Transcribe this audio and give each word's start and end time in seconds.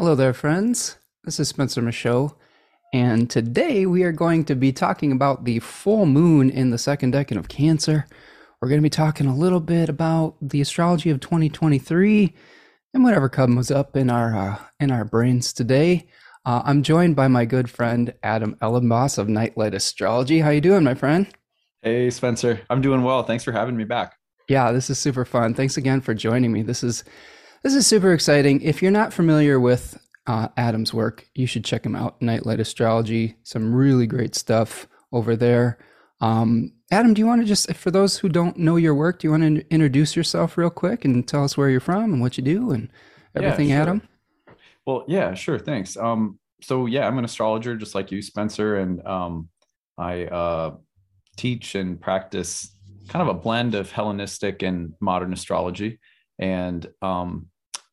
Hello 0.00 0.14
there, 0.14 0.32
friends. 0.32 0.96
This 1.24 1.38
is 1.38 1.48
Spencer 1.48 1.82
Michaud, 1.82 2.34
and 2.94 3.28
today 3.28 3.84
we 3.84 4.02
are 4.02 4.12
going 4.12 4.46
to 4.46 4.54
be 4.54 4.72
talking 4.72 5.12
about 5.12 5.44
the 5.44 5.58
full 5.58 6.06
moon 6.06 6.48
in 6.48 6.70
the 6.70 6.78
second 6.78 7.12
decan 7.12 7.36
of 7.36 7.50
Cancer. 7.50 8.06
We're 8.58 8.70
going 8.70 8.80
to 8.80 8.82
be 8.82 8.88
talking 8.88 9.26
a 9.26 9.36
little 9.36 9.60
bit 9.60 9.90
about 9.90 10.36
the 10.40 10.62
astrology 10.62 11.10
of 11.10 11.20
2023 11.20 12.34
and 12.94 13.04
whatever 13.04 13.28
comes 13.28 13.70
up 13.70 13.94
in 13.94 14.08
our 14.08 14.34
uh, 14.34 14.58
in 14.80 14.90
our 14.90 15.04
brains 15.04 15.52
today. 15.52 16.08
Uh, 16.46 16.62
I'm 16.64 16.82
joined 16.82 17.14
by 17.14 17.28
my 17.28 17.44
good 17.44 17.68
friend 17.68 18.14
Adam 18.22 18.56
Elenbaas 18.62 19.18
of 19.18 19.28
Nightlight 19.28 19.74
Astrology. 19.74 20.40
How 20.40 20.48
you 20.48 20.62
doing, 20.62 20.82
my 20.82 20.94
friend? 20.94 21.28
Hey, 21.82 22.08
Spencer. 22.08 22.62
I'm 22.70 22.80
doing 22.80 23.02
well. 23.02 23.22
Thanks 23.22 23.44
for 23.44 23.52
having 23.52 23.76
me 23.76 23.84
back. 23.84 24.16
Yeah, 24.48 24.72
this 24.72 24.88
is 24.88 24.98
super 24.98 25.26
fun. 25.26 25.52
Thanks 25.52 25.76
again 25.76 26.00
for 26.00 26.14
joining 26.14 26.52
me. 26.52 26.62
This 26.62 26.82
is 26.82 27.04
this 27.62 27.74
is 27.74 27.86
super 27.86 28.12
exciting. 28.12 28.60
If 28.62 28.82
you're 28.82 28.90
not 28.90 29.12
familiar 29.12 29.60
with 29.60 29.98
uh, 30.26 30.48
Adam's 30.56 30.94
work, 30.94 31.26
you 31.34 31.46
should 31.46 31.64
check 31.64 31.84
him 31.84 31.96
out. 31.96 32.20
Nightlight 32.22 32.60
Astrology, 32.60 33.36
some 33.42 33.74
really 33.74 34.06
great 34.06 34.34
stuff 34.34 34.86
over 35.12 35.36
there. 35.36 35.78
Um, 36.20 36.72
Adam, 36.90 37.14
do 37.14 37.20
you 37.20 37.26
want 37.26 37.40
to 37.40 37.46
just, 37.46 37.72
for 37.74 37.90
those 37.90 38.18
who 38.18 38.28
don't 38.28 38.56
know 38.56 38.76
your 38.76 38.94
work, 38.94 39.20
do 39.20 39.28
you 39.28 39.30
want 39.30 39.42
to 39.42 39.72
introduce 39.72 40.16
yourself 40.16 40.58
real 40.58 40.70
quick 40.70 41.04
and 41.04 41.26
tell 41.26 41.44
us 41.44 41.56
where 41.56 41.70
you're 41.70 41.80
from 41.80 42.12
and 42.12 42.20
what 42.20 42.36
you 42.36 42.44
do 42.44 42.70
and 42.72 42.90
everything, 43.34 43.68
yeah, 43.68 43.76
sure. 43.76 43.82
Adam? 43.82 44.08
Well, 44.86 45.04
yeah, 45.08 45.34
sure. 45.34 45.58
Thanks. 45.58 45.96
Um, 45.96 46.38
so 46.62 46.86
yeah, 46.86 47.06
I'm 47.06 47.18
an 47.18 47.24
astrologer 47.24 47.76
just 47.76 47.94
like 47.94 48.10
you, 48.10 48.22
Spencer, 48.22 48.76
and 48.76 49.06
um, 49.06 49.48
I 49.96 50.24
uh, 50.24 50.74
teach 51.36 51.74
and 51.74 52.00
practice 52.00 52.76
kind 53.08 53.28
of 53.28 53.34
a 53.34 53.38
blend 53.38 53.74
of 53.74 53.90
Hellenistic 53.90 54.62
and 54.62 54.94
modern 55.00 55.32
astrology. 55.32 55.98
And 56.40 56.88
um, 57.02 57.46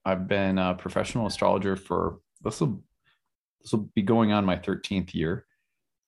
I've 0.04 0.28
been 0.28 0.58
a 0.58 0.74
professional 0.74 1.28
astrologer 1.28 1.76
for 1.76 2.20
this 2.42 2.62
will 2.62 2.82
this 3.62 3.74
will 3.74 3.90
be 3.94 4.02
going 4.02 4.32
on 4.32 4.46
my 4.46 4.56
13th 4.56 5.14
year, 5.14 5.46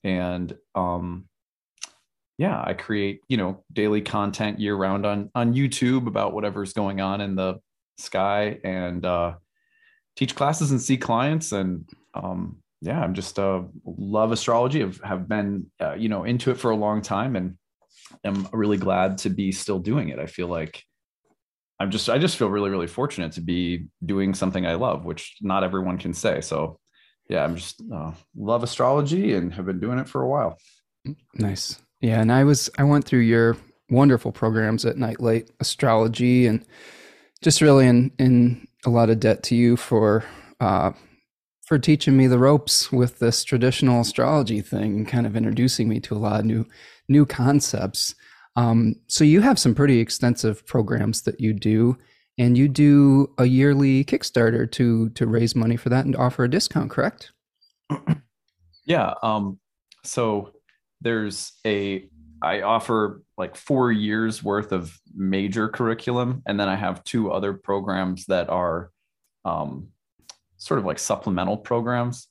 and 0.03 0.55
um, 0.73 1.27
yeah, 2.37 2.63
I 2.65 2.73
create 2.73 3.21
you 3.27 3.37
know 3.37 3.63
daily 3.73 4.01
content 4.01 4.59
year 4.59 4.75
round 4.75 5.05
on 5.05 5.29
on 5.35 5.53
YouTube 5.53 6.07
about 6.07 6.33
whatever's 6.33 6.73
going 6.73 7.01
on 7.01 7.19
in 7.19 7.35
the 7.35 7.59
sky 7.97 8.59
and 8.63 9.05
uh, 9.05 9.33
teach 10.15 10.33
classes 10.35 10.71
and 10.71 10.81
see 10.81 10.95
clients 10.95 11.51
and 11.51 11.89
um, 12.13 12.63
yeah, 12.81 13.01
I'm 13.01 13.13
just 13.13 13.37
uh, 13.37 13.63
love 13.85 14.31
astrology. 14.31 14.81
I've 14.81 15.01
have 15.03 15.27
been 15.27 15.65
uh, 15.81 15.95
you 15.95 16.07
know 16.07 16.23
into 16.23 16.51
it 16.51 16.57
for 16.57 16.71
a 16.71 16.75
long 16.75 17.01
time 17.01 17.35
and 17.35 17.57
am 18.23 18.47
really 18.53 18.77
glad 18.77 19.17
to 19.19 19.29
be 19.29 19.51
still 19.51 19.79
doing 19.79 20.09
it. 20.09 20.19
I 20.19 20.25
feel 20.25 20.47
like 20.47 20.83
I'm 21.79 21.91
just 21.91 22.09
I 22.09 22.17
just 22.17 22.37
feel 22.37 22.49
really 22.49 22.69
really 22.69 22.87
fortunate 22.87 23.31
to 23.33 23.41
be 23.41 23.87
doing 24.05 24.33
something 24.33 24.65
I 24.65 24.75
love, 24.75 25.05
which 25.05 25.37
not 25.41 25.63
everyone 25.63 25.97
can 25.97 26.13
say. 26.13 26.41
So 26.41 26.79
yeah, 27.29 27.43
I'm 27.43 27.55
just 27.55 27.81
uh, 27.93 28.11
love 28.35 28.63
astrology 28.63 29.33
and 29.35 29.53
have 29.53 29.65
been 29.65 29.79
doing 29.79 29.99
it 29.99 30.09
for 30.09 30.21
a 30.21 30.27
while. 30.27 30.57
Nice. 31.35 31.79
Yeah, 32.01 32.21
and 32.21 32.31
I 32.31 32.43
was 32.43 32.69
I 32.77 32.83
went 32.83 33.05
through 33.05 33.19
your 33.19 33.55
wonderful 33.89 34.31
programs 34.31 34.85
at 34.85 34.97
Nightlight 34.97 35.49
Astrology 35.59 36.47
and 36.47 36.65
just 37.41 37.61
really 37.61 37.87
in 37.87 38.11
in 38.19 38.67
a 38.85 38.89
lot 38.89 39.09
of 39.09 39.19
debt 39.19 39.43
to 39.43 39.55
you 39.55 39.77
for 39.77 40.23
uh 40.59 40.91
for 41.65 41.77
teaching 41.77 42.17
me 42.17 42.25
the 42.25 42.39
ropes 42.39 42.91
with 42.91 43.19
this 43.19 43.43
traditional 43.43 44.01
astrology 44.01 44.59
thing 44.59 44.95
and 44.95 45.07
kind 45.07 45.27
of 45.27 45.35
introducing 45.35 45.87
me 45.87 45.99
to 45.99 46.15
a 46.15 46.17
lot 46.17 46.39
of 46.39 46.45
new 46.45 46.65
new 47.07 47.25
concepts. 47.25 48.15
Um, 48.55 48.95
so 49.07 49.23
you 49.23 49.41
have 49.41 49.59
some 49.59 49.75
pretty 49.75 49.99
extensive 49.99 50.65
programs 50.65 51.21
that 51.21 51.39
you 51.39 51.53
do, 51.53 51.97
and 52.37 52.57
you 52.57 52.67
do 52.67 53.33
a 53.37 53.45
yearly 53.45 54.03
Kickstarter 54.03 54.69
to 54.71 55.09
to 55.09 55.27
raise 55.27 55.55
money 55.55 55.77
for 55.77 55.89
that 55.89 56.05
and 56.05 56.15
offer 56.15 56.43
a 56.43 56.49
discount, 56.49 56.89
correct? 56.91 57.31
Yeah. 58.89 59.13
Um, 59.21 59.59
so 60.03 60.51
there's 60.99 61.53
a 61.65 62.05
I 62.41 62.61
offer 62.61 63.21
like 63.37 63.55
four 63.55 63.91
years 63.91 64.43
worth 64.43 64.71
of 64.71 64.97
major 65.13 65.69
curriculum, 65.69 66.41
and 66.47 66.59
then 66.59 66.67
I 66.67 66.75
have 66.75 67.03
two 67.03 67.31
other 67.31 67.53
programs 67.53 68.25
that 68.25 68.49
are 68.49 68.89
um, 69.45 69.89
sort 70.57 70.79
of 70.79 70.85
like 70.85 70.97
supplemental 70.97 71.57
programs. 71.57 72.27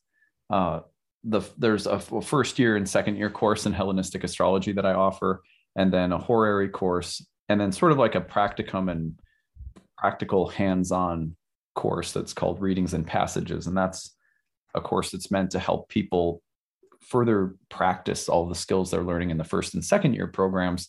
Uh, 0.50 0.80
the 1.22 1.42
there's 1.58 1.86
a 1.86 2.00
first 2.00 2.58
year 2.58 2.76
and 2.76 2.88
second 2.88 3.16
year 3.16 3.30
course 3.30 3.64
in 3.64 3.72
Hellenistic 3.72 4.24
astrology 4.24 4.72
that 4.72 4.86
I 4.86 4.94
offer, 4.94 5.42
and 5.78 5.92
then 5.92 6.10
a 6.10 6.18
horary 6.18 6.68
course, 6.68 7.24
and 7.48 7.58
then 7.58 7.70
sort 7.70 7.92
of 7.92 7.98
like 7.98 8.16
a 8.16 8.20
practicum 8.20 8.90
and 8.90 9.18
practical 9.96 10.48
hands-on 10.48 11.36
course 11.76 12.12
that's 12.12 12.32
called 12.32 12.60
readings 12.60 12.94
and 12.94 13.06
passages. 13.06 13.68
And 13.68 13.76
that's 13.76 14.16
a 14.74 14.80
course 14.80 15.12
that's 15.12 15.30
meant 15.30 15.52
to 15.52 15.60
help 15.60 15.88
people 15.88 16.42
further 17.00 17.54
practice 17.68 18.28
all 18.28 18.48
the 18.48 18.56
skills 18.56 18.90
they're 18.90 19.04
learning 19.04 19.30
in 19.30 19.38
the 19.38 19.44
first 19.44 19.74
and 19.74 19.84
second 19.84 20.14
year 20.14 20.26
programs. 20.26 20.88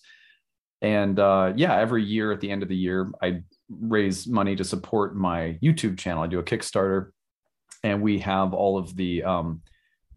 And 0.81 1.19
uh, 1.19 1.53
yeah 1.55 1.77
every 1.77 2.03
year 2.03 2.31
at 2.31 2.41
the 2.41 2.49
end 2.49 2.63
of 2.63 2.69
the 2.69 2.75
year 2.75 3.11
i 3.21 3.43
raise 3.69 4.25
money 4.27 4.55
to 4.55 4.63
support 4.63 5.15
my 5.15 5.59
youtube 5.61 5.97
channel. 5.97 6.23
I 6.23 6.27
do 6.27 6.39
a 6.39 6.43
kickstarter 6.43 7.09
and 7.83 8.01
we 8.01 8.19
have 8.19 8.53
all 8.53 8.77
of 8.77 8.95
the 8.95 9.23
um, 9.23 9.61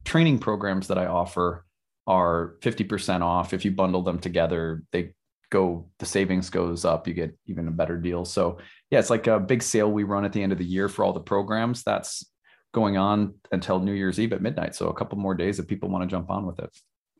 training 0.05 0.39
programs 0.39 0.87
that 0.87 0.99
i 0.99 1.07
offer 1.07 1.65
are 2.07 2.57
50% 2.61 3.23
off. 3.23 3.53
If 3.53 3.65
you 3.65 3.71
bundle 3.71 4.03
them 4.03 4.19
together, 4.19 4.83
they 4.93 5.15
go, 5.51 5.89
the 5.99 6.07
savings 6.07 6.51
goes 6.51 6.85
up. 6.85 7.07
You 7.07 7.15
get 7.15 7.37
even 7.47 7.69
a 7.69 7.73
better 7.73 7.97
deal. 7.97 8.25
So, 8.25 8.59
yeah, 8.91 8.99
it's 8.99 9.11
like 9.11 9.27
a 9.27 9.39
big 9.39 9.63
sale 9.63 9.91
we 9.91 10.03
run 10.05 10.25
at 10.25 10.33
the 10.33 10.43
end 10.43 10.53
of 10.53 10.59
the 10.59 10.65
year 10.65 10.89
for 10.89 11.05
all 11.05 11.13
the 11.13 11.21
programs. 11.21 11.83
That's 11.83 12.27
going 12.73 12.97
on 12.97 13.35
until 13.53 13.79
New 13.79 13.93
Year's 13.93 14.19
Eve 14.19 14.33
at 14.33 14.43
midnight. 14.43 14.75
So, 14.75 14.89
a 14.89 14.95
couple 14.95 15.19
more 15.19 15.35
days 15.35 15.59
if 15.59 15.69
people 15.69 15.89
want 15.89 16.03
to 16.03 16.09
jump 16.09 16.31
on 16.31 16.47
with 16.47 16.59
it. 16.59 16.71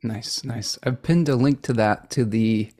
Nice, 0.01 0.43
nice. 0.43 0.77
I've 0.83 1.01
pinned 1.01 1.29
a 1.29 1.35
link 1.35 1.61
to 1.63 1.73
that 1.73 2.09
to 2.11 2.25
the 2.25 2.71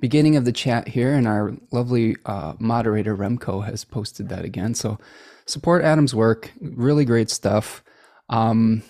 beginning 0.00 0.36
of 0.36 0.44
the 0.44 0.52
chat 0.52 0.88
here, 0.88 1.12
and 1.12 1.26
our 1.28 1.54
lovely 1.72 2.16
uh, 2.24 2.54
moderator 2.58 3.16
Remco 3.16 3.64
has 3.64 3.84
posted 3.84 4.28
that 4.30 4.44
again. 4.44 4.74
So, 4.74 4.98
support 5.46 5.84
Adam's 5.84 6.14
work. 6.14 6.52
Really 6.60 7.04
great 7.04 7.30
stuff. 7.30 7.82
Um, 8.30 8.82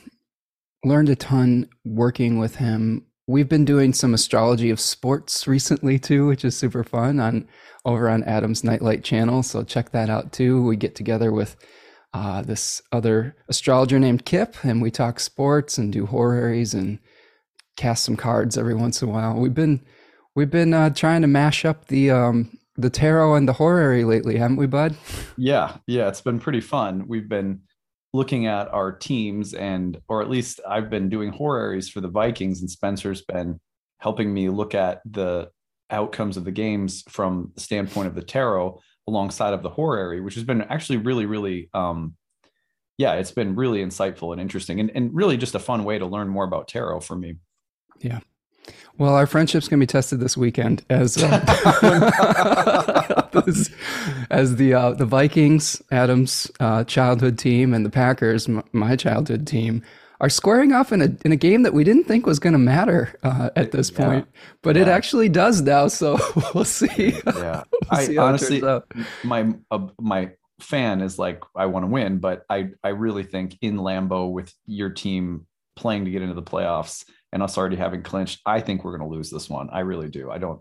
learned 0.84 1.08
a 1.08 1.16
ton 1.16 1.68
working 1.84 2.38
with 2.38 2.56
him. 2.56 3.06
We've 3.26 3.48
been 3.48 3.64
doing 3.64 3.92
some 3.92 4.12
astrology 4.12 4.70
of 4.70 4.78
sports 4.78 5.46
recently 5.46 5.98
too, 5.98 6.26
which 6.26 6.44
is 6.44 6.56
super 6.56 6.84
fun 6.84 7.20
on 7.20 7.48
over 7.84 8.08
on 8.08 8.22
Adam's 8.24 8.64
Nightlight 8.64 9.02
channel. 9.02 9.42
So 9.42 9.62
check 9.62 9.90
that 9.92 10.10
out 10.10 10.32
too. 10.32 10.62
We 10.62 10.76
get 10.76 10.94
together 10.94 11.32
with 11.32 11.56
uh, 12.12 12.42
this 12.42 12.80
other 12.92 13.36
astrologer 13.48 13.98
named 13.98 14.24
Kip, 14.24 14.56
and 14.62 14.80
we 14.80 14.90
talk 14.90 15.18
sports 15.18 15.78
and 15.78 15.92
do 15.92 16.06
horaries 16.06 16.74
and 16.74 16.98
cast 17.76 18.04
some 18.04 18.16
cards 18.16 18.56
every 18.56 18.74
once 18.74 19.02
in 19.02 19.08
a 19.08 19.12
while. 19.12 19.34
We've 19.34 19.54
been 19.54 19.84
we've 20.34 20.50
been 20.50 20.74
uh, 20.74 20.90
trying 20.90 21.22
to 21.22 21.26
mash 21.26 21.64
up 21.64 21.88
the 21.88 22.10
um, 22.10 22.58
the 22.76 22.90
tarot 22.90 23.34
and 23.34 23.48
the 23.48 23.54
horary 23.54 24.04
lately, 24.04 24.36
haven't 24.36 24.56
we, 24.56 24.66
Bud? 24.66 24.96
Yeah, 25.36 25.76
yeah, 25.86 26.08
it's 26.08 26.20
been 26.20 26.40
pretty 26.40 26.60
fun. 26.60 27.06
We've 27.08 27.28
been 27.28 27.62
looking 28.14 28.46
at 28.46 28.72
our 28.72 28.92
teams 28.92 29.54
and 29.54 30.00
or 30.08 30.22
at 30.22 30.30
least 30.30 30.60
I've 30.66 30.88
been 30.88 31.08
doing 31.08 31.32
horaries 31.32 31.88
for 31.88 32.00
the 32.00 32.08
Vikings 32.08 32.60
and 32.60 32.70
Spencer's 32.70 33.22
been 33.22 33.60
helping 33.98 34.32
me 34.32 34.48
look 34.50 34.72
at 34.72 35.00
the 35.04 35.50
outcomes 35.90 36.36
of 36.36 36.44
the 36.44 36.52
games 36.52 37.02
from 37.08 37.50
the 37.56 37.60
standpoint 37.60 38.06
of 38.06 38.14
the 38.14 38.22
tarot 38.22 38.80
alongside 39.08 39.52
of 39.52 39.64
the 39.64 39.68
horary, 39.68 40.20
which 40.20 40.36
has 40.36 40.44
been 40.44 40.62
actually 40.62 40.98
really, 40.98 41.26
really 41.26 41.68
um 41.74 42.14
yeah, 42.96 43.14
it's 43.14 43.32
been 43.32 43.56
really 43.56 43.84
insightful 43.84 44.30
and 44.30 44.40
interesting 44.40 44.78
and, 44.78 44.92
and 44.94 45.12
really 45.12 45.36
just 45.36 45.56
a 45.56 45.58
fun 45.58 45.82
way 45.82 45.98
to 45.98 46.06
learn 46.06 46.28
more 46.28 46.44
about 46.44 46.68
tarot 46.68 47.00
for 47.00 47.16
me. 47.16 47.38
Yeah. 47.98 48.20
Well, 48.96 49.16
our 49.16 49.26
friendship's 49.26 49.66
going 49.66 49.80
to 49.80 49.82
be 49.82 49.88
tested 49.88 50.20
this 50.20 50.36
weekend 50.36 50.84
as 50.88 51.20
uh, 51.20 51.40
as 54.30 54.56
the 54.56 54.72
uh, 54.72 54.92
the 54.92 55.04
Vikings, 55.04 55.82
Adam's 55.90 56.50
uh, 56.60 56.84
childhood 56.84 57.36
team, 57.36 57.74
and 57.74 57.84
the 57.84 57.90
Packers, 57.90 58.48
m- 58.48 58.62
my 58.72 58.94
childhood 58.94 59.48
team, 59.48 59.82
are 60.20 60.28
squaring 60.28 60.72
off 60.72 60.92
in 60.92 61.02
a 61.02 61.08
in 61.24 61.32
a 61.32 61.36
game 61.36 61.62
that 61.62 61.74
we 61.74 61.82
didn't 61.82 62.04
think 62.04 62.24
was 62.24 62.38
going 62.38 62.52
to 62.52 62.58
matter 62.58 63.18
uh, 63.24 63.50
at 63.56 63.72
this 63.72 63.90
yeah. 63.90 64.06
point, 64.06 64.28
but 64.62 64.76
yeah. 64.76 64.82
it 64.82 64.88
actually 64.88 65.28
does 65.28 65.60
now. 65.60 65.88
So 65.88 66.16
we'll 66.54 66.64
see. 66.64 67.20
Yeah, 67.26 67.64
we'll 67.90 68.00
see 68.00 68.16
I 68.16 68.22
honestly, 68.22 68.62
my 69.24 69.54
uh, 69.72 69.86
my 70.00 70.30
fan 70.60 71.00
is 71.00 71.18
like, 71.18 71.42
I 71.56 71.66
want 71.66 71.82
to 71.82 71.88
win, 71.88 72.18
but 72.18 72.44
I 72.48 72.70
I 72.84 72.90
really 72.90 73.24
think 73.24 73.58
in 73.60 73.78
Lambeau 73.78 74.30
with 74.30 74.54
your 74.66 74.90
team 74.90 75.46
playing 75.74 76.04
to 76.04 76.12
get 76.12 76.22
into 76.22 76.34
the 76.34 76.42
playoffs 76.42 77.04
and 77.34 77.42
us 77.42 77.58
already 77.58 77.76
having 77.76 78.02
clinched, 78.02 78.40
I 78.46 78.60
think 78.60 78.82
we're 78.82 78.96
going 78.96 79.06
to 79.10 79.14
lose 79.14 79.30
this 79.30 79.50
one. 79.50 79.68
I 79.70 79.80
really 79.80 80.08
do. 80.08 80.30
I 80.30 80.38
don't. 80.38 80.60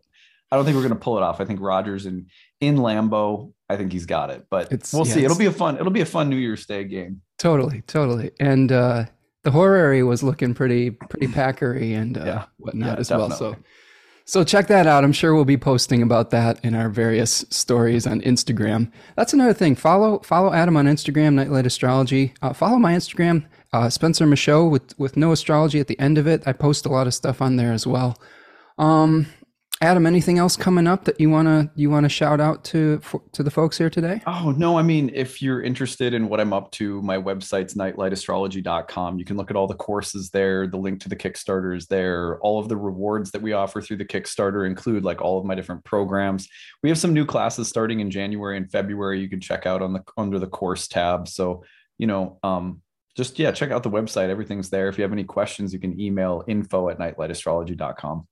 I 0.51 0.55
don't 0.55 0.65
think 0.65 0.75
we're 0.75 0.83
going 0.83 0.93
to 0.93 0.99
pull 0.99 1.17
it 1.17 1.23
off. 1.23 1.39
I 1.39 1.45
think 1.45 1.61
Rodgers 1.61 2.05
in 2.05 2.27
in 2.59 2.75
Lambeau, 2.75 3.53
I 3.69 3.77
think 3.77 3.91
he's 3.91 4.05
got 4.05 4.29
it. 4.29 4.45
But 4.51 4.71
it's, 4.71 4.93
we'll 4.93 5.07
yeah, 5.07 5.13
see. 5.13 5.23
It'll 5.23 5.37
be 5.37 5.45
a 5.45 5.51
fun. 5.51 5.77
It'll 5.77 5.89
be 5.91 6.01
a 6.01 6.05
fun 6.05 6.29
New 6.29 6.35
Year's 6.35 6.65
Day 6.65 6.83
game. 6.83 7.21
Totally, 7.39 7.81
totally. 7.87 8.31
And 8.39 8.71
uh, 8.71 9.05
the 9.43 9.51
horary 9.51 10.03
was 10.03 10.21
looking 10.21 10.53
pretty 10.53 10.91
pretty 10.91 11.27
packery 11.27 11.93
and 11.93 12.17
uh, 12.17 12.25
yeah, 12.25 12.45
whatnot 12.57 12.95
yeah, 12.95 12.99
as 12.99 13.07
definitely. 13.07 13.29
well. 13.29 13.55
So 13.55 13.57
So 14.25 14.43
check 14.43 14.67
that 14.67 14.87
out. 14.87 15.03
I'm 15.03 15.11
sure 15.11 15.35
we'll 15.35 15.43
be 15.43 15.57
posting 15.57 16.01
about 16.01 16.29
that 16.29 16.63
in 16.63 16.75
our 16.75 16.89
various 16.89 17.45
stories 17.49 18.07
on 18.07 18.21
Instagram. 18.21 18.91
That's 19.15 19.33
another 19.33 19.53
thing. 19.53 19.75
Follow 19.75 20.19
follow 20.19 20.53
Adam 20.53 20.77
on 20.77 20.85
Instagram, 20.85 21.33
Nightlight 21.33 21.65
Astrology. 21.65 22.33
Uh, 22.41 22.53
follow 22.53 22.77
my 22.77 22.93
Instagram, 22.93 23.45
uh, 23.73 23.89
Spencer 23.89 24.25
Michaud 24.25 24.67
with 24.67 24.97
with 24.99 25.17
no 25.17 25.31
astrology 25.31 25.79
at 25.79 25.87
the 25.87 25.99
end 25.99 26.17
of 26.17 26.27
it. 26.27 26.43
I 26.47 26.53
post 26.53 26.85
a 26.85 26.89
lot 26.89 27.07
of 27.07 27.13
stuff 27.13 27.41
on 27.41 27.57
there 27.57 27.73
as 27.73 27.85
well. 27.85 28.17
Um, 28.77 29.27
Adam, 29.81 30.05
anything 30.05 30.37
else 30.37 30.55
coming 30.55 30.87
up 30.87 31.03
that 31.03 31.19
you 31.19 31.29
wanna 31.29 31.69
you 31.75 31.89
wanna 31.89 32.07
shout 32.07 32.39
out 32.39 32.63
to 32.63 32.99
for, 32.99 33.21
to 33.33 33.43
the 33.43 33.51
folks 33.51 33.77
here 33.77 33.89
today? 33.89 34.21
Oh 34.27 34.53
no, 34.55 34.77
I 34.77 34.83
mean, 34.83 35.09
if 35.13 35.41
you're 35.41 35.61
interested 35.61 36.13
in 36.13 36.29
what 36.29 36.39
I'm 36.39 36.53
up 36.53 36.71
to, 36.73 37.01
my 37.01 37.17
website's 37.17 37.73
nightlightastrology.com. 37.73 39.19
You 39.19 39.25
can 39.25 39.35
look 39.35 39.49
at 39.49 39.57
all 39.57 39.67
the 39.67 39.73
courses 39.73 40.29
there. 40.29 40.67
The 40.67 40.77
link 40.77 41.01
to 41.01 41.09
the 41.09 41.17
Kickstarter 41.17 41.75
is 41.75 41.87
there. 41.87 42.39
All 42.39 42.59
of 42.59 42.69
the 42.69 42.77
rewards 42.77 43.31
that 43.31 43.41
we 43.41 43.51
offer 43.53 43.81
through 43.81 43.97
the 43.97 44.05
Kickstarter 44.05 44.65
include 44.65 45.03
like 45.03 45.21
all 45.21 45.39
of 45.39 45.45
my 45.45 45.55
different 45.55 45.83
programs. 45.83 46.47
We 46.83 46.89
have 46.89 46.97
some 46.99 47.13
new 47.13 47.25
classes 47.25 47.67
starting 47.67 47.99
in 47.99 48.11
January 48.11 48.55
and 48.55 48.71
February. 48.71 49.19
You 49.19 49.29
can 49.29 49.41
check 49.41 49.65
out 49.65 49.81
on 49.81 49.93
the 49.93 50.03
under 50.15 50.37
the 50.37 50.47
course 50.47 50.87
tab. 50.87 51.27
So 51.27 51.63
you 51.97 52.07
know, 52.07 52.39
um, 52.43 52.81
just 53.15 53.37
yeah, 53.37 53.51
check 53.51 53.71
out 53.71 53.83
the 53.83 53.89
website. 53.89 54.29
Everything's 54.29 54.69
there. 54.69 54.87
If 54.89 54.97
you 54.97 55.03
have 55.03 55.13
any 55.13 55.23
questions, 55.23 55.73
you 55.73 55.79
can 55.79 55.99
email 55.99 56.43
info 56.47 56.89
at 56.89 56.99
nightlightastrology.com. 56.99 58.27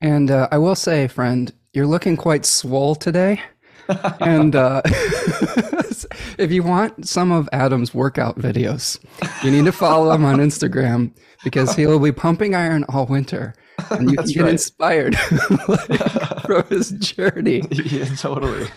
And 0.00 0.30
uh, 0.30 0.48
I 0.50 0.58
will 0.58 0.74
say, 0.74 1.08
friend, 1.08 1.52
you're 1.72 1.86
looking 1.86 2.16
quite 2.16 2.46
swole 2.46 2.94
today. 2.94 3.42
and 4.20 4.56
uh, 4.56 4.82
if 6.38 6.50
you 6.50 6.62
want 6.62 7.06
some 7.06 7.32
of 7.32 7.48
Adam's 7.52 7.92
workout 7.92 8.38
videos, 8.38 8.98
you 9.42 9.50
need 9.50 9.64
to 9.64 9.72
follow 9.72 10.10
him 10.12 10.24
on 10.24 10.36
Instagram 10.36 11.12
because 11.44 11.74
he'll 11.74 11.98
be 11.98 12.12
pumping 12.12 12.54
iron 12.54 12.84
all 12.88 13.06
winter. 13.06 13.54
And 13.90 14.10
you 14.10 14.16
can 14.18 14.26
get 14.26 14.42
right. 14.42 14.52
inspired 14.52 15.16
from 15.18 16.64
his 16.68 16.90
journey. 16.92 17.62
Yeah, 17.70 18.04
totally. 18.16 18.68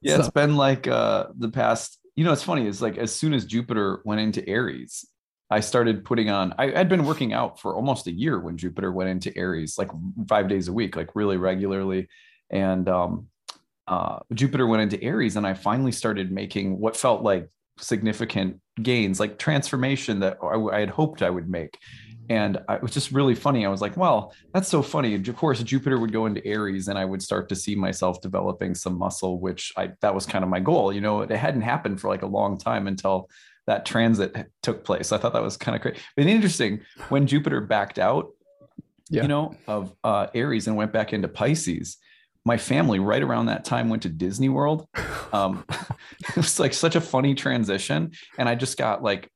yeah, 0.00 0.16
so. 0.16 0.20
it's 0.20 0.30
been 0.30 0.56
like 0.56 0.86
uh, 0.86 1.26
the 1.36 1.48
past, 1.48 1.98
you 2.16 2.24
know, 2.24 2.32
it's 2.32 2.42
funny. 2.42 2.66
It's 2.66 2.80
like 2.80 2.96
as 2.96 3.14
soon 3.14 3.34
as 3.34 3.44
Jupiter 3.44 4.00
went 4.04 4.20
into 4.20 4.46
Aries, 4.48 5.04
I 5.50 5.60
started 5.60 6.04
putting 6.04 6.30
on, 6.30 6.54
I 6.58 6.70
had 6.70 6.88
been 6.88 7.04
working 7.04 7.32
out 7.32 7.60
for 7.60 7.74
almost 7.74 8.06
a 8.06 8.12
year 8.12 8.40
when 8.40 8.56
Jupiter 8.56 8.92
went 8.92 9.10
into 9.10 9.36
Aries, 9.36 9.76
like 9.78 9.90
five 10.28 10.48
days 10.48 10.68
a 10.68 10.72
week, 10.72 10.96
like 10.96 11.14
really 11.14 11.36
regularly. 11.36 12.08
And 12.50 12.88
um, 12.88 13.28
uh, 13.86 14.20
Jupiter 14.32 14.66
went 14.66 14.82
into 14.82 15.02
Aries, 15.02 15.36
and 15.36 15.46
I 15.46 15.54
finally 15.54 15.92
started 15.92 16.32
making 16.32 16.78
what 16.78 16.96
felt 16.96 17.22
like 17.22 17.50
significant 17.78 18.60
gains, 18.80 19.20
like 19.20 19.38
transformation 19.38 20.20
that 20.20 20.38
I, 20.42 20.56
I 20.56 20.80
had 20.80 20.90
hoped 20.90 21.22
I 21.22 21.30
would 21.30 21.48
make. 21.48 21.78
And 22.28 22.58
I, 22.68 22.76
it 22.76 22.82
was 22.82 22.92
just 22.92 23.12
really 23.12 23.34
funny. 23.34 23.66
I 23.66 23.68
was 23.68 23.80
like, 23.80 23.96
well, 23.96 24.34
that's 24.52 24.68
so 24.68 24.82
funny. 24.82 25.14
Of 25.14 25.36
course, 25.36 25.62
Jupiter 25.62 25.98
would 25.98 26.12
go 26.12 26.26
into 26.26 26.44
Aries 26.46 26.88
and 26.88 26.98
I 26.98 27.04
would 27.04 27.22
start 27.22 27.48
to 27.50 27.56
see 27.56 27.74
myself 27.74 28.20
developing 28.20 28.74
some 28.74 28.98
muscle, 28.98 29.38
which 29.40 29.72
I, 29.76 29.92
that 30.00 30.14
was 30.14 30.26
kind 30.26 30.44
of 30.44 30.50
my 30.50 30.60
goal. 30.60 30.92
You 30.92 31.00
know, 31.00 31.20
it 31.20 31.30
hadn't 31.30 31.62
happened 31.62 32.00
for 32.00 32.08
like 32.08 32.22
a 32.22 32.26
long 32.26 32.58
time 32.58 32.86
until 32.86 33.28
that 33.66 33.86
transit 33.86 34.48
took 34.62 34.84
place. 34.84 35.12
I 35.12 35.18
thought 35.18 35.32
that 35.32 35.42
was 35.42 35.56
kind 35.56 35.74
of 35.74 35.82
great. 35.82 35.98
But 36.16 36.26
interesting 36.26 36.80
when 37.08 37.26
Jupiter 37.26 37.60
backed 37.60 37.98
out, 37.98 38.30
yeah. 39.10 39.22
you 39.22 39.28
know, 39.28 39.56
of 39.66 39.94
uh, 40.02 40.28
Aries 40.34 40.66
and 40.66 40.76
went 40.76 40.92
back 40.92 41.12
into 41.12 41.28
Pisces. 41.28 41.98
My 42.46 42.58
family, 42.58 42.98
right 42.98 43.22
around 43.22 43.46
that 43.46 43.64
time, 43.64 43.88
went 43.88 44.02
to 44.02 44.10
Disney 44.10 44.50
World. 44.50 44.86
Um, 45.32 45.64
it 46.28 46.36
was 46.36 46.60
like 46.60 46.74
such 46.74 46.94
a 46.94 47.00
funny 47.00 47.34
transition, 47.34 48.12
and 48.36 48.48
I 48.48 48.54
just 48.54 48.76
got 48.76 49.02
like 49.02 49.30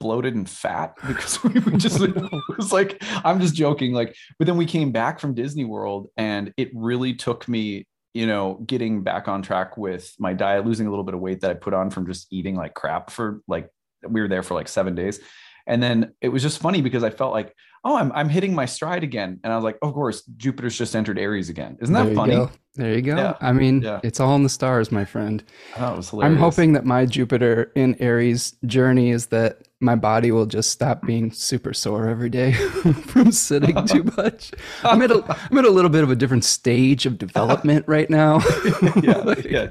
bloated 0.00 0.34
and 0.34 0.48
fat 0.48 0.94
because 1.06 1.42
we, 1.44 1.60
just 1.76 2.00
it 2.00 2.16
was 2.56 2.72
like 2.72 3.02
I'm 3.24 3.40
just 3.40 3.54
joking. 3.54 3.92
Like, 3.92 4.16
but 4.38 4.46
then 4.46 4.56
we 4.56 4.66
came 4.66 4.90
back 4.90 5.20
from 5.20 5.34
Disney 5.34 5.64
World, 5.64 6.08
and 6.16 6.52
it 6.56 6.70
really 6.74 7.14
took 7.14 7.46
me 7.46 7.86
you 8.12 8.26
know, 8.26 8.54
getting 8.66 9.02
back 9.02 9.28
on 9.28 9.42
track 9.42 9.76
with 9.76 10.14
my 10.18 10.32
diet, 10.32 10.66
losing 10.66 10.86
a 10.86 10.90
little 10.90 11.04
bit 11.04 11.14
of 11.14 11.20
weight 11.20 11.40
that 11.40 11.50
I 11.50 11.54
put 11.54 11.74
on 11.74 11.90
from 11.90 12.06
just 12.06 12.26
eating 12.32 12.56
like 12.56 12.74
crap 12.74 13.10
for 13.10 13.40
like 13.46 13.70
we 14.08 14.20
were 14.20 14.28
there 14.28 14.42
for 14.42 14.54
like 14.54 14.68
seven 14.68 14.94
days. 14.94 15.20
And 15.66 15.82
then 15.82 16.14
it 16.20 16.28
was 16.28 16.42
just 16.42 16.60
funny 16.60 16.80
because 16.80 17.04
I 17.04 17.10
felt 17.10 17.32
like, 17.32 17.54
oh, 17.84 17.96
I'm 17.96 18.10
I'm 18.12 18.28
hitting 18.28 18.54
my 18.54 18.66
stride 18.66 19.04
again. 19.04 19.38
And 19.44 19.52
I 19.52 19.56
was 19.56 19.64
like, 19.64 19.78
of 19.82 19.94
course, 19.94 20.22
Jupiter's 20.36 20.76
just 20.76 20.96
entered 20.96 21.18
Aries 21.18 21.48
again. 21.48 21.76
Isn't 21.80 21.94
that 21.94 22.06
there 22.06 22.14
funny? 22.14 22.34
Go. 22.34 22.50
There 22.74 22.94
you 22.94 23.02
go. 23.02 23.16
Yeah. 23.16 23.36
I 23.40 23.52
mean, 23.52 23.82
yeah. 23.82 24.00
it's 24.02 24.18
all 24.18 24.34
in 24.34 24.42
the 24.42 24.48
stars, 24.48 24.90
my 24.90 25.04
friend. 25.04 25.44
Oh, 25.76 25.96
was 25.96 26.10
hilarious. 26.10 26.32
I'm 26.32 26.38
hoping 26.38 26.72
that 26.72 26.84
my 26.84 27.06
Jupiter 27.06 27.70
in 27.76 27.94
Aries 28.00 28.56
journey 28.66 29.10
is 29.10 29.26
that 29.26 29.68
my 29.80 29.96
body 29.96 30.30
will 30.30 30.46
just 30.46 30.70
stop 30.70 31.06
being 31.06 31.32
super 31.32 31.72
sore 31.72 32.08
every 32.08 32.28
day 32.28 32.52
from 33.06 33.32
sitting 33.32 33.86
too 33.86 34.04
much. 34.16 34.52
I'm 34.84 35.00
at 35.02 35.10
a 35.10 35.24
I'm 35.50 35.58
at 35.58 35.64
a 35.64 35.70
little 35.70 35.90
bit 35.90 36.04
of 36.04 36.10
a 36.10 36.16
different 36.16 36.44
stage 36.44 37.06
of 37.06 37.18
development 37.18 37.86
right 37.88 38.08
now. 38.10 38.40
yeah, 39.02 39.18
like, 39.18 39.44
yeah, 39.44 39.68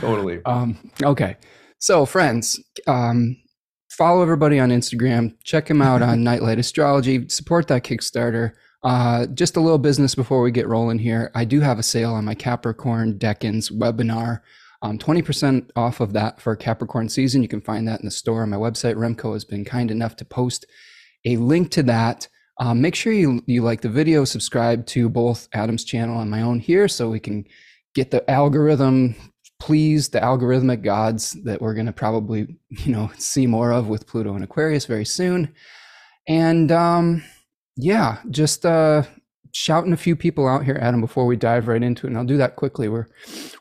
totally. 0.00 0.40
Um, 0.44 0.78
okay, 1.02 1.36
so 1.78 2.06
friends, 2.06 2.62
um, 2.86 3.36
follow 3.90 4.22
everybody 4.22 4.60
on 4.60 4.70
Instagram. 4.70 5.34
Check 5.42 5.68
him 5.68 5.82
out 5.82 6.02
on 6.02 6.22
Nightlight 6.22 6.58
Astrology. 6.58 7.28
Support 7.28 7.66
that 7.68 7.82
Kickstarter. 7.82 8.52
Uh, 8.84 9.26
just 9.26 9.56
a 9.56 9.60
little 9.60 9.78
business 9.78 10.14
before 10.14 10.40
we 10.40 10.52
get 10.52 10.68
rolling 10.68 11.00
here. 11.00 11.32
I 11.34 11.44
do 11.44 11.60
have 11.60 11.80
a 11.80 11.82
sale 11.82 12.14
on 12.14 12.24
my 12.24 12.34
Capricorn 12.34 13.18
Decans 13.18 13.72
webinar. 13.72 14.40
Um, 14.82 14.98
20% 14.98 15.70
off 15.74 16.00
of 16.00 16.12
that 16.12 16.40
for 16.40 16.54
Capricorn 16.54 17.08
season. 17.08 17.42
You 17.42 17.48
can 17.48 17.60
find 17.60 17.86
that 17.88 18.00
in 18.00 18.06
the 18.06 18.12
store 18.12 18.42
on 18.42 18.50
my 18.50 18.56
website. 18.56 18.94
Remco 18.94 19.32
has 19.32 19.44
been 19.44 19.64
kind 19.64 19.90
enough 19.90 20.14
to 20.16 20.24
post 20.24 20.66
a 21.24 21.36
link 21.36 21.70
to 21.72 21.82
that. 21.84 22.28
Um, 22.60 22.80
make 22.80 22.94
sure 22.94 23.12
you, 23.12 23.42
you 23.46 23.62
like 23.62 23.80
the 23.80 23.88
video, 23.88 24.24
subscribe 24.24 24.86
to 24.86 25.08
both 25.08 25.48
Adam's 25.52 25.84
channel 25.84 26.20
and 26.20 26.30
my 26.30 26.42
own 26.42 26.58
here 26.60 26.88
so 26.88 27.08
we 27.08 27.20
can 27.20 27.44
get 27.94 28.10
the 28.10 28.28
algorithm 28.30 29.16
please 29.60 30.08
the 30.08 30.20
algorithmic 30.20 30.82
gods 30.82 31.32
that 31.44 31.60
we're 31.60 31.74
going 31.74 31.86
to 31.86 31.92
probably 31.92 32.56
you 32.70 32.92
know 32.92 33.10
see 33.18 33.46
more 33.46 33.72
of 33.72 33.88
with 33.88 34.06
pluto 34.06 34.34
and 34.34 34.44
aquarius 34.44 34.86
very 34.86 35.04
soon 35.04 35.52
and 36.28 36.70
um 36.70 37.22
yeah 37.76 38.18
just 38.30 38.64
uh 38.64 39.02
shouting 39.52 39.92
a 39.92 39.96
few 39.96 40.14
people 40.14 40.46
out 40.48 40.64
here 40.64 40.78
adam 40.80 41.00
before 41.00 41.26
we 41.26 41.36
dive 41.36 41.68
right 41.68 41.82
into 41.82 42.06
it 42.06 42.10
and 42.10 42.18
i'll 42.18 42.24
do 42.24 42.36
that 42.36 42.56
quickly 42.56 42.88
we're 42.88 43.06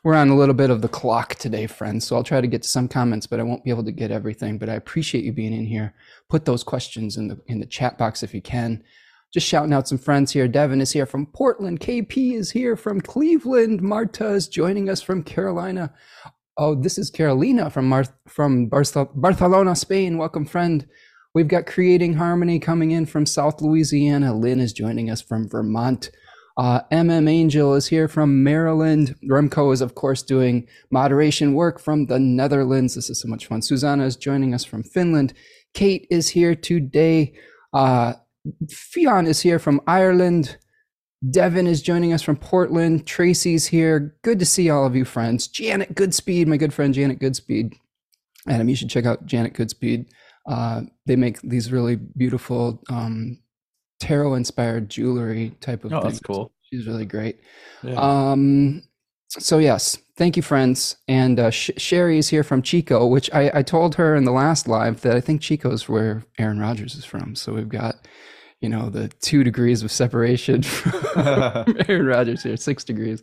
we're 0.03 0.13
on 0.13 0.29
a 0.29 0.35
little 0.35 0.55
bit 0.55 0.69
of 0.69 0.81
the 0.81 0.87
clock 0.87 1.35
today 1.35 1.67
friends 1.67 2.05
so 2.05 2.15
i'll 2.15 2.23
try 2.23 2.41
to 2.41 2.47
get 2.47 2.61
to 2.61 2.69
some 2.69 2.87
comments 2.87 3.27
but 3.27 3.39
i 3.39 3.43
won't 3.43 3.63
be 3.63 3.69
able 3.69 3.83
to 3.83 3.91
get 3.91 4.11
everything 4.11 4.57
but 4.57 4.69
i 4.69 4.73
appreciate 4.73 5.23
you 5.23 5.31
being 5.31 5.53
in 5.53 5.65
here 5.65 5.93
put 6.29 6.45
those 6.45 6.63
questions 6.63 7.17
in 7.17 7.27
the 7.27 7.39
in 7.47 7.59
the 7.59 7.65
chat 7.65 7.97
box 7.97 8.23
if 8.23 8.33
you 8.33 8.41
can 8.41 8.83
just 9.33 9.47
shouting 9.47 9.73
out 9.73 9.87
some 9.87 9.97
friends 9.97 10.31
here. 10.31 10.47
Devin 10.47 10.81
is 10.81 10.91
here 10.93 11.05
from 11.05 11.25
Portland. 11.25 11.79
KP 11.79 12.33
is 12.33 12.51
here 12.51 12.75
from 12.75 13.01
Cleveland. 13.01 13.81
Marta 13.81 14.29
is 14.29 14.47
joining 14.47 14.89
us 14.89 15.01
from 15.01 15.21
Carolina. 15.21 15.93
Oh, 16.57 16.73
this 16.73 16.97
is 16.97 17.11
Carolina 17.11 17.69
from 17.69 17.87
Mar- 17.89 18.05
from 18.27 18.67
Barcelona, 18.67 19.75
Spain. 19.75 20.17
Welcome, 20.17 20.45
friend. 20.45 20.87
We've 21.37 21.47
got 21.47 21.67
Creating 21.67 22.15
Harmony 22.15 22.57
coming 22.57 22.89
in 22.89 23.05
from 23.05 23.27
South 23.27 23.61
Louisiana. 23.61 24.35
Lynn 24.35 24.59
is 24.59 24.73
joining 24.73 25.11
us 25.11 25.21
from 25.21 25.47
Vermont. 25.47 26.09
Uh, 26.57 26.81
MM 26.91 27.29
Angel 27.29 27.75
is 27.75 27.85
here 27.85 28.07
from 28.07 28.43
Maryland. 28.43 29.13
Remco 29.23 29.71
is, 29.71 29.79
of 29.79 29.93
course, 29.93 30.23
doing 30.23 30.67
moderation 30.89 31.53
work 31.53 31.79
from 31.79 32.07
the 32.07 32.17
Netherlands. 32.17 32.95
This 32.95 33.11
is 33.11 33.21
so 33.21 33.27
much 33.27 33.45
fun. 33.45 33.61
Susanna 33.61 34.03
is 34.03 34.15
joining 34.15 34.55
us 34.55 34.63
from 34.63 34.81
Finland. 34.81 35.35
Kate 35.75 36.07
is 36.09 36.27
here 36.27 36.55
today. 36.55 37.35
Uh, 37.71 38.13
Fionn 38.67 39.27
is 39.27 39.39
here 39.39 39.59
from 39.59 39.79
Ireland. 39.85 40.57
Devin 41.29 41.67
is 41.67 41.83
joining 41.83 42.13
us 42.13 42.23
from 42.23 42.37
Portland. 42.37 43.05
Tracy's 43.05 43.67
here. 43.67 44.15
Good 44.23 44.39
to 44.39 44.45
see 44.47 44.71
all 44.71 44.87
of 44.87 44.95
you, 44.95 45.05
friends. 45.05 45.47
Janet 45.47 45.93
Goodspeed, 45.93 46.47
my 46.47 46.57
good 46.57 46.73
friend 46.73 46.95
Janet 46.95 47.19
Goodspeed. 47.19 47.75
Adam, 48.47 48.69
you 48.69 48.75
should 48.75 48.89
check 48.89 49.05
out 49.05 49.27
Janet 49.27 49.53
Goodspeed. 49.53 50.07
Uh, 50.47 50.81
they 51.05 51.15
make 51.15 51.41
these 51.41 51.71
really 51.71 51.95
beautiful 51.95 52.81
um, 52.89 53.39
tarot 53.99 54.35
inspired 54.35 54.89
jewelry 54.89 55.55
type 55.59 55.83
of 55.83 55.93
oh, 55.93 56.01
things. 56.01 56.13
that's 56.13 56.23
cool. 56.23 56.51
She's 56.61 56.87
really 56.87 57.05
great. 57.05 57.39
Yeah. 57.83 57.95
Um, 57.95 58.83
so 59.29 59.57
yes, 59.57 59.97
thank 60.15 60.37
you, 60.37 60.43
friends. 60.43 60.97
And 61.07 61.39
uh, 61.39 61.49
Sh- 61.49 61.71
Sherry 61.77 62.17
is 62.17 62.29
here 62.29 62.43
from 62.43 62.61
Chico, 62.61 63.05
which 63.05 63.29
I, 63.33 63.51
I 63.53 63.61
told 63.63 63.95
her 63.95 64.15
in 64.15 64.23
the 64.23 64.31
last 64.31 64.67
live 64.67 65.01
that 65.01 65.15
I 65.15 65.21
think 65.21 65.41
Chico's 65.41 65.89
where 65.89 66.23
Aaron 66.37 66.59
Rodgers 66.59 66.95
is 66.95 67.03
from. 67.03 67.35
So 67.35 67.53
we've 67.53 67.69
got 67.69 67.95
you 68.61 68.69
know, 68.69 68.89
the 68.89 69.07
two 69.21 69.43
degrees 69.43 69.83
of 69.83 69.91
separation 69.91 70.63
from 70.63 71.65
Aaron 71.87 72.05
Rodgers 72.05 72.43
here, 72.43 72.57
six 72.57 72.83
degrees. 72.83 73.21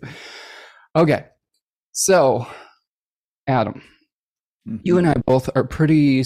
Okay. 0.94 1.26
So, 1.92 2.46
Adam, 3.46 3.82
mm-hmm. 4.68 4.76
you 4.82 4.98
and 4.98 5.06
I 5.06 5.14
both 5.26 5.48
are 5.54 5.64
pretty, 5.64 6.24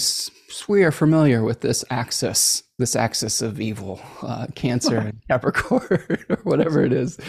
we 0.67 0.83
are 0.83 0.91
familiar 0.91 1.43
with 1.43 1.61
this 1.61 1.83
axis, 1.89 2.63
this 2.77 2.95
axis 2.95 3.41
of 3.41 3.59
evil, 3.59 4.01
uh, 4.21 4.47
Cancer 4.55 4.97
and 4.97 5.21
Capricorn, 5.29 6.17
or 6.29 6.39
whatever 6.43 6.83
it 6.83 6.93
is. 6.93 7.19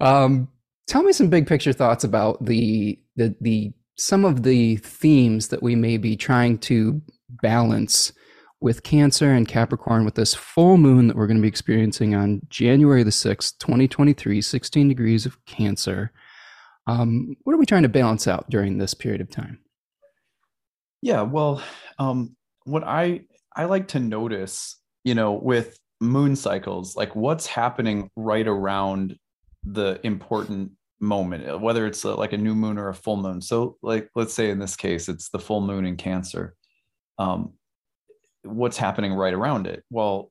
Um, 0.00 0.48
tell 0.86 1.02
me 1.02 1.12
some 1.12 1.28
big 1.28 1.46
picture 1.46 1.72
thoughts 1.72 2.04
about 2.04 2.44
the, 2.44 2.98
the, 3.16 3.34
the, 3.40 3.72
some 3.96 4.24
of 4.24 4.42
the 4.42 4.76
themes 4.76 5.48
that 5.48 5.62
we 5.62 5.74
may 5.74 5.96
be 5.96 6.16
trying 6.16 6.58
to 6.58 7.02
balance 7.42 8.12
with 8.60 8.82
Cancer 8.82 9.32
and 9.32 9.46
Capricorn 9.46 10.04
with 10.04 10.14
this 10.14 10.34
full 10.34 10.78
moon 10.78 11.06
that 11.06 11.16
we're 11.16 11.26
going 11.26 11.36
to 11.36 11.42
be 11.42 11.48
experiencing 11.48 12.14
on 12.14 12.40
January 12.48 13.02
the 13.02 13.10
6th, 13.10 13.58
2023, 13.58 14.40
16 14.42 14.88
degrees 14.88 15.26
of 15.26 15.44
Cancer. 15.46 16.12
Um, 16.86 17.36
what 17.44 17.52
are 17.52 17.58
we 17.58 17.66
trying 17.66 17.84
to 17.84 17.88
balance 17.88 18.26
out 18.26 18.50
during 18.50 18.78
this 18.78 18.94
period 18.94 19.20
of 19.20 19.30
time? 19.30 19.60
Yeah, 21.00 21.22
well, 21.22 21.62
um, 21.98 22.36
what 22.64 22.84
I 22.84 23.22
I 23.54 23.64
like 23.64 23.88
to 23.88 24.00
notice, 24.00 24.76
you 25.04 25.14
know, 25.14 25.32
with 25.32 25.78
moon 26.00 26.36
cycles, 26.36 26.96
like 26.96 27.14
what's 27.16 27.46
happening 27.46 28.10
right 28.16 28.46
around 28.46 29.16
the 29.64 30.00
important 30.04 30.72
moment, 31.00 31.60
whether 31.60 31.86
it's 31.86 32.04
a, 32.04 32.14
like 32.14 32.32
a 32.32 32.38
new 32.38 32.54
moon 32.54 32.78
or 32.78 32.88
a 32.88 32.94
full 32.94 33.16
moon. 33.16 33.40
So, 33.40 33.76
like, 33.82 34.10
let's 34.14 34.34
say 34.34 34.50
in 34.50 34.58
this 34.58 34.76
case, 34.76 35.08
it's 35.08 35.28
the 35.30 35.38
full 35.38 35.60
moon 35.60 35.84
in 35.84 35.96
Cancer. 35.96 36.54
Um, 37.18 37.54
what's 38.42 38.76
happening 38.76 39.12
right 39.12 39.34
around 39.34 39.66
it? 39.66 39.84
Well, 39.90 40.30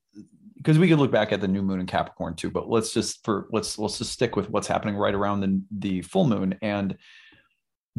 because 0.55 0.79
we 0.79 0.88
could 0.88 1.00
look 1.00 1.12
back 1.12 1.31
at 1.31 1.39
the 1.41 1.47
new 1.47 1.62
moon 1.62 1.79
in 1.79 1.86
Capricorn 1.86 2.36
too, 2.36 2.50
but 2.50 2.69
let's 2.69 2.93
just 2.93 3.24
for 3.24 3.47
let's 3.51 3.77
let's 3.77 4.00
just 4.00 4.12
stick 4.12 4.36
with 4.36 4.50
what's 4.50 4.67
happening 4.67 4.95
right 4.95 5.13
around 5.13 5.41
the 5.41 5.62
the 5.79 6.01
full 6.01 6.27
moon 6.27 6.57
and 6.62 6.97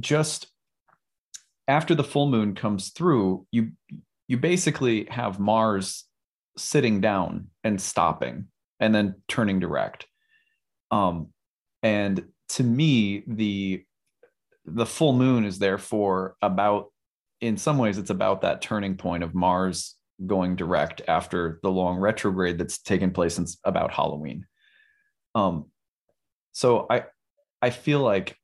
just 0.01 0.49
after 1.69 1.95
the 1.95 2.05
full 2.05 2.27
moon 2.29 2.55
comes 2.55 2.89
through, 2.91 3.47
you 3.53 3.73
you 4.27 4.39
basically 4.39 5.07
have 5.11 5.39
Mars 5.39 6.05
sitting 6.57 7.01
down 7.01 7.49
and 7.63 7.81
stopping 7.81 8.47
and 8.81 8.95
then 8.95 9.15
turning 9.29 9.61
direct. 9.61 10.07
Um, 10.91 11.29
and 11.83 12.25
to 12.51 12.65
me, 12.65 13.23
the 13.27 13.85
the 14.65 14.87
full 14.87 15.13
moon 15.13 15.45
is 15.45 15.59
therefore 15.59 16.37
about 16.43 16.93
in 17.41 17.57
some 17.57 17.79
ways 17.79 17.99
it's 17.99 18.11
about 18.11 18.43
that 18.43 18.61
turning 18.61 18.97
point 18.97 19.23
of 19.23 19.35
Mars 19.35 19.95
going 20.27 20.57
direct 20.57 21.03
after 21.07 21.61
the 21.63 21.71
long 21.71 21.99
retrograde 21.99 22.59
that's 22.59 22.79
taken 22.79 23.13
place 23.13 23.35
since 23.35 23.59
about 23.65 23.93
Halloween. 23.93 24.47
Um, 25.35 25.67
so 26.53 26.87
I 26.91 27.05
I 27.63 27.71
feel 27.71 28.01
like 28.01 28.37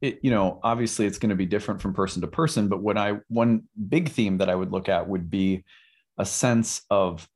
it, 0.00 0.20
you 0.22 0.30
know, 0.30 0.60
obviously 0.62 1.06
it's 1.06 1.18
going 1.18 1.30
to 1.30 1.36
be 1.36 1.46
different 1.46 1.80
from 1.80 1.94
person 1.94 2.20
to 2.20 2.26
person, 2.26 2.68
but 2.68 2.82
when 2.82 2.98
I 2.98 3.18
one 3.28 3.64
big 3.88 4.10
theme 4.10 4.38
that 4.38 4.50
I 4.50 4.54
would 4.54 4.72
look 4.72 4.88
at 4.88 5.08
would 5.08 5.30
be 5.30 5.64
a 6.18 6.26
sense 6.26 6.82
of 6.90 7.28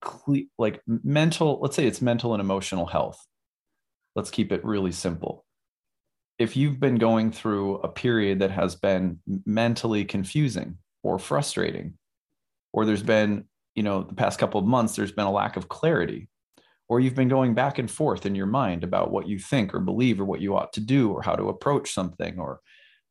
cle- 0.00 0.46
like 0.58 0.82
mental, 0.86 1.60
let's 1.62 1.76
say 1.76 1.86
it's 1.86 2.02
mental 2.02 2.34
and 2.34 2.40
emotional 2.40 2.86
health. 2.86 3.24
Let's 4.16 4.30
keep 4.30 4.50
it 4.50 4.64
really 4.64 4.92
simple. 4.92 5.44
If 6.38 6.56
you've 6.56 6.80
been 6.80 6.96
going 6.96 7.32
through 7.32 7.76
a 7.76 7.88
period 7.88 8.40
that 8.40 8.50
has 8.50 8.74
been 8.74 9.20
mentally 9.44 10.04
confusing 10.04 10.78
or 11.02 11.18
frustrating, 11.18 11.94
or 12.72 12.84
there's 12.84 13.02
been, 13.02 13.44
you 13.74 13.82
know, 13.82 14.02
the 14.02 14.14
past 14.14 14.38
couple 14.38 14.58
of 14.58 14.66
months, 14.66 14.96
there's 14.96 15.12
been 15.12 15.26
a 15.26 15.30
lack 15.30 15.56
of 15.56 15.68
clarity, 15.68 16.28
or 16.90 16.98
you've 16.98 17.14
been 17.14 17.28
going 17.28 17.54
back 17.54 17.78
and 17.78 17.88
forth 17.88 18.26
in 18.26 18.34
your 18.34 18.46
mind 18.46 18.82
about 18.82 19.12
what 19.12 19.28
you 19.28 19.38
think 19.38 19.72
or 19.72 19.78
believe 19.78 20.20
or 20.20 20.24
what 20.24 20.40
you 20.40 20.56
ought 20.56 20.72
to 20.72 20.80
do 20.80 21.12
or 21.12 21.22
how 21.22 21.36
to 21.36 21.48
approach 21.48 21.92
something, 21.92 22.36
or 22.36 22.58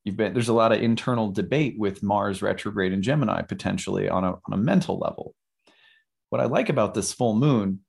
you've 0.03 0.17
been, 0.17 0.33
there's 0.33 0.49
a 0.49 0.53
lot 0.53 0.73
of 0.73 0.81
internal 0.81 1.31
debate 1.31 1.75
with 1.77 2.03
Mars 2.03 2.41
retrograde 2.41 2.91
in 2.91 3.01
Gemini 3.01 3.41
potentially 3.41 4.09
on 4.09 4.25
a, 4.25 4.31
on 4.31 4.51
a 4.51 4.57
mental 4.57 4.99
level. 4.99 5.33
What 6.29 6.41
I 6.41 6.45
like 6.45 6.67
about 6.67 6.93
this 6.93 7.13
full 7.13 7.35
moon, 7.35 7.79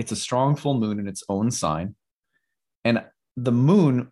it's 0.00 0.10
a 0.10 0.16
strong 0.16 0.56
full 0.56 0.74
moon 0.74 0.98
in 0.98 1.06
its 1.06 1.22
own 1.28 1.52
sign. 1.52 1.94
And 2.84 3.04
the 3.36 3.52
moon 3.52 4.10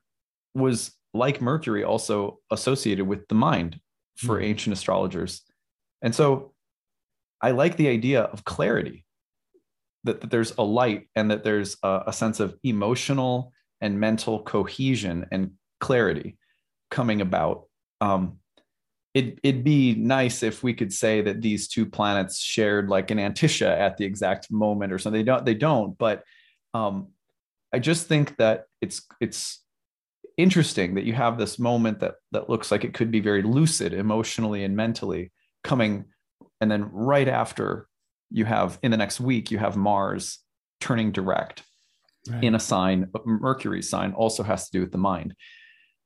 was 0.54 0.92
like 1.14 1.40
Mercury 1.40 1.82
also 1.82 2.38
associated 2.52 3.08
with 3.08 3.26
the 3.26 3.34
mind 3.34 3.80
for 4.18 4.36
mm-hmm. 4.36 4.44
ancient 4.44 4.72
astrologers. 4.72 5.42
And 6.00 6.14
so 6.14 6.52
I 7.42 7.50
like 7.50 7.76
the 7.76 7.88
idea 7.88 8.22
of 8.22 8.44
clarity 8.44 9.04
that, 10.04 10.20
that 10.20 10.30
there's 10.30 10.54
a 10.58 10.62
light 10.62 11.08
and 11.14 11.30
that 11.30 11.44
there's 11.44 11.76
a, 11.82 12.04
a 12.08 12.12
sense 12.12 12.40
of 12.40 12.56
emotional 12.62 13.52
and 13.80 13.98
mental 13.98 14.42
cohesion 14.42 15.26
and 15.30 15.52
clarity 15.80 16.36
coming 16.90 17.20
about. 17.20 17.64
Um, 18.00 18.38
it, 19.14 19.38
it'd 19.42 19.64
be 19.64 19.94
nice 19.94 20.42
if 20.42 20.62
we 20.62 20.74
could 20.74 20.92
say 20.92 21.22
that 21.22 21.40
these 21.40 21.68
two 21.68 21.86
planets 21.86 22.38
shared 22.38 22.88
like 22.88 23.10
an 23.10 23.18
antiscia 23.18 23.68
at 23.68 23.96
the 23.96 24.04
exact 24.04 24.50
moment 24.50 24.92
or 24.92 24.98
something. 24.98 25.20
They 25.20 25.24
don't. 25.24 25.44
They 25.44 25.54
don't. 25.54 25.96
But 25.98 26.22
um, 26.74 27.08
I 27.72 27.78
just 27.78 28.06
think 28.06 28.36
that 28.36 28.64
it's 28.80 29.02
it's 29.20 29.64
interesting 30.36 30.94
that 30.94 31.04
you 31.04 31.12
have 31.14 31.36
this 31.36 31.58
moment 31.58 32.00
that 32.00 32.14
that 32.30 32.48
looks 32.48 32.70
like 32.70 32.84
it 32.84 32.94
could 32.94 33.10
be 33.10 33.20
very 33.20 33.42
lucid 33.42 33.92
emotionally 33.92 34.62
and 34.62 34.76
mentally 34.76 35.32
coming 35.64 36.04
and 36.60 36.70
then 36.70 36.88
right 36.92 37.28
after 37.28 37.87
you 38.30 38.44
have 38.44 38.78
in 38.82 38.90
the 38.90 38.96
next 38.96 39.20
week 39.20 39.50
you 39.50 39.58
have 39.58 39.76
mars 39.76 40.38
turning 40.80 41.12
direct 41.12 41.62
right. 42.28 42.44
in 42.44 42.54
a 42.54 42.60
sign 42.60 43.10
mercury 43.24 43.82
sign 43.82 44.12
also 44.12 44.42
has 44.42 44.68
to 44.68 44.72
do 44.72 44.80
with 44.80 44.92
the 44.92 44.98
mind. 44.98 45.34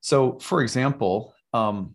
So 0.01 0.39
for 0.39 0.63
example 0.63 1.35
um, 1.53 1.95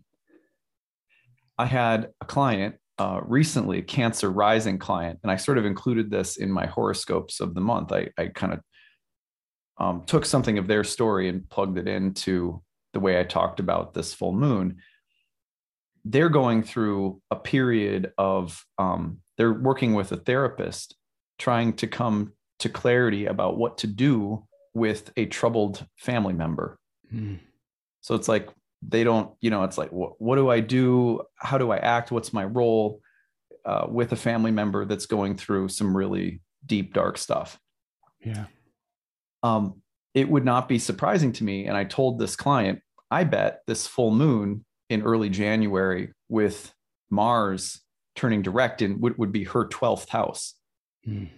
i 1.56 1.66
had 1.66 2.10
a 2.20 2.24
client 2.24 2.76
uh, 2.98 3.20
recently 3.24 3.78
a 3.78 3.82
cancer 3.82 4.30
rising 4.30 4.78
client 4.78 5.18
and 5.22 5.30
i 5.30 5.36
sort 5.36 5.58
of 5.58 5.64
included 5.64 6.10
this 6.10 6.36
in 6.36 6.50
my 6.50 6.66
horoscopes 6.66 7.40
of 7.40 7.54
the 7.54 7.60
month. 7.60 7.92
I, 7.92 8.08
I 8.18 8.28
kind 8.28 8.52
of 8.54 8.60
um, 9.80 10.04
took 10.06 10.24
something 10.24 10.58
of 10.58 10.66
their 10.66 10.82
story 10.84 11.28
and 11.28 11.48
plugged 11.48 11.78
it 11.78 11.86
into 11.86 12.62
the 12.92 13.00
way 13.00 13.20
i 13.20 13.24
talked 13.24 13.60
about 13.60 13.94
this 13.94 14.14
full 14.14 14.32
moon. 14.32 14.78
They're 16.04 16.30
going 16.30 16.62
through 16.62 17.20
a 17.30 17.36
period 17.36 18.12
of 18.16 18.64
um, 18.78 19.20
they're 19.38 19.54
working 19.54 19.94
with 19.94 20.12
a 20.12 20.16
therapist 20.16 20.96
trying 21.38 21.72
to 21.74 21.86
come 21.86 22.32
to 22.58 22.68
clarity 22.68 23.26
about 23.26 23.56
what 23.56 23.78
to 23.78 23.86
do 23.86 24.44
with 24.74 25.12
a 25.16 25.26
troubled 25.26 25.86
family 25.96 26.34
member. 26.34 26.78
Mm. 27.12 27.38
so 28.02 28.14
it's 28.14 28.28
like 28.28 28.50
they 28.86 29.02
don't 29.02 29.32
you 29.40 29.48
know 29.48 29.64
it's 29.64 29.78
like 29.78 29.90
what, 29.90 30.20
what 30.20 30.36
do 30.36 30.50
i 30.50 30.60
do? 30.60 31.22
How 31.36 31.56
do 31.56 31.70
i 31.70 31.78
act? 31.78 32.10
What's 32.10 32.34
my 32.34 32.44
role 32.44 33.00
uh, 33.64 33.86
with 33.88 34.12
a 34.12 34.16
family 34.16 34.50
member 34.50 34.84
that's 34.84 35.06
going 35.06 35.36
through 35.36 35.68
some 35.68 35.96
really 35.96 36.42
deep 36.66 36.92
dark 36.92 37.16
stuff? 37.16 37.58
Yeah. 38.20 38.44
Um, 39.42 39.80
it 40.12 40.28
would 40.28 40.44
not 40.44 40.68
be 40.68 40.78
surprising 40.78 41.32
to 41.32 41.44
me 41.44 41.66
and 41.66 41.76
i 41.76 41.84
told 41.84 42.18
this 42.18 42.34
client 42.34 42.80
i 43.10 43.24
bet 43.24 43.60
this 43.66 43.86
full 43.86 44.10
moon 44.10 44.64
in 44.88 45.02
early 45.02 45.28
January 45.28 46.12
with 46.28 46.72
Mars 47.10 47.80
turning 48.18 48.42
direct 48.42 48.82
in 48.82 49.00
what 49.00 49.18
would 49.18 49.32
be 49.32 49.44
her 49.44 49.66
12th 49.66 50.08
house 50.08 50.54
mm. 51.06 51.28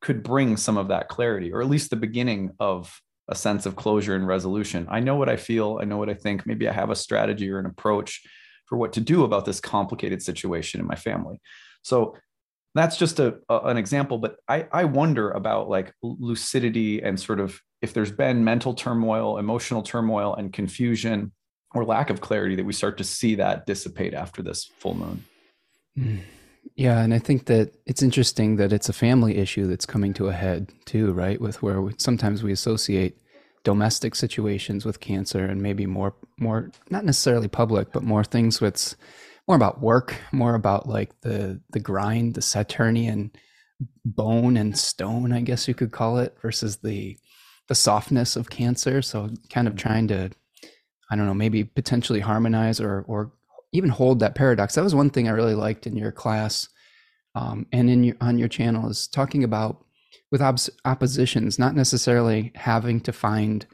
could 0.00 0.22
bring 0.22 0.56
some 0.56 0.76
of 0.76 0.88
that 0.88 1.08
clarity, 1.08 1.52
or 1.52 1.62
at 1.62 1.68
least 1.68 1.90
the 1.90 1.96
beginning 1.96 2.50
of 2.58 3.00
a 3.28 3.34
sense 3.34 3.64
of 3.64 3.76
closure 3.76 4.16
and 4.16 4.26
resolution. 4.26 4.88
I 4.90 4.98
know 4.98 5.14
what 5.14 5.28
I 5.28 5.36
feel, 5.36 5.78
I 5.80 5.84
know 5.84 5.98
what 5.98 6.10
I 6.10 6.14
think. 6.14 6.46
Maybe 6.46 6.68
I 6.68 6.72
have 6.72 6.90
a 6.90 6.96
strategy 6.96 7.48
or 7.48 7.60
an 7.60 7.66
approach 7.66 8.22
for 8.66 8.76
what 8.76 8.92
to 8.94 9.00
do 9.00 9.22
about 9.22 9.44
this 9.44 9.60
complicated 9.60 10.20
situation 10.20 10.80
in 10.80 10.86
my 10.86 10.96
family. 10.96 11.40
So 11.82 12.16
that's 12.74 12.96
just 12.96 13.20
a, 13.20 13.38
a, 13.48 13.58
an 13.64 13.76
example 13.76 14.18
but 14.18 14.36
I, 14.48 14.66
I 14.72 14.84
wonder 14.84 15.30
about 15.32 15.68
like 15.68 15.92
lucidity 16.02 17.02
and 17.02 17.18
sort 17.18 17.40
of 17.40 17.60
if 17.82 17.92
there's 17.92 18.12
been 18.12 18.44
mental 18.44 18.74
turmoil 18.74 19.38
emotional 19.38 19.82
turmoil 19.82 20.36
and 20.36 20.52
confusion 20.52 21.32
or 21.74 21.84
lack 21.84 22.10
of 22.10 22.20
clarity 22.20 22.54
that 22.56 22.64
we 22.64 22.72
start 22.72 22.98
to 22.98 23.04
see 23.04 23.36
that 23.36 23.66
dissipate 23.66 24.14
after 24.14 24.42
this 24.42 24.70
full 24.78 24.94
moon. 24.94 25.24
Hmm. 25.96 26.18
Yeah, 26.76 27.00
and 27.00 27.12
I 27.12 27.18
think 27.18 27.46
that 27.46 27.74
it's 27.86 28.02
interesting 28.02 28.56
that 28.56 28.72
it's 28.72 28.88
a 28.88 28.92
family 28.94 29.36
issue 29.36 29.66
that's 29.66 29.86
coming 29.86 30.14
to 30.14 30.28
a 30.28 30.32
head 30.32 30.70
too, 30.86 31.12
right? 31.12 31.40
With 31.40 31.62
where 31.62 31.82
we, 31.82 31.92
sometimes 31.98 32.42
we 32.42 32.52
associate 32.52 33.18
domestic 33.64 34.14
situations 34.14 34.86
with 34.86 35.00
cancer 35.00 35.44
and 35.44 35.60
maybe 35.60 35.84
more 35.86 36.14
more 36.38 36.70
not 36.90 37.04
necessarily 37.04 37.48
public, 37.48 37.92
but 37.92 38.02
more 38.02 38.24
things 38.24 38.60
with 38.60 38.94
more 39.46 39.56
about 39.56 39.80
work, 39.80 40.16
more 40.32 40.54
about 40.54 40.88
like 40.88 41.20
the 41.22 41.60
the 41.70 41.80
grind, 41.80 42.34
the 42.34 42.42
Saturnian 42.42 43.30
bone 44.04 44.56
and 44.56 44.78
stone, 44.78 45.32
I 45.32 45.40
guess 45.40 45.68
you 45.68 45.74
could 45.74 45.92
call 45.92 46.18
it, 46.18 46.36
versus 46.40 46.78
the 46.78 47.18
the 47.68 47.74
softness 47.74 48.36
of 48.36 48.50
cancer. 48.50 49.02
So 49.02 49.30
kind 49.50 49.68
of 49.68 49.76
trying 49.76 50.08
to 50.08 50.30
I 51.10 51.16
don't 51.16 51.26
know, 51.26 51.34
maybe 51.34 51.64
potentially 51.64 52.20
harmonize 52.20 52.80
or 52.80 53.04
or 53.08 53.32
even 53.72 53.90
hold 53.90 54.20
that 54.20 54.34
paradox. 54.34 54.74
That 54.74 54.84
was 54.84 54.94
one 54.94 55.10
thing 55.10 55.28
I 55.28 55.32
really 55.32 55.54
liked 55.54 55.86
in 55.86 55.96
your 55.96 56.12
class 56.12 56.68
um, 57.34 57.66
and 57.72 57.88
in 57.88 58.04
your 58.04 58.16
on 58.20 58.38
your 58.38 58.48
channel 58.48 58.88
is 58.88 59.06
talking 59.06 59.44
about 59.44 59.84
with 60.30 60.42
op- 60.42 60.58
oppositions, 60.84 61.58
not 61.58 61.74
necessarily 61.74 62.52
having 62.54 63.00
to 63.00 63.12
find 63.12 63.66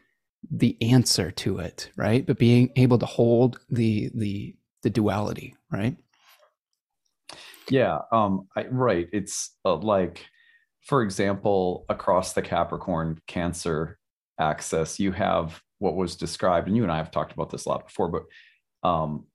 the 0.51 0.77
answer 0.83 1.31
to 1.31 1.59
it, 1.59 1.91
right? 1.97 2.27
But 2.27 2.39
being 2.39 2.71
able 2.77 2.99
to 2.99 3.07
hold 3.07 3.59
the 3.71 4.11
the 4.15 4.55
the 4.83 4.91
duality, 4.91 5.57
right? 5.71 5.97
Yeah, 7.71 7.99
um, 8.13 8.47
I, 8.57 8.67
right. 8.67 9.09
It's 9.13 9.57
uh, 9.65 9.77
like, 9.77 10.25
for 10.83 11.03
example, 11.03 11.85
across 11.89 12.33
the 12.33 12.43
Capricorn 12.43 13.19
Cancer 13.27 13.99
axis, 14.39 15.01
you 15.01 15.11
have 15.13 15.61
what 15.79 15.97
was 15.97 16.15
described, 16.15 16.69
and 16.69 16.77
you 16.77 16.85
and 16.85 16.93
I 16.93 16.99
have 16.99 17.11
talked 17.11 17.33
about 17.33 17.51
this 17.51 17.65
a 17.65 17.69
lot 17.69 17.87
before, 17.87 18.09
but 18.09 18.89
um, 18.89 19.27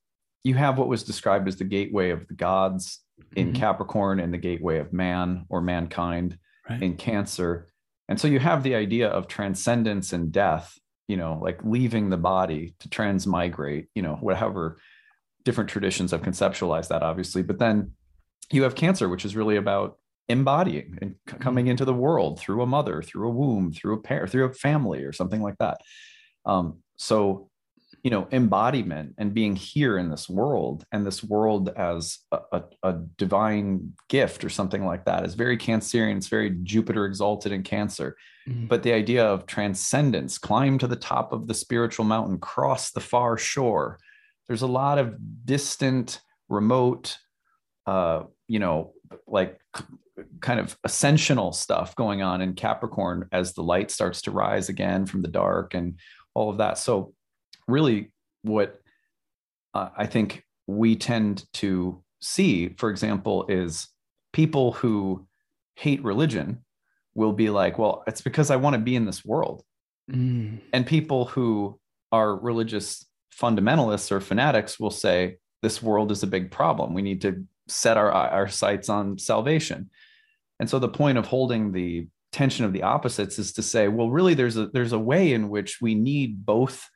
you 0.43 0.55
have 0.55 0.77
what 0.77 0.87
was 0.87 1.03
described 1.03 1.47
as 1.47 1.57
the 1.57 1.63
gateway 1.63 2.09
of 2.11 2.27
the 2.27 2.33
gods 2.33 2.99
in 3.35 3.51
Mhm. 3.51 3.55
Capricorn 3.55 4.19
and 4.19 4.33
the 4.33 4.37
gateway 4.37 4.79
of 4.79 4.91
man 4.93 5.45
or 5.49 5.61
mankind 5.61 6.37
Right. 6.69 6.81
in 6.81 6.95
Cancer. 6.97 7.67
And 8.09 8.19
so 8.19 8.27
you 8.27 8.39
have 8.39 8.63
the 8.63 8.75
idea 8.75 9.07
of 9.09 9.27
transcendence 9.27 10.13
and 10.13 10.31
death, 10.31 10.77
you 11.07 11.17
know, 11.17 11.39
like 11.41 11.63
leaving 11.63 12.09
the 12.09 12.17
body 12.17 12.75
to 12.79 12.89
transmigrate, 12.89 13.87
you 13.95 14.01
know, 14.01 14.15
whatever 14.15 14.77
different 15.43 15.69
traditions 15.69 16.11
have 16.11 16.21
conceptualized 16.21 16.87
that, 16.89 17.03
obviously. 17.03 17.41
But 17.43 17.59
then 17.59 17.93
you 18.51 18.63
have 18.63 18.75
Cancer, 18.75 19.07
which 19.09 19.25
is 19.25 19.35
really 19.35 19.55
about 19.57 19.97
embodying 20.27 20.97
and 21.01 21.15
c- 21.29 21.37
coming 21.37 21.67
into 21.67 21.85
the 21.85 21.93
world 21.93 22.39
through 22.39 22.61
a 22.61 22.65
mother, 22.67 23.01
through 23.01 23.27
a 23.27 23.31
womb, 23.31 23.71
through 23.71 23.93
a 23.95 24.01
pair, 24.01 24.27
through 24.27 24.45
a 24.45 24.53
family, 24.53 25.03
or 25.03 25.11
something 25.11 25.41
like 25.41 25.57
that. 25.59 25.79
Um, 26.45 26.79
so 26.97 27.49
you 28.03 28.09
know 28.09 28.27
embodiment 28.31 29.13
and 29.17 29.33
being 29.33 29.55
here 29.55 29.97
in 29.97 30.09
this 30.09 30.27
world 30.29 30.85
and 30.91 31.05
this 31.05 31.23
world 31.23 31.69
as 31.75 32.19
a, 32.31 32.39
a, 32.51 32.63
a 32.83 32.93
divine 33.17 33.93
gift 34.09 34.43
or 34.43 34.49
something 34.49 34.85
like 34.85 35.05
that 35.05 35.25
is 35.25 35.35
very 35.35 35.57
cancerian 35.57 36.17
it's 36.17 36.27
very 36.27 36.51
jupiter 36.63 37.05
exalted 37.05 37.51
in 37.51 37.63
cancer 37.63 38.15
Mhm. 38.47 38.67
but 38.67 38.81
the 38.81 38.91
idea 38.91 39.23
of 39.23 39.45
transcendence 39.45 40.39
climb 40.39 40.79
to 40.79 40.87
the 40.87 40.95
top 40.95 41.31
of 41.31 41.45
the 41.45 41.53
spiritual 41.53 42.05
mountain 42.05 42.39
cross 42.39 42.89
the 42.89 42.99
far 42.99 43.37
shore 43.37 43.99
there's 44.47 44.63
a 44.63 44.67
lot 44.67 44.97
of 44.97 45.15
distant 45.45 46.21
remote 46.49 47.17
uh 47.85 48.23
you 48.47 48.57
know 48.57 48.93
like 49.27 49.59
kind 50.39 50.59
of 50.59 50.75
ascensional 50.87 51.53
stuff 51.53 51.95
going 51.95 52.23
on 52.23 52.41
in 52.41 52.53
capricorn 52.55 53.27
as 53.31 53.53
the 53.53 53.61
light 53.63 53.91
starts 53.91 54.23
to 54.23 54.31
rise 54.31 54.69
again 54.69 55.05
from 55.05 55.21
the 55.21 55.27
dark 55.27 55.75
and 55.75 55.99
all 56.33 56.49
of 56.49 56.57
that 56.57 56.79
so 56.79 57.13
really 57.71 58.11
what 58.43 58.79
uh, 59.73 59.89
I 59.97 60.05
think 60.05 60.43
we 60.67 60.95
tend 60.95 61.45
to 61.53 62.03
see, 62.21 62.69
for 62.77 62.89
example, 62.89 63.45
is 63.49 63.87
people 64.33 64.73
who 64.73 65.27
hate 65.75 66.03
religion 66.03 66.63
will 67.15 67.33
be 67.33 67.49
like, 67.49 67.77
well, 67.77 68.03
it's 68.07 68.21
because 68.21 68.51
I 68.51 68.55
want 68.55 68.75
to 68.75 68.79
be 68.79 68.95
in 68.95 69.05
this 69.05 69.25
world. 69.25 69.63
Mm. 70.09 70.59
And 70.71 70.85
people 70.85 71.25
who 71.25 71.79
are 72.11 72.35
religious 72.35 73.05
fundamentalists 73.37 74.11
or 74.11 74.19
fanatics 74.19 74.79
will 74.79 74.91
say, 74.91 75.37
this 75.61 75.81
world 75.81 76.11
is 76.11 76.23
a 76.23 76.27
big 76.27 76.51
problem. 76.51 76.93
We 76.93 77.01
need 77.01 77.21
to 77.21 77.45
set 77.67 77.97
our, 77.97 78.11
our 78.11 78.47
sights 78.47 78.89
on 78.89 79.17
salvation. 79.17 79.89
And 80.59 80.69
so 80.69 80.79
the 80.79 80.89
point 80.89 81.17
of 81.17 81.27
holding 81.27 81.71
the 81.71 82.07
tension 82.31 82.65
of 82.65 82.73
the 82.73 82.83
opposites 82.83 83.39
is 83.39 83.53
to 83.53 83.63
say, 83.63 83.87
well, 83.87 84.09
really, 84.09 84.33
there's 84.33 84.57
a 84.57 84.67
there's 84.67 84.93
a 84.93 84.99
way 84.99 85.33
in 85.33 85.49
which 85.49 85.79
we 85.81 85.95
need 85.95 86.45
both 86.45 86.89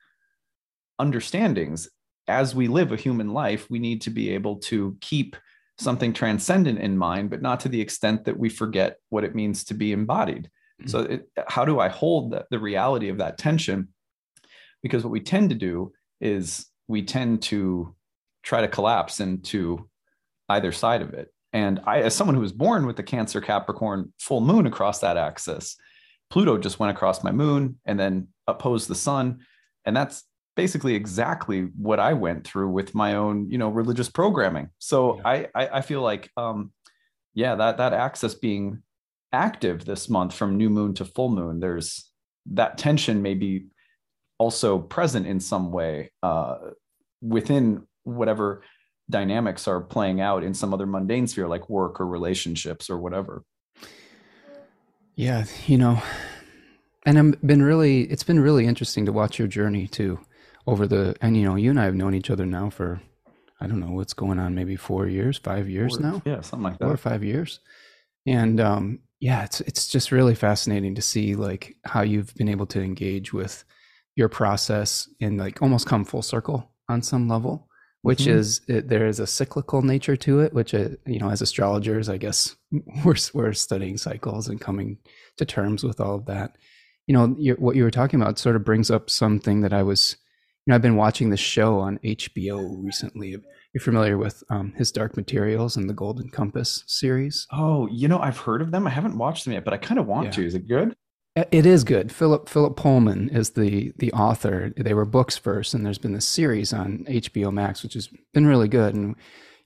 understandings. 0.98 1.88
As 2.28 2.54
we 2.54 2.68
live 2.68 2.92
a 2.92 2.96
human 2.96 3.32
life 3.32 3.70
we 3.70 3.78
need 3.78 4.02
to 4.02 4.10
be 4.10 4.30
able 4.30 4.56
to 4.56 4.96
keep 5.00 5.36
something 5.78 6.12
transcendent 6.12 6.78
in 6.78 6.96
mind 6.96 7.30
but 7.30 7.42
not 7.42 7.60
to 7.60 7.68
the 7.68 7.80
extent 7.80 8.24
that 8.24 8.38
we 8.38 8.48
forget 8.48 8.96
what 9.10 9.24
it 9.24 9.34
means 9.34 9.64
to 9.64 9.74
be 9.74 9.92
embodied. 9.92 10.50
Mhm. 10.82 10.90
so 10.90 11.00
it, 11.00 11.28
how 11.46 11.64
do 11.64 11.80
i 11.80 11.88
hold 11.88 12.32
the, 12.32 12.44
the 12.50 12.58
reality 12.58 13.08
of 13.08 13.18
that 13.18 13.38
tension? 13.38 13.88
Because 14.82 15.04
what 15.04 15.10
we 15.10 15.20
tend 15.20 15.50
to 15.50 15.56
do 15.56 15.92
is 16.20 16.66
we 16.88 17.02
tend 17.02 17.42
to 17.42 17.94
try 18.42 18.60
to 18.60 18.68
collapse 18.68 19.20
into 19.20 19.88
either 20.48 20.72
side 20.72 21.02
of 21.02 21.14
it. 21.14 21.32
And 21.52 21.80
i 21.86 22.00
as 22.00 22.14
someone 22.14 22.34
who 22.34 22.42
was 22.42 22.52
born 22.52 22.86
with 22.86 22.96
the 22.96 23.02
cancer 23.02 23.40
capricorn 23.40 24.12
full 24.18 24.40
moon 24.40 24.66
across 24.66 25.00
that 25.00 25.16
axis 25.16 25.76
pluto 26.30 26.58
just 26.58 26.78
went 26.78 26.94
across 26.94 27.22
my 27.22 27.32
moon 27.32 27.78
and 27.84 27.98
then 27.98 28.28
opposed 28.46 28.88
the 28.88 28.94
sun. 28.94 29.40
And 29.84 29.96
that's 29.96 30.24
basically 30.56 30.94
exactly 30.94 31.68
what 31.76 32.00
I 32.00 32.14
went 32.14 32.46
through 32.46 32.70
with 32.70 32.94
my 32.94 33.14
own, 33.14 33.48
you 33.50 33.58
know, 33.58 33.68
religious 33.68 34.08
programming. 34.08 34.70
So 34.78 35.16
Yeah. 35.16 35.22
I, 35.24 35.48
I 35.54 35.68
I 35.74 35.80
feel 35.82 36.00
like 36.00 36.30
um 36.36 36.72
yeah, 37.34 37.54
that 37.54 37.76
that 37.76 37.92
axis 37.92 38.34
being 38.34 38.82
active 39.32 39.84
this 39.84 40.08
month 40.08 40.34
from 40.34 40.56
new 40.56 40.70
moon 40.70 40.94
to 40.94 41.04
full 41.04 41.28
moon, 41.28 41.60
there's 41.60 42.10
that 42.46 42.78
tension 42.78 43.22
may 43.22 43.34
be 43.34 43.66
also 44.38 44.78
present 44.78 45.26
in 45.26 45.40
some 45.40 45.72
way 45.72 46.10
uh 46.22 46.56
within 47.20 47.86
whatever 48.04 48.62
dynamics 49.08 49.68
are 49.68 49.80
playing 49.80 50.20
out 50.20 50.42
in 50.42 50.54
some 50.54 50.74
other 50.74 50.86
mundane 50.86 51.26
sphere 51.26 51.48
like 51.48 51.68
work 51.68 52.00
or 52.00 52.06
relationships 52.06 52.90
or 52.90 52.98
whatever. 52.98 53.44
Yeah, 55.14 55.44
you 55.66 55.78
know, 55.78 56.02
and 57.06 57.18
I've 57.18 57.40
been 57.40 57.62
really, 57.62 58.02
it's 58.02 58.22
been 58.24 58.40
really 58.40 58.66
interesting 58.66 59.06
to 59.06 59.12
watch 59.12 59.38
your 59.38 59.48
journey 59.48 59.86
too 59.86 60.18
over 60.66 60.86
the, 60.86 61.16
and 61.20 61.36
you 61.36 61.44
know, 61.44 61.56
you 61.56 61.70
and 61.70 61.80
I 61.80 61.84
have 61.84 61.94
known 61.94 62.14
each 62.14 62.30
other 62.30 62.46
now 62.46 62.70
for, 62.70 63.00
I 63.60 63.66
don't 63.66 63.80
know 63.80 63.92
what's 63.92 64.12
going 64.14 64.38
on, 64.38 64.54
maybe 64.54 64.76
four 64.76 65.06
years, 65.06 65.38
five 65.38 65.68
years 65.68 65.96
Or- 65.96 66.00
now, 66.00 66.22
Yeah, 66.24 66.40
something 66.40 66.64
like 66.64 66.78
that 66.78 66.84
four 66.84 66.94
or 66.94 66.96
five 66.98 67.22
years. 67.24 67.60
And 68.26 68.60
um, 68.60 68.98
yeah, 69.20 69.44
it's, 69.44 69.60
it's 69.62 69.86
just 69.86 70.10
really 70.12 70.34
fascinating 70.34 70.94
to 70.96 71.02
see 71.02 71.36
like 71.36 71.76
how 71.84 72.02
you've 72.02 72.34
been 72.34 72.48
able 72.48 72.66
to 72.66 72.82
engage 72.82 73.32
with 73.32 73.64
your 74.16 74.28
process 74.28 75.08
and 75.20 75.38
like 75.38 75.62
almost 75.62 75.86
come 75.86 76.04
full 76.04 76.22
circle 76.22 76.70
on 76.88 77.02
some 77.02 77.28
level, 77.28 77.68
which 78.02 78.20
Mhm. 78.24 78.28
is, 78.32 78.60
it, 78.68 78.88
there 78.88 79.06
is 79.06 79.20
a 79.20 79.26
cyclical 79.26 79.82
nature 79.82 80.16
to 80.16 80.40
it, 80.40 80.52
which, 80.52 80.74
uh, 80.74 80.88
you 81.06 81.18
know, 81.20 81.30
as 81.30 81.40
astrologers, 81.42 82.08
I 82.08 82.16
guess 82.16 82.56
we're, 83.04 83.14
we're 83.32 83.52
studying 83.52 83.96
cycles 83.98 84.48
and 84.48 84.60
coming 84.60 84.98
to 85.36 85.44
terms 85.44 85.84
with 85.84 86.00
all 86.00 86.16
of 86.16 86.26
that. 86.26 86.56
You 87.06 87.14
know, 87.14 87.28
what 87.58 87.76
you 87.76 87.84
were 87.84 87.90
talking 87.92 88.20
about 88.20 88.38
sort 88.38 88.56
of 88.56 88.64
brings 88.64 88.90
up 88.90 89.08
something 89.08 89.60
that 89.60 89.72
I 89.72 89.82
was, 89.84 90.16
you 90.66 90.70
know, 90.72 90.74
I've 90.74 90.82
been 90.82 90.96
watching 90.96 91.30
this 91.30 91.40
show 91.40 91.78
on 91.78 91.98
HBO 92.04 92.82
recently. 92.84 93.30
You're 93.72 93.80
familiar 93.82 94.18
with 94.18 94.42
um, 94.50 94.72
his 94.76 94.90
Dark 94.90 95.16
Materials 95.16 95.76
and 95.76 95.88
the 95.88 95.94
Golden 95.94 96.28
Compass 96.28 96.82
series? 96.86 97.46
Oh, 97.52 97.86
you 97.88 98.08
know, 98.08 98.18
I've 98.18 98.38
heard 98.38 98.62
of 98.62 98.72
them. 98.72 98.86
I 98.86 98.90
haven't 98.90 99.16
watched 99.18 99.44
them 99.44 99.52
yet, 99.54 99.64
but 99.64 99.74
I 99.74 99.76
kind 99.76 100.00
of 100.00 100.06
want 100.06 100.26
Yeah. 100.26 100.30
to. 100.32 100.46
Is 100.46 100.54
it 100.54 100.66
good? 100.66 100.96
It 101.52 101.66
is 101.66 101.84
good. 101.84 102.10
Philip 102.10 102.48
Philip 102.48 102.76
Pullman 102.76 103.28
is 103.28 103.50
the 103.50 103.92
the 103.98 104.10
author. 104.12 104.72
They 104.76 104.94
were 104.94 105.04
books 105.04 105.36
first, 105.36 105.74
and 105.74 105.84
there's 105.84 105.98
been 105.98 106.14
this 106.14 106.26
series 106.26 106.72
on 106.72 107.04
HBO 107.06 107.52
Max, 107.52 107.82
which 107.82 107.92
has 107.92 108.08
been 108.32 108.46
really 108.46 108.68
good. 108.68 108.94
And 108.94 109.14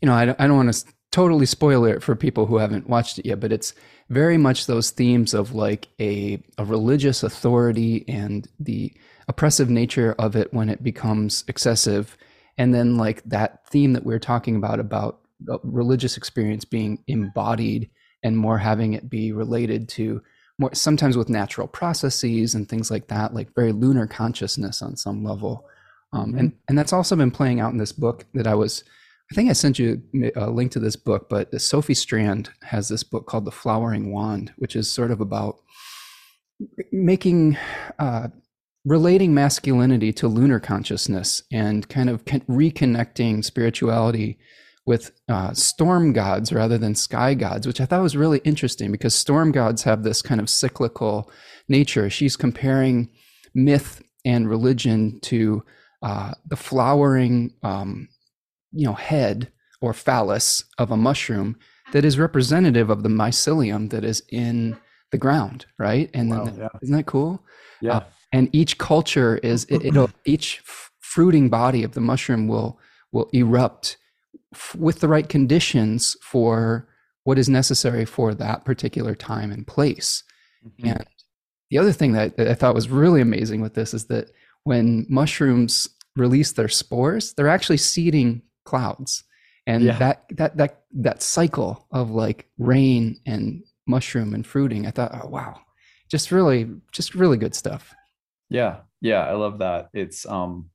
you 0.02 0.06
know, 0.06 0.14
I 0.14 0.24
don't, 0.26 0.40
I 0.40 0.48
don't 0.48 0.56
want 0.56 0.72
to 0.74 0.84
totally 1.12 1.46
spoil 1.46 1.84
it 1.84 2.02
for 2.02 2.16
people 2.16 2.46
who 2.46 2.56
haven't 2.58 2.88
watched 2.88 3.20
it 3.20 3.26
yet, 3.26 3.38
but 3.38 3.52
it's 3.52 3.72
very 4.08 4.36
much 4.36 4.66
those 4.66 4.90
themes 4.90 5.32
of 5.32 5.54
like 5.54 5.86
a 6.00 6.42
a 6.58 6.64
religious 6.64 7.22
authority 7.22 8.04
and 8.08 8.48
the 8.58 8.92
oppressive 9.30 9.70
nature 9.70 10.16
of 10.18 10.34
it 10.34 10.52
when 10.52 10.68
it 10.68 10.82
becomes 10.82 11.44
excessive, 11.46 12.18
and 12.58 12.74
then 12.74 12.96
like 12.96 13.22
that 13.24 13.66
theme 13.68 13.92
that 13.92 14.04
we 14.04 14.12
are 14.12 14.18
talking 14.18 14.56
about 14.56 14.80
about 14.80 15.20
religious 15.62 16.16
experience 16.16 16.64
being 16.64 17.02
embodied 17.06 17.88
and 18.24 18.36
more 18.36 18.58
having 18.58 18.92
it 18.92 19.08
be 19.08 19.32
related 19.32 19.88
to 19.88 20.20
more 20.58 20.74
sometimes 20.74 21.16
with 21.16 21.30
natural 21.30 21.68
processes 21.68 22.54
and 22.56 22.68
things 22.68 22.90
like 22.90 23.06
that, 23.06 23.32
like 23.32 23.54
very 23.54 23.72
lunar 23.72 24.08
consciousness 24.08 24.82
on 24.82 24.96
some 24.96 25.22
level. 25.24 25.64
Um, 26.12 26.34
and 26.34 26.52
and 26.68 26.76
that's 26.76 26.92
also 26.92 27.14
been 27.14 27.30
playing 27.30 27.60
out 27.60 27.70
in 27.70 27.78
this 27.78 27.92
book 27.92 28.26
that 28.34 28.48
I 28.48 28.54
was. 28.54 28.82
I 29.32 29.36
think 29.36 29.48
I 29.48 29.52
sent 29.52 29.78
you 29.78 30.02
a 30.34 30.50
link 30.50 30.72
to 30.72 30.80
this 30.80 30.96
book, 30.96 31.28
but 31.28 31.60
Sophie 31.60 31.94
Strand 31.94 32.50
has 32.64 32.88
this 32.88 33.04
book 33.04 33.28
called 33.28 33.44
The 33.44 33.52
Flowering 33.52 34.10
Wand, 34.10 34.52
which 34.56 34.74
is 34.74 34.90
sort 34.90 35.12
of 35.12 35.20
about 35.20 35.60
making 36.90 37.56
uh, 38.00 38.26
relating 38.84 39.34
masculinity 39.34 40.12
to 40.12 40.28
lunar 40.28 40.60
consciousness 40.60 41.42
and 41.52 41.88
kind 41.88 42.08
of 42.08 42.24
reconnecting 42.24 43.44
spirituality 43.44 44.38
with 44.86 45.12
uh, 45.28 45.52
storm 45.52 46.12
gods 46.12 46.52
rather 46.52 46.78
than 46.78 46.94
sky 46.94 47.34
gods, 47.34 47.66
which 47.66 47.80
I 47.80 47.84
thought 47.84 48.02
was 48.02 48.16
really 48.16 48.40
interesting 48.44 48.90
because 48.90 49.14
storm 49.14 49.52
gods 49.52 49.82
have 49.82 50.02
this 50.02 50.22
kind 50.22 50.40
of 50.40 50.48
cyclical 50.48 51.30
nature. 51.68 52.08
She's 52.08 52.36
comparing 52.36 53.10
myth 53.54 54.02
and 54.24 54.48
religion 54.48 55.20
to 55.22 55.62
uh, 56.02 56.32
the 56.46 56.56
flowering, 56.56 57.54
um, 57.62 58.08
you 58.72 58.86
know, 58.86 58.94
head 58.94 59.52
or 59.82 59.92
phallus 59.92 60.64
of 60.78 60.90
a 60.90 60.96
mushroom 60.96 61.56
that 61.92 62.04
is 62.04 62.18
representative 62.18 62.88
of 62.90 63.02
the 63.02 63.08
mycelium 63.08 63.90
that 63.90 64.04
is 64.04 64.22
in 64.30 64.76
the 65.12 65.18
ground, 65.18 65.66
right? 65.78 66.10
And 66.14 66.30
Wow, 66.30 66.44
then 66.44 66.56
yeah. 66.56 66.68
isn't 66.82 66.96
that 66.96 67.06
cool? 67.06 67.44
Yeah. 67.80 68.04
And 68.32 68.48
each 68.52 68.78
culture 68.78 69.38
is 69.38 69.64
it, 69.64 69.84
it'll 69.84 70.10
each 70.24 70.60
f- 70.66 70.90
fruiting 71.00 71.48
body 71.48 71.82
of 71.82 71.92
the 71.92 72.00
mushroom 72.00 72.48
will 72.48 72.78
will 73.12 73.28
erupt 73.32 73.96
f- 74.54 74.74
with 74.78 75.00
the 75.00 75.08
right 75.08 75.28
conditions 75.28 76.16
for 76.22 76.86
what 77.24 77.38
is 77.38 77.48
necessary 77.48 78.04
for 78.04 78.34
that 78.34 78.64
particular 78.64 79.14
time 79.14 79.50
and 79.52 79.66
place 79.66 80.22
Mhm. 80.66 80.90
and 80.96 81.06
the 81.70 81.78
other 81.78 81.92
thing 81.92 82.12
that, 82.12 82.36
that 82.36 82.48
i 82.48 82.54
thought 82.54 82.74
was 82.74 82.88
really 82.90 83.20
amazing 83.22 83.60
with 83.62 83.74
this 83.74 83.94
is 83.94 84.06
that 84.06 84.30
when 84.64 85.06
mushrooms 85.08 85.88
release 86.16 86.52
their 86.52 86.68
spores 86.68 87.32
they're 87.34 87.48
actually 87.48 87.78
seeding 87.78 88.42
clouds 88.64 89.24
and 89.66 89.84
Yeah. 89.84 89.98
that 89.98 90.24
that 90.36 90.56
that 90.58 90.80
that 90.92 91.22
cycle 91.22 91.86
of 91.92 92.10
like 92.10 92.48
rain 92.58 93.20
and 93.26 93.62
mushroom 93.86 94.34
and 94.34 94.46
fruiting 94.46 94.86
i 94.86 94.90
thought 94.90 95.12
oh 95.14 95.28
wow 95.28 95.60
just 96.10 96.30
really 96.30 96.68
just 96.92 97.14
really 97.14 97.36
good 97.38 97.54
stuff 97.54 97.94
Yeah, 98.50 98.80
yeah, 99.00 99.20
I 99.20 99.32
love 99.32 99.60
that. 99.60 99.88
It's 99.94 100.26
um 100.26 100.70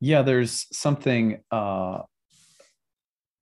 yeah, 0.00 0.20
there's 0.20 0.66
something. 0.70 1.40
Uh, 1.50 2.00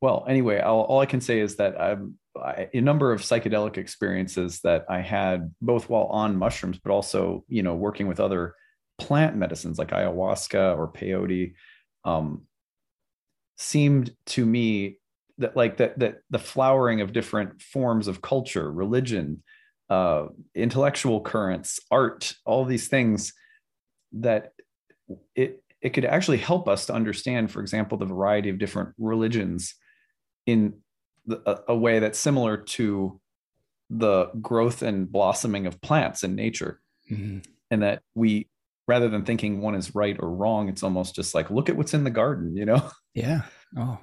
well, 0.01 0.25
anyway, 0.29 0.61
I'll, 0.61 0.83
all 0.83 1.01
I 1.01 1.07
can 1.07 1.21
say 1.21 1.41
is 1.41 1.57
that 1.57 1.81
I'm 1.81 2.19
I, 2.37 2.69
a 2.73 2.81
number 2.81 3.13
of 3.13 3.21
psychedelic 3.21 3.79
experiences 3.79 4.61
that 4.61 4.85
I 4.89 5.01
had 5.01 5.53
both 5.61 5.89
while 5.89 6.05
on 6.05 6.37
mushrooms, 6.37 6.79
but 6.79 6.93
also 6.93 7.45
you 7.49 7.63
know 7.63 7.75
working 7.75 8.07
with 8.07 8.21
other 8.21 8.55
plant 8.99 9.37
medicines 9.37 9.79
like 9.79 9.89
ayahuasca 9.89 10.77
or 10.77 10.93
peyote 10.93 11.55
um, 12.05 12.43
seemed 13.57 14.15
to 14.27 14.47
me 14.47 14.99
that 15.39 15.57
like 15.57 15.79
that 15.79 15.99
that 15.99 16.19
the 16.31 16.39
flowering 16.39 17.01
of 17.01 17.13
different 17.13 17.61
forms 17.61 18.07
of 18.07 18.23
culture, 18.23 18.71
religion, 18.71 19.43
uh, 19.93 20.29
intellectual 20.55 21.21
currents, 21.21 21.79
art, 21.91 22.35
all 22.47 22.65
these 22.65 22.89
things 22.89 23.35
that 24.13 24.53
it 25.35 25.63
it 25.83 25.91
could 25.91 26.07
actually 26.07 26.39
help 26.39 26.67
us 26.67 26.87
to 26.87 26.95
understand, 26.95 27.51
for 27.51 27.61
example, 27.61 27.99
the 27.99 28.07
variety 28.07 28.49
of 28.49 28.59
different 28.59 28.91
religions 28.97 29.75
in 30.47 30.75
the, 31.27 31.43
a, 31.45 31.73
a 31.75 31.77
way 31.77 31.99
that's 31.99 32.19
similar 32.19 32.57
to 32.57 33.21
the 33.91 34.31
growth 34.41 34.81
and 34.81 35.13
blossoming 35.13 35.67
of 35.67 35.81
plants 35.83 36.23
in 36.23 36.35
nature, 36.35 36.81
mm-hmm. 37.11 37.41
and 37.71 37.83
that 37.83 38.01
we 38.15 38.49
rather 38.89 39.11
than 39.11 39.27
thinking 39.27 39.61
one 39.61 39.75
is 39.75 39.95
right 39.95 40.17
or 40.21 40.31
wrong, 40.31 40.71
it's 40.71 40.83
almost 40.83 41.15
just 41.15 41.35
like 41.35 41.51
look 41.51 41.69
at 41.69 41.77
what's 41.77 41.93
in 41.93 42.05
the 42.05 42.11
garden, 42.11 42.57
you 42.57 42.65
know? 42.65 42.83
Yeah. 43.15 43.43
Oh, 43.77 43.99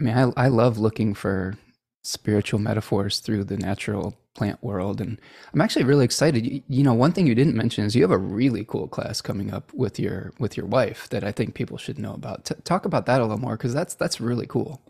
I 0.00 0.02
mean, 0.02 0.18
I 0.18 0.32
I 0.46 0.48
love 0.48 0.76
looking 0.76 1.14
for 1.14 1.54
spiritual 2.02 2.58
metaphors 2.58 3.20
through 3.20 3.44
the 3.44 3.56
natural 3.56 4.16
plant 4.34 4.62
world, 4.62 5.00
and 5.00 5.20
I'm 5.52 5.60
actually 5.60 5.84
really 5.84 6.04
excited. 6.04 6.46
You, 6.46 6.62
you, 6.68 6.82
know, 6.82 6.94
one 6.94 7.12
thing 7.12 7.26
you 7.26 7.34
didn't 7.34 7.56
mention 7.56 7.84
is 7.84 7.94
you 7.94 8.02
have 8.02 8.10
a 8.10 8.18
really 8.18 8.64
cool 8.64 8.88
class 8.88 9.20
coming 9.20 9.52
up 9.52 9.72
with 9.74 9.98
your 9.98 10.32
with 10.38 10.56
your 10.56 10.66
wife 10.66 11.08
that 11.10 11.24
I 11.24 11.32
think 11.32 11.54
people 11.54 11.78
should 11.78 11.98
know 11.98 12.14
about. 12.14 12.46
T- 12.46 12.54
talk 12.64 12.84
about 12.84 13.06
that 13.06 13.20
a 13.20 13.24
little 13.24 13.38
more 13.38 13.56
because 13.56 13.74
that's 13.74 13.94
that's 13.94 14.20
really 14.20 14.46
cool. 14.46 14.82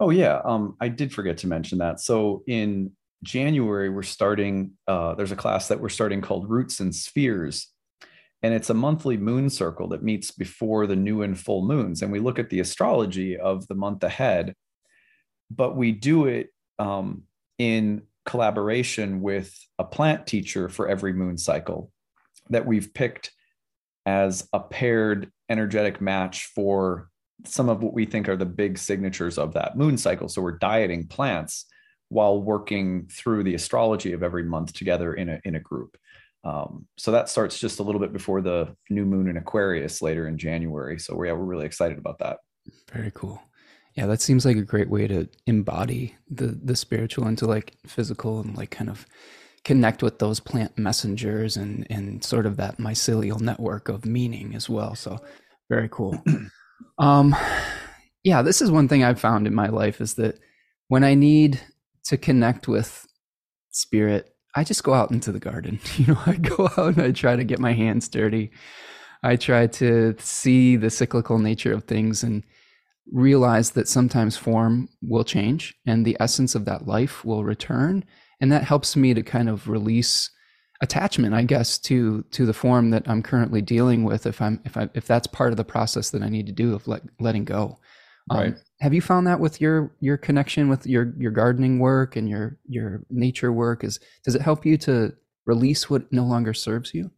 Oh 0.00 0.10
yeah, 0.10 0.40
um, 0.44 0.76
I 0.80 0.88
did 0.88 1.12
forget 1.12 1.38
to 1.38 1.46
mention 1.46 1.78
that. 1.78 2.00
So 2.00 2.42
in 2.46 2.92
January, 3.22 3.90
we're 3.90 4.02
starting. 4.02 4.72
Uh, 4.86 5.14
there's 5.14 5.32
a 5.32 5.36
class 5.36 5.68
that 5.68 5.80
we're 5.80 5.88
starting 5.88 6.20
called 6.20 6.48
Roots 6.48 6.80
and 6.80 6.94
Spheres, 6.94 7.68
and 8.42 8.54
it's 8.54 8.70
a 8.70 8.74
monthly 8.74 9.16
moon 9.16 9.50
circle 9.50 9.88
that 9.88 10.02
meets 10.02 10.30
before 10.30 10.86
the 10.86 10.96
new 10.96 11.22
and 11.22 11.38
full 11.38 11.66
moons 11.66 12.02
and 12.02 12.12
we 12.12 12.20
look 12.20 12.38
at 12.38 12.50
the 12.50 12.60
astrology 12.60 13.36
of 13.36 13.66
the 13.68 13.74
month 13.74 14.04
ahead 14.04 14.54
but 15.50 15.76
we 15.76 15.92
do 15.92 16.26
it 16.26 16.50
um, 16.78 17.22
in 17.58 18.02
collaboration 18.28 19.22
with 19.22 19.58
a 19.78 19.84
plant 19.84 20.26
teacher 20.26 20.68
for 20.68 20.86
every 20.86 21.14
moon 21.14 21.38
cycle 21.38 21.90
that 22.50 22.66
we've 22.66 22.92
picked 22.92 23.32
as 24.04 24.46
a 24.52 24.60
paired 24.60 25.32
energetic 25.48 26.00
match 26.02 26.44
for 26.54 27.08
some 27.46 27.70
of 27.70 27.82
what 27.82 27.94
we 27.94 28.04
think 28.04 28.28
are 28.28 28.36
the 28.36 28.44
big 28.44 28.76
signatures 28.76 29.38
of 29.38 29.54
that 29.54 29.78
moon 29.78 29.96
cycle 29.96 30.28
so 30.28 30.42
we're 30.42 30.58
dieting 30.58 31.06
plants 31.06 31.64
while 32.10 32.42
working 32.42 33.08
through 33.10 33.42
the 33.42 33.54
astrology 33.54 34.12
of 34.12 34.22
every 34.22 34.42
month 34.42 34.74
together 34.74 35.14
in 35.14 35.30
a 35.30 35.40
in 35.44 35.54
a 35.54 35.60
group 35.60 35.96
um, 36.44 36.86
so 36.98 37.10
that 37.12 37.30
starts 37.30 37.58
just 37.58 37.80
a 37.80 37.82
little 37.82 38.00
bit 38.00 38.12
before 38.12 38.42
the 38.42 38.76
new 38.90 39.06
moon 39.06 39.28
in 39.28 39.36
Aquarius 39.36 40.00
later 40.00 40.28
in 40.28 40.38
January. 40.38 40.98
So 40.98 41.14
we're, 41.16 41.26
yeah, 41.26 41.32
we're 41.32 41.44
really 41.44 41.66
excited 41.66 41.98
about 41.98 42.20
that. 42.20 42.38
Very 42.92 43.10
cool. 43.12 43.42
Yeah, 43.98 44.06
that 44.06 44.20
seems 44.20 44.46
like 44.46 44.56
a 44.56 44.62
great 44.62 44.88
way 44.88 45.08
to 45.08 45.28
embody 45.48 46.14
the 46.30 46.56
the 46.62 46.76
spiritual 46.76 47.26
into 47.26 47.46
like 47.46 47.74
physical 47.84 48.38
and 48.38 48.56
like 48.56 48.70
kind 48.70 48.88
of 48.88 49.04
connect 49.64 50.04
with 50.04 50.20
those 50.20 50.38
plant 50.38 50.78
messengers 50.78 51.56
and 51.56 51.84
and 51.90 52.22
sort 52.22 52.46
of 52.46 52.56
that 52.58 52.78
mycelial 52.78 53.40
network 53.40 53.88
of 53.88 54.06
meaning 54.06 54.54
as 54.54 54.68
well. 54.68 54.94
So 54.94 55.18
very 55.68 55.88
cool. 55.90 56.22
um 57.00 57.34
yeah, 58.22 58.40
this 58.40 58.62
is 58.62 58.70
one 58.70 58.86
thing 58.86 59.02
I've 59.02 59.18
found 59.18 59.48
in 59.48 59.54
my 59.54 59.66
life 59.66 60.00
is 60.00 60.14
that 60.14 60.38
when 60.86 61.02
I 61.02 61.14
need 61.14 61.60
to 62.04 62.16
connect 62.16 62.68
with 62.68 63.04
spirit 63.72 64.32
I 64.54 64.62
just 64.62 64.84
go 64.84 64.94
out 64.94 65.10
into 65.10 65.32
the 65.32 65.40
garden. 65.40 65.80
You 65.96 66.06
know, 66.14 66.20
I 66.24 66.34
go 66.36 66.70
out 66.76 66.96
and 66.96 67.02
I 67.02 67.10
try 67.10 67.34
to 67.34 67.42
get 67.42 67.58
my 67.58 67.72
hands 67.72 68.08
dirty. 68.08 68.52
I 69.24 69.34
try 69.34 69.66
to 69.66 70.14
see 70.20 70.76
the 70.76 70.88
cyclical 70.88 71.40
nature 71.40 71.72
of 71.72 71.82
things 71.82 72.22
and 72.22 72.44
realize 73.12 73.72
that 73.72 73.88
sometimes 73.88 74.36
form 74.36 74.88
will 75.02 75.24
change 75.24 75.74
and 75.86 76.04
the 76.04 76.16
essence 76.20 76.54
of 76.54 76.64
that 76.66 76.86
life 76.86 77.24
will 77.24 77.44
return. 77.44 78.04
And 78.40 78.52
that 78.52 78.64
helps 78.64 78.96
me 78.96 79.14
to 79.14 79.22
kind 79.22 79.48
of 79.48 79.68
release 79.68 80.30
attachment, 80.80 81.34
I 81.34 81.42
guess, 81.42 81.78
to 81.80 82.22
to 82.30 82.46
the 82.46 82.52
form 82.52 82.90
that 82.90 83.08
I'm 83.08 83.22
currently 83.22 83.62
dealing 83.62 84.04
with. 84.04 84.26
If 84.26 84.40
I'm 84.40 84.60
if 84.64 84.76
I 84.76 84.88
if 84.94 85.06
that's 85.06 85.26
part 85.26 85.50
of 85.50 85.56
the 85.56 85.64
process 85.64 86.10
that 86.10 86.22
I 86.22 86.28
need 86.28 86.46
to 86.46 86.52
do 86.52 86.74
of 86.74 86.86
let, 86.86 87.02
letting 87.18 87.44
go. 87.44 87.78
Um, 88.30 88.38
right. 88.38 88.54
Have 88.80 88.94
you 88.94 89.00
found 89.00 89.26
that 89.26 89.40
with 89.40 89.60
your 89.60 89.92
your 90.00 90.16
connection 90.16 90.68
with 90.68 90.86
your 90.86 91.14
your 91.18 91.32
gardening 91.32 91.78
work 91.78 92.14
and 92.14 92.28
your 92.28 92.58
your 92.68 93.02
nature 93.10 93.52
work? 93.52 93.82
Is 93.82 93.98
does 94.24 94.34
it 94.34 94.42
help 94.42 94.64
you 94.64 94.76
to 94.78 95.14
release 95.46 95.90
what 95.90 96.12
no 96.12 96.24
longer 96.24 96.54
serves 96.54 96.94
you? 96.94 97.10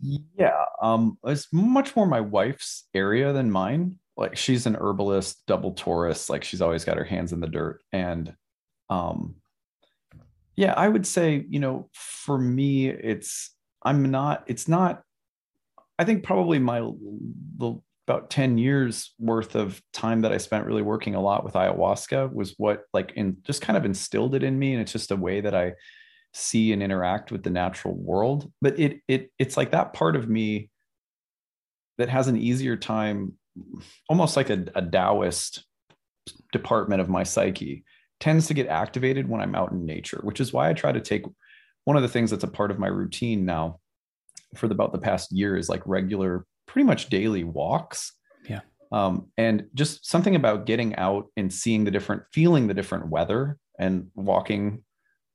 Yeah, 0.00 0.64
um, 0.82 1.18
it's 1.24 1.48
much 1.52 1.94
more 1.94 2.06
my 2.06 2.20
wife's 2.20 2.84
area 2.94 3.32
than 3.32 3.50
mine. 3.50 3.98
Like 4.16 4.36
she's 4.36 4.66
an 4.66 4.76
herbalist, 4.76 5.44
double 5.46 5.72
Taurus. 5.72 6.30
Like 6.30 6.44
she's 6.44 6.62
always 6.62 6.84
got 6.84 6.98
her 6.98 7.04
hands 7.04 7.32
in 7.32 7.40
the 7.40 7.48
dirt, 7.48 7.80
and 7.92 8.34
um, 8.88 9.36
yeah, 10.56 10.72
I 10.76 10.88
would 10.88 11.06
say 11.06 11.44
you 11.48 11.60
know 11.60 11.90
for 11.92 12.38
me, 12.38 12.88
it's 12.88 13.50
I'm 13.82 14.10
not. 14.10 14.44
It's 14.46 14.68
not. 14.68 15.02
I 15.98 16.04
think 16.04 16.22
probably 16.22 16.58
my 16.58 16.80
the 17.56 17.80
about 18.06 18.28
10 18.30 18.58
years 18.58 19.14
worth 19.18 19.56
of 19.56 19.80
time 19.92 20.20
that 20.22 20.32
I 20.32 20.36
spent 20.36 20.66
really 20.66 20.82
working 20.82 21.14
a 21.14 21.22
lot 21.22 21.42
with 21.42 21.54
ayahuasca 21.54 22.32
was 22.32 22.54
what 22.58 22.82
like 22.92 23.12
in 23.16 23.38
just 23.44 23.62
kind 23.62 23.76
of 23.76 23.84
instilled 23.84 24.34
it 24.34 24.42
in 24.42 24.58
me 24.58 24.72
and 24.72 24.82
it's 24.82 24.92
just 24.92 25.10
a 25.10 25.16
way 25.16 25.40
that 25.40 25.54
I 25.54 25.72
see 26.34 26.72
and 26.72 26.82
interact 26.82 27.32
with 27.32 27.42
the 27.42 27.50
natural 27.50 27.94
world 27.94 28.50
but 28.60 28.78
it 28.78 29.00
it 29.08 29.30
it's 29.38 29.56
like 29.56 29.70
that 29.70 29.94
part 29.94 30.16
of 30.16 30.28
me 30.28 30.68
that 31.96 32.08
has 32.08 32.28
an 32.28 32.36
easier 32.36 32.76
time 32.76 33.32
almost 34.08 34.36
like 34.36 34.50
a, 34.50 34.64
a 34.74 34.82
Taoist 34.82 35.64
department 36.52 37.00
of 37.00 37.08
my 37.08 37.22
psyche 37.22 37.84
tends 38.20 38.46
to 38.46 38.54
get 38.54 38.68
activated 38.68 39.28
when 39.28 39.40
I'm 39.40 39.54
out 39.54 39.72
in 39.72 39.84
nature 39.84 40.20
which 40.22 40.40
is 40.40 40.52
why 40.52 40.70
I 40.70 40.72
try 40.72 40.92
to 40.92 41.00
take 41.00 41.24
one 41.84 41.96
of 41.96 42.02
the 42.02 42.08
things 42.08 42.30
that's 42.30 42.44
a 42.44 42.48
part 42.48 42.70
of 42.70 42.78
my 42.78 42.88
routine 42.88 43.44
now 43.44 43.78
for 44.56 44.68
the, 44.68 44.74
about 44.74 44.92
the 44.92 44.98
past 44.98 45.32
year 45.32 45.56
is 45.56 45.68
like 45.68 45.82
regular 45.86 46.46
pretty 46.66 46.86
much 46.86 47.08
daily 47.08 47.44
walks. 47.44 48.12
Yeah. 48.48 48.60
Um, 48.92 49.28
and 49.36 49.66
just 49.74 50.06
something 50.06 50.34
about 50.34 50.66
getting 50.66 50.94
out 50.96 51.26
and 51.36 51.52
seeing 51.52 51.84
the 51.84 51.90
different, 51.90 52.22
feeling 52.32 52.66
the 52.66 52.74
different 52.74 53.08
weather 53.08 53.58
and 53.78 54.08
walking 54.14 54.82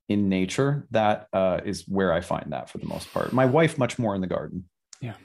in 0.08 0.30
nature. 0.30 0.88
That 0.92 1.28
uh, 1.34 1.60
is 1.66 1.86
where 1.88 2.14
I 2.14 2.22
find 2.22 2.52
that 2.52 2.70
for 2.70 2.78
the 2.78 2.88
most 2.88 3.14
part. 3.14 3.34
My 3.34 3.46
wife, 3.46 3.78
much 3.78 4.00
more 4.00 4.16
in 4.16 4.22
the 4.22 4.28
garden. 4.28 4.66
Yeah. 5.02 5.16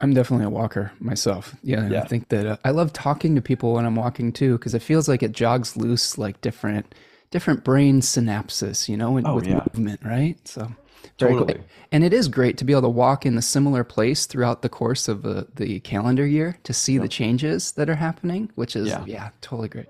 I'm 0.00 0.14
definitely 0.14 0.46
a 0.46 0.50
walker 0.50 0.92
myself. 0.98 1.54
Yeah, 1.62 1.88
yeah. 1.88 2.02
I 2.02 2.06
think 2.06 2.28
that 2.30 2.46
uh, 2.46 2.56
I 2.64 2.70
love 2.70 2.92
talking 2.92 3.34
to 3.34 3.42
people 3.42 3.74
when 3.74 3.84
I'm 3.84 3.96
walking 3.96 4.32
too 4.32 4.56
because 4.56 4.74
it 4.74 4.82
feels 4.82 5.08
like 5.08 5.22
it 5.22 5.32
jogs 5.32 5.76
loose 5.76 6.16
like 6.16 6.40
different 6.40 6.94
different 7.30 7.64
brain 7.64 8.00
synapses, 8.00 8.88
you 8.88 8.96
know, 8.96 9.20
oh, 9.24 9.34
with 9.36 9.46
yeah. 9.46 9.60
movement, 9.74 10.00
right? 10.04 10.36
So 10.48 10.72
Totally. 11.20 11.54
Cool. 11.54 11.64
And 11.92 12.04
it 12.04 12.12
is 12.12 12.28
great 12.28 12.56
to 12.58 12.64
be 12.64 12.72
able 12.72 12.82
to 12.82 12.88
walk 12.88 13.26
in 13.26 13.36
a 13.36 13.42
similar 13.42 13.84
place 13.84 14.26
throughout 14.26 14.62
the 14.62 14.68
course 14.68 15.08
of 15.08 15.24
uh, 15.26 15.44
the 15.54 15.80
calendar 15.80 16.26
year 16.26 16.58
to 16.64 16.72
see 16.72 16.94
yep. 16.94 17.02
the 17.02 17.08
changes 17.08 17.72
that 17.72 17.90
are 17.90 17.94
happening, 17.94 18.50
which 18.54 18.74
is, 18.74 18.88
yeah. 18.88 19.04
yeah, 19.06 19.28
totally 19.40 19.68
great. 19.68 19.88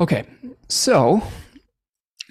Okay. 0.00 0.26
So, 0.68 1.22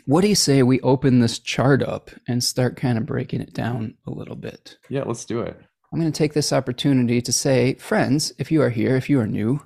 what 0.05 0.21
do 0.21 0.29
you 0.29 0.35
say 0.35 0.63
we 0.63 0.79
open 0.81 1.19
this 1.19 1.37
chart 1.39 1.83
up 1.83 2.11
and 2.27 2.41
start 2.41 2.77
kind 2.77 2.97
of 2.97 3.05
breaking 3.05 3.41
it 3.41 3.53
down 3.53 3.95
a 4.05 4.11
little 4.11 4.37
bit? 4.37 4.77
Yeah, 4.89 5.03
let's 5.03 5.25
do 5.25 5.41
it. 5.41 5.59
I'm 5.91 5.99
going 5.99 6.11
to 6.11 6.17
take 6.17 6.33
this 6.33 6.51
opportunity 6.51 7.21
to 7.21 7.31
say, 7.31 7.75
friends, 7.75 8.33
if 8.37 8.51
you 8.51 8.61
are 8.61 8.69
here, 8.69 8.95
if 8.97 9.09
you 9.09 9.19
are 9.19 9.27
new, 9.27 9.61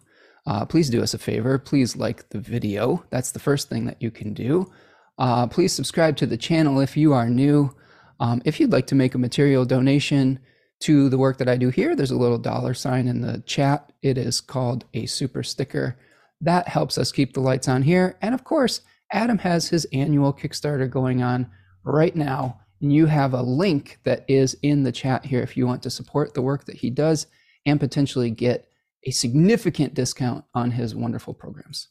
uh, 0.46 0.66
please 0.66 0.90
do 0.90 1.02
us 1.02 1.14
a 1.14 1.18
favor. 1.20 1.58
Please 1.58 1.96
like 1.96 2.30
the 2.30 2.40
video. 2.40 3.04
That's 3.10 3.32
the 3.32 3.40
first 3.40 3.70
thing 3.70 3.86
that 3.86 4.02
you 4.02 4.12
can 4.12 4.34
do. 4.34 4.72
Uh, 5.18 5.48
please 5.48 5.74
subscribe 5.74 6.18
to 6.18 6.26
the 6.26 6.38
channel 6.38 6.80
if 6.80 6.96
you 6.96 7.14
are 7.14 7.30
new. 7.30 7.76
Um, 8.20 8.42
if 8.46 8.60
you'd 8.60 8.72
like 8.72 8.88
to 8.88 8.96
make 8.96 9.16
a 9.16 9.20
material 9.20 9.66
donation 9.66 10.40
to 10.82 11.10
the 11.10 11.18
work 11.18 11.38
that 11.38 11.50
I 11.50 11.58
do 11.58 11.70
here, 11.70 11.96
there's 11.96 12.12
a 12.12 12.18
little 12.18 12.38
dollar 12.38 12.74
sign 12.74 13.08
in 13.08 13.22
the 13.22 13.44
chat. 13.46 13.92
It 14.02 14.18
is 14.18 14.42
called 14.42 14.86
a 14.94 15.08
super 15.08 15.44
sticker. 15.44 15.98
That 16.40 16.68
helps 16.68 16.98
us 16.98 17.12
keep 17.12 17.34
the 17.34 17.40
lights 17.40 17.68
on 17.68 17.84
here. 17.84 18.18
And 18.22 18.34
of 18.34 18.44
course, 18.44 18.82
Adam 19.12 19.40
has 19.40 19.70
his 19.70 19.86
annual 19.92 20.34
Kickstarter 20.34 20.90
going 20.90 21.22
on 21.22 21.50
right 21.84 22.16
now. 22.16 22.61
And 22.82 22.92
you 22.92 23.06
have 23.06 23.34
a 23.34 23.42
link 23.42 24.00
that 24.04 24.26
is 24.28 24.58
in 24.62 24.84
the 24.84 24.92
chat 24.92 25.26
here 25.26 25.42
if 25.42 25.56
you 25.56 25.68
want 25.68 25.84
to 25.84 25.90
support 25.90 26.34
the 26.34 26.42
work 26.42 26.66
that 26.66 26.78
he 26.78 26.90
does 26.90 27.28
and 27.66 27.80
potentially 27.80 28.32
get 28.32 28.68
a 29.06 29.12
significant 29.12 29.94
discount 29.94 30.46
on 30.54 30.72
his 30.72 30.96
wonderful 30.96 31.34
programs. 31.34 31.88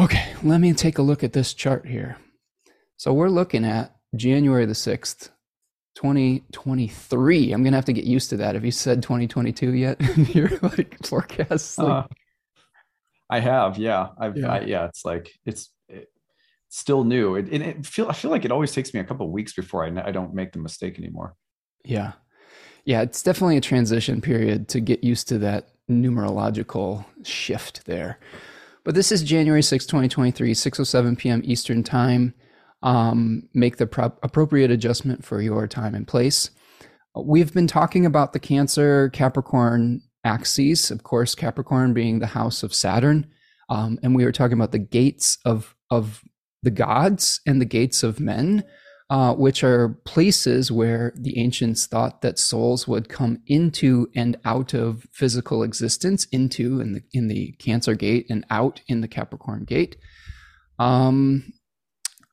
Okay, 0.00 0.34
let 0.42 0.60
me 0.60 0.72
take 0.72 0.98
a 0.98 1.02
look 1.02 1.22
at 1.22 1.32
this 1.32 1.54
chart 1.54 1.86
here. 1.86 2.16
So 2.96 3.12
we're 3.12 3.28
looking 3.28 3.64
at 3.64 3.94
January 4.16 4.66
the 4.66 4.72
6th, 4.72 5.30
2023. 5.96 7.52
I'm 7.52 7.62
gonna 7.62 7.76
have 7.76 7.84
to 7.84 7.92
get 7.92 8.04
used 8.04 8.30
to 8.30 8.36
that. 8.38 8.54
Have 8.54 8.64
you 8.64 8.70
said 8.70 9.02
2022 9.02 9.74
yet 9.74 10.00
in 10.16 10.24
your 10.26 10.50
like 10.62 10.98
forecasts? 11.06 11.78
Like, 11.78 12.04
uh, 12.04 12.06
I 13.30 13.40
have, 13.40 13.78
yeah. 13.78 14.08
I've, 14.18 14.36
yeah. 14.36 14.52
I, 14.52 14.60
yeah. 14.60 14.84
It's 14.86 15.04
like 15.04 15.30
it's 15.44 15.70
still 16.74 17.04
new. 17.04 17.36
It, 17.36 17.46
it, 17.52 17.62
it, 17.62 17.86
feel 17.86 18.08
I 18.08 18.12
feel 18.12 18.30
like 18.30 18.44
it 18.44 18.50
always 18.50 18.72
takes 18.72 18.92
me 18.92 19.00
a 19.00 19.04
couple 19.04 19.30
weeks 19.30 19.52
before 19.52 19.84
I 19.84 20.08
I 20.08 20.10
don't 20.10 20.34
make 20.34 20.52
the 20.52 20.58
mistake 20.58 20.98
anymore. 20.98 21.36
Yeah, 21.84 22.12
yeah. 22.84 23.02
It's 23.02 23.22
definitely 23.22 23.56
a 23.56 23.62
transition 23.62 24.20
period 24.20 24.68
to 24.68 24.80
get 24.80 25.04
used 25.04 25.28
to 25.28 25.38
that 25.38 25.68
numerological 25.88 27.04
shift 27.22 27.86
there. 27.86 28.18
But 28.84 28.94
this 28.94 29.12
is 29.12 29.22
January 29.22 29.62
6, 29.62 29.86
2023, 29.86 30.52
6:07 30.52 31.18
p.m. 31.18 31.42
Eastern 31.44 31.84
Time 31.84 32.34
um, 32.82 33.48
make 33.54 33.76
the 33.76 33.86
pro- 33.86 34.18
appropriate 34.22 34.70
adjustment 34.70 35.24
for 35.24 35.40
your 35.40 35.68
time 35.68 35.94
and 35.94 36.06
place. 36.06 36.50
We've 37.14 37.54
been 37.54 37.68
talking 37.68 38.04
about 38.04 38.32
the 38.32 38.40
Cancer 38.40 39.10
Capricorn 39.10 40.02
axes, 40.24 40.90
of 40.90 41.04
course, 41.04 41.34
Capricorn 41.34 41.94
being 41.94 42.18
the 42.18 42.26
house 42.26 42.62
of 42.62 42.74
Saturn. 42.74 43.26
Um, 43.68 43.98
and 44.02 44.14
we 44.14 44.24
were 44.24 44.32
talking 44.32 44.58
about 44.58 44.72
the 44.72 44.78
gates 44.78 45.38
of, 45.44 45.74
of 45.90 46.22
the 46.64 46.70
gods 46.70 47.40
and 47.46 47.60
the 47.60 47.66
gates 47.66 48.02
of 48.02 48.18
men, 48.18 48.64
uh, 49.10 49.34
which 49.34 49.62
are 49.62 50.00
places 50.04 50.72
where 50.72 51.12
the 51.14 51.38
ancients 51.38 51.86
thought 51.86 52.22
that 52.22 52.38
souls 52.38 52.88
would 52.88 53.08
come 53.08 53.42
into 53.46 54.08
and 54.16 54.36
out 54.44 54.74
of 54.74 55.06
physical 55.12 55.62
existence, 55.62 56.24
into 56.32 56.80
in 56.80 56.94
the 56.94 57.02
in 57.12 57.28
the 57.28 57.52
Cancer 57.58 57.94
gate 57.94 58.26
and 58.30 58.44
out 58.50 58.80
in 58.88 59.02
the 59.02 59.08
Capricorn 59.08 59.64
gate. 59.64 59.96
Um, 60.78 61.52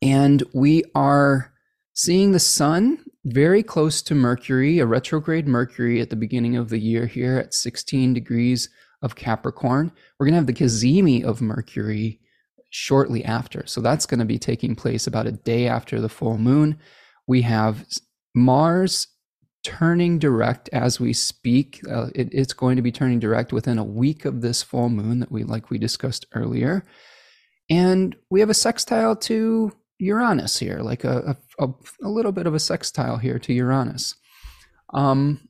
and 0.02 0.44
we 0.54 0.84
are 0.96 1.54
seeing 1.94 2.32
the 2.32 2.40
sun 2.40 3.04
very 3.26 3.62
close 3.62 4.02
to 4.02 4.16
Mercury, 4.16 4.80
a 4.80 4.86
retrograde 4.86 5.48
Mercury 5.48 6.02
at 6.02 6.10
the 6.10 6.16
beginning 6.16 6.56
of 6.56 6.70
the 6.70 6.80
year 6.80 7.06
here 7.06 7.38
at 7.38 7.54
16 7.54 8.14
degrees 8.14 8.70
of 9.02 9.16
Capricorn. 9.16 9.92
We're 10.18 10.26
going 10.26 10.34
to 10.34 10.38
have 10.38 10.48
the 10.48 10.54
cazimi 10.54 11.24
of 11.24 11.42
Mercury 11.42 12.21
shortly 12.72 13.24
after. 13.24 13.64
So 13.68 13.82
that's 13.82 14.08
going 14.08 14.20
to 14.20 14.26
be 14.26 14.40
taking 14.40 14.76
place 14.76 15.06
about 15.06 15.28
a 15.28 15.32
day 15.32 15.68
after 15.68 16.02
the 16.02 16.10
full 16.10 16.38
moon. 16.38 16.80
We 17.28 17.44
have 17.44 17.86
Mars 18.34 19.08
turning 19.64 20.18
direct 20.18 20.70
as 20.74 21.00
we 21.00 21.14
speak. 21.14 21.82
Uh, 21.88 22.08
it, 22.16 22.30
it's 22.32 22.54
going 22.54 22.78
to 22.78 22.82
be 22.82 22.92
turning 22.92 23.20
direct 23.20 23.54
within 23.54 23.78
a 23.78 23.84
week 23.84 24.26
of 24.26 24.42
this 24.42 24.64
full 24.64 24.90
moon 24.90 25.20
that 25.20 25.32
we 25.32 25.44
like 25.44 25.70
we 25.70 25.78
discussed 25.78 26.26
earlier. 26.34 26.84
And 27.70 28.16
we 28.30 28.40
have 28.40 28.50
a 28.50 28.56
sextile 28.56 29.16
to 29.18 29.72
Uranus 30.00 30.58
here, 30.58 30.80
like 30.80 31.04
a, 31.04 31.38
a, 31.60 31.70
a 32.02 32.10
little 32.10 32.32
bit 32.32 32.48
of 32.48 32.56
a 32.56 32.60
sextile 32.60 33.18
here 33.18 33.38
to 33.38 33.54
Uranus. 33.54 34.16
Um, 34.94 35.48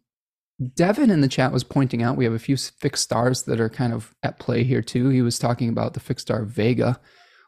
Devin 0.75 1.09
in 1.09 1.21
the 1.21 1.27
chat 1.27 1.51
was 1.51 1.63
pointing 1.63 2.03
out 2.03 2.17
we 2.17 2.25
have 2.25 2.33
a 2.33 2.39
few 2.39 2.55
fixed 2.55 3.03
stars 3.03 3.43
that 3.43 3.59
are 3.59 3.69
kind 3.69 3.93
of 3.93 4.13
at 4.21 4.39
play 4.39 4.63
here 4.63 4.81
too. 4.81 5.09
He 5.09 5.21
was 5.21 5.39
talking 5.39 5.69
about 5.69 5.93
the 5.93 5.99
fixed 5.99 6.27
star 6.27 6.45
Vega, 6.45 6.99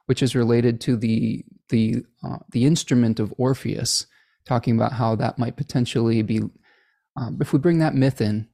which 0.07 0.23
is 0.23 0.35
related 0.35 0.81
to 0.81 0.97
the 0.97 1.45
the 1.69 2.03
uh, 2.23 2.39
the 2.51 2.65
instrument 2.65 3.19
of 3.19 3.33
Orpheus, 3.37 4.07
talking 4.45 4.75
about 4.75 4.93
how 4.93 5.15
that 5.15 5.37
might 5.37 5.57
potentially 5.57 6.21
be, 6.21 6.41
um, 7.15 7.37
if 7.39 7.53
we 7.53 7.59
bring 7.59 7.79
that 7.79 7.95
myth 7.95 8.19
in, 8.19 8.47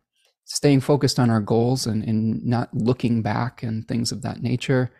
staying 0.45 0.81
focused 0.81 1.19
on 1.19 1.29
our 1.29 1.41
goals 1.41 1.85
and, 1.85 2.03
and 2.03 2.43
not 2.45 2.73
looking 2.73 3.21
back 3.21 3.63
and 3.63 3.87
things 3.87 4.11
of 4.11 4.21
that 4.23 4.41
nature. 4.41 4.91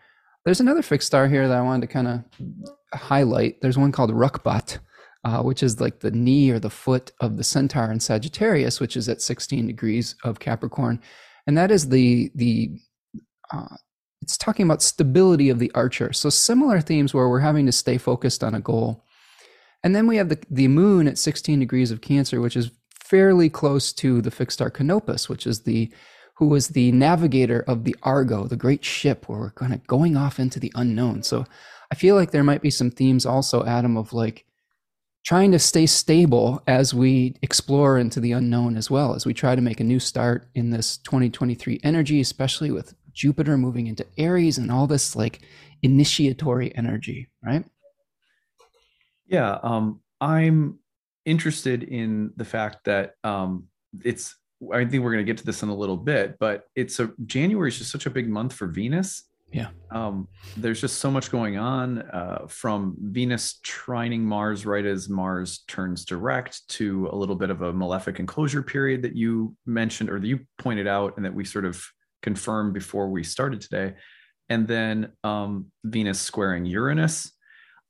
There's 0.46 0.62
another 0.62 0.82
fixed 0.82 1.08
star 1.08 1.28
here 1.28 1.48
that 1.48 1.58
I 1.58 1.62
wanted 1.62 1.88
to 1.88 1.94
kind 1.94 2.08
of 2.08 2.24
highlight. 2.94 3.62
There's 3.62 3.78
one 3.78 3.92
called 3.92 4.12
Rukbat, 4.12 4.78
uh, 5.24 5.42
which 5.42 5.64
is 5.64 5.82
like 5.82 6.00
the 6.00 6.12
knee 6.12 6.50
or 6.50 6.60
the 6.60 6.70
foot 6.70 7.12
of 7.20 7.38
the 7.38 7.44
centaur 7.44 7.92
in 7.92 8.00
Sagittarius, 8.00 8.80
which 8.80 8.96
is 8.96 9.10
at 9.10 9.22
16 9.22 9.68
degrees 9.68 10.16
of 10.24 10.40
Capricorn, 10.40 11.02
and 11.48 11.58
that 11.58 11.72
is 11.72 11.90
the 11.90 12.32
the 12.36 12.72
uh, 13.52 13.76
it's 14.22 14.38
talking 14.38 14.66
about 14.66 14.82
stability 14.82 15.50
of 15.50 15.60
the 15.60 15.72
archer. 15.74 16.14
So 16.14 16.30
similar 16.30 16.82
themes 16.82 17.14
where 17.14 17.28
we're 17.28 17.40
having 17.40 17.66
to 17.66 17.72
stay 17.72 17.98
focused 17.98 18.44
on 18.44 18.54
a 18.54 18.60
goal. 18.60 19.06
And 19.84 19.96
then 19.96 20.08
we 20.08 20.18
have 20.18 20.30
the 20.30 20.40
the 20.50 20.68
moon 20.68 21.08
at 21.08 21.18
16 21.18 21.60
degrees 21.60 21.92
of 21.92 22.02
Cancer, 22.02 22.42
which 22.42 22.56
is 22.56 22.72
fairly 23.04 23.50
close 23.50 23.92
to 23.94 24.22
the 24.22 24.32
fixed 24.32 24.58
star 24.58 24.70
Canopus, 24.70 25.28
which 25.28 25.48
is 25.48 25.62
the 25.64 25.92
who 26.36 26.48
was 26.48 26.70
the 26.70 26.92
navigator 26.94 27.66
of 27.68 27.84
the 27.84 27.96
Argo, 28.04 28.48
the 28.48 28.56
great 28.56 28.86
ship 28.86 29.28
where 29.28 29.40
we're 29.40 29.52
kind 29.52 29.74
of 29.74 29.86
going 29.88 30.16
off 30.16 30.40
into 30.40 30.60
the 30.60 30.72
unknown. 30.76 31.22
So 31.22 31.46
I 31.92 31.96
feel 31.96 32.16
like 32.16 32.32
there 32.32 32.46
might 32.46 32.62
be 32.62 32.70
some 32.70 32.92
themes 32.92 33.26
also, 33.26 33.66
Adam, 33.66 33.98
of 33.98 34.14
like 34.14 34.46
trying 35.30 35.52
to 35.52 35.60
stay 35.60 35.86
stable 35.86 36.60
as 36.66 36.92
we 36.92 37.36
explore 37.44 38.00
into 38.00 38.20
the 38.20 38.32
unknown 38.32 38.76
as 38.76 38.90
well, 38.90 39.14
as 39.14 39.28
we 39.28 39.32
try 39.32 39.54
to 39.54 39.62
make 39.62 39.80
a 39.80 39.84
new 39.84 40.00
start 40.00 40.48
in 40.56 40.72
this 40.72 40.98
2023 40.98 41.80
energy, 41.84 42.20
especially 42.20 42.72
with 42.72 42.96
Jupiter 43.14 43.56
moving 43.56 43.86
into 43.86 44.04
Aries 44.18 44.58
and 44.58 44.72
all 44.72 44.88
this 44.88 45.16
like 45.16 45.42
initiatory 45.84 46.76
energy, 46.76 47.30
right? 47.46 47.64
Yeah, 49.28 49.60
um, 49.62 50.02
I'm 50.20 50.80
interested 51.26 51.84
in 51.84 52.34
the 52.36 52.46
fact 52.46 52.86
that 52.86 53.14
um, 53.24 53.68
it's 54.04 54.36
I 54.74 54.84
think 54.84 55.04
we're 55.04 55.14
going 55.14 55.24
to 55.24 55.32
get 55.32 55.38
to 55.38 55.46
this 55.46 55.62
in 55.62 55.70
a 55.70 55.76
little 55.76 55.96
bit, 55.96 56.38
but 56.40 56.64
it's 56.76 57.00
a 57.00 57.12
January 57.28 57.70
is 57.70 57.78
just 57.78 57.92
such 57.92 58.08
a 58.08 58.10
big 58.10 58.28
month 58.28 58.54
for 58.54 58.66
Venus. 58.66 59.29
Yeah. 59.52 59.70
Um, 59.92 60.28
there's 60.58 60.80
just 60.80 61.00
so 61.00 61.10
much 61.10 61.32
going 61.32 61.58
on 61.58 62.00
uh, 62.00 62.46
from 62.48 62.96
Venus 63.00 63.60
trining 63.66 64.22
Mars 64.22 64.66
right 64.66 64.86
as 64.86 65.10
Mars 65.10 65.64
turns 65.68 66.06
direct 66.06 66.68
to 66.70 67.10
a 67.12 67.16
little 67.16 67.36
bit 67.36 67.50
of 67.50 67.64
a 67.64 67.74
malefic 67.74 68.20
enclosure 68.20 68.62
period 68.62 69.02
that 69.02 69.16
you 69.16 69.56
mentioned 69.66 70.10
or 70.10 70.20
that 70.20 70.28
you 70.28 70.42
pointed 70.60 70.88
out 70.88 71.16
and 71.16 71.26
that 71.26 71.34
we 71.34 71.44
sort 71.46 71.66
of 71.66 71.84
confirmed 72.22 72.74
before 72.74 73.10
we 73.10 73.24
started 73.24 73.62
today. 73.62 73.96
And 74.50 74.68
then 74.68 75.14
um, 75.24 75.68
Venus 75.84 76.20
squaring 76.20 76.66
Uranus. 76.66 77.32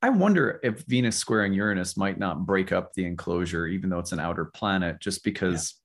I 0.02 0.10
wonder 0.10 0.62
if 0.63 0.86
Venus 0.88 1.17
squaring 1.17 1.52
Uranus 1.54 1.98
might 1.98 2.17
not 2.17 2.45
break 2.45 2.72
up 2.72 2.93
the 2.93 3.06
enclosure, 3.06 3.67
even 3.67 3.89
though 3.89 4.00
it's 4.00 4.13
an 4.13 4.19
outer 4.19 4.45
planet, 4.45 5.02
just 5.02 5.26
because 5.26 5.76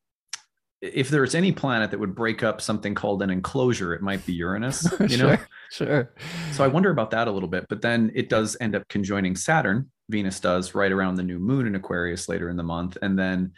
if 0.92 1.08
there's 1.08 1.34
any 1.34 1.50
planet 1.50 1.90
that 1.90 1.98
would 1.98 2.14
break 2.14 2.42
up 2.42 2.60
something 2.60 2.94
called 2.94 3.22
an 3.22 3.30
enclosure, 3.30 3.94
it 3.94 4.02
might 4.02 4.24
be 4.26 4.34
Uranus, 4.34 4.86
you 5.00 5.08
sure, 5.08 5.30
know? 5.30 5.36
Sure. 5.70 6.12
So 6.52 6.62
I 6.62 6.68
wonder 6.68 6.90
about 6.90 7.10
that 7.12 7.26
a 7.26 7.30
little 7.30 7.48
bit. 7.48 7.66
But 7.68 7.80
then 7.80 8.12
it 8.14 8.28
does 8.28 8.56
end 8.60 8.74
up 8.74 8.86
conjoining 8.88 9.34
Saturn, 9.34 9.90
Venus 10.10 10.40
does 10.40 10.74
right 10.74 10.92
around 10.92 11.14
the 11.14 11.22
new 11.22 11.38
moon 11.38 11.66
in 11.66 11.74
Aquarius 11.74 12.28
later 12.28 12.50
in 12.50 12.56
the 12.56 12.62
month. 12.62 12.98
And 13.00 13.18
then 13.18 13.52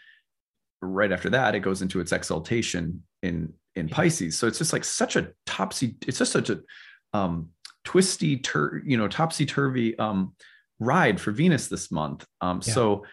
right 0.80 1.10
after 1.10 1.30
that, 1.30 1.54
it 1.54 1.60
goes 1.60 1.82
into 1.82 2.00
its 2.00 2.12
exaltation 2.12 3.02
in 3.22 3.52
in 3.74 3.88
Pisces. 3.88 4.38
So 4.38 4.46
it's 4.46 4.58
just 4.58 4.72
like 4.72 4.84
such 4.84 5.16
a 5.16 5.32
topsy, 5.44 5.96
it's 6.06 6.18
just 6.18 6.32
such 6.32 6.48
a 6.50 6.60
um 7.12 7.50
twisty 7.84 8.38
tur, 8.38 8.82
you 8.84 8.96
know, 8.96 9.08
topsy 9.08 9.46
turvy 9.46 9.98
um 9.98 10.34
ride 10.78 11.20
for 11.20 11.32
Venus 11.32 11.68
this 11.68 11.90
month. 11.90 12.26
Um, 12.40 12.60
yeah. 12.64 12.72
so 12.72 13.04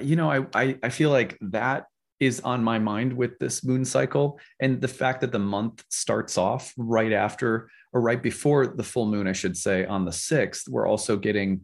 you 0.00 0.16
know, 0.16 0.30
I, 0.30 0.46
I 0.54 0.78
I 0.82 0.88
feel 0.88 1.10
like 1.10 1.38
that 1.40 1.86
is 2.20 2.40
on 2.40 2.62
my 2.62 2.78
mind 2.78 3.12
with 3.12 3.38
this 3.38 3.64
moon 3.64 3.84
cycle 3.84 4.38
and 4.60 4.80
the 4.80 4.88
fact 4.88 5.22
that 5.22 5.32
the 5.32 5.38
month 5.38 5.82
starts 5.88 6.36
off 6.38 6.72
right 6.76 7.12
after 7.12 7.70
or 7.92 8.00
right 8.00 8.22
before 8.22 8.66
the 8.66 8.82
full 8.82 9.06
moon 9.06 9.26
i 9.26 9.32
should 9.32 9.56
say 9.56 9.84
on 9.86 10.04
the 10.04 10.10
6th 10.10 10.68
we're 10.68 10.86
also 10.86 11.16
getting 11.16 11.62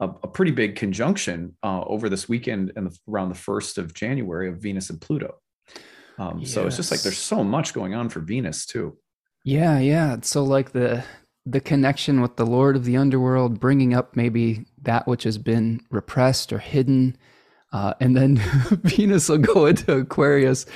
a, 0.00 0.08
a 0.22 0.28
pretty 0.28 0.50
big 0.50 0.76
conjunction 0.76 1.56
uh, 1.62 1.82
over 1.82 2.08
this 2.08 2.28
weekend 2.28 2.72
and 2.76 2.90
around 3.08 3.28
the 3.28 3.34
1st 3.34 3.78
of 3.78 3.94
january 3.94 4.48
of 4.48 4.56
venus 4.56 4.90
and 4.90 5.00
pluto. 5.00 5.36
Um, 6.18 6.40
yes. 6.40 6.52
so 6.52 6.66
it's 6.66 6.76
just 6.76 6.90
like 6.90 7.02
there's 7.02 7.18
so 7.18 7.44
much 7.44 7.72
going 7.72 7.94
on 7.94 8.08
for 8.08 8.20
venus 8.20 8.66
too. 8.66 8.98
Yeah 9.44 9.78
yeah. 9.78 10.16
So 10.22 10.42
like 10.42 10.72
the 10.72 11.04
the 11.46 11.60
connection 11.60 12.20
with 12.20 12.36
the 12.36 12.44
lord 12.44 12.76
of 12.76 12.84
the 12.84 12.98
underworld 12.98 13.58
bringing 13.58 13.94
up 13.94 14.14
maybe 14.14 14.66
that 14.82 15.06
which 15.08 15.22
has 15.22 15.38
been 15.38 15.80
repressed 15.90 16.52
or 16.52 16.58
hidden 16.58 17.16
uh, 17.72 17.94
and 18.00 18.16
then 18.16 18.36
Venus 18.84 19.28
will 19.28 19.38
go 19.38 19.66
into 19.66 19.92
Aquarius, 19.92 20.66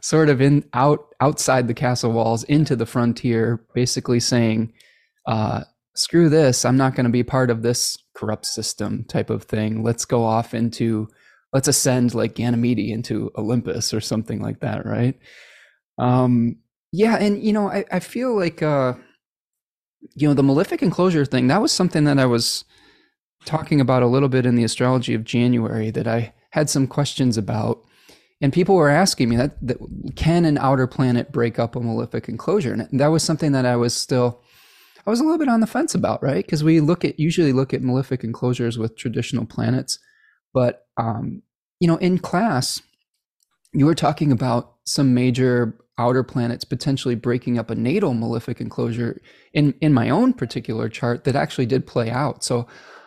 sort 0.00 0.28
of 0.28 0.40
in 0.40 0.64
out 0.72 1.14
outside 1.20 1.68
the 1.68 1.74
castle 1.74 2.12
walls 2.12 2.44
into 2.44 2.76
the 2.76 2.86
frontier, 2.86 3.64
basically 3.74 4.20
saying, 4.20 4.72
uh, 5.26 5.62
"Screw 5.94 6.28
this! 6.28 6.64
I'm 6.64 6.76
not 6.76 6.94
going 6.94 7.04
to 7.04 7.10
be 7.10 7.22
part 7.22 7.50
of 7.50 7.62
this 7.62 7.96
corrupt 8.14 8.46
system 8.46 9.04
type 9.04 9.30
of 9.30 9.44
thing. 9.44 9.82
Let's 9.82 10.04
go 10.04 10.24
off 10.24 10.52
into, 10.52 11.08
let's 11.52 11.68
ascend 11.68 12.14
like 12.14 12.34
Ganymede 12.34 12.78
into 12.78 13.30
Olympus 13.36 13.94
or 13.94 14.00
something 14.00 14.40
like 14.40 14.60
that, 14.60 14.84
right?" 14.84 15.18
Um, 15.98 16.56
yeah, 16.92 17.16
and 17.16 17.42
you 17.42 17.52
know, 17.52 17.68
I, 17.68 17.84
I 17.92 18.00
feel 18.00 18.34
like 18.34 18.62
uh, 18.62 18.94
you 20.16 20.26
know 20.26 20.34
the 20.34 20.42
malefic 20.42 20.82
enclosure 20.82 21.24
thing. 21.24 21.46
That 21.46 21.62
was 21.62 21.70
something 21.70 22.04
that 22.04 22.18
I 22.18 22.26
was 22.26 22.64
talking 23.44 23.80
about 23.80 24.02
a 24.02 24.06
little 24.06 24.28
bit 24.28 24.46
in 24.46 24.56
the 24.56 24.64
astrology 24.64 25.14
of 25.14 25.24
January 25.24 25.90
that 25.90 26.08
I 26.08 26.32
had 26.50 26.70
some 26.70 26.86
questions 26.86 27.36
about. 27.36 27.84
And 28.40 28.52
people 28.52 28.74
were 28.74 28.88
asking 28.88 29.28
me 29.28 29.36
that, 29.36 29.56
that 29.66 29.78
can 30.16 30.44
an 30.44 30.56
outer 30.58 30.86
planet 30.86 31.30
break 31.30 31.58
up 31.58 31.76
a 31.76 31.80
malefic 31.80 32.28
enclosure? 32.28 32.72
And 32.72 33.00
that 33.00 33.08
was 33.08 33.22
something 33.22 33.52
that 33.52 33.66
I 33.66 33.76
was 33.76 33.94
still, 33.94 34.40
I 35.06 35.10
was 35.10 35.20
a 35.20 35.24
little 35.24 35.38
bit 35.38 35.48
on 35.48 35.60
the 35.60 35.66
fence 35.66 35.94
about, 35.94 36.22
right? 36.22 36.44
Because 36.44 36.64
we 36.64 36.80
look 36.80 37.04
at, 37.04 37.20
usually 37.20 37.52
look 37.52 37.74
at 37.74 37.82
malefic 37.82 38.24
enclosures 38.24 38.78
with 38.78 38.96
traditional 38.96 39.44
planets. 39.44 39.98
But 40.54 40.86
um, 40.96 41.42
you 41.80 41.88
know, 41.88 41.96
in 41.96 42.18
class, 42.18 42.82
you 43.72 43.86
were 43.86 43.94
talking 43.94 44.30
about 44.30 44.74
some 44.84 45.14
major 45.14 45.78
outer 45.98 46.22
planets 46.22 46.64
potentially 46.64 47.14
breaking 47.14 47.58
up 47.58 47.70
a 47.70 47.74
natal 47.74 48.14
malefic 48.14 48.60
enclosure 48.60 49.20
in 49.52 49.74
in 49.80 49.92
my 49.92 50.08
own 50.08 50.32
particular 50.32 50.88
chart 50.88 51.24
that 51.24 51.36
actually 51.36 51.66
did 51.66 51.86
play 51.86 52.10
out. 52.10 52.42
So 52.44 52.66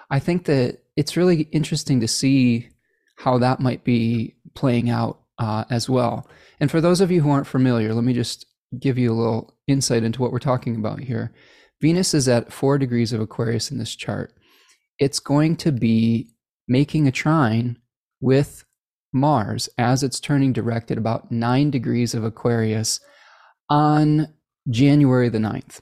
I 0.10 0.20
think 0.20 0.46
that 0.46 0.80
it's 0.96 1.18
really 1.18 1.44
interesting 1.52 2.00
to 2.02 2.08
see 2.08 2.70
how 3.16 3.38
that 3.38 3.60
might 3.60 3.84
be 3.84 4.36
playing 4.54 4.90
out 4.90 5.20
uh, 5.40 5.64
as 5.70 5.90
well. 5.90 6.28
And 6.60 6.70
for 6.70 6.82
those 6.82 7.02
of 7.02 7.12
you 7.12 7.22
who 7.22 7.32
aren't 7.32 7.48
familiar, 7.48 7.94
let 7.94 8.04
me 8.04 8.14
just 8.14 8.46
give 8.80 8.98
you 8.98 9.12
a 9.12 9.16
little 9.16 9.56
insight 9.68 10.04
into 10.04 10.22
what 10.22 10.32
we're 10.32 10.40
talking 10.40 10.76
about 10.76 11.00
here. 11.00 11.34
Venus 11.82 12.14
is 12.14 12.28
at 12.28 12.54
four 12.54 12.78
degrees 12.78 13.14
of 13.14 13.22
Aquarius 13.22 13.72
in 13.72 13.78
this 13.78 13.96
chart. 13.96 14.34
It's 15.00 15.20
going 15.20 15.58
to 15.58 15.72
be 15.72 16.30
making 16.68 17.08
a 17.08 17.12
trine 17.12 17.78
with 18.22 18.64
Mars 19.12 19.70
as 19.78 20.02
it's 20.02 20.20
turning 20.20 20.54
direct 20.54 20.92
at 20.92 20.98
about 20.98 21.32
nine 21.32 21.70
degrees 21.70 22.14
of 22.14 22.24
Aquarius 22.24 23.00
on 23.70 24.34
January 24.70 25.30
the 25.30 25.40
9th. 25.40 25.82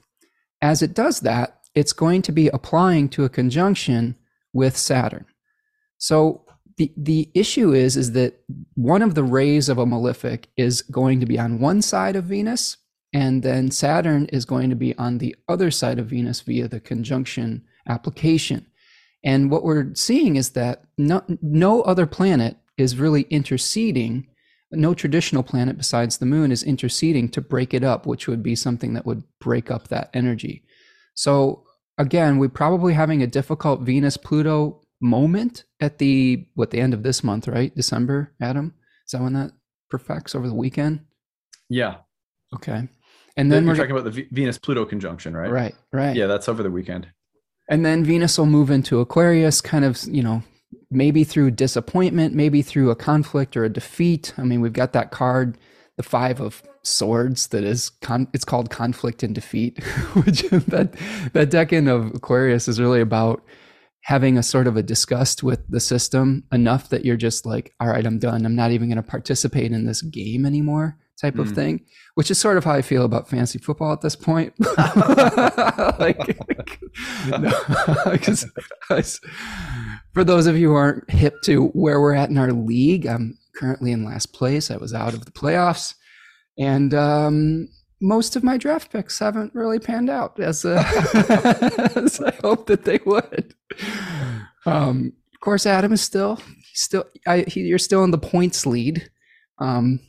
As 0.60 0.82
it 0.82 0.94
does 0.94 1.20
that, 1.20 1.60
it's 1.74 1.92
going 1.92 2.22
to 2.22 2.32
be 2.32 2.48
applying 2.48 3.08
to 3.10 3.24
a 3.24 3.30
conjunction 3.30 4.16
with 4.52 4.76
Saturn. 4.76 5.24
So 5.98 6.44
the, 6.76 6.92
the 6.96 7.30
issue 7.34 7.72
is, 7.72 7.96
is 7.96 8.12
that 8.12 8.40
one 8.74 9.02
of 9.02 9.14
the 9.14 9.24
rays 9.24 9.68
of 9.68 9.78
a 9.78 9.86
malefic 9.86 10.48
is 10.56 10.82
going 10.82 11.20
to 11.20 11.26
be 11.26 11.38
on 11.38 11.60
one 11.60 11.82
side 11.82 12.16
of 12.16 12.24
Venus, 12.24 12.76
and 13.12 13.42
then 13.42 13.70
Saturn 13.70 14.26
is 14.26 14.44
going 14.44 14.70
to 14.70 14.76
be 14.76 14.96
on 14.96 15.18
the 15.18 15.36
other 15.48 15.70
side 15.70 15.98
of 15.98 16.06
Venus 16.06 16.40
via 16.40 16.68
the 16.68 16.80
conjunction 16.80 17.64
application. 17.88 18.66
And 19.24 19.50
what 19.50 19.64
we're 19.64 19.94
seeing 19.94 20.36
is 20.36 20.50
that 20.50 20.84
no, 20.98 21.22
no 21.42 21.82
other 21.82 22.06
planet 22.06 22.56
is 22.76 22.96
really 22.96 23.22
interceding. 23.22 24.26
No 24.70 24.94
traditional 24.94 25.42
planet 25.42 25.76
besides 25.76 26.18
the 26.18 26.26
moon 26.26 26.50
is 26.50 26.62
interceding 26.62 27.28
to 27.30 27.40
break 27.40 27.74
it 27.74 27.84
up, 27.84 28.06
which 28.06 28.26
would 28.26 28.42
be 28.42 28.56
something 28.56 28.94
that 28.94 29.06
would 29.06 29.22
break 29.38 29.70
up 29.70 29.88
that 29.88 30.10
energy. 30.14 30.64
So 31.14 31.64
again, 31.98 32.38
we're 32.38 32.48
probably 32.48 32.94
having 32.94 33.22
a 33.22 33.26
difficult 33.26 33.82
Venus 33.82 34.16
Pluto 34.16 34.81
moment 35.02 35.64
at 35.80 35.98
the 35.98 36.46
what 36.54 36.70
the 36.70 36.80
end 36.80 36.94
of 36.94 37.02
this 37.02 37.22
month, 37.22 37.48
right? 37.48 37.74
December, 37.74 38.32
Adam. 38.40 38.74
Is 39.06 39.12
that 39.12 39.22
when 39.22 39.34
that 39.34 39.52
perfects 39.90 40.34
over 40.34 40.48
the 40.48 40.54
weekend? 40.54 41.00
Yeah. 41.68 41.96
Okay. 42.54 42.88
And 43.36 43.50
then 43.50 43.66
we're 43.66 43.76
talking 43.76 43.92
about 43.92 44.04
the 44.04 44.10
v- 44.10 44.28
Venus 44.30 44.58
Pluto 44.58 44.84
conjunction, 44.84 45.34
right? 45.36 45.50
Right, 45.50 45.74
right. 45.90 46.14
Yeah, 46.14 46.26
that's 46.26 46.48
over 46.48 46.62
the 46.62 46.70
weekend. 46.70 47.08
And 47.68 47.84
then 47.84 48.04
Venus 48.04 48.36
will 48.36 48.46
move 48.46 48.70
into 48.70 49.00
Aquarius, 49.00 49.60
kind 49.60 49.84
of, 49.84 50.02
you 50.04 50.22
know, 50.22 50.42
maybe 50.90 51.24
through 51.24 51.52
disappointment, 51.52 52.34
maybe 52.34 52.60
through 52.60 52.90
a 52.90 52.96
conflict 52.96 53.56
or 53.56 53.64
a 53.64 53.70
defeat. 53.70 54.34
I 54.36 54.42
mean, 54.42 54.60
we've 54.60 54.72
got 54.72 54.92
that 54.92 55.10
card, 55.10 55.56
the 55.96 56.02
Five 56.02 56.40
of 56.40 56.62
Swords, 56.82 57.48
that 57.48 57.64
is 57.64 57.90
con- 58.02 58.28
it's 58.34 58.44
called 58.44 58.68
conflict 58.68 59.22
and 59.22 59.34
defeat, 59.34 59.82
which 60.14 60.42
that 60.50 60.92
that 61.32 61.50
decan 61.50 61.88
of 61.88 62.14
Aquarius 62.14 62.68
is 62.68 62.80
really 62.80 63.00
about 63.00 63.42
having 64.02 64.36
a 64.36 64.42
sort 64.42 64.66
of 64.66 64.76
a 64.76 64.82
disgust 64.82 65.42
with 65.42 65.66
the 65.68 65.80
system 65.80 66.44
enough 66.52 66.88
that 66.88 67.04
you're 67.04 67.16
just 67.16 67.46
like, 67.46 67.74
all 67.80 67.88
right, 67.88 68.04
I'm 68.04 68.18
done. 68.18 68.44
I'm 68.44 68.56
not 68.56 68.72
even 68.72 68.88
going 68.88 68.96
to 68.96 69.02
participate 69.02 69.72
in 69.72 69.86
this 69.86 70.02
game 70.02 70.44
anymore 70.44 70.98
type 71.20 71.34
mm. 71.34 71.40
of 71.40 71.48
hmm. 71.48 71.54
thing, 71.54 71.84
which 72.14 72.30
is 72.30 72.38
sort 72.38 72.56
of 72.56 72.64
how 72.64 72.72
I 72.72 72.82
feel 72.82 73.04
about 73.04 73.28
fantasy 73.28 73.58
football 73.60 73.92
at 73.92 74.00
this 74.00 74.16
point. 74.16 74.54
like, 75.98 76.36
no, 77.28 77.50
for 80.12 80.24
those 80.24 80.46
of 80.46 80.58
you 80.58 80.70
who 80.70 80.74
aren't 80.74 81.08
hip 81.10 81.34
to 81.44 81.66
where 81.68 82.00
we're 82.00 82.14
at 82.14 82.30
in 82.30 82.38
our 82.38 82.52
league, 82.52 83.06
I'm 83.06 83.38
currently 83.54 83.92
in 83.92 84.04
last 84.04 84.32
place. 84.34 84.70
I 84.70 84.78
was 84.78 84.92
out 84.92 85.14
of 85.14 85.24
the 85.24 85.30
playoffs, 85.30 85.94
and 86.58 86.92
um, 86.92 87.68
most 88.02 88.36
of 88.36 88.42
my 88.42 88.58
draft 88.58 88.92
picks 88.92 89.18
haven't 89.20 89.54
really 89.54 89.78
panned 89.78 90.10
out 90.10 90.38
as, 90.40 90.64
uh, 90.64 90.82
as 91.96 92.20
I 92.20 92.34
hope 92.42 92.66
that 92.66 92.84
they 92.84 92.98
would. 93.06 93.54
Um, 94.66 95.12
of 95.32 95.40
course, 95.40 95.64
Adam 95.64 95.92
is 95.92 96.02
still 96.02 96.38
still 96.74 97.04
I, 97.26 97.44
he, 97.46 97.60
you're 97.60 97.78
still 97.78 98.04
in 98.04 98.10
the 98.10 98.18
points 98.18 98.66
lead. 98.66 99.08
Um, 99.58 100.00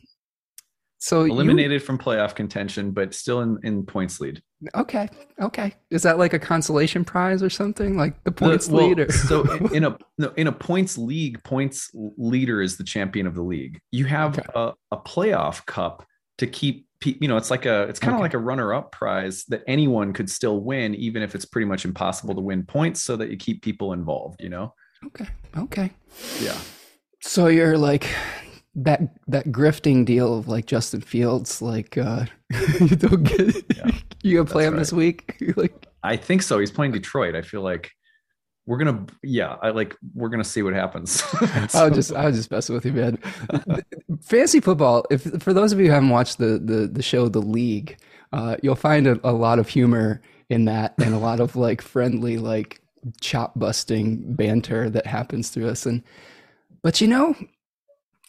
so 0.99 1.25
eliminated 1.25 1.81
you, 1.81 1.85
from 1.85 1.97
playoff 1.97 2.33
contention, 2.33 2.91
but 2.91 3.13
still 3.13 3.41
in, 3.41 3.59
in 3.63 3.85
points 3.85 4.21
lead. 4.21 4.41
Okay, 4.73 5.09
okay. 5.41 5.73
Is 5.91 6.01
that 6.03 6.17
like 6.17 6.31
a 6.33 6.39
consolation 6.39 7.03
prize 7.03 7.43
or 7.43 7.49
something? 7.49 7.97
Like 7.97 8.23
the 8.23 8.31
points 8.31 8.67
the, 8.67 8.75
well, 8.75 8.87
leader? 8.87 9.11
so 9.27 9.41
in, 9.51 9.75
in 9.75 9.83
a 9.83 9.97
no, 10.17 10.29
in 10.37 10.47
a 10.47 10.51
points 10.51 10.97
league, 10.97 11.43
points 11.43 11.91
leader 11.93 12.61
is 12.61 12.77
the 12.77 12.85
champion 12.85 13.27
of 13.27 13.35
the 13.35 13.41
league. 13.41 13.79
You 13.91 14.05
have 14.05 14.39
okay. 14.39 14.47
a, 14.55 14.71
a 14.91 14.97
playoff 14.97 15.65
cup 15.65 16.05
to 16.37 16.47
keep 16.47 16.87
you 17.05 17.27
know 17.27 17.35
it's 17.35 17.51
like 17.51 17.65
a 17.65 17.83
it's 17.83 17.99
kind 17.99 18.13
of 18.13 18.19
okay. 18.19 18.23
like 18.23 18.33
a 18.33 18.37
runner 18.37 18.73
up 18.73 18.93
prize 18.93 19.43
that 19.45 19.61
anyone 19.67 20.13
could 20.13 20.29
still 20.29 20.61
win 20.61 20.95
even 20.95 21.21
if 21.21 21.35
it's 21.35 21.43
pretty 21.43 21.65
much 21.65 21.83
impossible 21.83 22.33
to 22.33 22.39
win 22.39 22.63
points 22.63 23.03
so 23.03 23.17
that 23.17 23.29
you 23.29 23.35
keep 23.35 23.61
people 23.61 23.91
involved 23.91 24.41
you 24.41 24.47
know 24.47 24.73
okay 25.05 25.27
okay 25.57 25.91
yeah 26.41 26.57
so 27.19 27.47
you're 27.47 27.77
like 27.77 28.07
that 28.75 29.01
that 29.27 29.47
grifting 29.47 30.05
deal 30.05 30.37
of 30.37 30.47
like 30.47 30.65
Justin 30.65 31.01
Fields, 31.01 31.61
like 31.61 31.97
uh 31.97 32.25
you 32.79 32.95
don't 32.95 33.23
get 33.23 33.55
yeah, 33.75 33.91
you 34.23 34.37
gonna 34.37 34.49
play 34.49 34.65
him 34.65 34.73
right. 34.73 34.79
this 34.79 34.91
week? 34.91 35.35
like 35.55 35.87
I 36.03 36.17
think 36.17 36.41
so. 36.41 36.59
He's 36.59 36.71
playing 36.71 36.91
Detroit. 36.91 37.35
I 37.35 37.41
feel 37.41 37.61
like 37.61 37.91
we're 38.65 38.77
gonna 38.77 39.05
yeah, 39.21 39.57
I 39.61 39.69
like 39.71 39.95
we're 40.13 40.29
gonna 40.29 40.43
see 40.43 40.63
what 40.63 40.73
happens. 40.73 41.21
I'll 41.73 41.89
just 41.89 42.13
I'll 42.13 42.31
just 42.31 42.49
mess 42.49 42.69
with 42.69 42.85
you, 42.85 42.93
man. 42.93 43.17
Fantasy 44.21 44.61
football, 44.61 45.05
if 45.09 45.23
for 45.43 45.53
those 45.53 45.73
of 45.73 45.79
you 45.79 45.87
who 45.87 45.91
haven't 45.91 46.09
watched 46.09 46.37
the 46.37 46.59
the, 46.63 46.87
the 46.87 47.01
show 47.01 47.27
The 47.27 47.41
League, 47.41 47.97
uh, 48.31 48.55
you'll 48.63 48.75
find 48.75 49.07
a, 49.07 49.19
a 49.23 49.31
lot 49.31 49.59
of 49.59 49.67
humor 49.67 50.21
in 50.49 50.65
that 50.65 50.93
and 51.03 51.13
a 51.13 51.17
lot 51.17 51.39
of 51.39 51.55
like 51.55 51.81
friendly, 51.81 52.37
like 52.37 52.79
chop 53.19 53.57
busting 53.59 54.33
banter 54.35 54.89
that 54.89 55.07
happens 55.07 55.49
through 55.49 55.67
us. 55.67 55.85
And 55.85 56.01
but 56.81 57.01
you 57.01 57.07
know, 57.07 57.35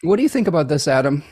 what 0.01 0.17
do 0.17 0.23
you 0.23 0.29
think 0.29 0.47
about 0.47 0.67
this, 0.67 0.87
Adam? 0.87 1.23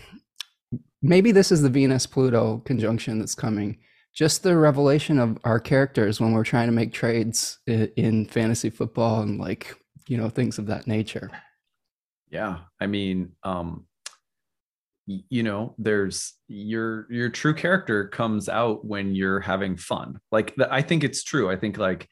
Maybe 1.01 1.33
this 1.33 1.51
is 1.51 1.61
the 1.61 1.69
Venus 1.69 2.07
Pluto 2.07 2.61
conjunction 2.65 3.19
that's 3.19 3.35
coming. 3.35 3.79
Just 4.13 4.43
the 4.43 4.55
revelation 4.55 5.19
of 5.19 5.37
our 5.43 5.59
characters 5.59 6.19
when 6.19 6.33
we're 6.33 6.43
trying 6.43 6.67
to 6.67 6.73
make 6.73 6.93
trades 6.93 7.59
in 7.65 8.25
fantasy 8.25 8.69
football 8.69 9.21
and 9.21 9.39
like, 9.39 9.75
you 10.07 10.17
know, 10.17 10.29
things 10.29 10.59
of 10.59 10.67
that 10.67 10.85
nature. 10.87 11.31
Yeah. 12.29 12.59
I 12.79 12.87
mean, 12.87 13.31
um, 13.43 13.85
you 15.05 15.43
know 15.43 15.75
there's 15.77 16.35
your 16.47 17.11
your 17.11 17.27
true 17.29 17.53
character 17.53 18.07
comes 18.07 18.47
out 18.47 18.85
when 18.85 19.13
you're 19.13 19.41
having 19.41 19.75
fun 19.75 20.17
like 20.31 20.55
i 20.71 20.81
think 20.81 21.03
it's 21.03 21.23
true 21.23 21.51
i 21.51 21.57
think 21.57 21.77
like 21.77 22.07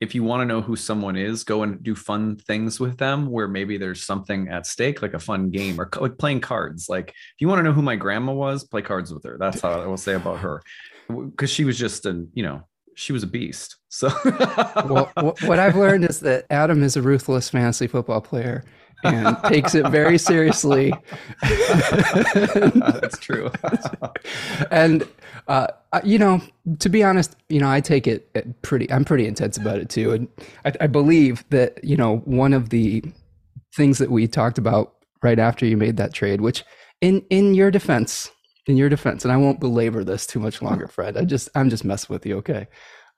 if 0.00 0.14
you 0.14 0.22
want 0.22 0.42
to 0.42 0.44
know 0.44 0.60
who 0.60 0.76
someone 0.76 1.16
is, 1.16 1.44
go 1.44 1.62
and 1.62 1.82
do 1.82 1.94
fun 1.94 2.36
things 2.36 2.78
with 2.78 2.98
them 2.98 3.30
where 3.30 3.48
maybe 3.48 3.78
there's 3.78 4.02
something 4.02 4.48
at 4.48 4.66
stake, 4.66 5.00
like 5.00 5.14
a 5.14 5.18
fun 5.18 5.50
game 5.50 5.80
or 5.80 5.88
like 5.98 6.18
playing 6.18 6.40
cards. 6.40 6.88
Like 6.88 7.08
if 7.08 7.34
you 7.38 7.48
want 7.48 7.60
to 7.60 7.62
know 7.62 7.72
who 7.72 7.80
my 7.80 7.96
grandma 7.96 8.32
was, 8.32 8.64
play 8.64 8.82
cards 8.82 9.14
with 9.14 9.24
her. 9.24 9.36
That's 9.38 9.60
how 9.60 9.70
I 9.70 9.86
will 9.86 9.96
say 9.96 10.14
about 10.14 10.40
her. 10.40 10.62
Cause 11.36 11.50
she 11.50 11.64
was 11.64 11.78
just 11.78 12.06
an, 12.06 12.30
you 12.34 12.42
know, 12.42 12.62
she 12.96 13.12
was 13.12 13.22
a 13.22 13.26
beast. 13.26 13.76
So 13.88 14.12
well, 14.24 15.10
what 15.42 15.58
I've 15.58 15.76
learned 15.76 16.04
is 16.04 16.20
that 16.20 16.46
Adam 16.50 16.82
is 16.82 16.96
a 16.96 17.02
ruthless 17.02 17.50
fantasy 17.50 17.86
football 17.86 18.20
player 18.20 18.64
and 19.04 19.36
takes 19.44 19.74
it 19.74 19.88
very 19.88 20.18
seriously. 20.18 20.92
That's 21.42 23.18
true. 23.18 23.50
and 24.70 25.06
uh, 25.46 25.66
you 26.02 26.18
know, 26.18 26.40
to 26.78 26.88
be 26.88 27.04
honest, 27.04 27.36
you 27.48 27.60
know, 27.60 27.70
I 27.70 27.80
take 27.80 28.06
it 28.06 28.62
pretty. 28.62 28.90
I'm 28.90 29.04
pretty 29.04 29.26
intense 29.26 29.56
about 29.56 29.78
it 29.78 29.88
too, 29.88 30.12
and 30.12 30.28
I, 30.64 30.72
I 30.82 30.86
believe 30.86 31.44
that 31.50 31.82
you 31.84 31.96
know 31.96 32.18
one 32.18 32.52
of 32.52 32.70
the 32.70 33.04
things 33.76 33.98
that 33.98 34.10
we 34.10 34.26
talked 34.26 34.58
about 34.58 34.94
right 35.22 35.38
after 35.38 35.66
you 35.66 35.76
made 35.76 35.96
that 35.98 36.14
trade, 36.14 36.40
which 36.40 36.64
in 37.00 37.24
in 37.30 37.54
your 37.54 37.70
defense, 37.70 38.30
in 38.66 38.76
your 38.76 38.88
defense, 38.88 39.24
and 39.24 39.32
I 39.32 39.36
won't 39.36 39.60
belabor 39.60 40.04
this 40.04 40.26
too 40.26 40.40
much 40.40 40.62
longer, 40.62 40.88
Fred. 40.88 41.16
I 41.16 41.24
just 41.24 41.48
I'm 41.54 41.70
just 41.70 41.84
messing 41.84 42.12
with 42.12 42.26
you, 42.26 42.38
okay? 42.38 42.68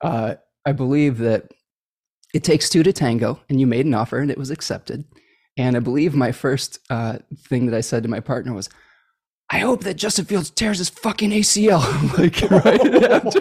Uh, 0.01 0.35
I 0.65 0.73
believe 0.73 1.19
that 1.19 1.51
it 2.33 2.43
takes 2.43 2.69
two 2.69 2.83
to 2.83 2.93
tango, 2.93 3.39
and 3.49 3.59
you 3.59 3.67
made 3.67 3.85
an 3.85 3.93
offer 3.93 4.19
and 4.19 4.29
it 4.29 4.37
was 4.37 4.51
accepted. 4.51 5.05
And 5.57 5.75
I 5.75 5.79
believe 5.79 6.13
my 6.13 6.31
first 6.31 6.79
uh, 6.89 7.17
thing 7.47 7.65
that 7.65 7.75
I 7.75 7.81
said 7.81 8.03
to 8.03 8.09
my 8.09 8.19
partner 8.19 8.53
was, 8.53 8.69
I 9.49 9.59
hope 9.59 9.83
that 9.85 9.95
Justin 9.95 10.25
Fields 10.25 10.49
tears 10.49 10.77
his 10.77 10.89
fucking 10.89 11.31
ACL. 11.31 11.79
like 12.17 12.41
right 12.51 13.03
after, 13.11 13.39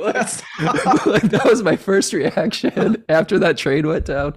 like, 0.00 1.06
like, 1.06 1.22
that 1.24 1.44
was 1.44 1.62
my 1.62 1.76
first 1.76 2.12
reaction 2.12 3.04
after 3.08 3.38
that 3.40 3.58
trade 3.58 3.84
went 3.84 4.06
down, 4.06 4.36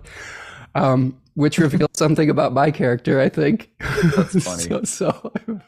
um, 0.74 1.22
which 1.36 1.60
revealed 1.60 1.96
something 1.96 2.30
about 2.30 2.54
my 2.54 2.72
character. 2.72 3.22
I 3.22 3.30
think. 3.30 3.70
That's 3.80 4.44
funny. 4.44 4.64
so, 4.64 4.84
so 4.84 5.62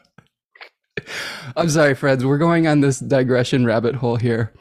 I'm 1.56 1.68
sorry, 1.68 1.94
friends. 1.94 2.24
We're 2.24 2.38
going 2.38 2.66
on 2.66 2.80
this 2.80 2.98
digression 2.98 3.64
rabbit 3.64 3.94
hole 3.94 4.16
here. 4.16 4.52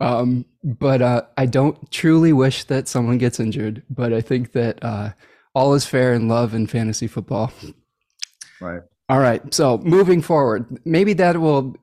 Um, 0.00 0.46
but 0.64 1.02
uh, 1.02 1.22
I 1.36 1.46
don't 1.46 1.90
truly 1.90 2.32
wish 2.32 2.64
that 2.64 2.88
someone 2.88 3.18
gets 3.18 3.38
injured. 3.38 3.82
But 3.90 4.12
I 4.12 4.20
think 4.20 4.52
that 4.52 4.82
uh, 4.82 5.10
all 5.54 5.74
is 5.74 5.86
fair 5.86 6.14
in 6.14 6.28
love 6.28 6.54
and 6.54 6.70
fantasy 6.70 7.06
football. 7.06 7.52
Right. 8.60 8.82
All 9.08 9.18
right. 9.18 9.52
So 9.52 9.78
moving 9.78 10.22
forward, 10.22 10.80
maybe 10.84 11.14
that 11.14 11.40
will 11.40 11.74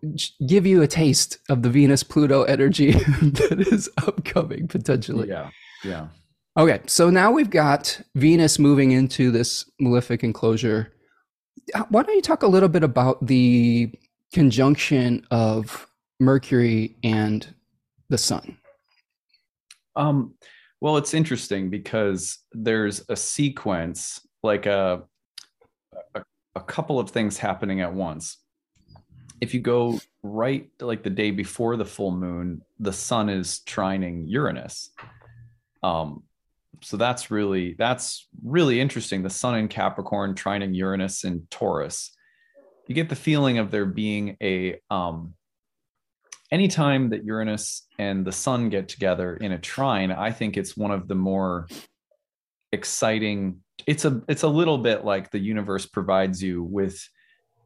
give 0.48 0.66
you 0.66 0.82
a 0.82 0.88
taste 0.88 1.40
of 1.50 1.62
the 1.62 1.70
Venus 1.70 2.02
Pluto 2.02 2.44
energy 2.44 2.92
that 3.22 3.66
is 3.72 3.90
upcoming 3.98 4.68
potentially. 4.70 5.28
Yeah. 5.28 5.50
Yeah. 5.84 6.08
Okay. 6.56 6.80
So 6.86 7.10
now 7.10 7.32
we've 7.32 7.50
got 7.50 8.00
Venus 8.16 8.58
moving 8.58 8.92
into 8.92 9.30
this 9.30 9.70
malefic 9.78 10.24
enclosure. 10.24 10.94
Why 11.90 12.04
don't 12.04 12.16
you 12.16 12.22
talk 12.22 12.44
a 12.44 12.48
little 12.48 12.70
bit 12.70 12.84
about 12.84 13.26
the 13.26 13.92
conjunction 14.34 15.26
of 15.32 15.88
Mercury 16.20 16.96
and 17.04 17.48
the 18.10 18.18
Sun? 18.18 18.58
Um, 19.96 20.36
well, 20.82 20.98
it's 20.98 21.14
interesting 21.14 21.70
because 21.70 22.40
there's 22.52 23.04
a 23.10 23.16
sequence, 23.16 24.22
like 24.44 24.66
a, 24.66 25.04
a 26.14 26.24
a 26.58 26.62
couple 26.62 27.00
of 27.00 27.12
things 27.12 27.38
happening 27.38 27.82
at 27.82 27.94
once. 27.94 28.38
If 29.40 29.54
you 29.54 29.60
go 29.60 30.00
right 30.24 30.68
like 30.82 31.04
the 31.04 31.12
day 31.12 31.30
before 31.30 31.78
the 31.78 31.86
full 31.86 32.12
moon, 32.12 32.64
the 32.80 32.92
sun 32.92 33.30
is 33.30 33.62
trining 33.68 34.24
Uranus. 34.26 34.90
Um, 35.84 36.24
so 36.82 36.98
that's 36.98 37.32
really 37.32 37.76
that's 37.78 38.28
really 38.44 38.80
interesting. 38.80 39.24
The 39.24 39.30
sun 39.30 39.56
in 39.56 39.68
Capricorn 39.68 40.36
trining 40.36 40.76
Uranus 40.76 41.24
in 41.24 41.48
Taurus. 41.50 42.12
You 42.88 42.96
get 42.96 43.10
the 43.10 43.16
feeling 43.16 43.58
of 43.58 43.72
there 43.72 43.86
being 43.86 44.38
a 44.42 44.80
um, 44.90 45.34
anytime 46.52 47.10
that 47.10 47.26
Uranus 47.26 47.86
and 48.00 48.26
the 48.26 48.32
sun 48.32 48.70
get 48.70 48.88
together 48.88 49.36
in 49.36 49.52
a 49.52 49.60
trine, 49.60 50.12
I 50.12 50.32
think 50.32 50.58
it's 50.58 50.78
one 50.78 50.92
of 50.92 51.08
the 51.08 51.16
more 51.16 51.68
exciting 52.72 53.62
it's 53.86 54.06
a 54.06 54.22
it's 54.28 54.44
a 54.44 54.48
little 54.48 54.78
bit 54.78 55.06
like 55.06 55.32
the 55.32 55.40
universe 55.40 55.86
provides 55.86 56.42
you 56.42 56.64
with 56.64 57.08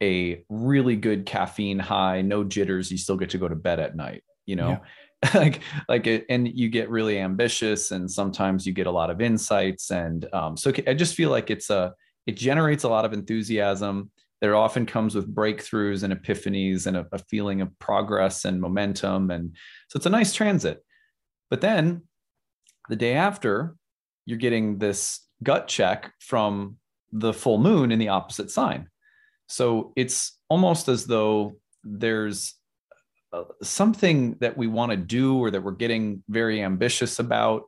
a 0.01 0.43
really 0.49 0.95
good 0.95 1.25
caffeine 1.25 1.79
high, 1.79 2.21
no 2.21 2.43
jitters, 2.43 2.91
you 2.91 2.97
still 2.97 3.17
get 3.17 3.29
to 3.29 3.37
go 3.37 3.47
to 3.47 3.55
bed 3.55 3.79
at 3.79 3.95
night, 3.95 4.23
you 4.45 4.55
know. 4.55 4.69
Yeah. 4.69 4.79
like 5.33 5.61
like 5.87 6.07
it, 6.07 6.25
and 6.29 6.47
you 6.47 6.69
get 6.69 6.89
really 6.89 7.19
ambitious 7.19 7.91
and 7.91 8.09
sometimes 8.09 8.65
you 8.65 8.73
get 8.73 8.87
a 8.87 8.91
lot 8.91 9.09
of 9.09 9.21
insights 9.21 9.91
and 9.91 10.27
um, 10.33 10.57
so 10.57 10.71
I 10.87 10.93
just 10.93 11.15
feel 11.15 11.29
like 11.29 11.51
it's 11.51 11.69
a 11.69 11.93
it 12.25 12.37
generates 12.37 12.83
a 12.83 12.89
lot 12.89 13.05
of 13.05 13.13
enthusiasm 13.13 14.11
there 14.41 14.55
often 14.55 14.87
comes 14.87 15.13
with 15.13 15.33
breakthroughs 15.33 16.01
and 16.01 16.11
epiphanies 16.11 16.87
and 16.87 16.97
a, 16.97 17.05
a 17.11 17.19
feeling 17.19 17.61
of 17.61 17.77
progress 17.77 18.45
and 18.45 18.59
momentum 18.59 19.29
and 19.29 19.55
so 19.89 19.97
it's 19.97 20.07
a 20.07 20.09
nice 20.09 20.33
transit 20.33 20.83
but 21.51 21.61
then 21.61 22.01
the 22.89 22.95
day 22.95 23.13
after 23.13 23.75
you're 24.25 24.37
getting 24.37 24.77
this 24.77 25.21
gut 25.43 25.67
check 25.67 26.13
from 26.19 26.77
the 27.11 27.33
full 27.33 27.57
moon 27.57 27.91
in 27.91 27.99
the 27.99 28.09
opposite 28.09 28.51
sign. 28.51 28.87
So 29.47 29.91
it's 29.95 30.37
almost 30.49 30.87
as 30.87 31.05
though 31.05 31.53
there's 31.83 32.53
something 33.61 34.37
that 34.39 34.57
we 34.57 34.67
want 34.67 34.91
to 34.91 34.97
do 34.97 35.37
or 35.37 35.51
that 35.51 35.61
we're 35.61 35.71
getting 35.71 36.23
very 36.29 36.61
ambitious 36.61 37.19
about, 37.19 37.63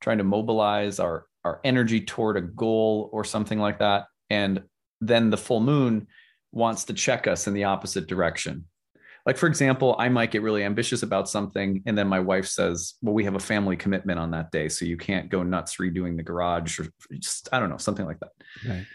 trying 0.00 0.18
to 0.18 0.24
mobilize 0.24 0.98
our, 0.98 1.26
our 1.44 1.60
energy 1.64 2.00
toward 2.00 2.36
a 2.36 2.40
goal 2.40 3.10
or 3.12 3.24
something 3.24 3.58
like 3.58 3.78
that. 3.80 4.06
And 4.30 4.62
then 5.00 5.30
the 5.30 5.36
full 5.36 5.60
moon 5.60 6.06
wants 6.52 6.84
to 6.84 6.94
check 6.94 7.26
us 7.26 7.46
in 7.46 7.54
the 7.54 7.64
opposite 7.64 8.06
direction 8.06 8.66
like 9.26 9.36
for 9.36 9.46
example 9.46 9.96
i 9.98 10.08
might 10.08 10.30
get 10.30 10.42
really 10.42 10.64
ambitious 10.64 11.02
about 11.02 11.28
something 11.28 11.82
and 11.86 11.96
then 11.96 12.06
my 12.06 12.20
wife 12.20 12.46
says 12.46 12.94
well 13.02 13.14
we 13.14 13.24
have 13.24 13.34
a 13.34 13.40
family 13.40 13.76
commitment 13.76 14.18
on 14.18 14.30
that 14.30 14.50
day 14.50 14.68
so 14.68 14.84
you 14.84 14.96
can't 14.96 15.30
go 15.30 15.42
nuts 15.42 15.76
redoing 15.76 16.16
the 16.16 16.22
garage 16.22 16.78
or 16.78 16.86
just 17.18 17.48
i 17.52 17.58
don't 17.58 17.70
know 17.70 17.76
something 17.76 18.06
like 18.06 18.20
that 18.20 18.30
right. 18.68 18.86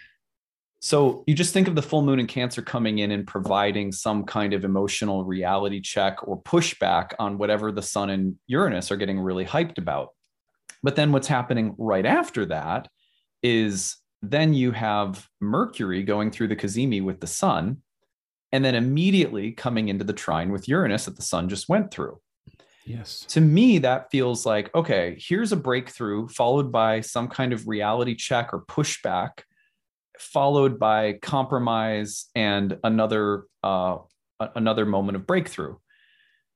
So 0.80 1.24
you 1.26 1.34
just 1.34 1.54
think 1.54 1.68
of 1.68 1.76
the 1.76 1.82
full 1.82 2.02
moon 2.02 2.20
in 2.20 2.28
cancer 2.28 2.62
coming 2.62 3.00
in 3.00 3.12
and 3.12 3.26
providing 3.26 3.92
some 3.92 4.24
kind 4.24 4.54
of 4.54 4.64
emotional 4.64 5.26
reality 5.26 5.82
check 5.82 6.28
or 6.28 6.42
pushback 6.42 7.14
on 7.20 7.38
whatever 7.38 7.72
the 7.72 7.82
sun 7.82 8.10
and 8.10 8.36
uranus 8.48 8.92
are 8.92 8.98
getting 8.98 9.20
really 9.20 9.46
hyped 9.46 9.78
about 9.78 10.10
but 10.84 10.96
then 10.96 11.12
what's 11.12 11.28
happening 11.28 11.76
right 11.78 12.06
after 12.06 12.46
that 12.46 12.88
is 13.44 13.98
then 14.22 14.54
you 14.54 14.72
have 14.72 15.28
mercury 15.40 16.04
going 16.04 16.32
through 16.32 16.48
the 16.48 16.56
cazimi 16.56 17.04
with 17.04 17.20
the 17.20 17.28
sun 17.28 17.82
and 18.52 18.64
then 18.64 18.76
immediately 18.76 19.52
coming 19.52 19.90
into 19.90 20.04
the 20.04 20.14
trine 20.14 20.52
with 20.52 20.68
Uranus 20.68 21.06
that 21.06 21.16
the 21.16 21.22
sun 21.22 21.50
just 21.50 21.68
went 21.68 21.92
through. 21.92 22.20
Yes. 22.86 23.26
To 23.30 23.42
me, 23.42 23.80
that 23.80 24.10
feels 24.12 24.46
like 24.46 24.74
okay, 24.74 25.18
here's 25.20 25.52
a 25.52 25.58
breakthrough 25.58 26.28
followed 26.30 26.72
by 26.72 27.02
some 27.02 27.28
kind 27.28 27.52
of 27.52 27.68
reality 27.68 28.16
check 28.16 28.54
or 28.54 28.62
pushback, 28.62 29.42
followed 30.20 30.80
by 30.80 31.14
compromise 31.14 32.26
and 32.36 32.78
another 32.84 33.44
uh, 33.64 33.98
another 34.56 34.86
moment 34.86 35.16
of 35.16 35.28
breakthrough. 35.28 35.76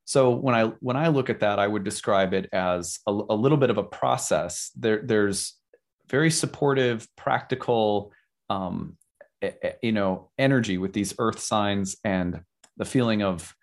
So 0.06 0.32
when 0.32 0.56
I 0.56 0.66
when 0.80 0.98
I 0.98 1.08
look 1.08 1.30
at 1.30 1.40
that, 1.40 1.60
I 1.60 1.68
would 1.68 1.84
describe 1.84 2.34
it 2.34 2.50
as 2.52 3.00
a, 3.08 3.12
a 3.12 3.36
little 3.36 3.58
bit 3.58 3.70
of 3.70 3.78
a 3.78 3.84
process. 3.84 4.72
There, 4.76 5.02
there's 5.04 5.56
very 6.10 6.32
supportive, 6.32 7.08
practical 7.16 8.12
um, 8.50 8.98
you 9.82 9.92
know 9.92 10.30
energy 10.38 10.78
with 10.78 10.94
these 10.94 11.14
earth 11.20 11.40
signs 11.40 11.96
and 12.04 12.42
the 12.78 12.86
feeling 12.86 13.24
of 13.24 13.54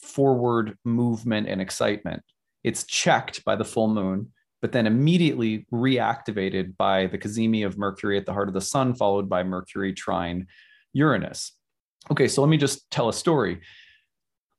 forward 0.00 0.76
movement 0.84 1.48
and 1.48 1.60
excitement 1.60 2.22
it's 2.64 2.84
checked 2.84 3.44
by 3.44 3.56
the 3.56 3.64
full 3.64 3.88
moon 3.88 4.32
but 4.62 4.72
then 4.72 4.86
immediately 4.86 5.66
reactivated 5.72 6.76
by 6.76 7.06
the 7.06 7.18
cazimi 7.18 7.64
of 7.64 7.78
mercury 7.78 8.16
at 8.16 8.26
the 8.26 8.32
heart 8.32 8.48
of 8.48 8.54
the 8.54 8.60
sun 8.60 8.94
followed 8.94 9.28
by 9.28 9.42
mercury 9.42 9.92
trine 9.92 10.46
uranus 10.92 11.52
okay 12.10 12.28
so 12.28 12.42
let 12.42 12.48
me 12.48 12.56
just 12.56 12.90
tell 12.90 13.08
a 13.08 13.12
story 13.12 13.60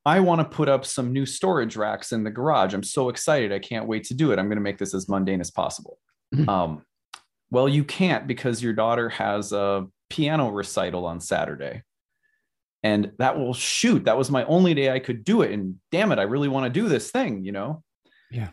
I 0.07 0.21
want 0.21 0.39
to 0.39 0.45
put 0.45 0.69
up 0.69 0.85
some 0.85 1.11
new 1.11 1.25
storage 1.25 1.75
racks 1.75 2.13
in 2.13 2.23
the 2.23 2.31
garage. 2.31 2.73
I'm 2.73 2.81
so 2.81 3.09
excited. 3.09 3.51
I 3.51 3.59
can't 3.59 3.87
wait 3.87 4.05
to 4.05 4.13
do 4.13 4.31
it. 4.31 4.39
I'm 4.39 4.45
going 4.45 4.55
to 4.55 4.61
make 4.61 4.77
this 4.77 4.93
as 4.93 5.09
mundane 5.09 5.41
as 5.41 5.51
possible. 5.51 5.99
Mm-hmm. 6.33 6.47
Um, 6.47 6.85
well, 7.51 7.67
you 7.67 7.83
can't 7.83 8.25
because 8.25 8.63
your 8.63 8.71
daughter 8.71 9.09
has 9.09 9.51
a 9.51 9.85
piano 10.09 10.49
recital 10.49 11.05
on 11.05 11.19
Saturday. 11.19 11.83
And 12.83 13.11
that 13.19 13.37
will 13.37 13.53
shoot. 13.53 14.05
That 14.05 14.17
was 14.17 14.31
my 14.31 14.45
only 14.45 14.73
day 14.73 14.91
I 14.91 14.99
could 14.99 15.25
do 15.25 15.41
it. 15.41 15.51
And 15.51 15.75
damn 15.91 16.13
it, 16.13 16.19
I 16.19 16.23
really 16.23 16.47
want 16.47 16.71
to 16.73 16.81
do 16.81 16.87
this 16.87 17.11
thing, 17.11 17.43
you 17.43 17.51
know? 17.51 17.83
Yeah. 18.31 18.49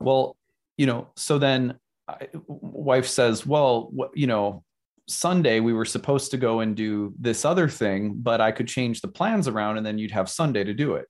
Well, 0.00 0.36
you 0.78 0.86
know, 0.86 1.08
so 1.16 1.38
then 1.38 1.74
I, 2.08 2.28
wife 2.46 3.06
says, 3.06 3.44
well, 3.44 3.90
what, 3.92 4.16
you 4.16 4.26
know, 4.26 4.64
Sunday 5.06 5.60
we 5.60 5.72
were 5.72 5.84
supposed 5.84 6.30
to 6.30 6.38
go 6.38 6.60
and 6.60 6.74
do 6.74 7.12
this 7.18 7.44
other 7.44 7.68
thing, 7.68 8.14
but 8.16 8.40
I 8.40 8.52
could 8.52 8.68
change 8.68 9.00
the 9.00 9.08
plans 9.08 9.48
around 9.48 9.76
and 9.76 9.84
then 9.84 9.98
you'd 9.98 10.12
have 10.12 10.30
Sunday 10.30 10.64
to 10.64 10.72
do 10.72 10.94
it. 10.94 11.06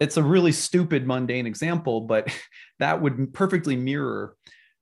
It's 0.00 0.16
a 0.16 0.22
really 0.22 0.52
stupid, 0.52 1.06
mundane 1.06 1.46
example, 1.46 2.00
but 2.00 2.28
that 2.80 3.00
would 3.00 3.32
perfectly 3.32 3.76
mirror 3.76 4.34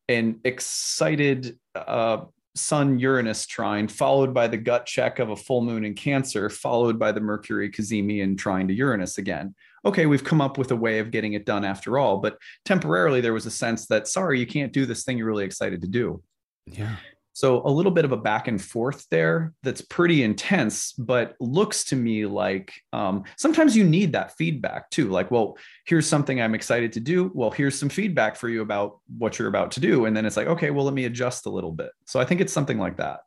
an 0.09 0.41
excited 0.45 1.59
uh, 1.75 2.23
Sun 2.55 2.99
Uranus 2.99 3.47
trine, 3.47 3.89
followed 3.89 4.33
by 4.33 4.49
the 4.49 4.57
gut 4.57 4.87
check 4.87 5.19
of 5.19 5.31
a 5.31 5.37
full 5.37 5.63
moon 5.63 5.85
in 5.85 5.95
Cancer, 5.95 6.49
followed 6.49 6.99
by 6.99 7.13
the 7.13 7.21
Mercury 7.21 7.71
Cazimi 7.71 8.23
and 8.23 8.39
trine 8.39 8.69
to 8.69 8.75
Uranus 8.75 9.19
again. 9.19 9.55
Okay, 9.85 10.07
we've 10.07 10.25
come 10.25 10.41
up 10.41 10.59
with 10.59 10.71
a 10.71 10.77
way 10.77 10.99
of 10.99 11.11
getting 11.11 11.35
it 11.35 11.47
done 11.47 11.65
after 11.65 11.99
all, 11.99 12.19
but 12.19 12.39
temporarily 12.65 13.21
there 13.21 13.33
was 13.33 13.47
a 13.47 13.51
sense 13.51 13.87
that, 13.87 14.09
sorry, 14.09 14.41
you 14.41 14.47
can't 14.47 14.73
do 14.73 14.87
this 14.87 15.05
thing 15.05 15.19
you're 15.19 15.27
really 15.27 15.45
excited 15.45 15.81
to 15.83 15.89
do. 15.89 16.23
Yeah. 16.67 16.97
So 17.33 17.63
a 17.65 17.71
little 17.71 17.93
bit 17.93 18.05
of 18.05 18.11
a 18.11 18.17
back 18.17 18.49
and 18.49 18.61
forth 18.61 19.07
there 19.13 19.53
that's 19.63 19.81
pretty 19.81 20.25
intense, 20.25 20.93
but 20.95 21.37
looks 21.39 21.85
to 21.85 21.95
me 21.95 22.27
like 22.27 22.75
um, 22.93 23.23
sometimes 23.37 23.77
you 23.77 23.85
need 23.85 24.13
that 24.15 24.37
feedback 24.37 24.91
too. 24.91 25.09
Like, 25.09 25.31
well, 25.31 25.57
here's 25.87 26.09
something 26.09 26.43
I'm 26.43 26.57
excited 26.57 26.93
to 26.95 27.01
do. 27.01 27.31
Well, 27.35 27.53
here's 27.53 27.79
some 27.79 27.91
feedback 27.91 28.35
for 28.35 28.49
you 28.49 28.61
about 28.61 28.99
what 29.19 29.39
you're 29.39 29.47
about 29.47 29.71
to 29.73 29.81
do. 29.81 30.07
And 30.07 30.17
then 30.17 30.27
it's 30.27 30.37
like, 30.37 30.49
okay, 30.49 30.71
well, 30.71 30.85
let 30.85 30.95
me 30.95 31.05
adjust 31.05 31.47
a 31.47 31.51
little 31.51 31.71
bit. 31.71 31.93
So 32.07 32.19
I 32.19 32.25
think 32.25 32.41
it's 32.41 32.53
something 32.53 32.77
like 32.77 32.97
that. 32.97 33.21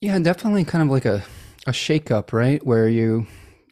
Yeah, 0.00 0.16
definitely 0.20 0.64
kind 0.64 0.84
of 0.84 0.88
like 0.88 1.06
a, 1.06 1.24
a 1.66 1.72
shakeup, 1.72 2.32
right? 2.32 2.64
Where 2.64 2.88
you 2.88 3.26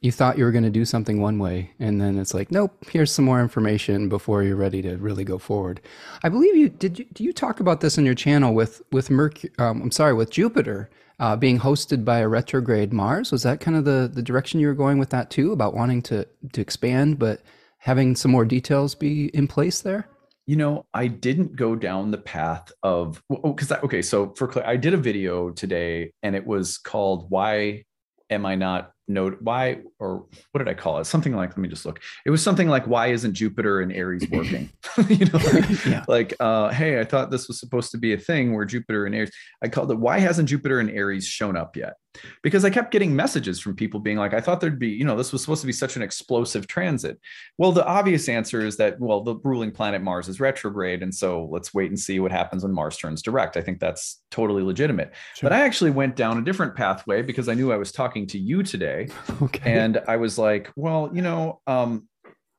you 0.04 0.12
thought 0.12 0.36
you 0.36 0.44
were 0.44 0.52
going 0.52 0.64
to 0.64 0.70
do 0.70 0.84
something 0.84 1.20
one 1.20 1.38
way 1.38 1.70
and 1.78 1.98
then 1.98 2.18
it's 2.18 2.34
like 2.34 2.52
nope 2.52 2.72
here's 2.90 3.10
some 3.10 3.24
more 3.24 3.40
information 3.40 4.08
before 4.08 4.42
you're 4.42 4.54
ready 4.54 4.82
to 4.82 4.96
really 4.98 5.24
go 5.24 5.38
forward. 5.38 5.80
I 6.22 6.28
believe 6.28 6.54
you 6.54 6.68
did 6.68 6.98
you 6.98 7.06
do 7.14 7.24
you 7.24 7.32
talk 7.32 7.58
about 7.58 7.80
this 7.80 7.96
in 7.96 8.04
your 8.04 8.14
channel 8.14 8.54
with 8.54 8.82
with 8.92 9.08
mercury 9.08 9.52
um, 9.58 9.80
i'm 9.80 9.90
sorry 9.90 10.12
with 10.12 10.30
jupiter 10.30 10.90
uh, 11.20 11.36
being 11.36 11.58
hosted 11.58 12.04
by 12.04 12.18
a 12.18 12.28
retrograde 12.28 12.92
mars? 12.92 13.32
Was 13.32 13.44
that 13.44 13.60
kind 13.60 13.76
of 13.76 13.84
the 13.84 14.10
the 14.12 14.22
direction 14.22 14.60
you 14.60 14.66
were 14.66 14.74
going 14.74 14.98
with 14.98 15.10
that 15.10 15.30
too 15.30 15.52
about 15.52 15.74
wanting 15.74 16.02
to 16.02 16.26
to 16.52 16.60
expand 16.60 17.18
but 17.18 17.40
having 17.78 18.16
some 18.16 18.30
more 18.30 18.44
details 18.44 18.94
be 18.94 19.26
in 19.28 19.48
place 19.48 19.80
there? 19.80 20.08
You 20.46 20.56
know 20.56 20.84
i 20.92 21.06
didn't 21.06 21.56
go 21.56 21.74
down 21.74 22.10
the 22.10 22.18
path 22.18 22.70
of 22.82 23.22
because 23.30 23.72
oh, 23.72 23.80
okay 23.84 24.02
so 24.02 24.34
for 24.34 24.66
i 24.66 24.76
did 24.76 24.92
a 24.92 24.98
video 24.98 25.48
today 25.48 26.12
and 26.22 26.36
it 26.36 26.46
was 26.46 26.76
called 26.76 27.30
why 27.30 27.84
am 28.28 28.44
i 28.44 28.54
not 28.54 28.93
note 29.06 29.38
why 29.40 29.78
or 29.98 30.26
what 30.52 30.58
did 30.58 30.68
I 30.68 30.74
call 30.74 30.98
it? 30.98 31.04
Something 31.04 31.34
like 31.34 31.50
let 31.50 31.58
me 31.58 31.68
just 31.68 31.84
look. 31.84 32.00
It 32.24 32.30
was 32.30 32.42
something 32.42 32.68
like 32.68 32.86
why 32.86 33.08
isn't 33.08 33.34
Jupiter 33.34 33.80
in 33.80 33.92
Aries 33.92 34.28
working? 34.30 34.70
you 35.08 35.26
know, 35.26 35.38
like, 35.38 35.84
yeah. 35.86 36.04
like 36.08 36.34
uh, 36.40 36.70
hey, 36.70 37.00
I 37.00 37.04
thought 37.04 37.30
this 37.30 37.48
was 37.48 37.60
supposed 37.60 37.90
to 37.92 37.98
be 37.98 38.14
a 38.14 38.18
thing 38.18 38.54
where 38.54 38.64
Jupiter 38.64 39.06
and 39.06 39.14
Aries. 39.14 39.32
I 39.62 39.68
called 39.68 39.90
it. 39.90 39.98
Why 39.98 40.18
hasn't 40.18 40.48
Jupiter 40.48 40.80
and 40.80 40.90
Aries 40.90 41.26
shown 41.26 41.56
up 41.56 41.76
yet? 41.76 41.94
Because 42.42 42.64
I 42.64 42.70
kept 42.70 42.92
getting 42.92 43.16
messages 43.16 43.58
from 43.58 43.74
people 43.74 43.98
being 43.98 44.18
like, 44.18 44.34
I 44.34 44.40
thought 44.40 44.60
there'd 44.60 44.78
be, 44.78 44.88
you 44.88 45.04
know, 45.04 45.16
this 45.16 45.32
was 45.32 45.40
supposed 45.40 45.62
to 45.62 45.66
be 45.66 45.72
such 45.72 45.96
an 45.96 46.02
explosive 46.02 46.68
transit. 46.68 47.18
Well, 47.58 47.72
the 47.72 47.84
obvious 47.84 48.28
answer 48.28 48.64
is 48.64 48.76
that 48.76 49.00
well, 49.00 49.22
the 49.22 49.36
ruling 49.42 49.72
planet 49.72 50.00
Mars 50.00 50.28
is 50.28 50.38
retrograde, 50.38 51.02
and 51.02 51.12
so 51.12 51.48
let's 51.50 51.74
wait 51.74 51.90
and 51.90 51.98
see 51.98 52.20
what 52.20 52.30
happens 52.30 52.62
when 52.62 52.72
Mars 52.72 52.96
turns 52.96 53.20
direct. 53.20 53.56
I 53.56 53.62
think 53.62 53.80
that's 53.80 54.22
totally 54.30 54.62
legitimate. 54.62 55.12
Sure. 55.34 55.48
But 55.48 55.56
I 55.56 55.62
actually 55.62 55.90
went 55.90 56.16
down 56.16 56.38
a 56.38 56.42
different 56.42 56.76
pathway 56.76 57.22
because 57.22 57.48
I 57.48 57.54
knew 57.54 57.72
I 57.72 57.76
was 57.76 57.90
talking 57.90 58.26
to 58.28 58.38
you 58.38 58.62
today, 58.62 58.93
okay. 59.42 59.72
and 59.72 60.02
I 60.08 60.16
was 60.16 60.38
like, 60.38 60.70
well, 60.76 61.10
you 61.12 61.22
know. 61.22 61.60
Um, 61.66 62.08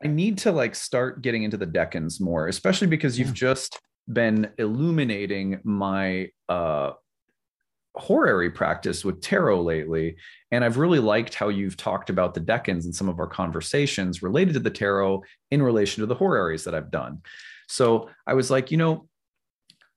I 0.04 0.08
need 0.08 0.38
to 0.40 0.52
like 0.52 0.76
start 0.76 1.22
getting 1.22 1.44
into 1.44 1.58
the 1.58 1.66
decans 1.66 2.20
more, 2.22 2.48
especially 2.48 2.88
because 2.88 3.18
you've 3.18 3.30
yeah. 3.30 3.34
just 3.34 3.80
been 4.12 4.52
illuminating 4.58 5.60
my 5.64 6.30
uh 6.50 6.92
horary 7.96 8.52
practice 8.52 9.06
with 9.06 9.22
tarot 9.22 9.62
lately 9.62 10.18
and 10.52 10.66
i've 10.66 10.78
really 10.78 11.00
liked 11.00 11.34
how 11.34 11.48
you've 11.48 11.78
talked 11.78 12.10
about 12.10 12.34
the 12.34 12.42
decans 12.42 12.86
in 12.86 12.92
some 12.92 13.08
of 13.08 13.20
our 13.20 13.28
conversations 13.28 14.22
related 14.22 14.54
to 14.54 14.60
the 14.60 14.70
tarot 14.70 15.24
in 15.52 15.62
relation 15.62 16.02
to 16.02 16.06
the 16.06 16.14
horaries 16.14 16.66
that 16.66 16.76
i've 16.76 16.92
done 16.92 17.22
so 17.70 18.10
i 18.28 18.34
was 18.34 18.52
like 18.52 18.70
you 18.70 18.78
know 18.78 19.08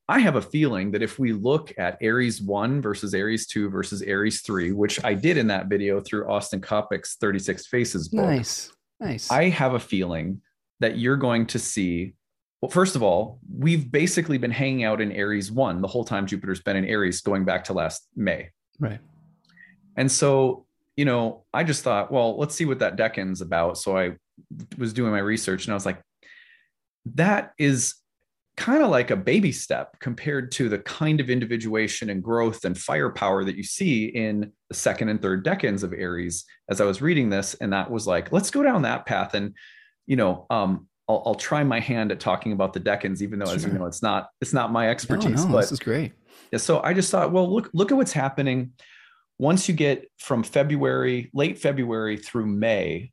i 0.09 0.19
have 0.19 0.37
a 0.37 0.43
feeling 0.43 0.91
that 0.91 1.03
if 1.03 1.19
we 1.19 1.33
look 1.33 1.73
at 1.79 1.99
aries 2.01 2.41
1 2.43 2.81
versus 2.81 3.15
aries 3.15 3.47
2 3.47 3.71
versus 3.71 4.03
aries 4.03 4.43
3 4.43 4.73
which 4.73 5.03
i 5.05 5.15
did 5.15 5.37
in 5.37 5.47
that 5.49 5.67
video 5.67 6.01
through 6.01 6.29
austin 6.29 6.61
Coppock's 6.61 7.17
36 7.17 7.67
faces 7.67 8.09
book 8.09 8.27
nice 8.27 8.73
Nice. 9.01 9.31
I 9.31 9.49
have 9.49 9.75
a 9.75 9.81
feeling 9.81 10.41
that 10.81 10.99
you're 10.99 11.17
going 11.17 11.47
to 11.47 11.59
see. 11.59 12.15
Well, 12.61 12.71
first 12.71 12.97
of 12.97 13.03
all, 13.03 13.39
we've 13.49 13.91
basically 13.91 14.39
been 14.39 14.51
hanging 14.51 14.85
out 14.85 15.01
in 15.01 15.13
Aries 15.13 15.53
1 15.53 15.81
the 15.81 15.89
whole 15.89 16.05
time 16.05 16.27
Jupiter's 16.27 16.61
been 16.61 16.77
in 16.77 16.85
Aries 16.85 17.21
going 17.21 17.45
back 17.45 17.65
to 17.65 17.73
last 17.73 18.09
May. 18.17 18.51
Right. 18.81 18.99
And 19.97 20.11
so, 20.11 20.67
you 20.97 21.05
know, 21.05 21.45
I 21.55 21.63
just 21.63 21.85
thought, 21.85 22.11
well, 22.11 22.37
let's 22.37 22.55
see 22.55 22.65
what 22.65 22.81
that 22.81 22.97
decan's 22.97 23.41
about. 23.41 23.79
So 23.79 23.97
I 23.97 24.17
was 24.77 24.93
doing 24.93 25.13
my 25.13 25.19
research 25.19 25.67
and 25.67 25.73
I 25.73 25.75
was 25.75 25.87
like, 25.87 26.01
that 27.15 27.53
is 27.59 27.95
kind 28.59 28.83
of 28.83 28.91
like 28.91 29.13
a 29.13 29.17
baby 29.17 29.53
step 29.53 29.97
compared 30.01 30.51
to 30.51 30.69
the 30.69 30.81
kind 30.81 31.21
of 31.21 31.31
individuation 31.31 32.11
and 32.11 32.23
growth 32.23 32.65
and 32.65 32.77
firepower 32.77 33.45
that 33.45 33.57
you 33.57 33.63
see 33.63 34.07
in 34.07 34.53
the 34.69 34.75
second 34.75 35.09
and 35.09 35.23
third 35.23 35.45
decans 35.45 35.85
of 35.85 35.93
Aries 35.93 36.45
as 36.69 36.81
I 36.81 36.85
was 36.85 37.01
reading 37.01 37.31
this. 37.31 37.55
And 37.55 37.73
that 37.73 37.89
was 37.89 38.07
like, 38.07 38.33
let's 38.33 38.51
go 38.51 38.65
down 38.65 38.83
that 38.83 39.07
path. 39.07 39.35
And, 39.35 39.55
you 40.07 40.17
know, 40.17 40.45
um, 40.51 40.89
I'll, 41.09 41.23
I'll 41.25 41.35
try 41.37 41.63
my 41.63 41.79
hand 41.79 42.11
at 42.11 42.19
talking 42.19 42.53
about 42.53 42.73
the 42.73 42.81
decans, 42.81 43.23
even 43.23 43.39
though, 43.39 43.47
sure. 43.47 43.55
as 43.55 43.65
you 43.65 43.73
know, 43.73 43.87
it's 43.87 44.03
not, 44.03 44.29
it's 44.41 44.53
not 44.53 44.73
my 44.73 44.91
expertise, 44.91 45.45
no, 45.45 45.47
no, 45.47 45.53
but 45.53 45.61
this 45.61 45.73
is 45.73 45.79
great. 45.79 46.13
Yeah. 46.51 46.59
So 46.59 46.83
I 46.83 46.95
just 46.95 47.13
thought, 47.13 47.31
well, 47.31 47.49
look, 47.49 47.71
look 47.73 47.93
at 47.93 47.97
what's 47.97 48.13
happening. 48.13 48.73
Once 49.39 49.69
you 49.69 49.75
get 49.75 50.11
from 50.19 50.43
February, 50.43 51.31
late 51.33 51.59
February 51.59 52.17
through 52.17 52.47
May, 52.47 53.13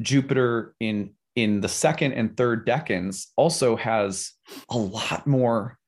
Jupiter 0.00 0.76
in 0.78 1.14
in 1.36 1.60
the 1.60 1.68
second 1.68 2.12
and 2.12 2.36
third 2.36 2.66
decans 2.66 3.26
also 3.36 3.76
has 3.76 4.32
a 4.68 4.78
lot 4.78 5.26
more 5.26 5.78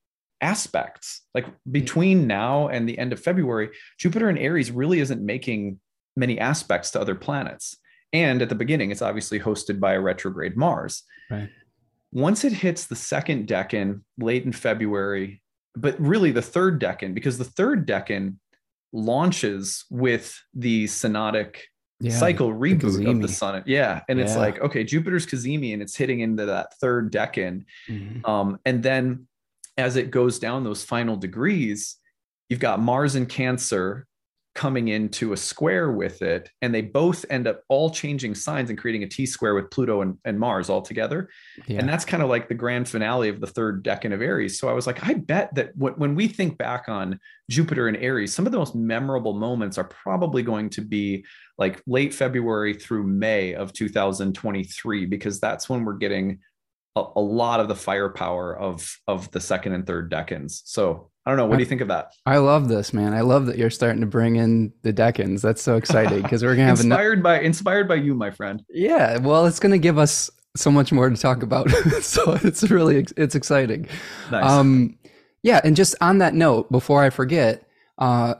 aspects. 0.40 1.22
Like 1.34 1.46
mm-hmm. 1.46 1.72
between 1.72 2.26
now 2.26 2.68
and 2.68 2.88
the 2.88 2.98
end 2.98 3.12
of 3.12 3.20
February, 3.20 3.70
Jupiter 3.98 4.28
and 4.28 4.38
Aries 4.38 4.70
really 4.70 5.00
isn't 5.00 5.24
making 5.24 5.80
many 6.16 6.38
aspects 6.38 6.90
to 6.92 7.00
other 7.00 7.14
planets. 7.14 7.76
And 8.12 8.40
at 8.42 8.48
the 8.48 8.54
beginning, 8.54 8.90
it's 8.90 9.02
obviously 9.02 9.38
hosted 9.38 9.80
by 9.80 9.94
a 9.94 10.00
retrograde 10.00 10.56
Mars. 10.56 11.02
Right. 11.30 11.50
Once 12.12 12.44
it 12.44 12.52
hits 12.52 12.86
the 12.86 12.96
second 12.96 13.46
decan 13.46 14.00
late 14.18 14.44
in 14.44 14.52
February, 14.52 15.42
but 15.74 16.00
really 16.00 16.30
the 16.30 16.42
third 16.42 16.80
decan, 16.80 17.12
because 17.14 17.36
the 17.36 17.44
third 17.44 17.86
decan 17.86 18.36
launches 18.92 19.84
with 19.90 20.40
the 20.54 20.84
synodic 20.84 21.56
yeah, 22.00 22.12
cycle 22.12 22.52
reboot 22.52 23.08
of 23.08 23.22
the 23.22 23.28
sun. 23.28 23.62
Yeah. 23.66 24.02
And 24.08 24.18
yeah. 24.18 24.24
it's 24.24 24.36
like, 24.36 24.60
okay, 24.60 24.84
Jupiter's 24.84 25.26
Cazimi 25.26 25.72
and 25.72 25.80
it's 25.80 25.96
hitting 25.96 26.20
into 26.20 26.46
that 26.46 26.74
third 26.78 27.12
decan. 27.12 27.64
Mm-hmm. 27.88 28.24
Um, 28.26 28.58
and 28.64 28.82
then 28.82 29.26
as 29.76 29.96
it 29.96 30.10
goes 30.10 30.38
down 30.38 30.64
those 30.64 30.84
final 30.84 31.16
degrees, 31.16 31.96
you've 32.48 32.60
got 32.60 32.80
Mars 32.80 33.14
and 33.14 33.28
Cancer 33.28 34.06
coming 34.56 34.88
into 34.88 35.34
a 35.34 35.36
square 35.36 35.92
with 35.92 36.22
it. 36.22 36.50
And 36.62 36.74
they 36.74 36.80
both 36.80 37.26
end 37.30 37.46
up 37.46 37.62
all 37.68 37.90
changing 37.90 38.34
signs 38.34 38.70
and 38.70 38.78
creating 38.78 39.04
a 39.04 39.08
T 39.08 39.26
square 39.26 39.54
with 39.54 39.70
Pluto 39.70 40.00
and, 40.00 40.16
and 40.24 40.40
Mars 40.40 40.70
all 40.70 40.80
together. 40.82 41.28
Yeah. 41.66 41.78
And 41.78 41.88
that's 41.88 42.06
kind 42.06 42.22
of 42.22 42.30
like 42.30 42.48
the 42.48 42.54
grand 42.54 42.88
finale 42.88 43.28
of 43.28 43.38
the 43.38 43.46
third 43.46 43.84
decan 43.84 44.14
of 44.14 44.22
Aries. 44.22 44.58
So 44.58 44.68
I 44.68 44.72
was 44.72 44.86
like, 44.86 45.06
I 45.06 45.14
bet 45.14 45.54
that 45.54 45.76
when 45.76 46.14
we 46.14 46.26
think 46.26 46.56
back 46.56 46.88
on 46.88 47.20
Jupiter 47.50 47.86
and 47.86 47.98
Aries, 47.98 48.34
some 48.34 48.46
of 48.46 48.52
the 48.52 48.58
most 48.58 48.74
memorable 48.74 49.34
moments 49.34 49.76
are 49.76 49.84
probably 49.84 50.42
going 50.42 50.70
to 50.70 50.80
be 50.80 51.24
like 51.58 51.82
late 51.86 52.14
February 52.14 52.74
through 52.74 53.06
May 53.06 53.54
of 53.54 53.74
2023, 53.74 55.06
because 55.06 55.38
that's 55.38 55.68
when 55.68 55.84
we're 55.84 55.98
getting 55.98 56.38
a, 56.96 57.04
a 57.16 57.20
lot 57.20 57.60
of 57.60 57.68
the 57.68 57.76
firepower 57.76 58.58
of, 58.58 58.98
of 59.06 59.30
the 59.32 59.40
second 59.40 59.74
and 59.74 59.86
third 59.86 60.10
decans. 60.10 60.62
So 60.64 61.10
I 61.26 61.30
don't 61.30 61.38
know. 61.38 61.46
What 61.46 61.56
do 61.56 61.62
you 61.62 61.68
think 61.68 61.80
of 61.80 61.88
that? 61.88 62.12
I 62.24 62.36
love 62.38 62.68
this, 62.68 62.92
man. 62.92 63.12
I 63.12 63.22
love 63.22 63.46
that 63.46 63.58
you're 63.58 63.68
starting 63.68 64.00
to 64.00 64.06
bring 64.06 64.36
in 64.36 64.72
the 64.82 64.92
decans. 64.92 65.42
That's 65.42 65.60
so 65.60 65.76
exciting 65.76 66.22
because 66.22 66.44
we're 66.44 66.54
gonna 66.54 66.68
have 66.68 66.80
inspired 66.80 67.20
by 67.20 67.40
inspired 67.40 67.88
by 67.88 67.96
you, 67.96 68.14
my 68.14 68.30
friend. 68.30 68.62
Yeah, 68.70 69.18
well, 69.18 69.46
it's 69.46 69.58
gonna 69.58 69.78
give 69.78 69.98
us 69.98 70.30
so 70.56 70.70
much 70.70 70.92
more 70.92 71.10
to 71.10 71.16
talk 71.16 71.42
about. 71.42 71.68
so 72.00 72.38
it's 72.44 72.70
really 72.70 73.04
it's 73.16 73.34
exciting. 73.34 73.88
Nice. 74.30 74.48
Um, 74.48 74.98
yeah, 75.42 75.60
and 75.64 75.74
just 75.74 75.96
on 76.00 76.18
that 76.18 76.34
note, 76.34 76.70
before 76.70 77.02
I 77.02 77.10
forget, 77.10 77.68
uh, 77.98 78.34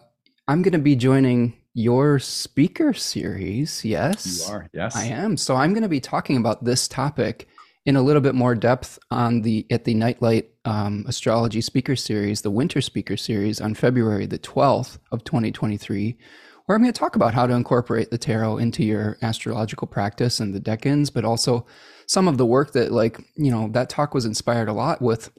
I'm 0.46 0.62
gonna 0.62 0.78
be 0.78 0.94
joining 0.94 1.54
your 1.76 2.18
speaker 2.18 2.94
series. 2.94 3.84
Yes, 3.84 4.46
you 4.46 4.54
are. 4.54 4.68
Yes, 4.72 4.96
I 4.96 5.06
am. 5.06 5.36
So 5.36 5.56
I'm 5.56 5.74
going 5.74 5.82
to 5.82 5.90
be 5.90 6.00
talking 6.00 6.38
about 6.38 6.64
this 6.64 6.88
topic 6.88 7.48
in 7.84 7.96
a 7.96 8.02
little 8.02 8.22
bit 8.22 8.34
more 8.34 8.54
depth 8.54 8.98
on 9.10 9.42
the 9.42 9.66
at 9.70 9.84
the 9.84 9.92
Nightlight 9.92 10.48
um, 10.66 11.04
Astrology 11.06 11.60
Speaker 11.60 11.96
Series, 11.96 12.42
the 12.42 12.50
Winter 12.50 12.80
Speaker 12.80 13.16
Series, 13.16 13.60
on 13.60 13.74
February 13.74 14.26
the 14.26 14.38
12th 14.38 14.98
of 15.12 15.24
2023, 15.24 16.18
where 16.66 16.76
I'm 16.76 16.82
going 16.82 16.92
to 16.92 16.98
talk 16.98 17.16
about 17.16 17.34
how 17.34 17.46
to 17.46 17.54
incorporate 17.54 18.10
the 18.10 18.18
tarot 18.18 18.58
into 18.58 18.84
your 18.84 19.16
astrological 19.22 19.86
practice 19.86 20.40
and 20.40 20.52
the 20.52 20.60
decans, 20.60 21.12
but 21.12 21.24
also 21.24 21.64
some 22.06 22.26
of 22.26 22.36
the 22.36 22.46
work 22.46 22.72
that, 22.72 22.90
like 22.92 23.20
you 23.36 23.50
know, 23.50 23.68
that 23.68 23.88
talk 23.88 24.12
was 24.12 24.26
inspired 24.26 24.68
a 24.68 24.72
lot 24.72 25.00
with 25.00 25.30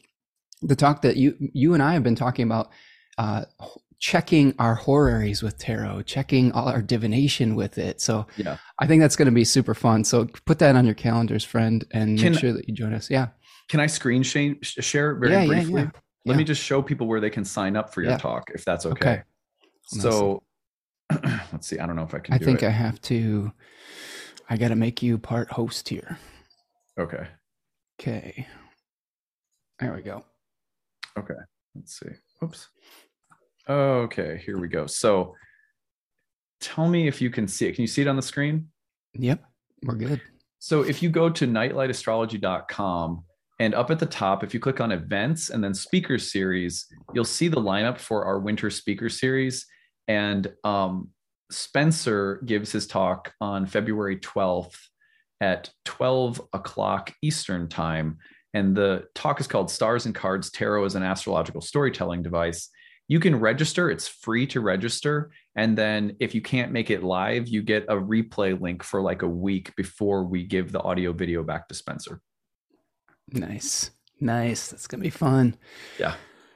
the 0.62 0.76
talk 0.76 1.02
that 1.04 1.18
you 1.18 1.36
you 1.40 1.74
and 1.74 1.84
I 1.84 1.94
have 1.94 2.04
been 2.04 2.16
talking 2.16 2.46
about 2.46 2.70
uh, 3.18 3.46
checking 4.00 4.54
our 4.60 4.76
horaries 4.76 5.44
with 5.44 5.58
tarot, 5.58 6.04
checking 6.04 6.52
all 6.52 6.68
our 6.70 6.82
divination 6.82 7.56
with 7.56 7.78
it. 7.78 8.00
So 8.00 8.28
yeah, 8.38 8.58
I 8.80 8.88
think 8.88 9.02
that's 9.02 9.16
going 9.16 9.28
to 9.28 9.32
be 9.32 9.44
super 9.44 9.74
fun. 9.74 10.04
So 10.04 10.26
put 10.46 10.60
that 10.60 10.76
on 10.76 10.86
your 10.86 10.96
calendars, 10.96 11.44
friend, 11.44 11.86
and 11.92 12.18
can, 12.18 12.32
make 12.32 12.40
sure 12.40 12.54
that 12.54 12.68
you 12.70 12.76
join 12.76 12.94
us. 12.94 13.10
Yeah. 13.10 13.28
Can 13.68 13.80
I 13.80 13.88
screen 13.88 14.24
share 14.24 15.16
very 15.16 15.34
yeah, 15.34 15.46
briefly? 15.46 15.82
Yeah, 15.82 15.90
yeah. 15.94 16.32
Let 16.32 16.38
me 16.38 16.44
just 16.44 16.62
show 16.62 16.82
people 16.82 17.08
where 17.08 17.20
they 17.20 17.30
can 17.30 17.46
sign 17.46 17.76
up 17.76 17.94
for 17.94 18.02
your 18.02 18.18
talk, 18.18 18.52
if 18.54 18.66
that's 18.66 18.86
okay. 18.86 19.10
okay. 19.12 19.24
So 19.84 20.44
let's 21.24 21.68
see. 21.68 21.80
I 21.80 21.86
don't 21.86 21.96
know 21.96 22.04
if 22.04 22.14
I 22.14 22.20
can. 22.20 22.34
I 22.34 22.38
think 22.38 22.64
it. 22.64 22.68
I 22.68 22.72
have 22.72 23.02
to. 23.04 23.52
I 24.50 24.58
got 24.58 24.70
to 24.70 24.76
make 24.76 25.02
you 25.02 25.18
part 25.18 25.52
host 25.52 25.88
here. 25.88 26.18
Okay. 27.00 27.28
Okay. 28.00 28.48
There 29.80 29.94
we 29.94 30.02
go. 30.02 30.24
Okay. 31.18 31.34
Let's 31.76 32.00
see. 32.00 32.10
Oops. 32.44 32.68
Okay, 33.70 34.42
here 34.46 34.58
we 34.58 34.68
go. 34.68 34.88
So 34.88 35.36
tell 36.62 36.88
me 36.88 37.08
if 37.08 37.22
you 37.22 37.30
can 37.30 37.48
see 37.48 37.68
it. 37.68 37.74
Can 37.74 37.82
you 37.82 37.88
see 37.88 38.02
it 38.02 38.08
on 38.08 38.16
the 38.16 38.22
screen? 38.22 38.70
Yep, 39.14 39.44
we're 39.84 39.96
good. 39.96 40.22
So 40.60 40.84
if 40.84 41.04
you 41.04 41.10
go 41.10 41.30
to 41.30 41.46
nightlightastrology.com 41.46 43.24
and 43.60 43.74
up 43.74 43.90
at 43.90 44.00
the 44.00 44.06
top, 44.06 44.44
if 44.44 44.54
you 44.54 44.60
click 44.60 44.80
on 44.80 44.92
events 44.92 45.50
and 45.50 45.64
then 45.64 45.74
speaker 45.74 46.18
series, 46.18 46.88
you'll 47.14 47.26
see 47.26 47.48
the 47.48 47.62
lineup 47.62 47.98
for 47.98 48.26
our 48.26 48.40
winter 48.40 48.70
speaker 48.70 49.10
series. 49.10 49.66
And 50.08 50.52
um, 50.64 51.10
Spencer 51.52 52.42
gives 52.46 52.72
his 52.72 52.88
talk 52.88 53.34
on 53.42 53.66
February 53.66 54.18
12th 54.18 54.78
at 55.42 55.70
12 55.86 56.42
o'clock 56.54 57.14
Eastern 57.22 57.68
time. 57.68 58.18
And 58.54 58.76
the 58.76 59.06
talk 59.16 59.40
is 59.40 59.48
called 59.48 59.72
Stars 59.72 60.06
and 60.06 60.16
Cards 60.16 60.52
Tarot 60.52 60.86
as 60.86 60.96
an 60.96 61.04
Astrological 61.04 61.62
Storytelling 61.62 62.24
Device 62.24 62.70
you 63.08 63.20
can 63.20 63.40
register 63.40 63.90
it's 63.90 64.08
free 64.08 64.46
to 64.48 64.62
register 64.62 65.32
and 65.56 65.78
then 65.78 66.16
if 66.20 66.36
you 66.36 66.42
can't 66.42 66.72
make 66.72 66.90
it 66.90 67.04
live 67.04 67.48
you 67.48 67.62
get 67.62 67.86
a 67.88 67.96
replay 67.96 68.60
link 68.60 68.84
for 68.84 69.02
like 69.02 69.22
a 69.22 69.28
week 69.28 69.76
before 69.76 70.24
we 70.24 70.44
give 70.44 70.72
the 70.72 70.82
audio 70.82 71.14
video 71.14 71.44
back 71.44 71.68
to 71.68 71.76
spencer 71.76 72.22
nice. 73.32 73.92
Nice. 74.20 74.70
That's 74.70 74.88
gonna 74.88 75.04
be 75.04 75.10
fun. 75.10 75.56
Yeah. 76.00 76.16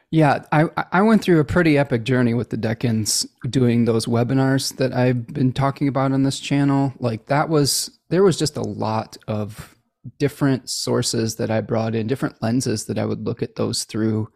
Yeah 0.10 0.44
i 0.52 0.66
i 0.92 1.02
went 1.02 1.22
through 1.22 1.40
a 1.40 1.46
pretty 1.46 1.78
epic 1.78 2.04
journey 2.04 2.34
with 2.34 2.50
the 2.50 2.58
decans 2.58 3.26
doing 3.50 3.86
those 3.86 4.08
webinars 4.08 4.76
that 4.76 4.92
i've 4.94 5.26
been 5.28 5.54
talking 5.54 5.88
about 5.88 6.12
on 6.12 6.24
this 6.24 6.40
channel. 6.40 6.94
Like 7.00 7.28
that 7.28 7.48
was 7.48 8.00
there 8.10 8.24
was 8.24 8.38
just 8.38 8.58
a 8.58 8.62
lot 8.62 9.18
of 9.28 9.78
different 10.20 10.70
sources 10.70 11.36
that 11.36 11.52
I 11.52 11.62
brought 11.62 11.96
in, 11.96 12.08
different 12.08 12.42
lenses 12.42 12.86
that 12.86 12.98
I 12.98 13.06
would 13.06 13.26
look 13.26 13.42
at 13.42 13.56
those 13.56 13.84
through. 13.84 14.30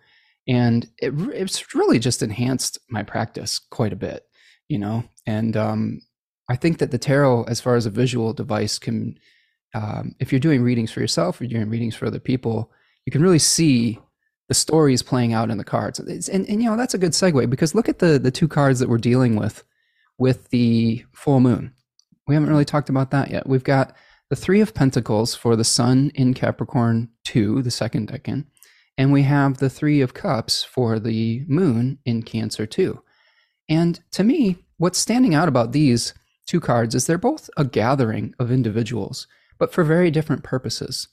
And 0.48 0.88
it, 1.00 1.14
it's 1.34 1.74
really 1.74 2.00
just 2.00 2.22
enhanced 2.22 2.78
my 2.90 3.04
practice 3.04 3.60
quite 3.60 3.94
a 3.94 3.98
bit, 3.98 4.26
you 4.68 4.78
know? 4.78 5.04
And 5.26 5.58
um, 5.58 6.02
I 6.50 6.56
think 6.56 6.78
that 6.78 6.92
the 6.92 6.98
tarot, 6.98 7.44
as 7.46 7.60
far 7.60 7.76
as 7.76 7.86
a 7.86 7.92
visual 7.92 8.32
device, 8.32 8.78
can, 8.78 9.18
um, 9.74 10.16
if 10.20 10.32
you're 10.32 10.40
doing 10.40 10.62
readings 10.62 10.92
for 10.92 11.02
yourself 11.02 11.40
or 11.40 11.46
you're 11.46 11.60
doing 11.60 11.70
readings 11.70 11.96
for 11.96 12.06
other 12.06 12.20
people, 12.20 12.72
you 13.06 13.12
can 13.12 13.22
really 13.22 13.40
see 13.40 14.00
the 14.48 14.54
stories 14.54 15.02
playing 15.02 15.34
out 15.34 15.50
in 15.50 15.58
the 15.58 15.64
cards. 15.64 16.00
And, 16.00 16.10
and, 16.10 16.48
and, 16.48 16.62
you 16.62 16.70
know, 16.70 16.78
that's 16.78 16.94
a 16.94 17.00
good 17.00 17.12
segue 17.12 17.50
because 17.50 17.76
look 17.76 17.90
at 17.90 18.00
the, 18.00 18.20
the 18.20 18.32
two 18.32 18.48
cards 18.48 18.80
that 18.80 18.90
we're 18.90 18.98
dealing 18.98 19.36
with 19.36 19.64
with 20.18 20.50
the 20.50 21.04
full 21.14 21.40
moon. 21.40 21.74
We 22.28 22.36
haven't 22.36 22.50
really 22.50 22.66
talked 22.66 22.90
about 22.90 23.12
that 23.12 23.32
yet. 23.32 23.48
We've 23.48 23.64
got 23.64 23.96
the 24.30 24.36
Three 24.36 24.62
of 24.62 24.74
Pentacles 24.74 25.36
for 25.36 25.56
the 25.56 25.64
Sun 25.64 26.12
in 26.16 26.34
Capricorn 26.34 27.10
2, 27.26 27.62
the 27.62 27.72
second 27.72 28.10
decan, 28.10 28.46
and 28.98 29.12
we 29.12 29.22
have 29.24 29.58
the 29.58 29.70
Three 29.70 30.02
of 30.02 30.14
Cups 30.14 30.64
for 30.64 31.00
the 31.00 31.44
Moon 31.48 32.00
in 32.06 32.24
Cancer 32.24 32.66
2. 32.66 33.00
And 33.70 34.00
to 34.12 34.24
me, 34.24 34.58
what's 34.78 34.98
standing 34.98 35.36
out 35.36 35.48
about 35.48 35.72
these 35.72 36.14
two 36.48 36.60
cards 36.60 36.96
is 36.96 37.06
they're 37.06 37.18
both 37.18 37.50
a 37.58 37.66
gathering 37.66 38.34
of 38.40 38.52
individuals, 38.52 39.28
but 39.58 39.74
for 39.74 39.84
very 39.84 40.12
different 40.12 40.44
purposes. 40.44 41.08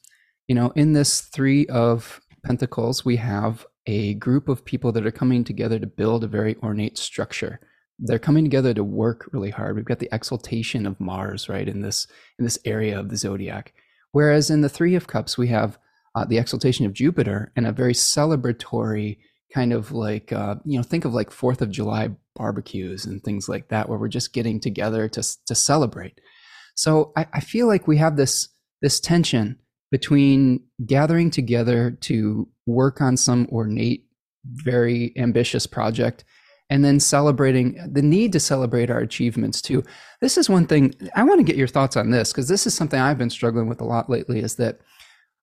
You 0.49 0.55
know, 0.55 0.73
in 0.75 0.93
this 0.93 1.21
Three 1.21 1.67
of 1.67 2.21
Pentacles, 2.45 3.05
we 3.05 3.17
have 3.17 3.67
a 3.87 4.15
group 4.15 4.49
of 4.49 4.65
people 4.65 4.93
that 4.93 5.07
are 5.07 5.13
coming 5.13 5.45
together 5.45 5.79
to 5.79 5.87
build 5.87 6.25
a 6.25 6.29
very 6.29 6.57
ornate 6.63 6.99
structure 6.99 7.61
they're 7.99 8.19
coming 8.19 8.45
together 8.45 8.75
to 8.75 8.85
work 8.85 9.29
really 9.33 9.51
hard. 9.51 9.77
We've 9.77 9.85
got 9.85 10.01
the 10.01 10.09
exaltation 10.13 10.87
of 10.87 11.01
Mars, 11.01 11.49
right, 11.49 11.69
in 11.69 11.83
this 11.83 12.07
in 12.39 12.45
this 12.45 12.59
area 12.65 12.99
of 12.99 13.09
the 13.09 13.17
zodiac. 13.17 13.73
Whereas 14.11 14.51
in 14.51 14.61
the 14.61 14.69
Three 14.69 14.95
of 14.95 15.07
Cups, 15.07 15.39
we 15.39 15.49
have 15.49 15.79
uh, 16.15 16.25
the 16.25 16.39
exaltation 16.39 16.85
of 16.85 16.93
Jupiter 16.93 17.53
and 17.57 17.67
a 17.67 17.73
very 17.73 17.95
celebratory 17.95 19.19
kind 19.55 19.73
of 19.73 19.93
like 19.93 20.33
uh, 20.33 20.57
you 20.65 20.77
know 20.77 20.83
think 20.83 21.05
of 21.05 21.15
like 21.15 21.31
Fourth 21.31 21.63
of 21.63 21.71
July 21.71 22.11
barbecues 22.35 23.05
and 23.05 23.23
things 23.23 23.49
like 23.49 23.69
that, 23.69 23.89
where 23.89 23.99
we're 23.99 24.09
just 24.09 24.33
getting 24.33 24.59
together 24.59 25.09
to 25.09 25.23
to 25.47 25.55
celebrate. 25.55 26.21
So 26.83 27.13
I, 27.17 27.29
I 27.35 27.39
feel 27.39 27.69
like 27.69 27.87
we 27.87 27.97
have 27.99 28.17
this 28.17 28.49
this 28.81 28.99
tension 28.99 29.57
between 29.93 30.65
gathering 30.85 31.31
together 31.31 31.93
to 32.01 32.49
work 32.67 33.01
on 33.01 33.17
some 33.17 33.47
ornate, 33.53 34.07
very 34.45 35.13
ambitious 35.17 35.65
project 35.65 36.25
and 36.69 36.85
then 36.85 36.99
celebrating 36.99 37.79
the 37.89 38.03
need 38.03 38.33
to 38.33 38.41
celebrate 38.41 38.91
our 38.91 38.99
achievements 38.99 39.63
too. 39.63 39.85
This 40.21 40.37
is 40.37 40.51
one 40.51 40.67
thing 40.67 40.93
I 41.15 41.23
want 41.23 41.39
to 41.39 41.45
get 41.45 41.55
your 41.55 41.69
thoughts 41.69 41.97
on 41.97 42.11
this 42.11 42.33
because 42.33 42.49
this 42.49 42.67
is 42.67 42.75
something 42.75 42.99
I've 42.99 43.19
been 43.19 43.31
struggling 43.31 43.69
with 43.69 43.81
a 43.81 43.85
lot 43.85 44.11
lately. 44.11 44.41
Is 44.41 44.57
that, 44.57 44.81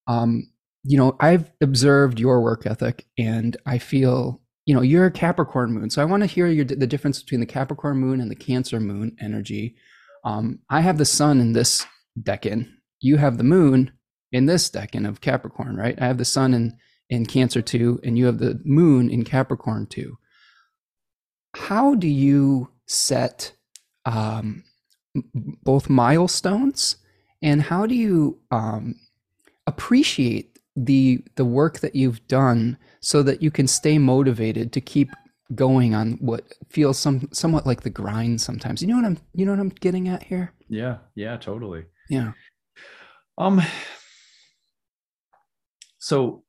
um, 0.08 0.52
you 0.84 0.98
know, 0.98 1.16
I've 1.20 1.50
observed 1.62 2.20
your 2.20 2.42
work 2.42 2.66
ethic, 2.66 3.06
and 3.16 3.56
I 3.64 3.78
feel, 3.78 4.42
you 4.66 4.74
know, 4.74 4.82
you're 4.82 5.06
a 5.06 5.10
Capricorn 5.10 5.72
moon, 5.72 5.88
so 5.88 6.02
I 6.02 6.04
want 6.04 6.22
to 6.22 6.26
hear 6.26 6.48
your, 6.48 6.66
the 6.66 6.86
difference 6.86 7.22
between 7.22 7.40
the 7.40 7.46
Capricorn 7.46 7.96
moon 7.96 8.20
and 8.20 8.30
the 8.30 8.36
Cancer 8.36 8.78
moon 8.78 9.16
energy. 9.20 9.76
Um, 10.24 10.60
I 10.68 10.80
have 10.80 10.98
the 10.98 11.04
sun 11.04 11.40
in 11.40 11.52
this 11.52 11.86
decan. 12.20 12.70
You 13.00 13.16
have 13.16 13.38
the 13.38 13.44
moon 13.44 13.92
in 14.32 14.46
this 14.46 14.70
decan 14.70 15.08
of 15.08 15.20
Capricorn, 15.20 15.76
right? 15.76 16.00
I 16.00 16.06
have 16.06 16.18
the 16.18 16.24
sun 16.24 16.54
in 16.54 16.76
in 17.08 17.26
Cancer 17.26 17.60
two, 17.60 17.98
and 18.04 18.16
you 18.16 18.26
have 18.26 18.38
the 18.38 18.60
moon 18.64 19.10
in 19.10 19.24
Capricorn 19.24 19.86
two 19.86 20.16
how 21.54 21.94
do 21.94 22.08
you 22.08 22.68
set 22.86 23.52
um, 24.04 24.64
both 25.14 25.90
milestones 25.90 26.96
and 27.42 27.62
how 27.62 27.86
do 27.86 27.94
you 27.94 28.38
um, 28.50 28.94
appreciate 29.66 30.58
the 30.76 31.22
the 31.34 31.44
work 31.44 31.80
that 31.80 31.96
you've 31.96 32.26
done 32.28 32.78
so 33.00 33.22
that 33.22 33.42
you 33.42 33.50
can 33.50 33.66
stay 33.66 33.98
motivated 33.98 34.72
to 34.72 34.80
keep 34.80 35.08
going 35.54 35.94
on 35.94 36.12
what 36.20 36.52
feels 36.68 36.98
some 36.98 37.28
somewhat 37.32 37.66
like 37.66 37.82
the 37.82 37.90
grind 37.90 38.40
sometimes. 38.40 38.82
You 38.82 38.88
know 38.88 38.96
what 38.96 39.04
i'm 39.04 39.18
you 39.34 39.44
know 39.44 39.52
what 39.52 39.60
i'm 39.60 39.70
getting 39.70 40.08
at 40.08 40.22
here? 40.22 40.52
Yeah 40.68 40.98
yeah 41.14 41.36
totally. 41.36 41.84
Yeah. 42.08 42.32
Um 43.38 43.62
so 45.98 46.44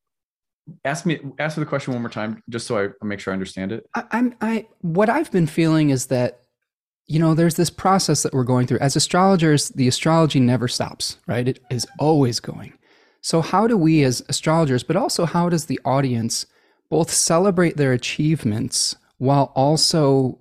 ask 0.86 1.06
me 1.06 1.20
ask 1.40 1.58
me 1.58 1.64
the 1.64 1.70
question 1.70 1.94
one 1.94 2.02
more 2.02 2.12
time 2.12 2.42
just 2.50 2.68
so 2.68 2.78
i 2.78 3.06
make 3.06 3.20
sure 3.20 3.34
i 3.34 3.36
understand 3.36 3.72
it. 3.72 3.86
I, 3.96 4.04
i'm 4.12 4.36
i 4.42 4.68
what 4.82 5.10
i've 5.10 5.32
been 5.32 5.48
feeling 5.48 5.90
is 5.90 6.08
that 6.08 6.42
you 7.08 7.20
know 7.20 7.34
there's 7.34 7.56
this 7.56 7.70
process 7.70 8.24
that 8.24 8.34
we're 8.34 8.44
going 8.44 8.68
through. 8.68 8.80
As 8.80 8.96
astrologers 8.96 9.70
the 9.70 9.88
astrology 9.88 10.40
never 10.40 10.68
stops 10.68 11.18
right? 11.28 11.48
It 11.48 11.60
is 11.70 11.88
always 12.00 12.40
going. 12.40 12.74
So 13.22 13.42
how 13.42 13.68
do 13.68 13.78
we 13.78 14.04
as 14.04 14.24
astrologers 14.30 14.84
but 14.84 14.96
also 14.96 15.26
how 15.26 15.50
does 15.50 15.66
the 15.66 15.80
audience 15.86 16.46
both 16.92 17.10
celebrate 17.10 17.78
their 17.78 17.94
achievements 17.94 18.96
while 19.18 19.52
also 19.56 20.38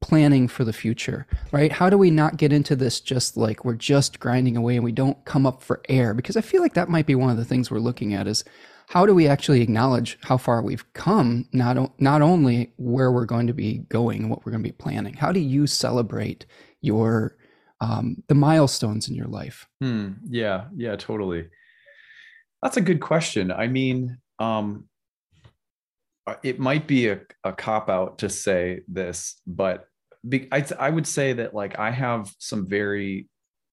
planning 0.00 0.46
for 0.46 0.64
the 0.64 0.72
future 0.72 1.26
right? 1.50 1.72
How 1.72 1.90
do 1.90 1.98
we 1.98 2.10
not 2.10 2.36
get 2.36 2.52
into 2.52 2.76
this 2.76 3.00
just 3.00 3.36
like 3.36 3.64
we're 3.64 3.74
just 3.74 4.20
grinding 4.20 4.56
away 4.56 4.76
and 4.76 4.84
we 4.84 4.92
don't 4.92 5.24
come 5.24 5.46
up 5.46 5.62
for 5.62 5.80
air? 5.88 6.14
Because 6.14 6.36
i 6.36 6.40
feel 6.40 6.62
like 6.62 6.74
that 6.74 6.88
might 6.88 7.06
be 7.06 7.16
one 7.16 7.30
of 7.30 7.36
the 7.36 7.44
things 7.44 7.70
we're 7.70 7.78
looking 7.78 8.14
at 8.14 8.28
is 8.28 8.44
how 8.88 9.06
do 9.06 9.14
we 9.14 9.26
actually 9.26 9.62
acknowledge 9.62 10.18
how 10.22 10.36
far 10.36 10.62
we've 10.62 10.92
come 10.92 11.48
not 11.52 12.00
not 12.00 12.22
only 12.22 12.72
where 12.76 13.10
we're 13.10 13.24
going 13.24 13.46
to 13.46 13.54
be 13.54 13.78
going 13.88 14.22
and 14.22 14.30
what 14.30 14.44
we're 14.44 14.52
going 14.52 14.62
to 14.62 14.68
be 14.68 14.72
planning. 14.72 15.14
How 15.14 15.32
do 15.32 15.40
you 15.40 15.66
celebrate 15.66 16.46
your 16.80 17.36
um, 17.80 18.22
the 18.28 18.34
milestones 18.34 19.08
in 19.08 19.14
your 19.14 19.26
life? 19.26 19.66
Hmm. 19.80 20.12
yeah 20.28 20.66
yeah 20.76 20.96
totally. 20.96 21.48
That's 22.62 22.76
a 22.76 22.82
good 22.82 23.00
question. 23.00 23.50
I 23.50 23.66
mean 23.68 24.18
um, 24.38 24.88
Uh, 26.26 26.36
it 26.42 26.58
might 26.58 26.86
be 26.86 27.08
a, 27.08 27.20
a 27.44 27.52
cop 27.52 27.90
out 27.90 28.18
to 28.18 28.28
say 28.28 28.80
this 28.88 29.40
but 29.46 29.86
be, 30.26 30.48
I, 30.50 30.64
I 30.78 30.88
would 30.88 31.06
say 31.06 31.34
that 31.34 31.52
like 31.52 31.78
i 31.78 31.90
have 31.90 32.32
some 32.38 32.66
very 32.66 33.28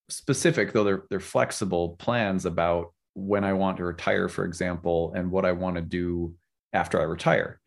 specific 0.10 0.74
though 0.74 0.84
they're 0.84 1.04
they're 1.10 1.22
flexible 1.22 1.96
plans 1.98 2.46
about 2.46 2.92
when 3.14 3.44
I 3.44 3.54
want 3.54 3.78
to 3.78 3.86
retire, 3.86 4.28
for 4.30 4.46
example, 4.46 5.14
and 5.16 5.32
what 5.32 5.46
I 5.46 5.52
want 5.52 5.76
to 5.76 5.82
do 5.82 6.34
after 6.74 7.00
I 7.00 7.04
retire. 7.04 7.60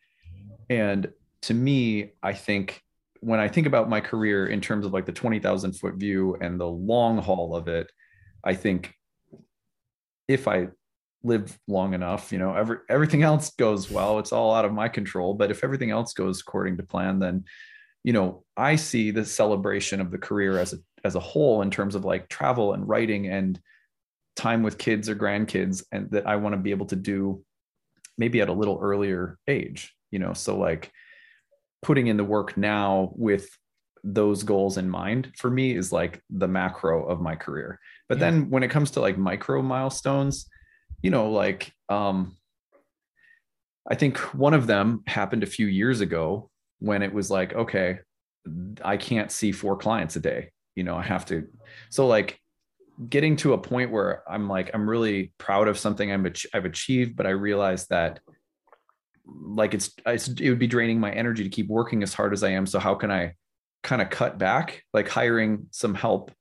And 0.71 1.11
to 1.43 1.55
me, 1.55 2.13
I 2.23 2.33
think 2.33 2.81
when 3.21 3.41
I 3.41 3.49
think 3.49 3.67
about 3.67 3.89
my 3.89 4.01
career 4.01 4.47
in 4.47 4.61
terms 4.61 4.87
of 4.87 4.93
like 4.93 5.07
the 5.07 5.13
20,000 5.13 5.73
foot 5.75 5.95
view 5.97 6.37
and 6.41 6.59
the 6.59 6.69
long 6.69 7.19
haul 7.19 7.55
of 7.55 7.69
it, 7.69 7.91
I 8.43 8.55
think 8.55 8.95
if 10.29 10.49
I 10.49 10.69
live 11.25 11.59
long 11.67 11.95
enough, 11.95 12.31
you 12.31 12.39
know, 12.39 12.55
every, 12.55 12.79
everything 12.89 13.23
else 13.23 13.51
goes 13.57 13.91
well, 13.91 14.19
it's 14.19 14.33
all 14.33 14.55
out 14.55 14.65
of 14.65 14.73
my 14.73 14.89
control. 14.89 15.35
But 15.35 15.51
if 15.51 15.65
everything 15.65 15.91
else 15.91 16.13
goes 16.13 16.41
according 16.41 16.77
to 16.77 16.83
plan, 16.83 17.19
then, 17.19 17.45
you 18.05 18.13
know, 18.13 18.45
I 18.57 18.77
see 18.77 19.11
the 19.11 19.25
celebration 19.25 20.01
of 20.01 20.11
the 20.11 20.19
career 20.19 20.59
as 20.59 20.75
a, 20.75 20.77
as 21.03 21.15
a 21.15 21.21
whole 21.21 21.63
in 21.63 21.71
terms 21.71 21.95
of 21.95 22.05
like 22.05 22.29
travel 22.29 22.75
and 22.75 22.87
writing 22.87 23.27
and 23.29 23.59
time 24.37 24.63
with 24.63 24.79
kids 24.79 25.09
or 25.09 25.17
grandkids 25.17 25.83
and 25.91 26.11
that 26.11 26.27
I 26.27 26.37
want 26.37 26.55
to 26.55 26.61
be 26.61 26.71
able 26.71 26.87
to 26.87 26.97
do 26.97 27.43
maybe 28.19 28.41
at 28.41 28.49
a 28.49 28.53
little 28.53 28.79
earlier 28.81 29.39
age, 29.49 29.95
you 30.11 30.19
know, 30.19 30.35
so 30.35 30.59
like 30.59 30.93
putting 31.83 32.07
in 32.07 32.17
the 32.17 32.25
work 32.25 32.57
now 32.57 33.13
with 33.17 33.49
those 34.05 34.43
goals 34.43 34.77
in 34.77 34.89
mind 34.89 35.33
for 35.39 35.51
me 35.51 35.75
is 35.75 35.91
like 35.91 36.21
the 36.29 36.47
macro 36.47 37.07
of 37.07 37.23
my 37.23 37.35
career. 37.35 37.81
But 38.09 38.19
yeah. 38.19 38.31
then 38.31 38.51
when 38.51 38.63
it 38.63 38.71
comes 38.71 38.91
to 38.93 39.01
like 39.01 39.17
micro 39.17 39.63
milestones, 39.63 40.47
you 41.05 41.11
know, 41.11 41.31
like 41.31 41.71
um 41.91 42.35
I 43.89 43.95
think 43.95 44.17
one 44.35 44.55
of 44.55 44.67
them 44.67 45.03
happened 45.07 45.43
a 45.43 45.47
few 45.47 45.67
years 45.67 46.01
ago 46.01 46.51
when 46.79 47.03
it 47.03 47.13
was 47.13 47.31
like, 47.31 47.53
okay, 47.53 47.99
I 48.83 48.97
can't 48.97 49.31
see 49.31 49.53
four 49.53 49.77
clients 49.77 50.17
a 50.17 50.21
day. 50.21 50.51
You 50.75 50.83
know, 50.83 50.97
I 50.97 51.03
have 51.03 51.27
to. 51.27 51.47
So 51.91 52.07
like 52.07 52.41
getting 53.11 53.37
to 53.37 53.53
a 53.53 53.59
point 53.59 53.91
where 53.91 54.23
I'm 54.27 54.49
like, 54.49 54.71
I'm 54.73 54.89
really 54.89 55.35
proud 55.37 55.69
of 55.69 55.79
something 55.79 56.11
I'm 56.11 56.27
I've 56.55 56.65
achieved, 56.65 57.17
but 57.17 57.27
I 57.27 57.31
realize 57.31 57.87
that 57.89 58.21
like 59.27 59.75
it's, 59.75 59.91
it's 60.07 60.29
it 60.29 60.49
would 60.49 60.59
be 60.59 60.67
draining 60.67 61.01
my 61.01 61.13
energy 61.13 61.45
to 61.45 61.51
keep 61.51 61.69
working 61.69 62.03
as 62.03 62.15
hard 62.15 62.33
as 62.33 62.43
I 62.43 62.53
am. 62.53 62.65
So 62.65 62.79
how 62.79 62.95
can 62.95 63.11
I 63.11 63.35
kind 63.83 64.01
of 64.01 64.09
cut 64.09 64.39
back? 64.39 64.83
Like 64.95 65.11
hiring 65.11 65.67
some 65.71 65.95
help 65.95 66.33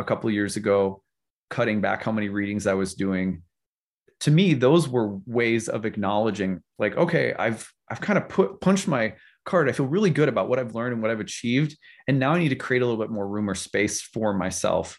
a 0.00 0.04
couple 0.04 0.28
years 0.28 0.56
ago, 0.56 1.04
cutting 1.50 1.80
back 1.80 2.02
how 2.02 2.10
many 2.10 2.30
readings 2.30 2.66
I 2.66 2.74
was 2.74 2.94
doing. 2.94 3.42
To 4.22 4.30
me, 4.30 4.54
those 4.54 4.88
were 4.88 5.18
ways 5.26 5.68
of 5.68 5.84
acknowledging, 5.84 6.62
like, 6.78 6.96
okay, 6.96 7.34
I've 7.38 7.70
I've 7.90 8.00
kind 8.00 8.18
of 8.18 8.28
put 8.28 8.60
punched 8.60 8.88
my 8.88 9.14
card. 9.44 9.68
I 9.68 9.72
feel 9.72 9.86
really 9.86 10.10
good 10.10 10.28
about 10.28 10.48
what 10.48 10.58
I've 10.58 10.74
learned 10.74 10.94
and 10.94 11.02
what 11.02 11.10
I've 11.10 11.20
achieved, 11.20 11.76
and 12.08 12.18
now 12.18 12.32
I 12.32 12.38
need 12.38 12.50
to 12.50 12.56
create 12.56 12.82
a 12.82 12.86
little 12.86 13.02
bit 13.02 13.10
more 13.10 13.26
room 13.26 13.48
or 13.50 13.54
space 13.54 14.00
for 14.00 14.32
myself. 14.32 14.98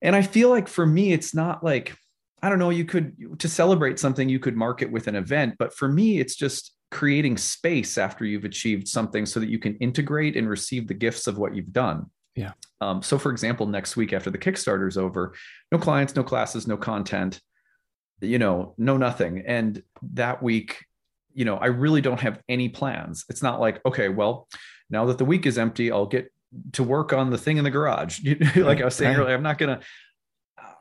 And 0.00 0.14
i 0.14 0.22
feel 0.22 0.48
like 0.48 0.68
for 0.68 0.86
me 0.86 1.12
it's 1.12 1.34
not 1.34 1.64
like 1.64 1.96
i 2.40 2.48
don't 2.48 2.60
know 2.60 2.70
you 2.70 2.84
could 2.84 3.40
to 3.40 3.48
celebrate 3.48 3.98
something 3.98 4.28
you 4.28 4.38
could 4.38 4.56
mark 4.56 4.80
it 4.80 4.92
with 4.92 5.08
an 5.08 5.16
event. 5.16 5.56
But 5.58 5.74
for 5.74 5.88
me 5.88 6.20
it's 6.20 6.36
just 6.36 6.72
creating 6.90 7.36
space 7.36 7.98
after 7.98 8.24
you've 8.24 8.44
achieved 8.44 8.88
something 8.88 9.26
so 9.26 9.40
that 9.40 9.50
you 9.50 9.58
can 9.58 9.76
integrate 9.76 10.36
and 10.36 10.48
receive 10.48 10.88
the 10.88 10.94
gifts 10.94 11.26
of 11.26 11.38
what 11.38 11.54
you've 11.54 11.72
done. 11.72 12.06
Yeah. 12.34 12.52
Um, 12.80 13.02
so, 13.02 13.18
for 13.18 13.30
example, 13.30 13.66
next 13.66 13.96
week 13.96 14.12
after 14.12 14.30
the 14.30 14.38
Kickstarter's 14.38 14.96
over, 14.96 15.34
no 15.72 15.78
clients, 15.78 16.14
no 16.14 16.22
classes, 16.22 16.66
no 16.66 16.76
content, 16.76 17.40
you 18.20 18.38
know, 18.38 18.74
no 18.78 18.96
nothing. 18.96 19.44
And 19.46 19.82
that 20.14 20.42
week, 20.42 20.84
you 21.34 21.44
know, 21.44 21.56
I 21.56 21.66
really 21.66 22.00
don't 22.00 22.20
have 22.20 22.40
any 22.48 22.68
plans. 22.68 23.24
It's 23.28 23.42
not 23.42 23.60
like, 23.60 23.80
okay, 23.86 24.08
well, 24.08 24.48
now 24.90 25.06
that 25.06 25.18
the 25.18 25.24
week 25.24 25.46
is 25.46 25.58
empty, 25.58 25.92
I'll 25.92 26.06
get 26.06 26.32
to 26.72 26.82
work 26.82 27.12
on 27.12 27.30
the 27.30 27.38
thing 27.38 27.58
in 27.58 27.64
the 27.64 27.70
garage. 27.70 28.20
like 28.56 28.80
I 28.80 28.84
was 28.84 28.94
saying 28.94 29.16
earlier, 29.16 29.34
I'm 29.34 29.42
not 29.42 29.58
gonna. 29.58 29.80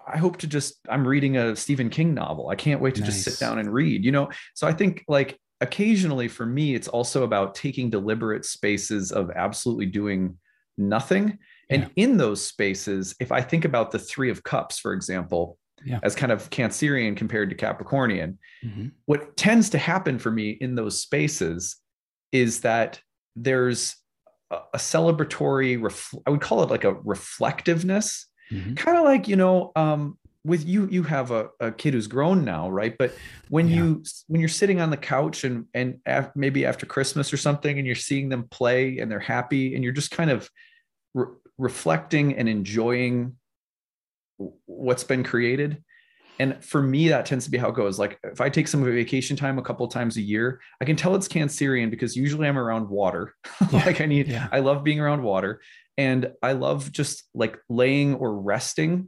I 0.08 0.18
hope 0.18 0.38
to 0.38 0.48
just. 0.48 0.76
I'm 0.90 1.06
reading 1.06 1.38
a 1.38 1.56
Stephen 1.56 1.90
King 1.90 2.14
novel. 2.14 2.50
I 2.50 2.56
can't 2.56 2.82
wait 2.82 2.96
to 2.96 3.02
nice. 3.02 3.24
just 3.24 3.24
sit 3.24 3.46
down 3.46 3.60
and 3.60 3.72
read. 3.74 4.06
You 4.06 4.12
know, 4.12 4.30
so 4.54 4.68
I 4.68 4.74
think 4.74 5.04
like 5.08 5.38
occasionally 5.62 6.28
for 6.28 6.46
me, 6.46 6.76
it's 6.76 6.88
also 6.88 7.24
about 7.24 7.56
taking 7.56 7.90
deliberate 7.90 8.46
spaces 8.46 9.12
of 9.12 9.30
absolutely 9.32 9.88
doing 9.88 10.38
nothing. 10.78 11.38
And 11.70 11.92
in 11.98 12.16
those 12.18 12.46
spaces, 12.46 13.16
if 13.20 13.32
I 13.32 13.42
think 13.42 13.66
about 13.66 13.92
the 13.92 14.00
Three 14.00 14.30
of 14.30 14.44
Cups, 14.44 14.80
for 14.80 14.94
example, 14.94 15.58
yeah. 15.86 16.00
as 16.04 16.16
kind 16.16 16.32
of 16.32 16.50
Cancerian 16.50 17.16
compared 17.16 17.50
to 17.50 17.56
Capricornian. 17.56 18.38
Mm-hmm. 18.64 18.88
What 19.06 19.38
tends 19.38 19.70
to 19.72 19.78
happen 19.78 20.20
for 20.20 20.32
me 20.32 20.52
in 20.52 20.76
those 20.76 21.02
spaces 21.02 21.78
is 22.32 22.62
that 22.62 23.02
there's 23.36 23.96
a, 24.52 24.58
a 24.74 24.78
celebratory, 24.78 25.82
ref- 25.82 26.14
I 26.26 26.30
would 26.30 26.42
call 26.42 26.64
it 26.64 26.70
like 26.70 26.84
a 26.84 26.94
reflectiveness, 26.94 28.28
mm-hmm. 28.52 28.74
kind 28.74 28.98
of 28.98 29.04
like, 29.04 29.28
you 29.28 29.36
know, 29.36 29.72
um, 29.76 30.18
with 30.44 30.66
you, 30.66 30.88
you 30.90 31.04
have 31.04 31.32
a, 31.32 31.50
a, 31.60 31.72
kid 31.72 31.94
who's 31.94 32.08
grown 32.08 32.46
now, 32.46 32.70
right? 32.70 32.98
But 32.98 33.14
when 33.50 33.68
yeah. 33.68 33.76
you 33.76 34.04
when 34.28 34.40
you're 34.40 34.48
sitting 34.48 34.80
on 34.80 34.90
the 34.90 34.98
couch 34.98 35.44
and 35.44 35.66
and 35.74 36.00
af- 36.06 36.32
maybe 36.36 36.66
after 36.66 36.86
Christmas 36.86 37.34
or 37.34 37.38
something, 37.38 37.78
and 37.78 37.86
you're 37.86 37.96
seeing 37.96 38.30
them 38.30 38.48
play 38.50 39.00
and 39.00 39.12
they're 39.12 39.20
happy, 39.20 39.76
and 39.76 39.84
you're 39.84 39.92
just 39.92 40.12
kind 40.12 40.32
of 40.32 40.50
re- 41.14 41.26
reflecting 41.58 42.36
and 42.38 42.48
enjoying 42.48 43.36
what's 44.38 45.04
been 45.04 45.24
created 45.24 45.84
and 46.40 46.64
for 46.64 46.82
me 46.82 47.10
that 47.10 47.26
tends 47.26 47.46
to 47.46 47.52
be 47.52 47.58
how 47.58 47.70
it 47.70 47.76
goes 47.76 47.98
like 47.98 48.20
if 48.24 48.42
i 48.42 48.50
take 48.50 48.68
some 48.68 48.82
of 48.82 48.94
vacation 48.94 49.36
time 49.36 49.58
a 49.58 49.62
couple 49.62 49.88
times 49.88 50.18
a 50.18 50.22
year 50.22 50.62
i 50.82 50.86
can 50.86 50.96
tell 50.96 51.16
it's 51.16 51.28
cancerian 51.28 51.90
because 51.90 52.16
usually 52.16 52.48
i'm 52.48 52.58
around 52.58 52.90
water 52.90 53.34
yeah. 53.72 53.86
like 53.86 54.02
i 54.02 54.06
need 54.06 54.28
yeah. 54.28 54.48
i 54.52 54.60
love 54.60 54.84
being 54.84 55.00
around 55.00 55.24
water 55.24 55.62
and 55.98 56.32
i 56.42 56.54
love 56.54 56.92
just 56.92 57.24
like 57.34 57.58
laying 57.70 58.16
or 58.16 58.40
resting 58.40 59.08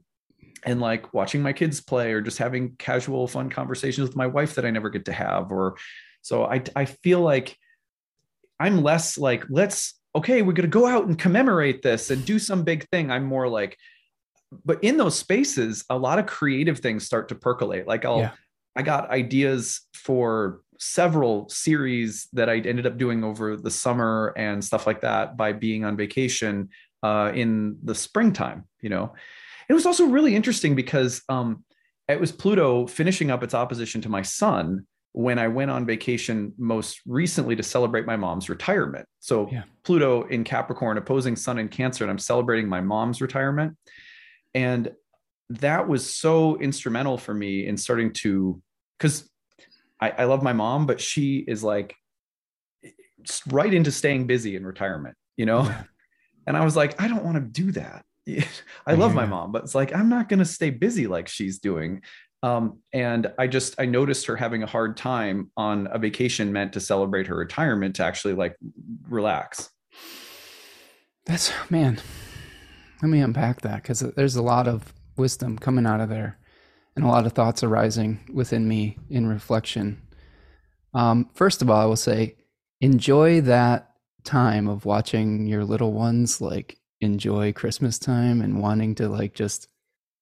and 0.66 0.82
like 0.82 1.14
watching 1.14 1.42
my 1.42 1.54
kids 1.54 1.82
play 1.82 2.12
or 2.12 2.22
just 2.22 2.38
having 2.38 2.76
casual 2.78 3.28
fun 3.28 3.50
conversations 3.50 4.08
with 4.08 4.18
my 4.18 4.28
wife 4.28 4.56
that 4.56 4.66
i 4.66 4.72
never 4.72 4.90
get 4.90 5.06
to 5.06 5.14
have 5.14 5.52
or 5.52 5.76
so 6.22 6.46
i 6.46 6.62
i 6.76 6.86
feel 6.86 7.22
like 7.22 7.56
i'm 8.60 8.84
less 8.84 9.18
like 9.18 9.46
let's 9.50 10.00
okay 10.16 10.42
we're 10.42 10.54
going 10.54 10.70
to 10.70 10.80
go 10.80 10.88
out 10.88 11.06
and 11.06 11.20
commemorate 11.20 11.82
this 11.82 12.10
and 12.10 12.26
do 12.26 12.40
some 12.40 12.64
big 12.64 12.88
thing 12.90 13.12
i'm 13.12 13.24
more 13.24 13.48
like 13.48 13.78
but 14.66 14.84
in 14.84 14.98
those 14.98 15.18
spaces, 15.18 15.86
a 15.90 15.98
lot 15.98 16.20
of 16.20 16.26
creative 16.26 16.80
things 16.80 17.06
start 17.06 17.30
to 17.30 17.36
percolate. 17.36 17.88
Like 17.88 18.06
I'll, 18.06 18.20
yeah. 18.20 18.32
I 18.76 18.82
got 18.82 19.10
ideas 19.10 19.82
for 19.94 20.62
several 20.80 21.50
series 21.50 22.28
that 22.34 22.50
I 22.50 22.58
ended 22.58 22.88
up 22.88 22.98
doing 22.98 23.24
over 23.24 23.58
the 23.58 23.72
summer 23.72 24.34
and 24.38 24.64
stuff 24.64 24.88
like 24.88 25.02
that 25.02 25.36
by 25.36 25.52
being 25.52 25.84
on 25.84 25.98
vacation 25.98 26.70
uh, 27.04 27.32
in 27.36 27.78
the 27.84 27.94
springtime. 27.94 28.66
You 28.82 28.90
know, 28.90 29.14
it 29.68 29.74
was 29.74 29.86
also 29.86 30.06
really 30.06 30.36
interesting 30.36 30.76
because 30.76 31.22
um, 31.30 31.64
it 32.08 32.20
was 32.20 32.32
Pluto 32.32 32.88
finishing 32.88 33.30
up 33.30 33.44
its 33.44 33.54
opposition 33.54 34.02
to 34.02 34.10
my 34.10 34.22
sun 34.22 34.88
when 35.12 35.40
I 35.40 35.48
went 35.48 35.72
on 35.72 35.86
vacation 35.86 36.54
most 36.58 37.02
recently 37.06 37.56
to 37.56 37.64
celebrate 37.64 38.06
my 38.06 38.16
mom's 38.16 38.48
retirement. 38.48 39.06
So 39.20 39.50
yeah. 39.52 39.64
Pluto 39.84 40.24
in 40.28 40.44
Capricorn 40.44 40.98
opposing 40.98 41.36
Sun 41.36 41.58
in 41.60 41.68
Cancer, 41.68 42.04
and 42.04 42.12
I'm 42.12 42.20
celebrating 42.20 42.70
my 42.70 42.80
mom's 42.80 43.22
retirement 43.22 43.76
and 44.54 44.92
that 45.50 45.88
was 45.88 46.16
so 46.16 46.58
instrumental 46.60 47.18
for 47.18 47.34
me 47.34 47.66
in 47.66 47.78
starting 47.78 48.14
to 48.14 48.62
because 48.98 49.30
I, 50.00 50.12
I 50.12 50.24
love 50.26 50.44
my 50.44 50.54
mom 50.54 50.86
but 50.86 51.02
she 51.02 51.38
is 51.48 51.64
like 51.64 51.96
right 53.48 53.74
into 53.74 53.92
staying 53.92 54.28
busy 54.28 54.56
in 54.56 54.66
retirement 54.66 55.16
you 55.38 55.46
know? 55.46 55.74
And 56.48 56.58
i 56.58 56.66
was 56.66 56.76
like 56.76 57.00
i 57.00 57.08
don't 57.08 57.24
want 57.24 57.36
to 57.36 57.42
do 57.42 57.72
that. 57.74 58.04
I 58.88 58.94
love 58.96 59.12
yeah. 59.12 59.18
my 59.18 59.26
mom 59.28 59.52
but 59.52 59.64
it's 59.64 59.76
like 59.76 59.94
i'm 59.96 60.10
not 60.10 60.28
going 60.28 60.40
to 60.40 60.46
stay 60.46 60.72
busy 60.72 61.06
like 61.06 61.28
she's 61.28 61.60
doing. 61.60 62.02
Um, 62.42 62.80
and 62.92 63.32
i 63.38 63.46
just 63.46 63.76
i 63.80 63.86
noticed 63.86 64.26
her 64.26 64.36
having 64.36 64.64
a 64.64 64.66
hard 64.66 64.98
time 64.98 65.52
on 65.58 65.88
a 65.92 66.00
vacation 66.00 66.52
meant 66.52 66.74
to 66.74 66.80
celebrate 66.80 67.28
her 67.28 67.36
retirement 67.36 67.98
to 67.98 68.04
actually 68.04 68.34
like 68.34 68.56
relax. 69.08 69.70
That's 71.28 71.52
man 71.70 72.00
let 73.02 73.10
me 73.10 73.20
unpack 73.20 73.62
that 73.62 73.82
because 73.82 74.00
there's 74.00 74.36
a 74.36 74.42
lot 74.42 74.68
of 74.68 74.94
wisdom 75.16 75.58
coming 75.58 75.86
out 75.86 76.02
of 76.02 76.10
there 76.10 76.38
and 76.96 77.06
a 77.06 77.08
lot 77.08 77.26
of 77.26 77.34
thoughts 77.34 77.64
arising 77.64 78.20
within 78.34 78.68
me 78.68 78.98
in 79.10 79.28
reflection. 79.28 80.02
Um, 80.94 81.30
first 81.34 81.62
of 81.62 81.70
all, 81.70 81.80
I 81.80 81.86
will 81.86 81.96
say 81.96 82.36
enjoy 82.82 83.42
that 83.42 83.92
time 84.24 84.68
of 84.68 84.86
watching 84.86 85.48
your 85.48 85.64
little 85.64 85.94
ones 85.94 86.42
like 86.42 86.78
enjoy 87.02 87.54
Christmas 87.54 87.98
time 87.98 88.42
and 88.42 88.62
wanting 88.62 88.96
to 88.96 89.08
like 89.08 89.34
just 89.34 89.68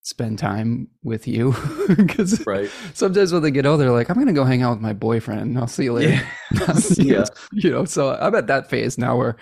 spend 0.01 0.39
time 0.39 0.87
with 1.03 1.27
you 1.27 1.53
because 1.97 2.45
right. 2.45 2.69
sometimes 2.93 3.33
when 3.33 3.41
they 3.41 3.51
get 3.51 3.65
older, 3.65 3.91
like, 3.91 4.09
I'm 4.09 4.17
gonna 4.17 4.33
go 4.33 4.45
hang 4.45 4.61
out 4.61 4.71
with 4.71 4.81
my 4.81 4.93
boyfriend. 4.93 5.41
And 5.41 5.57
I'll 5.57 5.67
see 5.67 5.85
you 5.85 5.93
later. 5.93 6.21
Yeah. 6.53 6.79
yeah. 6.97 7.25
You 7.51 7.71
know, 7.71 7.85
so 7.85 8.15
I'm 8.15 8.35
at 8.35 8.47
that 8.47 8.69
phase 8.69 8.97
now 8.97 9.17
where 9.17 9.35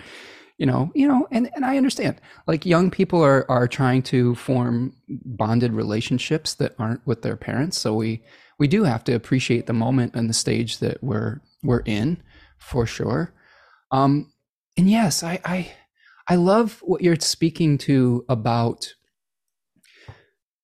you 0.58 0.64
know 0.66 0.90
you 0.94 1.06
know 1.06 1.26
and 1.30 1.50
and 1.54 1.64
i 1.64 1.76
understand. 1.76 2.20
Like 2.46 2.64
young 2.64 2.90
people 2.90 3.22
are 3.22 3.50
are 3.50 3.68
trying 3.68 4.02
to 4.04 4.34
form 4.36 4.94
bonded 5.08 5.72
relationships 5.72 6.54
that 6.54 6.74
aren't 6.78 7.06
with 7.06 7.22
their 7.22 7.36
parents. 7.36 7.78
So 7.78 7.94
we 7.94 8.22
we 8.58 8.68
do 8.68 8.84
have 8.84 9.04
to 9.04 9.12
appreciate 9.12 9.66
the 9.66 9.72
moment 9.72 10.14
and 10.14 10.28
the 10.30 10.34
stage 10.34 10.78
that 10.78 11.02
we're 11.02 11.40
we're 11.62 11.80
in 11.80 12.22
for 12.58 12.86
sure. 12.86 13.34
Um 13.90 14.32
and 14.78 14.88
yes 14.88 15.22
i 15.22 15.40
i 15.44 15.72
i 16.28 16.36
love 16.36 16.80
what 16.82 17.02
you're 17.02 17.16
speaking 17.16 17.78
to 17.78 18.24
about 18.28 18.94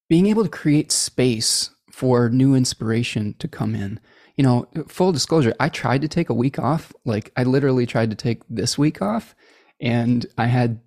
being 0.09 0.27
able 0.27 0.43
to 0.43 0.51
create 0.51 0.93
space 0.93 1.71
for 1.91 2.29
new 2.29 2.55
inspiration 2.55 3.35
to 3.39 3.49
come 3.49 3.75
in. 3.75 4.01
You 4.37 4.45
know 4.45 4.67
full 4.89 5.13
disclosure 5.13 5.55
i 5.61 5.69
tried 5.69 6.01
to 6.01 6.09
take 6.09 6.31
a 6.31 6.35
week 6.35 6.59
off. 6.59 6.95
Like 7.05 7.31
i 7.37 7.43
literally 7.43 7.85
tried 7.85 8.09
to 8.09 8.17
take 8.17 8.41
this 8.49 8.79
week 8.79 9.03
off 9.03 9.35
and 9.83 10.25
I 10.39 10.47
had 10.47 10.81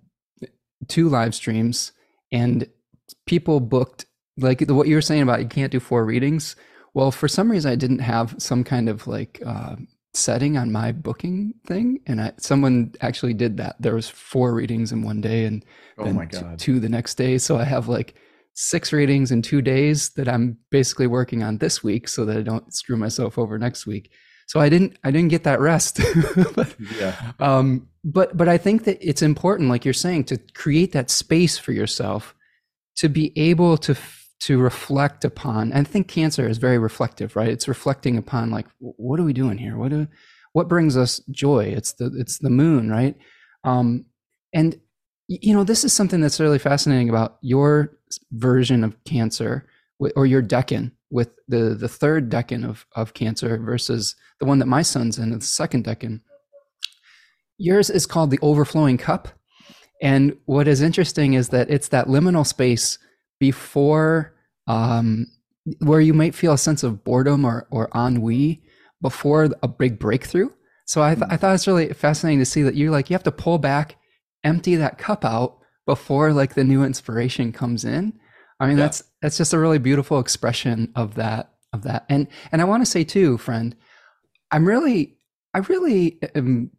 two 0.88 1.08
live 1.08 1.34
streams, 1.34 1.92
and 2.32 2.68
people 3.26 3.60
booked 3.60 4.06
like 4.38 4.62
what 4.68 4.88
you 4.88 4.94
were 4.96 5.02
saying 5.02 5.22
about 5.22 5.40
you 5.40 5.48
can't 5.48 5.70
do 5.70 5.78
four 5.78 6.04
readings. 6.04 6.56
Well, 6.94 7.10
for 7.10 7.28
some 7.28 7.50
reason, 7.50 7.70
I 7.70 7.76
didn't 7.76 8.00
have 8.00 8.34
some 8.38 8.64
kind 8.64 8.88
of 8.88 9.06
like 9.06 9.40
uh, 9.44 9.76
setting 10.14 10.56
on 10.56 10.72
my 10.72 10.92
booking 10.92 11.54
thing, 11.66 12.00
and 12.06 12.20
I, 12.20 12.32
someone 12.38 12.94
actually 13.02 13.34
did 13.34 13.58
that. 13.58 13.76
There 13.78 13.94
was 13.94 14.08
four 14.08 14.54
readings 14.54 14.92
in 14.92 15.02
one 15.02 15.20
day, 15.20 15.44
and 15.44 15.64
oh 15.98 16.10
my 16.12 16.24
god, 16.24 16.58
two 16.58 16.80
the 16.80 16.88
next 16.88 17.16
day. 17.16 17.36
So 17.36 17.58
I 17.58 17.64
have 17.64 17.88
like 17.88 18.14
six 18.54 18.94
readings 18.94 19.30
in 19.30 19.42
two 19.42 19.60
days 19.60 20.08
that 20.10 20.26
I'm 20.26 20.56
basically 20.70 21.06
working 21.06 21.42
on 21.42 21.58
this 21.58 21.84
week, 21.84 22.08
so 22.08 22.24
that 22.24 22.38
I 22.38 22.42
don't 22.42 22.72
screw 22.72 22.96
myself 22.96 23.38
over 23.38 23.58
next 23.58 23.86
week 23.86 24.10
so 24.46 24.60
I 24.60 24.68
didn't 24.68 24.96
I 25.04 25.10
didn't 25.10 25.28
get 25.28 25.44
that 25.44 25.60
rest. 25.60 26.00
but, 26.54 26.74
yeah. 26.98 27.32
Um, 27.38 27.88
but 28.06 28.36
but 28.36 28.48
I 28.48 28.56
think 28.56 28.84
that 28.84 28.98
it's 29.00 29.20
important, 29.20 29.68
like 29.68 29.84
you're 29.84 29.92
saying, 29.92 30.24
to 30.24 30.38
create 30.54 30.92
that 30.92 31.10
space 31.10 31.58
for 31.58 31.72
yourself 31.72 32.34
to 32.98 33.08
be 33.08 33.32
able 33.36 33.76
to 33.78 33.96
to 34.38 34.58
reflect 34.58 35.24
upon. 35.24 35.72
I 35.72 35.82
think 35.82 36.06
cancer 36.06 36.48
is 36.48 36.58
very 36.58 36.78
reflective, 36.78 37.34
right? 37.34 37.48
It's 37.48 37.66
reflecting 37.66 38.16
upon 38.16 38.50
like 38.50 38.66
what 38.78 39.18
are 39.18 39.24
we 39.24 39.32
doing 39.32 39.58
here? 39.58 39.76
What 39.76 39.90
do 39.90 40.06
what 40.52 40.68
brings 40.68 40.96
us 40.96 41.18
joy? 41.32 41.64
It's 41.64 41.94
the 41.94 42.14
it's 42.16 42.38
the 42.38 42.48
moon, 42.48 42.90
right? 42.90 43.16
Um, 43.64 44.06
and 44.54 44.80
you 45.26 45.52
know 45.52 45.64
this 45.64 45.82
is 45.82 45.92
something 45.92 46.20
that's 46.20 46.38
really 46.38 46.60
fascinating 46.60 47.08
about 47.08 47.38
your 47.42 47.98
version 48.30 48.84
of 48.84 49.02
cancer 49.02 49.66
or 49.98 50.26
your 50.26 50.42
decan 50.42 50.92
with 51.10 51.30
the 51.48 51.74
the 51.74 51.88
third 51.88 52.30
decan 52.30 52.64
of 52.64 52.86
of 52.94 53.14
cancer 53.14 53.58
versus 53.58 54.14
the 54.38 54.46
one 54.46 54.60
that 54.60 54.66
my 54.66 54.82
sun's 54.82 55.18
in, 55.18 55.30
the 55.30 55.40
second 55.40 55.84
decan. 55.84 56.20
Yours 57.58 57.90
is 57.90 58.06
called 58.06 58.30
the 58.30 58.38
overflowing 58.42 58.98
cup, 58.98 59.28
and 60.02 60.36
what 60.44 60.68
is 60.68 60.82
interesting 60.82 61.34
is 61.34 61.48
that 61.50 61.70
it's 61.70 61.88
that 61.88 62.08
liminal 62.08 62.46
space 62.46 62.98
before 63.40 64.34
um, 64.66 65.26
where 65.78 66.00
you 66.00 66.14
might 66.14 66.34
feel 66.34 66.52
a 66.52 66.58
sense 66.58 66.82
of 66.82 67.04
boredom 67.04 67.44
or 67.44 67.66
or 67.70 67.88
ennui 67.94 68.62
before 69.00 69.48
a 69.62 69.68
big 69.68 69.98
breakthrough. 69.98 70.50
So 70.86 71.02
I, 71.02 71.14
th- 71.14 71.26
I 71.28 71.36
thought 71.36 71.54
it's 71.54 71.66
really 71.66 71.92
fascinating 71.92 72.38
to 72.38 72.44
see 72.44 72.62
that 72.62 72.76
you're 72.76 72.90
like 72.90 73.10
you 73.10 73.14
have 73.14 73.24
to 73.24 73.32
pull 73.32 73.58
back, 73.58 73.96
empty 74.44 74.76
that 74.76 74.98
cup 74.98 75.24
out 75.24 75.58
before 75.86 76.32
like 76.32 76.54
the 76.54 76.64
new 76.64 76.84
inspiration 76.84 77.52
comes 77.52 77.84
in 77.84 78.18
I 78.58 78.66
mean, 78.66 78.78
yeah. 78.78 78.84
that's 78.84 79.02
that's 79.20 79.36
just 79.36 79.52
a 79.52 79.58
really 79.58 79.78
beautiful 79.78 80.18
expression 80.18 80.92
of 80.94 81.14
that 81.16 81.52
of 81.72 81.82
that. 81.82 82.06
And 82.08 82.28
and 82.52 82.60
I 82.62 82.64
want 82.64 82.84
to 82.84 82.90
say 82.90 83.04
too, 83.04 83.38
friend, 83.38 83.76
I'm 84.50 84.66
really 84.66 85.18
I 85.54 85.58
really 85.58 86.18
am, 86.34 86.70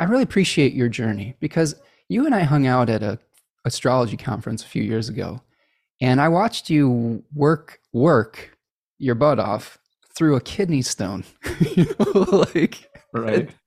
I 0.00 0.04
really 0.04 0.22
appreciate 0.22 0.72
your 0.72 0.88
journey 0.88 1.36
because 1.40 1.74
you 2.08 2.24
and 2.24 2.34
I 2.34 2.40
hung 2.40 2.66
out 2.66 2.88
at 2.88 3.02
a 3.02 3.18
astrology 3.66 4.16
conference 4.16 4.64
a 4.64 4.66
few 4.66 4.82
years 4.82 5.10
ago, 5.10 5.42
and 6.00 6.20
I 6.20 6.28
watched 6.28 6.70
you 6.70 7.22
work 7.34 7.78
work 7.92 8.56
your 8.98 9.14
butt 9.14 9.38
off 9.38 9.78
through 10.16 10.36
a 10.36 10.40
kidney 10.40 10.80
stone. 10.80 11.24
you 11.76 11.86
know, 11.98 12.44
like 12.54 12.90
right. 13.12 13.50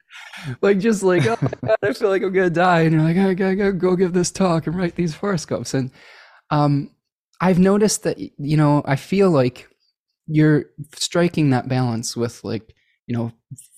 Like 0.61 0.77
just 0.79 1.03
like 1.03 1.25
oh 1.25 1.37
God, 1.37 1.77
I 1.81 1.93
feel 1.93 2.09
like 2.09 2.21
I'm 2.21 2.33
gonna 2.33 2.49
die, 2.49 2.81
and 2.81 2.93
you're 2.93 3.01
like 3.01 3.17
I 3.17 3.33
gotta, 3.33 3.55
gotta 3.55 3.71
go 3.71 3.95
give 3.95 4.13
this 4.13 4.29
talk 4.29 4.67
and 4.67 4.75
write 4.75 4.95
these 4.95 5.15
horoscopes. 5.15 5.73
And 5.73 5.89
um, 6.49 6.91
I've 7.41 7.59
noticed 7.59 8.03
that 8.03 8.19
you 8.19 8.57
know 8.57 8.83
I 8.85 8.95
feel 8.95 9.31
like 9.31 9.67
you're 10.27 10.65
striking 10.95 11.49
that 11.49 11.67
balance 11.67 12.15
with 12.15 12.43
like 12.43 12.75
you 13.07 13.15
know 13.15 13.31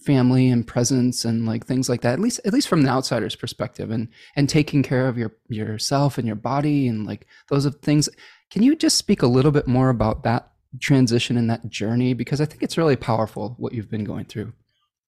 family 0.06 0.50
and 0.50 0.68
presence 0.68 1.26
and 1.26 1.46
like 1.46 1.66
things 1.66 1.90
like 1.90 2.02
that 2.02 2.14
at 2.14 2.20
least 2.20 2.40
at 2.46 2.54
least 2.54 2.68
from 2.68 2.84
the 2.84 2.90
outsider's 2.90 3.36
perspective 3.36 3.90
and 3.90 4.08
and 4.36 4.48
taking 4.48 4.84
care 4.84 5.08
of 5.08 5.18
your 5.18 5.32
yourself 5.50 6.18
and 6.18 6.28
your 6.28 6.36
body 6.36 6.88
and 6.88 7.06
like 7.06 7.26
those 7.50 7.66
of 7.66 7.76
things. 7.82 8.10
Can 8.52 8.62
you 8.62 8.76
just 8.76 8.98
speak 8.98 9.24
a 9.24 9.28
little 9.28 9.52
bit 9.52 9.68
more 9.68 9.90
about 9.90 10.24
that 10.24 10.52
transition 10.80 11.38
and 11.38 11.50
that 11.50 11.68
journey? 11.68 12.14
Because 12.14 12.40
i 12.40 12.46
think 12.46 12.62
it's 12.62 12.78
really 12.78 12.96
powerful 12.96 13.56
what 13.58 13.74
you've 13.74 13.90
been 13.90 14.04
going 14.04 14.26
through. 14.26 14.54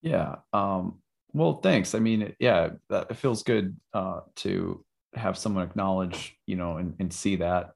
Yeah 0.02 0.36
um 0.52 1.00
well 1.32 1.60
thanks. 1.60 1.94
I 1.94 2.00
mean 2.00 2.34
yeah 2.40 2.70
that 2.90 3.10
it 3.10 3.16
feels 3.16 3.42
good 3.42 3.76
uh 3.94 4.20
to 4.36 4.84
have 5.14 5.38
someone 5.38 5.64
acknowledge 5.64 6.36
you 6.46 6.56
know 6.56 6.76
and, 6.76 6.94
and 6.98 7.12
see 7.12 7.36
that 7.36 7.70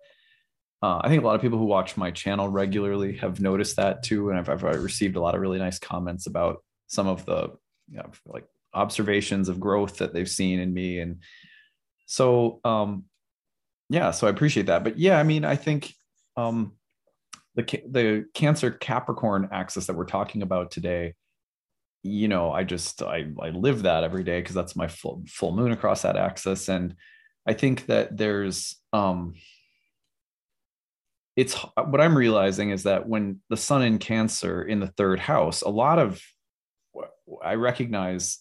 uh, 0.83 1.01
I 1.03 1.09
think 1.09 1.23
a 1.23 1.27
lot 1.27 1.37
of 1.37 1.41
people 1.41 1.59
who 1.59 1.65
watch 1.65 1.97
my 1.97 2.11
channel 2.11 2.49
regularly 2.49 3.17
have 3.19 3.41
noticed 3.41 3.77
that 3.77 4.03
too, 4.03 4.31
and 4.31 4.39
I've, 4.39 4.49
I've 4.49 4.83
received 4.83 5.17
a 5.17 5.21
lot 5.21 5.35
of 5.35 5.41
really 5.41 5.59
nice 5.59 5.79
comments 5.79 6.27
about 6.27 6.63
some 6.89 7.07
of 7.07 7.25
the 7.25 7.53
you 7.89 7.99
know, 7.99 8.11
like 8.27 8.45
observations 8.75 9.49
of 9.49 9.61
growth 9.61 9.99
that 9.99 10.13
they've 10.13 10.29
seen 10.29 10.59
in 10.59 10.75
me, 10.75 10.99
and 10.99 11.21
so 12.07 12.61
um, 12.65 13.05
yeah, 13.89 14.11
so 14.11 14.27
I 14.27 14.31
appreciate 14.31 14.67
that. 14.67 14.83
But 14.83 14.99
yeah, 14.99 15.19
I 15.19 15.23
mean, 15.23 15.45
I 15.45 15.55
think 15.55 15.95
um, 16.37 16.73
the 17.55 17.63
the 17.89 18.27
Cancer 18.35 18.73
Capricorn 18.73 19.51
axis 19.53 19.87
that 19.87 19.95
we're 19.95 20.05
talking 20.05 20.43
about 20.43 20.73
today, 20.73 21.15
you 22.03 22.27
know, 22.27 22.51
I 22.51 22.65
just 22.65 23.03
I 23.03 23.27
I 23.41 23.51
live 23.51 23.83
that 23.83 24.03
every 24.03 24.25
day 24.25 24.41
because 24.41 24.57
that's 24.57 24.75
my 24.75 24.89
full 24.89 25.23
full 25.29 25.55
moon 25.55 25.71
across 25.71 26.03
that 26.03 26.17
axis, 26.17 26.69
and 26.69 26.97
I 27.47 27.53
think 27.53 27.87
that 27.87 28.17
there's 28.17 28.77
um 28.93 29.35
it's 31.37 31.55
what 31.55 32.01
I'm 32.01 32.17
realizing 32.17 32.71
is 32.71 32.83
that 32.83 33.09
when 33.09 33.41
the 33.49 33.57
sun 33.57 33.83
in 33.83 33.99
Cancer 33.99 34.63
in 34.63 34.81
the 34.81 34.89
third 34.89 35.19
house, 35.19 35.63
a 35.63 35.69
lot 35.69 35.99
of 35.99 36.21
I 37.43 37.55
recognize 37.55 38.39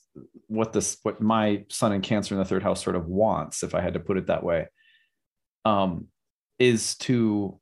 what 0.48 0.74
this 0.74 0.98
what 1.04 1.22
my 1.22 1.64
sun 1.70 1.94
in 1.94 2.02
Cancer 2.02 2.36
in 2.36 2.40
the 2.40 2.46
third 2.46 2.64
house 2.64 2.84
sort 2.84 2.96
of 2.96 3.08
wants, 3.08 3.64
if 3.64 3.74
I 3.74 3.82
had 3.82 3.94
to 3.94 4.00
put 4.00 4.18
it 4.18 4.28
that 4.28 4.44
way, 4.44 4.68
um, 5.64 6.08
is 6.60 6.96
to 6.98 7.60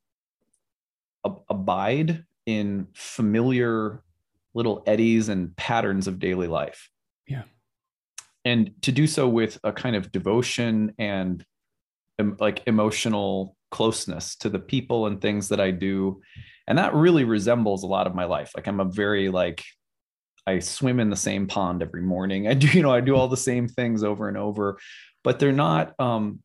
ab- 1.26 1.42
abide 1.50 2.26
in 2.46 2.88
familiar 2.94 4.04
little 4.56 4.84
eddies 4.88 5.30
and 5.30 5.56
patterns 5.56 6.08
of 6.08 6.18
daily 6.18 6.48
life. 6.48 6.90
Yeah. 7.28 7.44
And 8.44 8.72
to 8.82 8.92
do 8.92 9.06
so 9.06 9.28
with 9.28 9.60
a 9.64 9.72
kind 9.72 9.96
of 9.96 10.12
devotion 10.12 10.96
and 10.98 11.46
like 12.40 12.64
emotional 12.66 13.56
closeness 13.72 14.36
to 14.38 14.50
the 14.50 14.60
people 14.60 15.08
and 15.08 15.22
things 15.22 15.50
that 15.50 15.60
I 15.60 15.72
do. 15.72 16.22
And 16.68 16.78
that 16.78 16.94
really 16.94 17.24
resembles 17.24 17.84
a 17.84 17.88
lot 17.88 18.08
of 18.08 18.16
my 18.16 18.26
life. 18.26 18.52
Like 18.56 18.68
I'm 18.68 18.80
a 18.80 18.86
very 18.86 19.30
like 19.30 19.64
I 20.46 20.60
swim 20.60 21.00
in 21.00 21.10
the 21.10 21.16
same 21.16 21.48
pond 21.48 21.82
every 21.82 22.02
morning. 22.02 22.48
I 22.48 22.54
do, 22.54 22.68
you 22.68 22.82
know, 22.82 22.92
I 22.92 23.02
do 23.02 23.16
all 23.16 23.28
the 23.28 23.38
same 23.38 23.68
things 23.68 24.04
over 24.04 24.28
and 24.28 24.38
over, 24.38 24.80
but 25.24 25.40
they're 25.40 25.52
not 25.52 26.00
um 26.00 26.40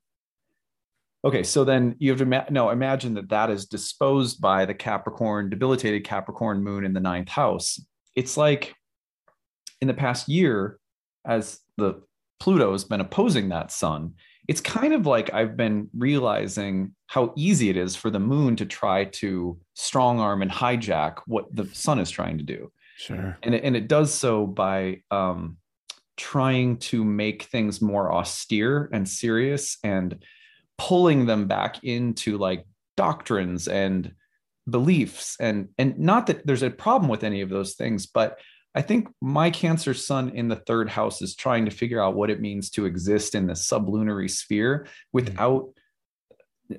okay, 1.24 1.42
so 1.42 1.64
then 1.64 1.96
you 1.98 2.10
have 2.10 2.18
to 2.18 2.26
ma- 2.26 2.44
no, 2.50 2.70
imagine 2.70 3.14
that 3.14 3.30
that 3.30 3.50
is 3.50 3.66
disposed 3.66 4.40
by 4.40 4.66
the 4.66 4.74
Capricorn, 4.74 5.48
debilitated 5.48 6.04
Capricorn 6.04 6.62
moon 6.62 6.84
in 6.84 6.92
the 6.92 7.00
ninth 7.00 7.30
house. 7.30 7.80
It's 8.14 8.36
like 8.36 8.74
in 9.80 9.88
the 9.88 9.94
past 9.94 10.28
year, 10.28 10.78
as 11.26 11.60
the 11.78 12.02
Pluto 12.40 12.72
has 12.72 12.84
been 12.84 13.00
opposing 13.00 13.48
that 13.48 13.72
sun, 13.72 14.14
it's 14.46 14.60
kind 14.60 14.92
of 14.92 15.06
like 15.06 15.32
I've 15.32 15.56
been 15.56 15.88
realizing 15.96 16.94
how 17.06 17.32
easy 17.36 17.70
it 17.70 17.76
is 17.76 17.96
for 17.96 18.10
the 18.10 18.20
moon 18.20 18.56
to 18.56 18.66
try 18.66 19.04
to 19.04 19.58
strong 19.74 20.20
arm 20.20 20.42
and 20.42 20.50
hijack 20.50 21.20
what 21.26 21.54
the 21.54 21.66
sun 21.72 21.98
is 21.98 22.10
trying 22.10 22.38
to 22.38 22.44
do. 22.44 22.70
Sure. 22.96 23.36
And 23.42 23.54
it, 23.54 23.64
and 23.64 23.76
it 23.76 23.88
does 23.88 24.12
so 24.12 24.46
by 24.46 25.02
um, 25.10 25.56
trying 26.16 26.76
to 26.78 27.04
make 27.04 27.44
things 27.44 27.80
more 27.80 28.12
austere 28.12 28.88
and 28.92 29.08
serious 29.08 29.78
and 29.82 30.22
pulling 30.78 31.26
them 31.26 31.46
back 31.46 31.82
into 31.82 32.36
like 32.36 32.66
doctrines 32.96 33.68
and 33.68 34.12
beliefs 34.68 35.36
and 35.40 35.68
and 35.76 35.98
not 35.98 36.26
that 36.26 36.46
there's 36.46 36.62
a 36.62 36.70
problem 36.70 37.08
with 37.10 37.22
any 37.22 37.42
of 37.42 37.50
those 37.50 37.74
things 37.74 38.06
but 38.06 38.38
I 38.74 38.82
think 38.82 39.08
my 39.20 39.50
Cancer 39.50 39.94
sun 39.94 40.30
in 40.30 40.48
the 40.48 40.56
third 40.56 40.88
house 40.88 41.22
is 41.22 41.36
trying 41.36 41.64
to 41.66 41.70
figure 41.70 42.02
out 42.02 42.16
what 42.16 42.30
it 42.30 42.40
means 42.40 42.70
to 42.70 42.86
exist 42.86 43.34
in 43.34 43.46
the 43.46 43.54
sublunary 43.54 44.28
sphere 44.28 44.88
without, 45.12 45.68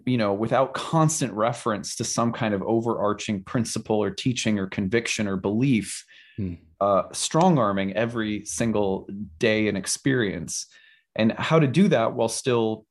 you 0.05 0.17
know, 0.17 0.33
without 0.33 0.73
constant 0.73 1.31
reference 1.33 1.95
to 1.95 2.03
some 2.03 2.33
kind 2.33 2.53
of 2.53 2.61
overarching 2.63 3.43
principle 3.43 4.03
or 4.03 4.09
teaching 4.09 4.59
or 4.59 4.67
conviction 4.67 5.25
or 5.25 5.37
belief, 5.37 6.03
mm. 6.37 6.57
uh, 6.81 7.03
strong 7.13 7.57
arming 7.57 7.93
every 7.93 8.43
single 8.43 9.07
day 9.37 9.69
and 9.69 9.77
experience. 9.77 10.67
And 11.15 11.31
how 11.31 11.59
to 11.59 11.67
do 11.67 11.87
that 11.87 12.13
while 12.13 12.27
still, 12.27 12.85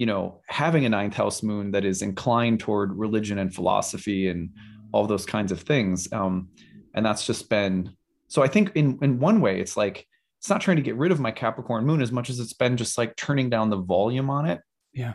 you 0.00 0.06
know, 0.06 0.40
having 0.48 0.84
a 0.84 0.88
ninth 0.88 1.14
house 1.14 1.40
moon 1.44 1.70
that 1.70 1.84
is 1.84 2.02
inclined 2.02 2.58
toward 2.58 2.98
religion 2.98 3.38
and 3.38 3.54
philosophy 3.54 4.26
and 4.26 4.50
all 4.90 5.06
those 5.06 5.24
kinds 5.24 5.52
of 5.52 5.60
things. 5.60 6.12
Um, 6.12 6.48
and 6.94 7.06
that's 7.06 7.24
just 7.24 7.48
been 7.48 7.94
so 8.28 8.42
I 8.42 8.48
think 8.48 8.72
in 8.74 8.98
in 9.02 9.18
one 9.18 9.40
way, 9.40 9.60
it's 9.60 9.76
like 9.76 10.06
it's 10.38 10.48
not 10.48 10.60
trying 10.60 10.76
to 10.76 10.82
get 10.82 10.96
rid 10.96 11.10
of 11.10 11.20
my 11.20 11.30
Capricorn 11.30 11.84
moon 11.84 12.00
as 12.00 12.12
much 12.12 12.30
as 12.30 12.38
it's 12.38 12.52
been 12.52 12.76
just 12.76 12.96
like 12.96 13.16
turning 13.16 13.50
down 13.50 13.70
the 13.70 13.76
volume 13.76 14.30
on 14.30 14.46
it. 14.46 14.60
Yeah. 14.92 15.14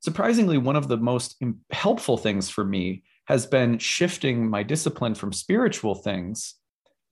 Surprisingly, 0.00 0.58
one 0.58 0.76
of 0.76 0.88
the 0.88 0.96
most 0.96 1.42
helpful 1.70 2.18
things 2.18 2.50
for 2.50 2.64
me 2.64 3.02
has 3.26 3.46
been 3.46 3.78
shifting 3.78 4.48
my 4.48 4.62
discipline 4.62 5.14
from 5.14 5.32
spiritual 5.32 5.94
things 5.94 6.54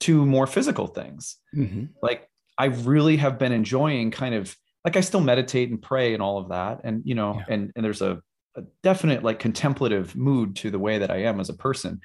to 0.01 0.25
more 0.27 0.47
physical 0.47 0.87
things. 0.87 1.37
Mm-hmm. 1.55 1.87
Like 2.03 2.29
I 2.59 2.67
really 2.67 3.17
have 3.17 3.39
been 3.39 3.53
enjoying 3.53 4.11
kind 4.11 4.35
of 4.35 4.57
like 4.85 4.97
I 4.97 5.01
still 5.01 5.21
meditate 5.21 5.71
and 5.71 5.83
pray 5.83 6.15
and 6.15 6.23
all 6.23 6.39
of 6.39 6.51
that. 6.51 6.81
And, 6.85 7.03
you 7.05 7.15
know, 7.15 7.35
yeah. 7.37 7.55
and, 7.55 7.73
and 7.75 7.85
there's 7.85 8.03
a, 8.03 8.21
a 8.57 8.63
definite 8.83 9.23
like 9.23 9.39
contemplative 9.39 10.15
mood 10.15 10.57
to 10.57 10.71
the 10.71 10.79
way 10.79 10.99
that 10.99 11.11
I 11.11 11.25
am 11.25 11.41
as 11.41 11.49
a 11.49 11.55
person. 11.55 12.01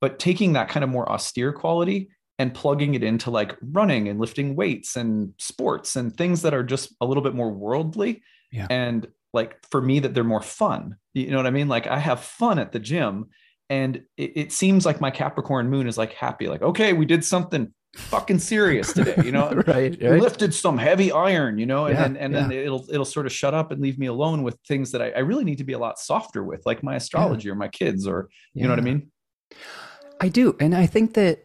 But 0.00 0.18
taking 0.18 0.54
that 0.54 0.68
kind 0.68 0.82
of 0.82 0.90
more 0.90 1.10
austere 1.10 1.52
quality 1.52 2.08
and 2.38 2.52
plugging 2.52 2.94
it 2.94 3.02
into 3.02 3.30
like 3.30 3.56
running 3.62 4.08
and 4.08 4.18
lifting 4.18 4.56
weights 4.56 4.96
and 4.96 5.32
sports 5.38 5.96
and 5.96 6.16
things 6.16 6.42
that 6.42 6.54
are 6.54 6.64
just 6.64 6.94
a 7.00 7.06
little 7.06 7.22
bit 7.22 7.34
more 7.34 7.50
worldly 7.50 8.22
yeah. 8.50 8.66
and 8.70 9.06
like 9.32 9.56
for 9.70 9.80
me 9.80 9.98
that 10.00 10.14
they're 10.14 10.24
more 10.24 10.42
fun. 10.42 10.96
You 11.12 11.30
know 11.30 11.36
what 11.36 11.46
i 11.46 11.50
mean? 11.50 11.68
Like 11.68 11.86
i 11.86 11.98
have 11.98 12.20
fun 12.20 12.58
at 12.58 12.72
the 12.72 12.80
gym 12.80 13.26
and 13.70 14.02
it, 14.16 14.32
it 14.36 14.52
seems 14.52 14.84
like 14.84 15.00
my 15.00 15.10
capricorn 15.10 15.70
moon 15.70 15.86
is 15.88 15.96
like 15.96 16.12
happy 16.12 16.48
like 16.48 16.60
okay 16.60 16.92
we 16.92 17.06
did 17.06 17.24
something 17.24 17.72
fucking 17.96 18.40
serious 18.40 18.92
today 18.92 19.14
you 19.24 19.30
know? 19.30 19.48
Right, 19.66 19.96
right, 20.02 20.20
lifted 20.20 20.52
some 20.52 20.76
heavy 20.76 21.12
iron 21.12 21.58
you 21.58 21.66
know? 21.66 21.86
And 21.86 21.94
yeah, 21.94 22.02
then 22.02 22.16
and 22.16 22.34
yeah. 22.34 22.40
then 22.40 22.52
it'll 22.52 22.84
it'll 22.90 23.04
sort 23.04 23.26
of 23.26 23.32
shut 23.32 23.54
up 23.54 23.70
and 23.70 23.80
leave 23.80 23.98
me 23.98 24.06
alone 24.06 24.42
with 24.42 24.58
things 24.66 24.90
that 24.90 25.00
I, 25.00 25.10
I 25.10 25.20
really 25.20 25.44
need 25.44 25.58
to 25.58 25.64
be 25.64 25.74
a 25.74 25.78
lot 25.78 26.00
softer 26.00 26.42
with 26.42 26.66
like 26.66 26.82
my 26.82 26.96
astrology 26.96 27.48
or 27.48 27.54
my 27.54 27.68
kids 27.68 28.08
or 28.08 28.28
you 28.54 28.64
know 28.64 28.70
what 28.70 28.80
i 28.80 28.82
mean? 28.82 29.10
I 30.20 30.28
do 30.28 30.56
and 30.58 30.74
i 30.74 30.86
think 30.86 31.14
that 31.14 31.44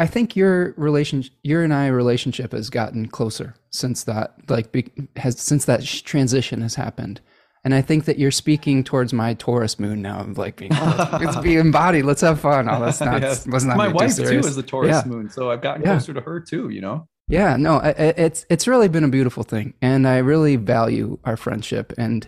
I 0.00 0.06
think 0.06 0.34
your 0.34 0.74
relationship, 0.76 1.32
your 1.42 1.62
and 1.62 1.72
I 1.72 1.88
relationship 1.88 2.52
has 2.52 2.70
gotten 2.70 3.06
closer 3.06 3.54
since 3.70 4.04
that, 4.04 4.34
like, 4.48 4.72
be, 4.72 4.90
has 5.16 5.38
since 5.38 5.66
that 5.66 5.84
transition 5.84 6.62
has 6.62 6.74
happened. 6.74 7.20
And 7.62 7.74
I 7.74 7.82
think 7.82 8.06
that 8.06 8.18
you're 8.18 8.30
speaking 8.30 8.82
towards 8.82 9.12
my 9.12 9.34
Taurus 9.34 9.78
moon 9.78 10.00
now, 10.00 10.20
of 10.20 10.38
like 10.38 10.56
being, 10.56 10.72
oh, 10.74 11.18
let's, 11.20 11.36
be 11.36 11.56
embodied, 11.56 12.06
let's 12.06 12.22
have 12.22 12.40
fun. 12.40 12.70
Oh, 12.70 12.80
that's 12.80 13.02
not, 13.02 13.20
yes. 13.20 13.46
let's 13.46 13.66
not 13.66 13.76
my 13.76 13.88
wife 13.88 14.16
too, 14.16 14.24
too 14.24 14.38
is 14.38 14.56
the 14.56 14.62
Taurus 14.62 14.88
yeah. 14.88 15.02
moon, 15.04 15.28
so 15.28 15.50
I've 15.50 15.60
gotten 15.60 15.82
yeah. 15.82 15.90
closer 15.92 16.14
to 16.14 16.22
her 16.22 16.40
too. 16.40 16.70
You 16.70 16.80
know. 16.80 17.06
Yeah, 17.28 17.56
no, 17.58 17.78
it's 17.84 18.46
it's 18.48 18.66
really 18.66 18.88
been 18.88 19.04
a 19.04 19.08
beautiful 19.08 19.42
thing, 19.42 19.74
and 19.82 20.08
I 20.08 20.18
really 20.18 20.56
value 20.56 21.18
our 21.24 21.36
friendship, 21.36 21.92
and 21.98 22.26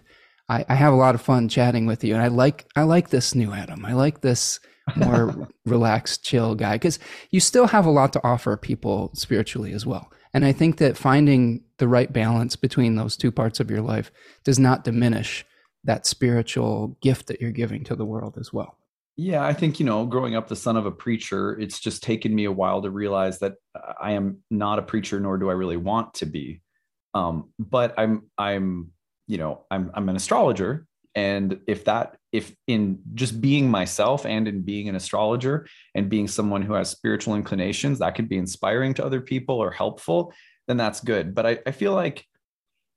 I, 0.50 0.66
I 0.68 0.74
have 0.74 0.92
a 0.92 0.96
lot 0.96 1.14
of 1.14 1.22
fun 1.22 1.48
chatting 1.48 1.86
with 1.86 2.04
you, 2.04 2.12
and 2.12 2.22
I 2.22 2.28
like 2.28 2.66
I 2.76 2.82
like 2.82 3.08
this 3.08 3.34
new 3.34 3.54
Adam. 3.54 3.86
I 3.86 3.94
like 3.94 4.20
this 4.20 4.60
more 4.96 5.48
relaxed, 5.66 6.24
chill 6.24 6.54
guy 6.54 6.74
because 6.74 6.98
you 7.30 7.40
still 7.40 7.66
have 7.66 7.86
a 7.86 7.90
lot 7.90 8.12
to 8.12 8.20
offer 8.24 8.56
people 8.56 9.10
spiritually 9.14 9.72
as 9.72 9.86
well. 9.86 10.10
And 10.34 10.44
I 10.44 10.52
think 10.52 10.78
that 10.78 10.96
finding 10.96 11.62
the 11.78 11.88
right 11.88 12.12
balance 12.12 12.56
between 12.56 12.96
those 12.96 13.16
two 13.16 13.30
parts 13.30 13.60
of 13.60 13.70
your 13.70 13.82
life 13.82 14.10
does 14.44 14.58
not 14.58 14.84
diminish 14.84 15.44
that 15.84 16.06
spiritual 16.06 16.96
gift 17.02 17.26
that 17.26 17.40
you're 17.40 17.50
giving 17.50 17.84
to 17.84 17.96
the 17.96 18.04
world 18.04 18.36
as 18.38 18.52
well. 18.52 18.78
Yeah, 19.16 19.44
I 19.44 19.52
think, 19.52 19.78
you 19.78 19.84
know, 19.84 20.06
growing 20.06 20.36
up 20.36 20.48
the 20.48 20.56
son 20.56 20.76
of 20.76 20.86
a 20.86 20.90
preacher, 20.90 21.58
it's 21.58 21.78
just 21.78 22.02
taken 22.02 22.34
me 22.34 22.44
a 22.44 22.52
while 22.52 22.80
to 22.80 22.90
realize 22.90 23.40
that 23.40 23.54
I 24.00 24.12
am 24.12 24.38
not 24.50 24.78
a 24.78 24.82
preacher, 24.82 25.20
nor 25.20 25.36
do 25.36 25.50
I 25.50 25.52
really 25.52 25.76
want 25.76 26.14
to 26.14 26.26
be. 26.26 26.62
Um, 27.12 27.52
but 27.58 27.94
I'm, 27.98 28.30
I'm, 28.38 28.92
you 29.26 29.38
know, 29.38 29.64
I'm 29.70 29.90
I'm 29.94 30.08
an 30.08 30.16
astrologer, 30.16 30.86
and 31.14 31.60
if 31.66 31.84
that 31.84 32.16
if 32.32 32.54
in 32.66 33.00
just 33.14 33.40
being 33.40 33.70
myself 33.70 34.24
and 34.24 34.48
in 34.48 34.62
being 34.62 34.88
an 34.88 34.96
astrologer 34.96 35.66
and 35.94 36.08
being 36.08 36.26
someone 36.26 36.62
who 36.62 36.72
has 36.72 36.90
spiritual 36.90 37.34
inclinations 37.34 37.98
that 37.98 38.14
could 38.14 38.28
be 38.28 38.38
inspiring 38.38 38.94
to 38.94 39.04
other 39.04 39.20
people 39.20 39.56
or 39.56 39.70
helpful, 39.70 40.32
then 40.66 40.78
that's 40.78 41.00
good. 41.00 41.34
But 41.34 41.46
I, 41.46 41.58
I 41.66 41.70
feel 41.72 41.92
like 41.92 42.26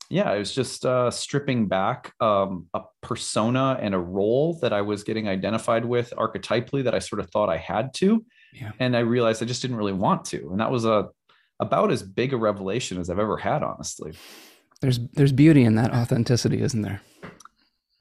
yeah, 0.09 0.31
it 0.33 0.37
was 0.37 0.53
just 0.53 0.85
uh, 0.85 1.09
stripping 1.09 1.67
back 1.67 2.13
um, 2.19 2.67
a 2.73 2.81
persona 3.01 3.77
and 3.81 3.95
a 3.95 3.99
role 3.99 4.59
that 4.61 4.71
I 4.71 4.81
was 4.81 5.03
getting 5.03 5.27
identified 5.27 5.83
with 5.83 6.13
archetypally 6.15 6.83
that 6.83 6.93
I 6.93 6.99
sort 6.99 7.19
of 7.19 7.29
thought 7.31 7.49
I 7.49 7.57
had 7.57 7.93
to. 7.95 8.23
Yeah. 8.53 8.71
And 8.79 8.95
I 8.95 8.99
realized 8.99 9.41
I 9.41 9.47
just 9.47 9.61
didn't 9.61 9.77
really 9.77 9.93
want 9.93 10.25
to. 10.25 10.49
And 10.51 10.59
that 10.59 10.71
was 10.71 10.85
a 10.85 11.09
about 11.59 11.91
as 11.91 12.03
big 12.03 12.33
a 12.33 12.37
revelation 12.37 12.99
as 12.99 13.09
I've 13.09 13.19
ever 13.19 13.37
had, 13.37 13.63
honestly. 13.63 14.13
There's 14.81 14.99
there's 15.13 15.31
beauty 15.31 15.63
in 15.63 15.75
that 15.75 15.91
authenticity, 15.91 16.61
isn't 16.61 16.81
there? 16.81 17.01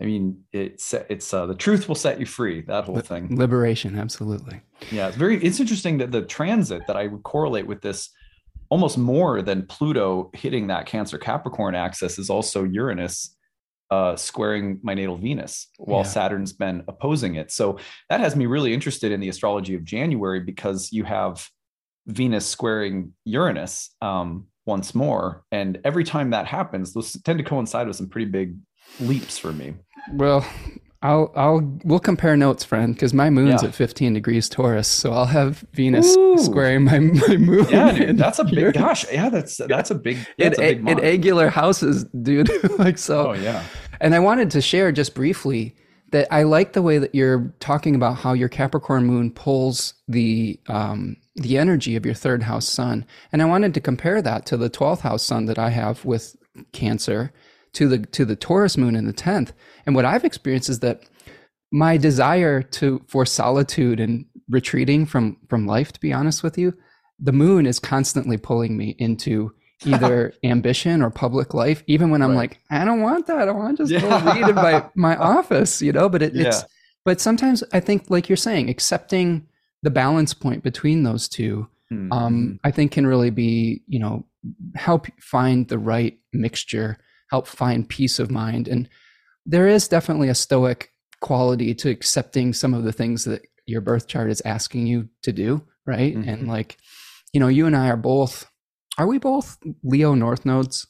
I 0.01 0.05
mean, 0.05 0.43
it's 0.53 0.93
it's 0.93 1.33
uh, 1.33 1.47
the 1.47 1.55
truth 1.55 1.87
will 1.89 1.95
set 1.95 2.19
you 2.19 2.27
free. 2.27 2.63
That 2.63 2.85
whole 2.85 2.99
thing, 3.01 3.37
liberation, 3.37 3.97
absolutely. 3.97 4.61
Yeah, 4.91 5.09
it's 5.09 5.17
very. 5.17 5.43
It's 5.43 5.61
interesting 5.61 5.99
that 5.99 6.11
the 6.11 6.23
transit 6.23 6.87
that 6.87 6.97
I 6.97 7.07
would 7.07 7.23
correlate 7.23 7.67
with 7.67 7.81
this 7.81 8.11
almost 8.71 8.99
more 8.99 9.41
than 9.41 9.67
Pluto 9.67 10.31
hitting 10.33 10.67
that 10.67 10.87
Cancer 10.87 11.19
Capricorn 11.19 11.75
axis 11.75 12.19
is 12.19 12.29
also 12.29 12.65
Uranus 12.65 13.37
uh, 13.91 14.17
squaring 14.17 14.81
my 14.83 14.95
natal 14.95 15.17
Venus 15.17 15.69
while 15.79 16.01
yeah. 16.01 16.07
Saturn's 16.07 16.53
been 16.53 16.83
opposing 16.89 17.37
it. 17.37 17.53
So 17.53 17.79
that 18.11 18.19
has 18.19 18.35
me 18.35 18.47
really 18.47 18.75
interested 18.75 19.13
in 19.13 19.21
the 19.21 19.29
astrology 19.29 19.75
of 19.75 19.85
January 19.85 20.41
because 20.41 20.93
you 20.93 21.05
have 21.05 21.49
Venus 22.07 22.47
squaring 22.47 23.13
Uranus 23.25 23.95
um, 24.03 24.47
once 24.67 24.95
more. 24.95 25.45
And 25.53 25.81
every 25.85 26.03
time 26.03 26.31
that 26.31 26.47
happens, 26.47 26.93
those 26.93 27.13
tend 27.23 27.39
to 27.39 27.45
coincide 27.45 27.87
with 27.87 27.97
some 27.97 28.09
pretty 28.09 28.31
big 28.31 28.57
leaps 29.01 29.39
for 29.39 29.53
me. 29.53 29.75
Well, 30.13 30.47
I'll 31.05 31.31
I'll 31.37 31.79
we'll 31.85 32.01
compare 32.01 32.35
notes, 32.35 32.65
friend, 32.65 32.95
because 32.95 33.13
my 33.13 33.29
moon's 33.29 33.63
yeah. 33.63 33.69
at 33.69 33.75
15 33.75 34.15
degrees 34.15 34.49
Taurus, 34.49 34.89
so 34.89 35.13
I'll 35.13 35.27
have 35.27 35.65
Venus 35.75 36.17
Ooh. 36.17 36.39
squaring 36.39 36.85
my, 36.85 36.99
my 36.99 37.37
moon. 37.37 37.67
Yeah, 37.69 37.93
dude, 37.93 38.17
that's 38.17 38.39
a 38.39 38.45
big 38.45 38.73
gosh. 38.73 39.05
Yeah, 39.13 39.29
that's 39.29 39.59
that's 39.59 39.91
a 39.91 39.95
big 39.95 40.17
that's 40.39 40.59
in, 40.59 40.65
a 40.65 40.75
big 40.77 40.89
in 40.89 41.01
angular 41.01 41.51
houses, 41.51 42.05
dude. 42.23 42.51
like 42.79 42.97
so. 42.97 43.29
Oh 43.29 43.33
yeah. 43.35 43.63
And 44.01 44.15
I 44.15 44.19
wanted 44.19 44.51
to 44.53 44.63
share 44.63 44.93
just 44.93 45.15
briefly 45.15 45.77
that 46.13 46.27
I 46.33 46.45
like 46.45 46.73
the 46.73 46.83
way 46.83 46.99
that 46.99 47.15
you're 47.15 47.53
talking 47.61 47.95
about 47.95 48.17
how 48.17 48.33
your 48.33 48.49
Capricorn 48.49 49.05
moon 49.05 49.31
pulls 49.31 49.93
the 50.09 50.59
um, 50.69 51.19
the 51.37 51.59
energy 51.59 51.97
of 51.97 52.07
your 52.07 52.15
third 52.15 52.45
house 52.45 52.67
sun, 52.67 53.05
and 53.31 53.43
I 53.43 53.45
wanted 53.45 53.75
to 53.75 53.81
compare 53.81 54.23
that 54.23 54.47
to 54.47 54.57
the 54.57 54.71
12th 54.71 55.01
house 55.01 55.23
sun 55.23 55.45
that 55.47 55.59
I 55.59 55.69
have 55.69 56.03
with 56.07 56.35
Cancer 56.73 57.31
to 57.75 57.89
the 57.89 57.99
to 57.99 58.25
the 58.25 58.37
Taurus 58.37 58.77
moon 58.77 58.97
in 58.97 59.07
the 59.07 59.13
10th. 59.13 59.53
And 59.87 59.95
what 59.95 60.05
I've 60.05 60.25
experienced 60.25 60.69
is 60.69 60.81
that 60.81 61.05
my 61.71 61.97
desire 61.97 62.63
to 62.63 63.03
for 63.07 63.27
solitude 63.27 64.01
and 64.01 64.25
retreating 64.49 65.07
from 65.07 65.37
from 65.49 65.67
life 65.67 65.93
to 65.93 66.01
be 66.01 66.13
honest 66.13 66.43
with 66.43 66.57
you, 66.57 66.75
the 67.19 67.33
moon 67.33 67.67
is 67.67 67.79
constantly 67.79 68.37
pulling 68.37 68.77
me 68.77 68.95
into 68.99 69.53
either 69.85 70.33
ambition 70.45 71.03
or 71.03 71.11
public 71.11 71.53
life 71.53 71.83
even 71.87 72.09
when 72.09 72.23
I'm 72.23 72.31
right. 72.31 72.37
like 72.37 72.61
I 72.71 72.85
don't 72.85 73.03
want 73.03 73.27
that. 73.27 73.49
I 73.49 73.53
want 73.53 73.79
to 73.79 73.87
just 73.87 73.93
yeah. 73.93 74.01
go 74.01 74.33
read 74.33 74.49
in 74.49 74.55
my 74.55 74.85
my 74.95 75.17
office, 75.17 75.83
you 75.83 75.93
know, 75.93 76.09
but 76.09 76.23
it, 76.23 76.35
yeah. 76.35 76.49
it's 76.49 76.65
but 77.05 77.21
sometimes 77.21 77.63
I 77.73 77.81
think 77.81 78.09
like 78.09 78.29
you're 78.29 78.37
saying 78.37 78.71
accepting 78.71 79.47
the 79.83 79.91
balance 79.91 80.33
point 80.33 80.63
between 80.63 81.03
those 81.03 81.29
2 81.29 81.69
mm-hmm. 81.93 82.13
um, 82.13 82.61
I 82.65 82.71
think 82.71 82.93
can 82.93 83.07
really 83.07 83.31
be, 83.31 83.83
you 83.87 83.99
know, 83.99 84.25
help 84.75 85.07
find 85.21 85.69
the 85.69 85.79
right 85.79 86.19
mixture 86.33 86.99
help 87.31 87.47
find 87.47 87.89
peace 87.89 88.19
of 88.19 88.31
mind. 88.31 88.69
And 88.69 88.89
there 89.47 89.69
is 89.69 89.89
definitely 89.89 90.29
a 90.29 90.35
stoic 90.35 90.91
quality 91.21 91.75
to 91.75 91.91
accepting 91.91 92.53
some 92.53 92.75
of 92.75 92.85
the 92.85 92.93
things 92.93 93.25
that 93.25 93.47
your 93.67 93.81
birth 93.81 94.07
chart 94.07 94.31
is 94.31 94.43
asking 94.45 94.87
you 94.87 95.09
to 95.23 95.33
do, 95.33 95.65
right? 95.87 96.15
Mm-hmm. 96.15 96.29
And 96.29 96.49
like, 96.49 96.77
you 97.33 97.41
know, 97.41 97.49
you 97.49 97.67
and 97.67 97.77
I 97.77 97.89
are 97.89 97.97
both, 97.97 98.51
are 98.99 99.07
we 99.07 99.19
both 99.19 99.59
Leo 99.83 100.15
North 100.15 100.45
nodes? 100.45 100.87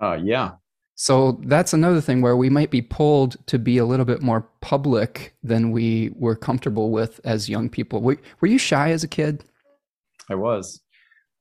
Uh, 0.00 0.18
yeah. 0.22 0.52
So 0.94 1.40
that's 1.44 1.72
another 1.72 2.00
thing 2.00 2.22
where 2.22 2.36
we 2.36 2.50
might 2.50 2.70
be 2.70 2.82
pulled 2.82 3.44
to 3.46 3.58
be 3.58 3.78
a 3.78 3.84
little 3.84 4.04
bit 4.04 4.22
more 4.22 4.48
public 4.60 5.34
than 5.42 5.72
we 5.72 6.12
were 6.14 6.36
comfortable 6.36 6.90
with 6.90 7.20
as 7.24 7.48
young 7.48 7.68
people. 7.68 8.00
Were, 8.00 8.18
were 8.40 8.48
you 8.48 8.58
shy 8.58 8.90
as 8.90 9.02
a 9.02 9.08
kid? 9.08 9.44
I 10.30 10.34
was. 10.34 10.80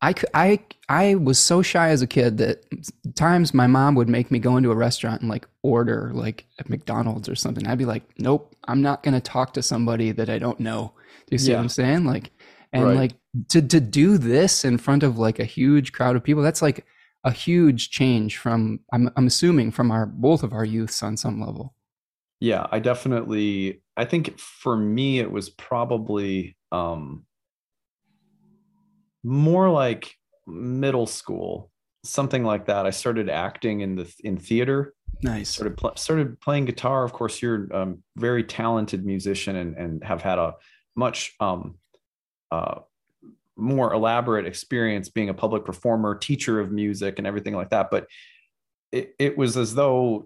I, 0.03 0.15
I, 0.33 0.59
I 0.89 1.15
was 1.15 1.37
so 1.37 1.61
shy 1.61 1.89
as 1.89 2.01
a 2.01 2.07
kid 2.07 2.39
that 2.39 2.65
times 3.15 3.53
my 3.53 3.67
mom 3.67 3.93
would 3.95 4.09
make 4.09 4.31
me 4.31 4.39
go 4.39 4.57
into 4.57 4.71
a 4.71 4.75
restaurant 4.75 5.21
and 5.21 5.29
like 5.29 5.47
order 5.61 6.09
like 6.13 6.45
at 6.57 6.69
McDonald's 6.69 7.29
or 7.29 7.35
something. 7.35 7.67
I'd 7.67 7.77
be 7.77 7.85
like, 7.85 8.03
nope, 8.17 8.55
I'm 8.67 8.81
not 8.81 9.03
going 9.03 9.13
to 9.13 9.21
talk 9.21 9.53
to 9.53 9.61
somebody 9.61 10.11
that 10.11 10.29
I 10.29 10.39
don't 10.39 10.59
know. 10.59 10.93
Do 11.27 11.35
you 11.35 11.37
see 11.37 11.51
yeah. 11.51 11.57
what 11.57 11.63
I'm 11.63 11.69
saying? 11.69 12.05
Like, 12.05 12.31
and 12.73 12.83
right. 12.83 12.97
like 12.97 13.11
to, 13.49 13.61
to 13.61 13.79
do 13.79 14.17
this 14.17 14.65
in 14.65 14.79
front 14.79 15.03
of 15.03 15.19
like 15.19 15.37
a 15.37 15.45
huge 15.45 15.91
crowd 15.91 16.15
of 16.15 16.23
people, 16.23 16.41
that's 16.41 16.63
like 16.63 16.85
a 17.23 17.31
huge 17.31 17.91
change 17.91 18.37
from, 18.37 18.79
I'm, 18.91 19.11
I'm 19.15 19.27
assuming 19.27 19.71
from 19.71 19.91
our, 19.91 20.07
both 20.07 20.41
of 20.41 20.51
our 20.51 20.65
youths 20.65 21.03
on 21.03 21.15
some 21.15 21.39
level. 21.39 21.75
Yeah, 22.39 22.65
I 22.71 22.79
definitely, 22.79 23.83
I 23.95 24.05
think 24.05 24.39
for 24.39 24.75
me, 24.75 25.19
it 25.19 25.31
was 25.31 25.51
probably, 25.51 26.57
um, 26.71 27.25
more 29.23 29.69
like 29.69 30.15
middle 30.47 31.07
school, 31.07 31.71
something 32.03 32.43
like 32.43 32.65
that. 32.65 32.85
I 32.85 32.89
started 32.89 33.29
acting 33.29 33.81
in 33.81 33.95
the 33.95 34.13
in 34.23 34.37
theater. 34.37 34.93
Nice. 35.23 35.49
Started 35.49 35.77
pl- 35.77 35.95
started 35.97 36.39
playing 36.39 36.65
guitar. 36.65 37.03
Of 37.03 37.13
course, 37.13 37.41
you're 37.41 37.67
a 37.71 37.81
um, 37.81 38.03
very 38.15 38.43
talented 38.43 39.05
musician 39.05 39.55
and 39.55 39.75
and 39.75 40.03
have 40.03 40.21
had 40.21 40.39
a 40.39 40.55
much 40.95 41.33
um, 41.39 41.75
uh, 42.51 42.79
more 43.55 43.93
elaborate 43.93 44.45
experience 44.45 45.09
being 45.09 45.29
a 45.29 45.33
public 45.33 45.65
performer, 45.65 46.15
teacher 46.15 46.59
of 46.59 46.71
music, 46.71 47.17
and 47.17 47.27
everything 47.27 47.53
like 47.53 47.69
that. 47.69 47.89
But 47.91 48.07
it, 48.91 49.15
it 49.19 49.37
was 49.37 49.55
as 49.55 49.73
though, 49.73 50.25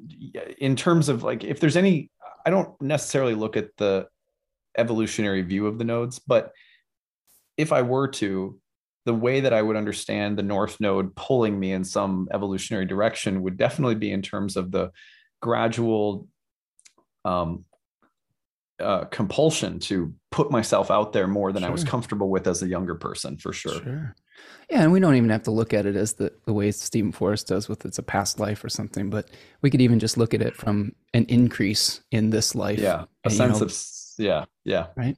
in 0.58 0.76
terms 0.76 1.10
of 1.10 1.24
like, 1.24 1.44
if 1.44 1.60
there's 1.60 1.78
any, 1.78 2.10
I 2.46 2.50
don't 2.50 2.80
necessarily 2.82 3.36
look 3.36 3.58
at 3.58 3.76
the 3.78 4.08
evolutionary 4.78 5.42
view 5.42 5.68
of 5.68 5.78
the 5.78 5.84
nodes, 5.84 6.20
but 6.20 6.52
if 7.58 7.72
I 7.72 7.82
were 7.82 8.08
to, 8.10 8.60
the 9.06 9.14
way 9.14 9.40
that 9.40 9.54
I 9.54 9.62
would 9.62 9.76
understand 9.76 10.38
the 10.38 10.44
North 10.44 10.80
Node 10.80 11.16
pulling 11.16 11.60
me 11.60 11.72
in 11.72 11.84
some 11.84 12.28
evolutionary 12.34 12.86
direction 12.86 13.44
would 13.44 13.58
definitely 13.58 13.96
be 13.96 14.12
in 14.12 14.22
terms 14.22 14.58
of 14.58 14.72
the 14.72 14.92
gradual 15.42 16.28
um, 17.24 17.66
uh, 18.80 19.06
compulsion 19.06 19.80
to 19.80 20.14
put 20.32 20.52
myself 20.52 20.92
out 20.92 21.14
there 21.14 21.28
more 21.28 21.52
than 21.52 21.62
sure. 21.62 21.70
I 21.70 21.72
was 21.72 21.84
comfortable 21.84 22.30
with 22.30 22.48
as 22.48 22.62
a 22.62 22.68
younger 22.68 22.96
person, 22.96 23.38
for 23.38 23.54
sure. 23.54 23.82
Sure. 23.82 24.16
Yeah, 24.70 24.82
and 24.82 24.92
we 24.92 25.00
don't 25.00 25.16
even 25.16 25.30
have 25.30 25.44
to 25.44 25.52
look 25.52 25.74
at 25.74 25.86
it 25.86 25.96
as 25.96 26.14
the, 26.14 26.34
the 26.46 26.54
way 26.54 26.72
Steven 26.72 27.12
Forrest 27.12 27.48
does 27.48 27.70
with 27.70 27.86
it's 27.86 28.00
a 28.00 28.04
past 28.04 28.40
life 28.40 28.64
or 28.64 28.70
something, 28.70 29.10
but 29.10 29.30
we 29.62 29.70
could 29.70 29.82
even 29.82 30.00
just 30.00 30.18
look 30.18 30.34
at 30.34 30.42
it 30.42 30.56
from 30.56 30.94
an 31.14 31.26
increase 31.26 32.02
in 32.12 32.32
this 32.32 32.56
life. 32.56 32.80
Yeah, 32.80 33.04
a 33.04 33.08
and, 33.26 33.34
sense 33.34 33.60
know, 33.60 33.66
of 33.68 33.74
yeah, 34.18 34.46
yeah. 34.64 34.88
Right. 34.98 35.18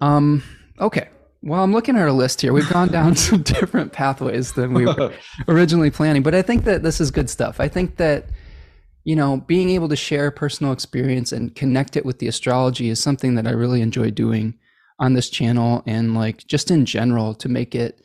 Um. 0.00 0.42
Okay. 0.80 1.08
Well, 1.46 1.62
I'm 1.62 1.72
looking 1.72 1.94
at 1.94 2.02
our 2.02 2.10
list 2.10 2.40
here. 2.40 2.54
We've 2.54 2.68
gone 2.70 2.88
down 2.88 3.16
some 3.16 3.42
different 3.42 3.92
pathways 3.92 4.52
than 4.52 4.72
we 4.72 4.86
were 4.86 5.12
originally 5.48 5.90
planning, 5.90 6.22
but 6.22 6.34
I 6.34 6.40
think 6.40 6.64
that 6.64 6.82
this 6.82 7.00
is 7.00 7.10
good 7.10 7.28
stuff. 7.28 7.60
I 7.60 7.68
think 7.68 7.96
that 7.96 8.26
you 9.04 9.14
know, 9.14 9.36
being 9.36 9.68
able 9.70 9.88
to 9.90 9.96
share 9.96 10.30
personal 10.30 10.72
experience 10.72 11.30
and 11.30 11.54
connect 11.54 11.96
it 11.96 12.06
with 12.06 12.18
the 12.18 12.26
astrology 12.26 12.88
is 12.88 13.02
something 13.02 13.34
that 13.34 13.46
I 13.46 13.50
really 13.50 13.82
enjoy 13.82 14.10
doing 14.10 14.54
on 14.98 15.12
this 15.12 15.28
channel 15.28 15.82
and 15.86 16.14
like 16.14 16.46
just 16.46 16.70
in 16.70 16.86
general 16.86 17.34
to 17.34 17.48
make 17.48 17.74
it, 17.74 18.00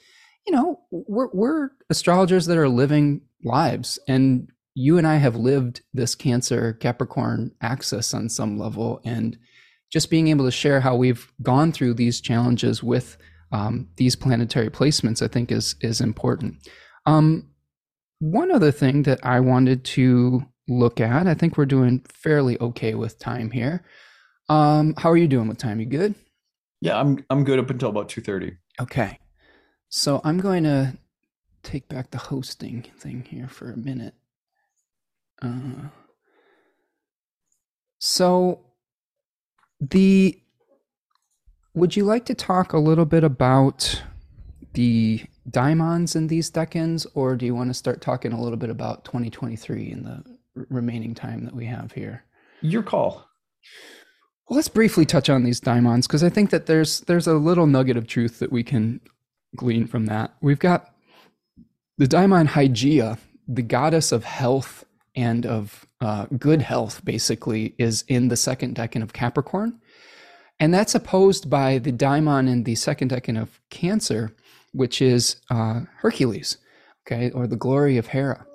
you 0.45 0.53
know, 0.53 0.81
we're 0.91 1.29
we're 1.31 1.69
astrologers 1.89 2.47
that 2.47 2.57
are 2.57 2.67
living 2.67 3.21
lives 3.43 3.97
and 4.07 4.51
you 4.75 4.97
and 4.97 5.07
I 5.07 5.15
have 5.15 5.35
lived 5.35 5.81
this 5.93 6.15
Cancer 6.15 6.73
Capricorn 6.73 7.51
axis 7.61 8.13
on 8.13 8.27
some 8.27 8.59
level 8.59 9.01
and 9.05 9.37
just 9.91 10.09
being 10.09 10.27
able 10.27 10.45
to 10.45 10.51
share 10.51 10.81
how 10.81 10.95
we've 10.95 11.31
gone 11.41 11.71
through 11.71 11.93
these 11.93 12.21
challenges 12.21 12.83
with 12.83 13.17
um, 13.51 13.89
these 13.97 14.15
planetary 14.15 14.69
placements, 14.69 15.21
I 15.21 15.27
think 15.27 15.51
is 15.51 15.75
is 15.81 16.01
important. 16.01 16.67
Um, 17.05 17.49
one 18.19 18.51
other 18.51 18.71
thing 18.71 19.03
that 19.03 19.19
I 19.23 19.39
wanted 19.39 19.83
to 19.85 20.43
look 20.67 20.99
at, 20.99 21.27
I 21.27 21.33
think 21.33 21.57
we're 21.57 21.65
doing 21.65 22.05
fairly 22.09 22.59
okay 22.59 22.93
with 22.93 23.17
time 23.17 23.51
here. 23.51 23.83
Um, 24.49 24.93
how 24.97 25.09
are 25.09 25.17
you 25.17 25.27
doing 25.27 25.47
with 25.47 25.57
time? 25.57 25.79
You 25.79 25.85
good? 25.85 26.15
Yeah, 26.81 26.99
I'm 26.99 27.23
I'm 27.29 27.43
good 27.43 27.59
up 27.59 27.69
until 27.69 27.89
about 27.89 28.09
two 28.09 28.21
thirty. 28.21 28.57
Okay, 28.79 29.19
so 29.89 30.21
I'm 30.23 30.39
going 30.39 30.63
to 30.63 30.97
take 31.63 31.89
back 31.89 32.11
the 32.11 32.17
hosting 32.17 32.85
thing 32.97 33.25
here 33.29 33.47
for 33.47 33.71
a 33.71 33.77
minute. 33.77 34.13
Uh, 35.41 35.89
so 37.99 38.65
the 39.81 40.41
would 41.79 41.95
you 41.95 42.03
like 42.03 42.25
to 42.25 42.35
talk 42.35 42.73
a 42.73 42.79
little 42.79 43.05
bit 43.05 43.23
about 43.23 44.03
the 44.73 45.23
daimons 45.49 46.15
in 46.15 46.27
these 46.27 46.51
decans, 46.51 47.07
or 47.15 47.35
do 47.35 47.45
you 47.45 47.55
want 47.55 47.69
to 47.69 47.73
start 47.73 48.01
talking 48.01 48.31
a 48.31 48.41
little 48.41 48.57
bit 48.57 48.69
about 48.69 49.03
2023 49.05 49.91
and 49.91 50.05
the 50.05 50.23
remaining 50.69 51.13
time 51.13 51.45
that 51.45 51.55
we 51.55 51.65
have 51.65 51.91
here. 51.91 52.23
Your 52.61 52.83
call. 52.83 53.25
Well, 54.47 54.55
let's 54.55 54.67
briefly 54.67 55.05
touch 55.05 55.29
on 55.29 55.43
these 55.43 55.59
daimons 55.59 56.07
because 56.07 56.23
I 56.23 56.29
think 56.29 56.49
that 56.49 56.65
there's 56.65 57.01
there's 57.01 57.27
a 57.27 57.33
little 57.33 57.67
nugget 57.67 57.97
of 57.97 58.07
truth 58.07 58.39
that 58.39 58.51
we 58.51 58.63
can 58.63 58.99
glean 59.55 59.87
from 59.87 60.07
that. 60.07 60.33
We've 60.41 60.59
got 60.59 60.93
the 61.97 62.07
daimon 62.07 62.47
Hygeia, 62.47 63.17
the 63.47 63.61
goddess 63.61 64.11
of 64.11 64.23
health 64.23 64.85
and 65.15 65.45
of 65.45 65.85
uh, 66.01 66.25
good 66.37 66.61
health, 66.61 67.03
basically, 67.03 67.75
is 67.77 68.03
in 68.07 68.29
the 68.29 68.37
second 68.37 68.75
decan 68.75 69.03
of 69.03 69.13
Capricorn. 69.13 69.78
And 70.59 70.73
that's 70.73 70.95
opposed 70.95 71.49
by 71.49 71.77
the 71.77 71.91
daimon 71.91 72.47
in 72.47 72.63
the 72.63 72.75
second 72.75 73.11
decan 73.11 73.41
of 73.41 73.59
Cancer, 73.69 74.35
which 74.73 75.01
is 75.01 75.37
uh, 75.49 75.81
Hercules, 75.97 76.57
okay, 77.07 77.31
or 77.31 77.47
the 77.47 77.55
glory 77.55 77.97
of 77.97 78.07
Hera. 78.07 78.45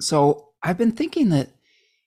So 0.00 0.48
I've 0.62 0.78
been 0.78 0.92
thinking 0.92 1.28
that, 1.30 1.50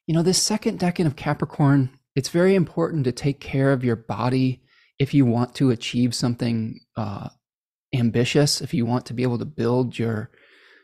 you 0.07 0.13
know, 0.13 0.23
this 0.23 0.41
second 0.41 0.79
decan 0.79 1.05
of 1.05 1.15
Capricorn, 1.15 1.89
it's 2.15 2.29
very 2.29 2.55
important 2.55 3.05
to 3.05 3.11
take 3.11 3.39
care 3.39 3.71
of 3.71 3.83
your 3.83 3.95
body 3.95 4.61
if 4.99 5.13
you 5.13 5.25
want 5.25 5.55
to 5.55 5.71
achieve 5.71 6.13
something 6.13 6.79
uh, 6.97 7.29
ambitious, 7.93 8.61
if 8.61 8.73
you 8.73 8.85
want 8.85 9.05
to 9.07 9.13
be 9.13 9.23
able 9.23 9.39
to 9.39 9.45
build 9.45 9.97
your 9.97 10.29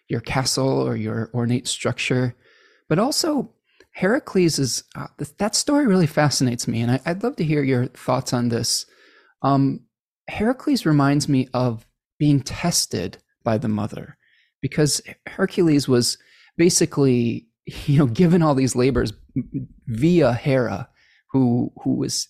your 0.07 0.21
castle 0.21 0.67
or 0.67 0.95
your 0.95 1.29
ornate 1.35 1.67
structure, 1.67 2.35
but 2.87 2.97
also 2.97 3.53
Heracles 3.99 4.59
is 4.59 4.85
uh, 4.95 5.07
that 5.39 5.55
story 5.55 5.85
really 5.85 6.07
fascinates 6.07 6.69
me, 6.69 6.79
and 6.79 6.89
I, 6.89 7.01
would 7.05 7.21
love 7.21 7.35
to 7.35 7.43
hear 7.43 7.63
your 7.63 7.87
thoughts 7.87 8.31
on 8.31 8.47
this. 8.47 8.85
Um, 9.41 9.81
Heracles 10.29 10.85
reminds 10.85 11.27
me 11.27 11.49
of 11.53 11.85
being 12.17 12.39
tested 12.39 13.17
by 13.43 13.57
the 13.57 13.67
mother 13.67 14.17
because 14.61 15.01
Hercules 15.27 15.89
was 15.89 16.17
basically 16.57 17.47
you 17.65 17.97
know 17.97 18.05
given 18.05 18.41
all 18.41 18.55
these 18.55 18.73
labors 18.73 19.11
via 19.87 20.31
Hera 20.31 20.87
who 21.33 21.73
who 21.83 21.95
was 21.95 22.29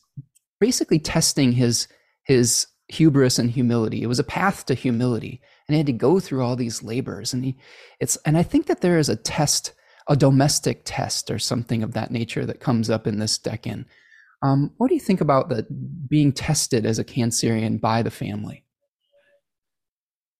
basically 0.59 0.97
testing 0.97 1.51
his 1.51 1.87
his 2.23 2.65
hubris 2.87 3.37
and 3.37 3.51
humility 3.51 4.01
it 4.01 4.07
was 4.07 4.17
a 4.17 4.23
path 4.23 4.65
to 4.65 4.73
humility 4.73 5.39
and 5.67 5.75
he 5.75 5.77
had 5.77 5.85
to 5.85 5.93
go 5.93 6.19
through 6.19 6.43
all 6.43 6.55
these 6.55 6.81
labors 6.81 7.31
and 7.31 7.45
he 7.45 7.55
it's 7.99 8.17
and 8.25 8.37
I 8.37 8.43
think 8.43 8.65
that 8.65 8.81
there 8.81 8.97
is 8.97 9.09
a 9.09 9.15
test 9.15 9.73
a 10.09 10.15
domestic 10.15 10.81
test 10.83 11.31
or 11.31 11.39
something 11.39 11.83
of 11.83 11.93
that 11.93 12.11
nature 12.11 12.45
that 12.45 12.59
comes 12.59 12.89
up 12.89 13.07
in 13.07 13.19
this 13.19 13.37
decan 13.37 13.85
um, 14.41 14.71
what 14.77 14.87
do 14.87 14.93
you 14.93 15.01
think 15.01 15.21
about 15.21 15.49
the 15.49 15.65
being 16.07 16.31
tested 16.31 16.85
as 16.85 16.99
a 16.99 17.03
cancerian 17.03 17.79
by 17.79 18.01
the 18.01 18.11
family? 18.11 18.63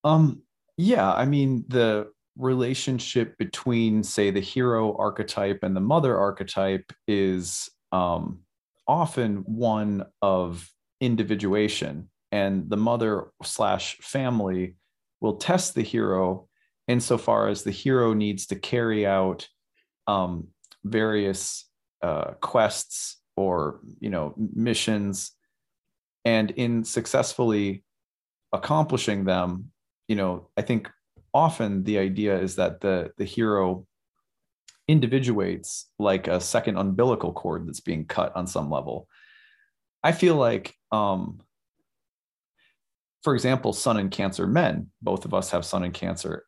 Um, 0.04 0.44
yeah, 0.78 1.12
I 1.12 1.26
mean 1.26 1.66
the 1.68 2.12
relationship 2.38 3.38
between, 3.38 4.04
say, 4.04 4.32
the 4.32 4.40
hero 4.40 4.96
archetype 4.98 5.60
and 5.64 5.76
the 5.76 5.82
mother 5.82 6.18
archetype 6.18 6.94
is 7.08 7.70
um, 7.92 8.40
often 8.88 9.38
one 9.46 10.06
of 10.22 10.72
individuation, 11.02 12.10
and 12.32 12.70
the 12.70 12.78
mother 12.78 13.32
slash 13.44 13.98
family 13.98 14.76
will 15.20 15.36
test 15.36 15.76
the 15.76 15.82
hero 15.82 16.48
insofar 16.88 17.50
as 17.50 17.64
the 17.64 17.72
hero 17.72 18.14
needs 18.14 18.46
to 18.48 18.56
carry 18.56 19.06
out 19.06 19.50
um, 20.10 20.48
various 20.84 21.66
uh, 22.02 22.32
quests 22.42 23.18
or 23.36 23.80
you 24.00 24.10
know 24.10 24.34
missions 24.38 25.32
and 26.26 26.52
in 26.52 26.84
successfully 26.84 27.84
accomplishing 28.52 29.26
them 29.26 29.72
you 30.10 30.16
know, 30.16 30.50
I 30.58 30.64
think 30.64 30.90
often 31.34 31.84
the 31.84 32.00
idea 32.00 32.38
is 32.38 32.56
that 32.56 32.82
the 32.82 33.14
the 33.18 33.24
hero 33.24 33.86
individuates 34.90 35.86
like 36.00 36.28
a 36.28 36.42
second 36.42 36.78
umbilical 36.78 37.32
cord 37.32 37.68
that's 37.68 37.80
being 37.80 38.06
cut 38.06 38.36
on 38.36 38.48
some 38.48 38.72
level. 38.72 39.08
I 40.04 40.12
feel 40.12 40.36
like, 40.36 40.74
um, 40.92 41.42
for 43.24 43.36
example, 43.36 43.72
Sun 43.72 43.98
and 43.98 44.10
Cancer 44.10 44.48
men, 44.48 44.88
both 45.02 45.26
of 45.26 45.34
us 45.34 45.52
have 45.52 45.64
Sun 45.64 45.84
and 45.84 45.94
Cancer. 45.94 46.46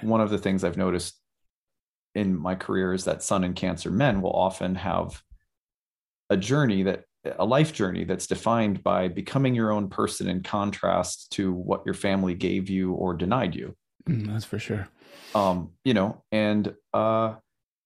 One 0.00 0.20
of 0.20 0.30
the 0.30 0.38
things 0.38 0.64
I've 0.64 0.76
noticed 0.76 1.14
in 2.14 2.36
my 2.36 2.54
career 2.54 2.92
is 2.92 3.04
that 3.04 3.22
Sun 3.22 3.44
and 3.44 3.56
Cancer 3.56 3.90
men 3.90 4.20
will 4.20 4.32
often 4.32 4.74
have 4.76 5.22
a 6.30 6.36
journey 6.36 6.82
that 6.84 7.04
a 7.38 7.44
life 7.44 7.72
journey 7.72 8.04
that's 8.04 8.26
defined 8.26 8.82
by 8.82 9.08
becoming 9.08 9.54
your 9.54 9.72
own 9.72 9.88
person 9.88 10.28
in 10.28 10.42
contrast 10.42 11.30
to 11.32 11.52
what 11.52 11.82
your 11.84 11.94
family 11.94 12.34
gave 12.34 12.68
you 12.68 12.92
or 12.92 13.14
denied 13.14 13.54
you. 13.54 13.74
Mm, 14.08 14.26
that's 14.26 14.44
for 14.44 14.58
sure. 14.58 14.88
Um, 15.34 15.70
you 15.84 15.94
know, 15.94 16.22
and 16.30 16.74
uh, 16.92 17.34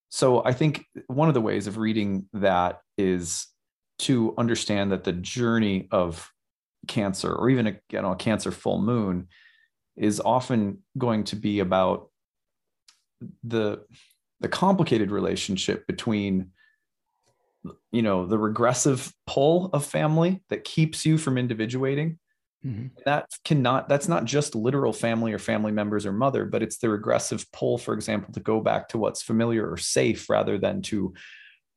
so 0.09 0.43
I 0.43 0.53
think 0.53 0.85
one 1.07 1.27
of 1.27 1.33
the 1.33 1.41
ways 1.41 1.67
of 1.67 1.77
reading 1.77 2.27
that 2.33 2.81
is 2.97 3.47
to 3.99 4.33
understand 4.37 4.91
that 4.91 5.03
the 5.03 5.13
journey 5.13 5.87
of 5.91 6.29
cancer 6.87 7.33
or 7.33 7.49
even 7.49 7.67
a 7.67 7.79
you 7.91 8.01
know 8.01 8.11
a 8.11 8.15
cancer 8.15 8.51
full 8.51 8.81
moon 8.81 9.27
is 9.97 10.19
often 10.19 10.79
going 10.97 11.25
to 11.25 11.35
be 11.35 11.59
about 11.59 12.09
the 13.43 13.83
the 14.39 14.47
complicated 14.47 15.11
relationship 15.11 15.85
between 15.87 16.51
you 17.91 18.01
know 18.01 18.25
the 18.25 18.37
regressive 18.37 19.13
pull 19.27 19.69
of 19.73 19.85
family 19.85 20.41
that 20.49 20.63
keeps 20.63 21.05
you 21.05 21.17
from 21.17 21.37
individuating 21.37 22.17
mm-hmm. 22.65 22.87
that 23.05 23.29
cannot 23.43 23.89
that's 23.89 24.07
not 24.07 24.25
just 24.25 24.55
literal 24.55 24.93
family 24.93 25.33
or 25.33 25.39
family 25.39 25.71
members 25.71 26.05
or 26.05 26.13
mother 26.13 26.45
but 26.45 26.63
it's 26.63 26.77
the 26.77 26.89
regressive 26.89 27.45
pull 27.51 27.77
for 27.77 27.93
example 27.93 28.33
to 28.33 28.39
go 28.39 28.61
back 28.61 28.87
to 28.87 28.97
what's 28.97 29.21
familiar 29.21 29.69
or 29.69 29.77
safe 29.77 30.29
rather 30.29 30.57
than 30.57 30.81
to 30.81 31.13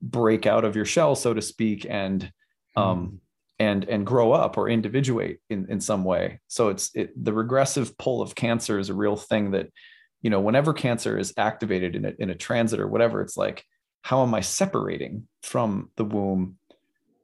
break 0.00 0.46
out 0.46 0.64
of 0.64 0.76
your 0.76 0.84
shell 0.84 1.14
so 1.16 1.34
to 1.34 1.42
speak 1.42 1.84
and 1.88 2.22
mm-hmm. 2.76 2.80
um 2.80 3.20
and 3.58 3.84
and 3.84 4.06
grow 4.06 4.32
up 4.32 4.56
or 4.56 4.68
individuate 4.68 5.40
in 5.50 5.66
in 5.68 5.80
some 5.80 6.04
way 6.04 6.40
so 6.46 6.68
it's 6.68 6.90
it, 6.94 7.12
the 7.22 7.32
regressive 7.32 7.96
pull 7.98 8.22
of 8.22 8.34
cancer 8.34 8.78
is 8.78 8.88
a 8.88 8.94
real 8.94 9.16
thing 9.16 9.50
that 9.50 9.68
you 10.22 10.30
know 10.30 10.40
whenever 10.40 10.72
cancer 10.72 11.18
is 11.18 11.34
activated 11.36 11.94
in 11.94 12.04
a, 12.04 12.12
in 12.18 12.30
a 12.30 12.34
transit 12.34 12.80
or 12.80 12.88
whatever 12.88 13.20
it's 13.20 13.36
like 13.36 13.64
how 14.02 14.22
am 14.22 14.34
I 14.34 14.40
separating 14.40 15.26
from 15.42 15.90
the 15.96 16.04
womb 16.04 16.56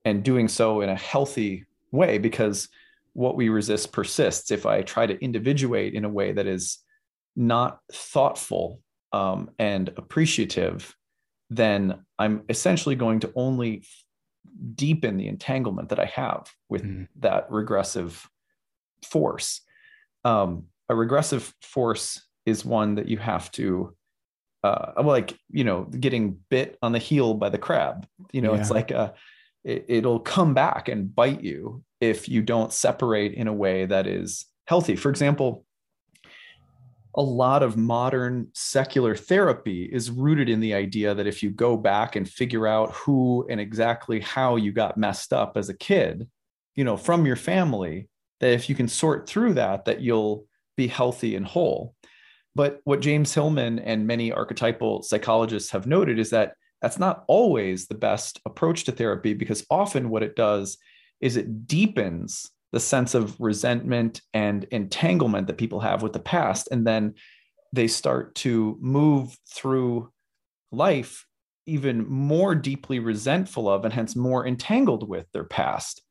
and 0.05 0.22
doing 0.22 0.49
so 0.49 0.80
in 0.80 0.88
a 0.88 0.96
healthy 0.96 1.66
way? 1.90 2.18
Because 2.18 2.68
what 3.12 3.36
we 3.36 3.49
resist 3.49 3.92
persists. 3.92 4.51
If 4.51 4.64
I 4.64 4.82
try 4.82 5.07
to 5.07 5.22
individuate 5.22 5.94
in 5.94 6.05
a 6.05 6.09
way 6.09 6.32
that 6.32 6.46
is 6.46 6.78
not 7.34 7.80
thoughtful 7.92 8.80
um, 9.12 9.51
and 9.59 9.88
appreciative, 9.96 10.94
then 11.51 12.05
I'm 12.18 12.44
essentially 12.49 12.94
going 12.94 13.20
to 13.20 13.32
only 13.34 13.82
deepen 14.74 15.16
the 15.16 15.26
entanglement 15.26 15.88
that 15.88 15.99
I 15.99 16.05
have 16.05 16.49
with 16.68 16.84
mm. 16.84 17.09
that 17.20 17.51
regressive 17.51 18.28
force. 19.05 19.62
Um, 20.24 20.66
a 20.88 20.94
regressive 20.94 21.53
force 21.61 22.28
is 22.49 22.64
one 22.64 22.96
that 22.96 23.09
you 23.09 23.18
have 23.18 23.51
to 23.53 23.94
uh, 24.64 24.92
like 25.05 25.38
you 25.51 25.64
know 25.64 25.84
getting 25.84 26.38
bit 26.49 26.78
on 26.82 26.92
the 26.92 26.99
heel 26.99 27.34
by 27.34 27.49
the 27.49 27.59
crab 27.59 28.07
you 28.32 28.40
know 28.40 28.55
yeah. 28.55 28.61
it's 28.61 28.70
like 28.70 28.90
a 28.90 29.14
it, 29.64 29.84
it'll 29.88 30.20
come 30.20 30.55
back 30.55 30.88
and 30.88 31.14
bite 31.14 31.42
you 31.42 31.82
if 32.01 32.28
you 32.28 32.42
don't 32.42 32.72
separate 32.72 33.34
in 33.34 33.46
a 33.46 33.53
way 33.53 33.86
that 33.86 34.07
is 34.07 34.46
healthy 34.66 34.96
for 34.96 35.11
example 35.11 35.64
a 37.14 37.22
lot 37.22 37.62
of 37.62 37.76
modern 37.76 38.49
secular 38.54 39.16
therapy 39.16 39.84
is 39.84 40.11
rooted 40.11 40.49
in 40.49 40.61
the 40.61 40.75
idea 40.75 41.14
that 41.14 41.26
if 41.26 41.42
you 41.42 41.50
go 41.50 41.76
back 41.76 42.16
and 42.16 42.29
figure 42.29 42.66
out 42.66 42.92
who 42.92 43.46
and 43.49 43.61
exactly 43.61 44.20
how 44.20 44.57
you 44.57 44.72
got 44.72 44.96
messed 44.96 45.33
up 45.33 45.57
as 45.57 45.68
a 45.68 45.76
kid 45.76 46.29
you 46.75 46.84
know 46.84 46.96
from 46.96 47.25
your 47.25 47.37
family 47.37 48.08
that 48.41 48.53
if 48.53 48.68
you 48.68 48.75
can 48.75 48.88
sort 48.88 49.29
through 49.29 49.54
that 49.54 49.84
that 49.84 50.00
you'll 50.00 50.46
be 50.76 50.87
healthy 50.87 51.37
and 51.37 51.46
whole 51.46 51.95
but 52.54 52.80
what 52.84 53.00
James 53.00 53.33
Hillman 53.33 53.79
and 53.79 54.07
many 54.07 54.33
archetypal 54.33 55.03
psychologists 55.03 55.70
have 55.70 55.87
noted 55.87 56.18
is 56.18 56.30
that 56.30 56.54
that's 56.80 56.99
not 56.99 57.25
always 57.26 57.87
the 57.87 57.95
best 57.95 58.41
approach 58.46 58.84
to 58.84 58.92
therapy 58.92 59.34
because 59.34 59.66
often 59.70 60.11
what 60.11 60.22
it 60.22 60.37
does 60.37 60.79
is 61.20 61.37
it 61.37 61.66
deepens 61.66 62.50
the 62.72 62.80
sense 62.80 63.14
of 63.14 63.38
resentment 63.41 64.20
and 64.34 64.64
entanglement 64.64 65.46
that 65.46 65.58
people 65.58 65.80
have 65.80 66.03
with 66.03 66.12
the 66.12 66.18
past. 66.18 66.68
And 66.70 66.87
then 66.87 67.14
they 67.72 67.88
start 67.88 68.34
to 68.37 68.76
move 68.80 69.37
through 69.49 70.11
life 70.70 71.26
even 71.66 72.07
more 72.08 72.54
deeply 72.54 72.99
resentful 72.99 73.68
of 73.68 73.84
and 73.84 73.92
hence 73.92 74.16
more 74.16 74.46
entangled 74.46 75.08
with 75.08 75.26
their 75.33 75.45
past. 75.45 76.03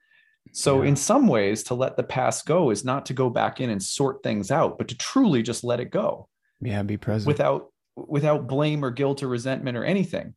So, 0.52 0.82
yeah. 0.82 0.90
in 0.90 0.96
some 0.96 1.28
ways, 1.28 1.64
to 1.64 1.74
let 1.74 1.98
the 1.98 2.04
past 2.04 2.46
go 2.46 2.70
is 2.70 2.86
not 2.86 3.06
to 3.08 3.14
go 3.14 3.30
back 3.30 3.62
in 3.62 3.70
and 3.70 3.82
sort 3.82 4.24
things 4.24 4.52
out, 4.52 4.78
but 4.78 4.88
to 4.90 4.98
truly 4.98 5.42
just 5.42 5.64
let 5.64 5.80
it 5.80 5.92
go. 5.92 6.28
Yeah 6.62 6.84
be 6.84 6.98
present. 6.98 7.28
Without 7.28 7.72
without 7.96 8.48
blame 8.48 8.86
or 8.86 8.92
guilt 8.92 9.24
or 9.24 9.28
resentment 9.28 9.78
or 9.78 9.84
anything. 9.84 10.36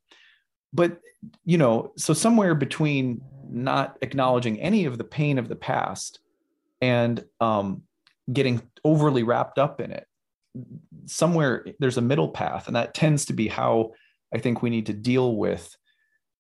But 0.73 0.99
you 1.45 1.59
know 1.59 1.93
so 1.97 2.15
somewhere 2.15 2.55
between 2.55 3.20
not 3.51 3.99
acknowledging 4.01 4.61
any 4.61 4.85
of 4.85 4.97
the 4.97 5.05
pain 5.05 5.39
of 5.39 5.49
the 5.49 5.57
past 5.57 6.20
and 6.81 7.24
um, 7.41 7.82
getting 8.32 8.62
overly 8.85 9.23
wrapped 9.23 9.59
up 9.59 9.81
in 9.81 9.91
it 9.91 10.07
somewhere 11.07 11.65
there's 11.78 11.99
a 11.99 12.03
middle 12.03 12.28
path 12.28 12.66
and 12.66 12.77
that 12.77 12.95
tends 12.95 13.27
to 13.27 13.32
be 13.32 13.49
how 13.49 13.93
I 14.35 14.39
think 14.39 14.62
we 14.62 14.70
need 14.70 14.87
to 14.87 14.93
deal 14.93 15.37
with 15.37 15.77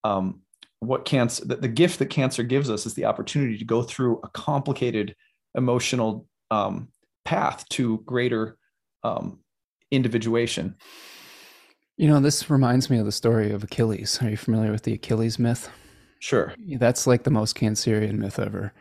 um, 0.04 0.40
what 0.80 1.04
cancer, 1.04 1.44
the, 1.44 1.56
the, 1.56 1.68
gift 1.68 1.98
that 1.98 2.06
cancer 2.06 2.42
gives 2.42 2.70
us 2.70 2.86
is 2.86 2.94
the 2.94 3.04
opportunity 3.04 3.58
to 3.58 3.64
go 3.64 3.82
through 3.82 4.18
a 4.24 4.28
complicated 4.28 5.14
emotional 5.54 6.26
um, 6.50 6.88
path 7.24 7.68
to 7.68 7.98
greater 7.98 8.56
um, 9.04 9.40
individuation. 9.90 10.74
You 11.96 12.08
know, 12.08 12.20
this 12.20 12.48
reminds 12.48 12.88
me 12.88 12.98
of 12.98 13.04
the 13.04 13.12
story 13.12 13.52
of 13.52 13.62
Achilles. 13.62 14.18
Are 14.22 14.30
you 14.30 14.36
familiar 14.36 14.72
with 14.72 14.84
the 14.84 14.94
Achilles 14.94 15.38
myth? 15.38 15.68
Sure. 16.18 16.54
That's 16.78 17.06
like 17.06 17.24
the 17.24 17.30
most 17.30 17.56
Cancerian 17.56 18.14
myth 18.14 18.38
ever. 18.38 18.72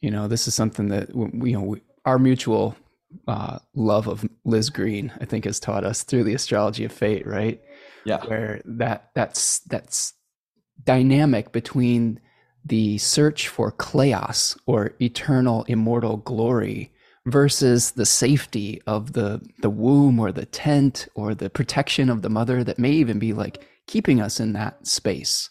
You 0.00 0.12
know, 0.12 0.28
this 0.28 0.46
is 0.46 0.54
something 0.54 0.88
that 0.88 1.14
we, 1.14 1.50
you 1.50 1.56
know, 1.56 1.64
we, 1.64 1.82
our 2.04 2.18
mutual 2.18 2.76
uh, 3.26 3.58
love 3.74 4.06
of 4.06 4.28
Liz 4.44 4.70
Greene 4.70 5.12
I 5.20 5.24
think, 5.24 5.44
has 5.44 5.58
taught 5.58 5.84
us 5.84 6.02
through 6.02 6.24
the 6.24 6.34
astrology 6.34 6.84
of 6.84 6.92
fate, 6.92 7.26
right? 7.26 7.60
Yeah. 8.04 8.24
Where 8.26 8.62
that 8.64 9.10
that's 9.14 9.60
that's 9.60 10.14
dynamic 10.84 11.52
between 11.52 12.20
the 12.64 12.98
search 12.98 13.48
for 13.48 13.72
kleos 13.72 14.58
or 14.66 14.94
eternal 15.00 15.64
immortal 15.64 16.18
glory 16.18 16.92
versus 17.26 17.92
the 17.92 18.06
safety 18.06 18.80
of 18.86 19.12
the 19.12 19.40
the 19.60 19.70
womb 19.70 20.18
or 20.18 20.32
the 20.32 20.46
tent 20.46 21.08
or 21.14 21.34
the 21.34 21.50
protection 21.50 22.08
of 22.08 22.22
the 22.22 22.30
mother 22.30 22.64
that 22.64 22.78
may 22.78 22.90
even 22.90 23.18
be 23.18 23.32
like 23.32 23.66
keeping 23.86 24.20
us 24.20 24.40
in 24.40 24.52
that 24.52 24.86
space. 24.86 25.50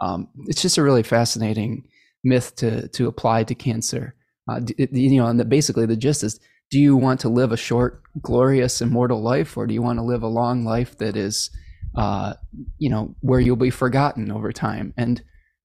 Um, 0.00 0.28
it's 0.46 0.62
just 0.62 0.78
a 0.78 0.82
really 0.82 1.02
fascinating 1.02 1.88
myth 2.22 2.56
to 2.56 2.88
to 2.88 3.06
apply 3.06 3.44
to 3.44 3.54
cancer. 3.54 4.14
Uh, 4.50 4.60
you 4.76 5.18
know, 5.20 5.26
and 5.26 5.38
the, 5.38 5.44
basically 5.44 5.86
the 5.86 5.96
gist 5.96 6.22
is: 6.22 6.40
Do 6.70 6.78
you 6.78 6.96
want 6.96 7.20
to 7.20 7.28
live 7.28 7.52
a 7.52 7.56
short, 7.56 8.02
glorious, 8.20 8.80
immortal 8.80 9.22
life, 9.22 9.56
or 9.56 9.66
do 9.66 9.74
you 9.74 9.82
want 9.82 9.98
to 9.98 10.04
live 10.04 10.22
a 10.22 10.28
long 10.28 10.64
life 10.64 10.98
that 10.98 11.16
is, 11.16 11.50
uh, 11.96 12.34
you 12.78 12.88
know, 12.88 13.14
where 13.20 13.40
you'll 13.40 13.56
be 13.56 13.70
forgotten 13.70 14.30
over 14.30 14.52
time? 14.52 14.92
And 14.96 15.22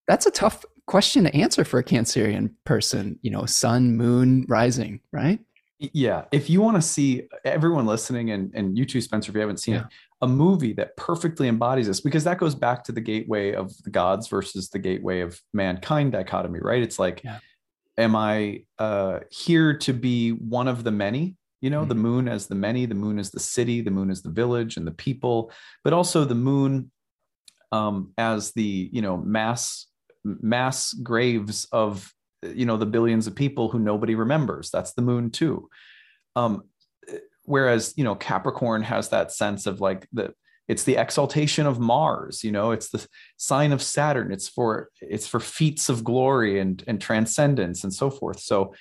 that's 0.07 0.25
a 0.25 0.31
tough 0.31 0.65
question 0.85 1.23
to 1.25 1.35
answer 1.35 1.63
for 1.63 1.79
a 1.79 1.83
Cancerian 1.83 2.51
person. 2.65 3.19
You 3.21 3.31
know, 3.31 3.45
sun, 3.45 3.95
moon, 3.95 4.45
rising, 4.47 5.01
right? 5.11 5.39
Yeah. 5.79 6.25
If 6.31 6.49
you 6.49 6.61
want 6.61 6.75
to 6.75 6.81
see 6.81 7.27
everyone 7.45 7.85
listening, 7.85 8.31
and 8.31 8.51
and 8.53 8.77
you 8.77 8.85
too, 8.85 9.01
Spencer, 9.01 9.31
if 9.31 9.35
you 9.35 9.41
haven't 9.41 9.59
seen 9.59 9.75
yeah. 9.75 9.81
it, 9.81 9.87
a 10.21 10.27
movie 10.27 10.73
that 10.73 10.97
perfectly 10.97 11.47
embodies 11.47 11.87
this, 11.87 12.01
because 12.01 12.23
that 12.25 12.37
goes 12.37 12.55
back 12.55 12.83
to 12.85 12.91
the 12.91 13.01
gateway 13.01 13.53
of 13.53 13.71
the 13.83 13.89
gods 13.89 14.27
versus 14.27 14.69
the 14.69 14.79
gateway 14.79 15.21
of 15.21 15.41
mankind 15.53 16.11
dichotomy, 16.11 16.59
right? 16.61 16.81
It's 16.81 16.99
like. 16.99 17.23
Yeah 17.23 17.39
am 17.99 18.15
I 18.15 18.63
uh, 18.79 19.19
here 19.29 19.77
to 19.77 19.93
be 19.93 20.31
one 20.31 20.67
of 20.67 20.83
the 20.83 20.91
many? 20.91 21.35
You 21.61 21.69
know, 21.69 21.81
mm-hmm. 21.81 21.89
the 21.89 21.95
moon 21.95 22.27
as 22.27 22.47
the 22.47 22.55
many, 22.55 22.85
the 22.85 22.95
moon 22.95 23.19
as 23.19 23.31
the 23.31 23.39
city, 23.39 23.81
the 23.81 23.91
moon 23.91 24.09
as 24.09 24.21
the 24.21 24.29
village 24.29 24.77
and 24.77 24.87
the 24.87 24.91
people, 24.91 25.51
but 25.83 25.93
also 25.93 26.25
the 26.25 26.35
moon 26.35 26.91
um, 27.71 28.13
as 28.17 28.51
the 28.51 28.89
you 28.91 29.01
know 29.01 29.17
mass 29.17 29.87
mass 30.23 30.93
graves 30.93 31.67
of 31.71 32.13
you 32.43 32.65
know 32.65 32.77
the 32.77 32.85
billions 32.85 33.27
of 33.27 33.35
people 33.35 33.69
who 33.69 33.79
nobody 33.79 34.15
remembers. 34.15 34.69
That's 34.69 34.93
the 34.93 35.01
moon 35.01 35.31
too. 35.31 35.69
Um, 36.35 36.63
whereas 37.43 37.93
you 37.97 38.03
know 38.03 38.15
Capricorn 38.15 38.83
has 38.83 39.09
that 39.09 39.31
sense 39.31 39.65
of 39.65 39.81
like 39.81 40.07
the 40.13 40.33
it's 40.67 40.83
the 40.83 40.97
exaltation 40.97 41.65
of 41.65 41.79
mars 41.79 42.43
you 42.43 42.51
know 42.51 42.71
it's 42.71 42.89
the 42.89 43.05
sign 43.37 43.71
of 43.71 43.81
saturn 43.81 44.31
it's 44.31 44.47
for 44.47 44.89
it's 45.01 45.27
for 45.27 45.39
feats 45.39 45.89
of 45.89 46.03
glory 46.03 46.59
and 46.59 46.83
and 46.85 47.01
transcendence 47.01 47.83
and 47.83 47.91
so 47.91 48.09
forth 48.11 48.39
so 48.39 48.73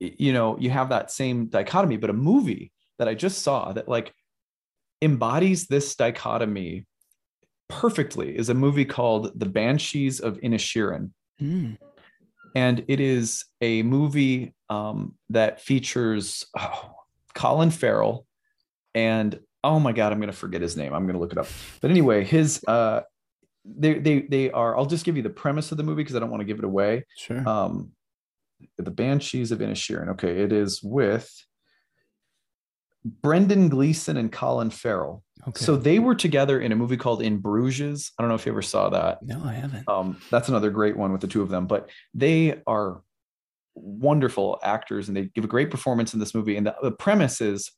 you 0.00 0.32
know 0.32 0.56
you 0.58 0.70
have 0.70 0.90
that 0.90 1.10
same 1.10 1.46
dichotomy 1.46 1.96
but 1.96 2.10
a 2.10 2.14
movie 2.14 2.72
that 2.98 3.08
i 3.08 3.14
just 3.14 3.42
saw 3.42 3.72
that 3.72 3.88
like 3.88 4.12
embodies 5.02 5.66
this 5.66 5.94
dichotomy 5.94 6.86
perfectly 7.68 8.36
is 8.36 8.48
a 8.48 8.54
movie 8.54 8.84
called 8.84 9.38
the 9.38 9.46
banshees 9.46 10.20
of 10.20 10.38
inisherin. 10.40 11.10
Mm. 11.40 11.76
and 12.54 12.84
it 12.88 12.98
is 12.98 13.44
a 13.60 13.82
movie 13.82 14.54
um, 14.70 15.14
that 15.28 15.60
features 15.60 16.46
oh, 16.58 16.94
colin 17.34 17.70
farrell 17.70 18.26
and 18.94 19.38
oh 19.62 19.78
my 19.78 19.92
god 19.92 20.12
i'm 20.12 20.18
going 20.18 20.30
to 20.30 20.36
forget 20.36 20.62
his 20.62 20.76
name. 20.76 20.94
I'm 20.94 21.02
going 21.02 21.14
to 21.14 21.20
look 21.20 21.32
it 21.32 21.38
up. 21.38 21.48
But 21.82 21.90
anyway 21.90 22.24
his 22.24 22.64
uh 22.66 23.02
they 23.64 23.98
they 23.98 24.20
they 24.20 24.50
are 24.50 24.76
i'll 24.78 24.86
just 24.86 25.04
give 25.04 25.16
you 25.16 25.22
the 25.22 25.28
premise 25.28 25.72
of 25.72 25.76
the 25.76 25.82
movie 25.82 26.02
because 26.02 26.16
i 26.16 26.20
don't 26.20 26.30
want 26.30 26.40
to 26.40 26.46
give 26.46 26.58
it 26.58 26.64
away. 26.64 27.04
Sure. 27.16 27.46
Um 27.46 27.92
the 28.78 28.90
banshees 28.90 29.52
of 29.52 29.60
inisherin. 29.60 30.08
Okay 30.10 30.40
it 30.42 30.52
is 30.52 30.82
with 30.82 31.30
brendan 33.04 33.68
gleeson 33.68 34.16
and 34.16 34.32
colin 34.32 34.70
farrell. 34.70 35.22
Okay. 35.46 35.64
so 35.64 35.76
they 35.76 36.00
were 36.00 36.14
together 36.14 36.60
in 36.60 36.72
a 36.72 36.76
movie 36.76 36.96
called 36.96 37.22
in 37.22 37.38
bruges. 37.38 38.10
I 38.18 38.22
don't 38.22 38.28
know 38.28 38.34
if 38.34 38.46
you 38.46 38.52
ever 38.52 38.62
saw 38.62 38.88
that. 38.90 39.22
No 39.22 39.42
i 39.44 39.52
haven't. 39.52 39.88
Um 39.88 40.18
that's 40.30 40.48
another 40.48 40.70
great 40.70 40.96
one 40.96 41.12
with 41.12 41.20
the 41.20 41.28
two 41.28 41.42
of 41.42 41.48
them 41.48 41.66
but 41.66 41.90
they 42.14 42.60
are 42.66 43.02
wonderful 43.76 44.58
actors 44.62 45.08
and 45.08 45.16
they 45.16 45.26
give 45.26 45.44
a 45.44 45.48
great 45.48 45.70
performance 45.70 46.14
in 46.14 46.20
this 46.20 46.34
movie. 46.34 46.56
And 46.56 46.66
the, 46.66 46.74
the 46.82 46.90
premise 46.90 47.40
is 47.40 47.70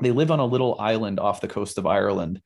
they 0.00 0.12
live 0.12 0.30
on 0.30 0.40
a 0.40 0.44
little 0.44 0.78
island 0.78 1.18
off 1.18 1.40
the 1.40 1.48
coast 1.48 1.78
of 1.78 1.86
Ireland. 1.86 2.40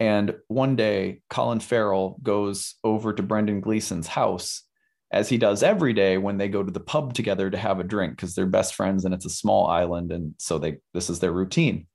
And 0.00 0.36
one 0.46 0.76
day, 0.76 1.22
Colin 1.28 1.60
Farrell 1.60 2.18
goes 2.22 2.76
over 2.84 3.12
to 3.12 3.22
Brendan 3.22 3.60
Gleeson's 3.60 4.06
house, 4.06 4.62
as 5.10 5.28
he 5.28 5.38
does 5.38 5.62
every 5.62 5.92
day 5.92 6.18
when 6.18 6.36
they 6.36 6.48
go 6.48 6.62
to 6.62 6.70
the 6.70 6.80
pub 6.80 7.14
together 7.14 7.48
to 7.48 7.56
have 7.56 7.80
a 7.80 7.84
drink 7.84 8.16
because 8.16 8.34
they're 8.34 8.46
best 8.46 8.74
friends 8.74 9.04
and 9.04 9.14
it's 9.14 9.24
a 9.24 9.30
small 9.30 9.66
island. 9.66 10.12
And 10.12 10.34
so 10.38 10.58
they 10.58 10.78
this 10.92 11.08
is 11.08 11.20
their 11.20 11.32
routine. 11.32 11.86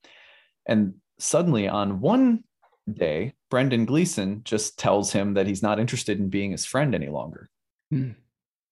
And 0.65 0.95
suddenly, 1.19 1.67
on 1.67 1.99
one 1.99 2.43
day, 2.91 3.33
Brendan 3.49 3.85
Gleeson 3.85 4.41
just 4.43 4.79
tells 4.79 5.11
him 5.11 5.35
that 5.35 5.47
he's 5.47 5.61
not 5.61 5.79
interested 5.79 6.19
in 6.19 6.29
being 6.29 6.51
his 6.51 6.65
friend 6.65 6.95
any 6.95 7.09
longer. 7.09 7.49
Hmm. 7.91 8.11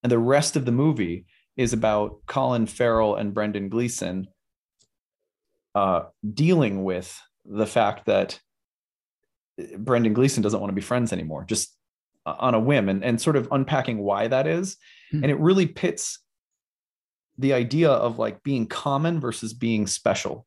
And 0.04 0.12
the 0.12 0.20
rest 0.20 0.56
of 0.56 0.66
the 0.66 0.72
movie 0.72 1.26
is 1.56 1.74
about 1.74 2.22
Colin 2.26 2.66
Farrell 2.66 3.16
and 3.16 3.34
Brendan 3.34 3.70
Gleeson 3.70 4.28
uh, 5.76 6.04
dealing 6.34 6.84
with 6.84 7.22
the 7.46 7.68
fact 7.68 8.06
that 8.06 8.40
Brendan 9.78 10.14
Gleeson 10.14 10.42
doesn't 10.42 10.60
want 10.60 10.72
to 10.72 10.76
be 10.76 10.82
friends 10.82 11.14
anymore, 11.14 11.46
just 11.48 11.76
on 12.26 12.54
a 12.54 12.60
whim, 12.60 12.90
and, 12.90 13.04
and 13.04 13.20
sort 13.20 13.36
of 13.36 13.48
unpacking 13.52 14.00
why 14.00 14.28
that 14.28 14.48
is. 14.48 14.78
Hmm. 15.12 15.24
And 15.24 15.32
it 15.32 15.40
really 15.40 15.66
pits 15.66 16.20
the 17.38 17.54
idea 17.54 17.90
of 17.90 18.20
like 18.20 18.44
being 18.44 18.68
common 18.68 19.20
versus 19.20 19.54
being 19.54 19.88
special. 19.88 20.46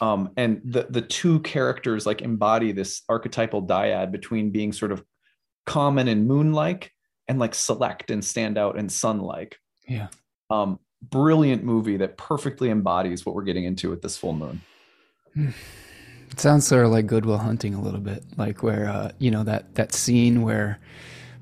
Um, 0.00 0.30
and 0.36 0.60
the 0.64 0.86
the 0.90 1.02
two 1.02 1.40
characters 1.40 2.06
like 2.06 2.22
embody 2.22 2.72
this 2.72 3.02
archetypal 3.08 3.64
dyad 3.64 4.10
between 4.10 4.50
being 4.50 4.72
sort 4.72 4.90
of 4.90 5.04
common 5.64 6.08
and 6.08 6.26
moon-like 6.26 6.90
and 7.28 7.38
like 7.38 7.54
select 7.54 8.10
and 8.10 8.24
stand 8.24 8.58
out 8.58 8.76
and 8.78 8.90
sun-like. 8.90 9.58
Yeah. 9.88 10.08
Um, 10.50 10.80
brilliant 11.02 11.62
movie 11.62 11.98
that 11.98 12.16
perfectly 12.16 12.70
embodies 12.70 13.24
what 13.24 13.34
we're 13.34 13.44
getting 13.44 13.64
into 13.64 13.90
with 13.90 14.02
this 14.02 14.16
full 14.16 14.32
moon. 14.32 14.62
It 16.32 16.40
sounds 16.40 16.66
sort 16.66 16.84
of 16.84 16.90
like 16.90 17.06
Good 17.06 17.26
Will 17.26 17.38
Hunting 17.38 17.74
a 17.74 17.80
little 17.80 18.00
bit, 18.00 18.24
like 18.36 18.62
where 18.62 18.88
uh, 18.88 19.12
you 19.18 19.30
know 19.30 19.44
that 19.44 19.74
that 19.74 19.92
scene 19.92 20.42
where 20.42 20.80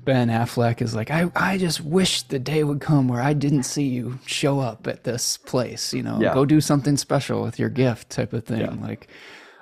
Ben 0.03 0.29
Affleck 0.29 0.81
is 0.81 0.95
like, 0.95 1.11
I, 1.11 1.31
I 1.35 1.57
just 1.57 1.81
wish 1.81 2.23
the 2.23 2.39
day 2.39 2.63
would 2.63 2.81
come 2.81 3.07
where 3.07 3.21
I 3.21 3.33
didn't 3.33 3.63
see 3.63 3.83
you 3.83 4.19
show 4.25 4.59
up 4.59 4.87
at 4.87 5.03
this 5.03 5.37
place, 5.37 5.93
you 5.93 6.01
know, 6.01 6.19
yeah. 6.19 6.33
go 6.33 6.45
do 6.45 6.59
something 6.59 6.97
special 6.97 7.43
with 7.43 7.59
your 7.59 7.69
gift 7.69 8.09
type 8.09 8.33
of 8.33 8.43
thing. 8.43 8.61
Yeah. 8.61 8.75
Like, 8.81 9.07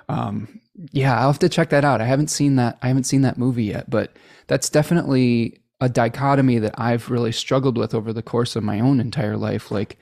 um, 0.08 0.60
yeah, 0.92 1.18
I'll 1.18 1.28
have 1.28 1.38
to 1.40 1.48
check 1.48 1.70
that 1.70 1.84
out. 1.84 2.00
I 2.00 2.06
haven't 2.06 2.28
seen 2.28 2.56
that. 2.56 2.78
I 2.82 2.88
haven't 2.88 3.04
seen 3.04 3.22
that 3.22 3.38
movie 3.38 3.64
yet, 3.64 3.90
but 3.90 4.16
that's 4.46 4.70
definitely 4.70 5.60
a 5.80 5.88
dichotomy 5.88 6.58
that 6.58 6.74
I've 6.78 7.10
really 7.10 7.32
struggled 7.32 7.76
with 7.76 7.94
over 7.94 8.12
the 8.12 8.22
course 8.22 8.56
of 8.56 8.64
my 8.64 8.80
own 8.80 8.98
entire 8.98 9.36
life. 9.36 9.70
Like, 9.70 9.98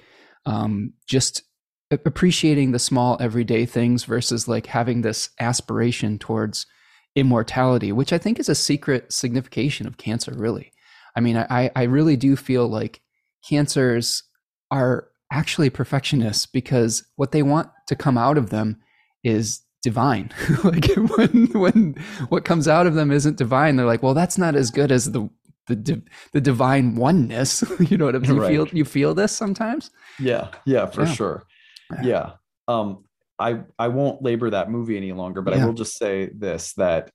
um, 0.47 0.93
just 1.07 1.43
appreciating 1.91 2.73
the 2.73 2.79
small 2.79 3.17
everyday 3.21 3.65
things 3.65 4.05
versus 4.05 4.47
like 4.47 4.67
having 4.67 5.03
this 5.03 5.31
aspiration 5.41 6.19
towards 6.19 6.67
immortality, 7.15 7.93
which 7.93 8.13
I 8.13 8.19
think 8.19 8.39
is 8.39 8.49
a 8.49 8.55
secret 8.55 9.13
signification 9.13 9.87
of 9.87 9.97
cancer, 9.97 10.33
really. 10.37 10.73
I 11.17 11.21
mean, 11.21 11.37
I, 11.37 11.71
I 11.75 11.85
really 11.85 12.17
do 12.17 12.37
feel 12.37 12.69
like 12.69 13.01
cancers 13.49 14.23
are 14.71 15.09
actually 15.33 15.71
perfectionists 15.71 16.47
because 16.47 17.05
what 17.17 17.33
they 17.33 17.43
want 17.43 17.71
to 17.89 17.97
come 17.97 18.19
out 18.19 18.39
of 18.39 18.51
them 18.51 18.79
is 19.25 19.63
divine. 19.83 20.31
like 20.65 20.87
when 20.95 21.47
when 21.53 21.95
what 22.29 22.45
comes 22.45 22.69
out 22.69 22.87
of 22.87 22.95
them 22.95 23.11
isn't 23.11 23.37
divine, 23.37 23.77
they're 23.77 23.87
like, 23.87 24.03
well, 24.03 24.15
that's 24.15 24.39
not 24.39 24.55
as 24.55 24.71
good 24.71 24.93
as 24.93 25.13
the 25.13 25.29
the 25.67 26.03
the 26.33 26.41
divine 26.41 26.95
oneness. 26.95 27.63
you 27.81 27.97
know 27.97 28.07
what 28.07 28.17
I 28.17 28.19
mean? 28.19 28.35
You 28.35 28.41
right. 28.41 28.51
feel 28.51 28.69
you 28.69 28.85
feel 28.85 29.15
this 29.15 29.33
sometimes? 29.33 29.91
Yeah, 30.19 30.49
yeah, 30.65 30.87
for 30.87 31.05
yeah. 31.05 31.13
sure. 31.13 31.45
Yeah. 32.03 32.33
Um, 32.67 33.05
I 33.39 33.61
I 33.79 33.89
won't 33.89 34.23
labor 34.23 34.51
that 34.51 34.71
movie 34.71 34.97
any 34.97 35.13
longer, 35.13 35.43
but 35.43 35.55
yeah. 35.55 35.63
I 35.63 35.67
will 35.67 35.75
just 35.75 35.97
say 35.97 36.31
this 36.35 36.73
that 36.75 37.11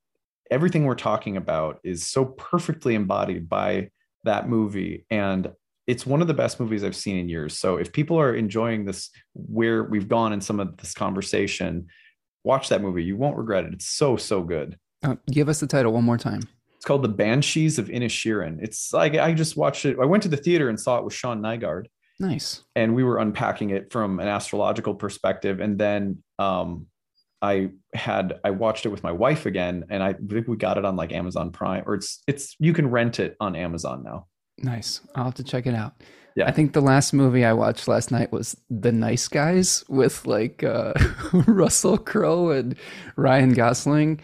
everything 0.50 0.86
we're 0.86 0.96
talking 0.96 1.38
about 1.38 1.80
is 1.84 2.08
so 2.08 2.26
perfectly 2.26 2.96
embodied 2.96 3.50
by 3.50 3.90
that 4.24 4.48
movie 4.48 5.06
and 5.10 5.52
it's 5.86 6.06
one 6.06 6.22
of 6.22 6.28
the 6.28 6.34
best 6.34 6.60
movies 6.60 6.84
I've 6.84 6.96
seen 6.96 7.18
in 7.18 7.28
years. 7.28 7.60
So 7.60 7.76
if 7.76 7.92
people 7.92 8.18
are 8.18 8.34
enjoying 8.34 8.86
this 8.86 9.10
where 9.34 9.84
we've 9.84 10.08
gone 10.08 10.32
in 10.32 10.40
some 10.40 10.60
of 10.60 10.78
this 10.78 10.94
conversation, 10.94 11.88
watch 12.44 12.70
that 12.70 12.82
movie. 12.82 13.04
You 13.04 13.18
won't 13.18 13.38
regret 13.38 13.66
it. 13.66 13.74
It's 13.74 13.88
so 13.88 14.16
so 14.16 14.44
good. 14.44 14.78
Uh, 15.04 15.16
give 15.30 15.50
us 15.50 15.60
the 15.60 15.68
title 15.68 15.92
one 15.92 16.06
more 16.06 16.18
time. 16.18 16.42
It's 16.76 16.86
called 16.86 17.04
The 17.04 17.10
Banshees 17.10 17.80
of 17.80 17.88
Inisherin. 17.88 18.60
It's 18.62 18.94
like 18.94 19.16
I 19.16 19.34
just 19.34 19.58
watched 19.58 19.86
it. 19.86 19.98
I 20.02 20.06
went 20.06 20.24
to 20.24 20.30
the 20.30 20.38
theater 20.38 20.70
and 20.70 20.80
saw 20.80 20.98
it 21.00 21.06
with 21.06 21.14
Sean 21.14 21.42
Nygaard. 21.42 21.88
Nice. 22.20 22.64
And 22.76 22.96
we 22.96 23.04
were 23.04 23.18
unpacking 23.18 23.72
it 23.72 23.92
from 23.92 24.20
an 24.20 24.28
astrological 24.28 24.96
perspective. 24.96 25.60
And 25.60 25.78
then 25.78 26.24
um, 26.40 26.88
I 27.42 27.70
had 27.94 28.40
I 28.44 28.52
watched 28.52 28.86
it 28.86 28.90
with 28.90 29.04
my 29.04 29.12
wife 29.12 29.46
again, 29.46 29.86
and 29.90 30.02
I 30.02 30.14
think 30.14 30.48
we 30.48 30.56
got 30.56 30.78
it 30.78 30.86
on 30.86 30.96
like 30.96 31.12
Amazon 31.12 31.52
Prime, 31.52 31.84
or 31.86 31.96
it's 31.96 32.24
it's 32.28 32.56
you 32.60 32.74
can 32.74 32.90
rent 32.90 33.20
it 33.20 33.36
on 33.40 33.56
Amazon 33.56 34.04
now. 34.04 34.28
Nice. 34.60 35.02
I'll 35.16 35.26
have 35.26 35.34
to 35.36 35.44
check 35.44 35.66
it 35.66 35.76
out. 35.76 35.94
Yeah. 36.36 36.48
I 36.48 36.52
think 36.52 36.74
the 36.74 36.82
last 36.82 37.14
movie 37.14 37.46
I 37.46 37.54
watched 37.54 37.88
last 37.88 38.12
night 38.12 38.32
was 38.32 38.56
The 38.70 38.92
Nice 38.92 39.28
Guys 39.28 39.84
with 39.88 40.26
like 40.26 40.64
uh, 40.64 40.94
Russell 41.34 41.98
Crowe 41.98 42.50
and 42.50 42.76
Ryan 43.18 43.54
Gosling, 43.54 44.20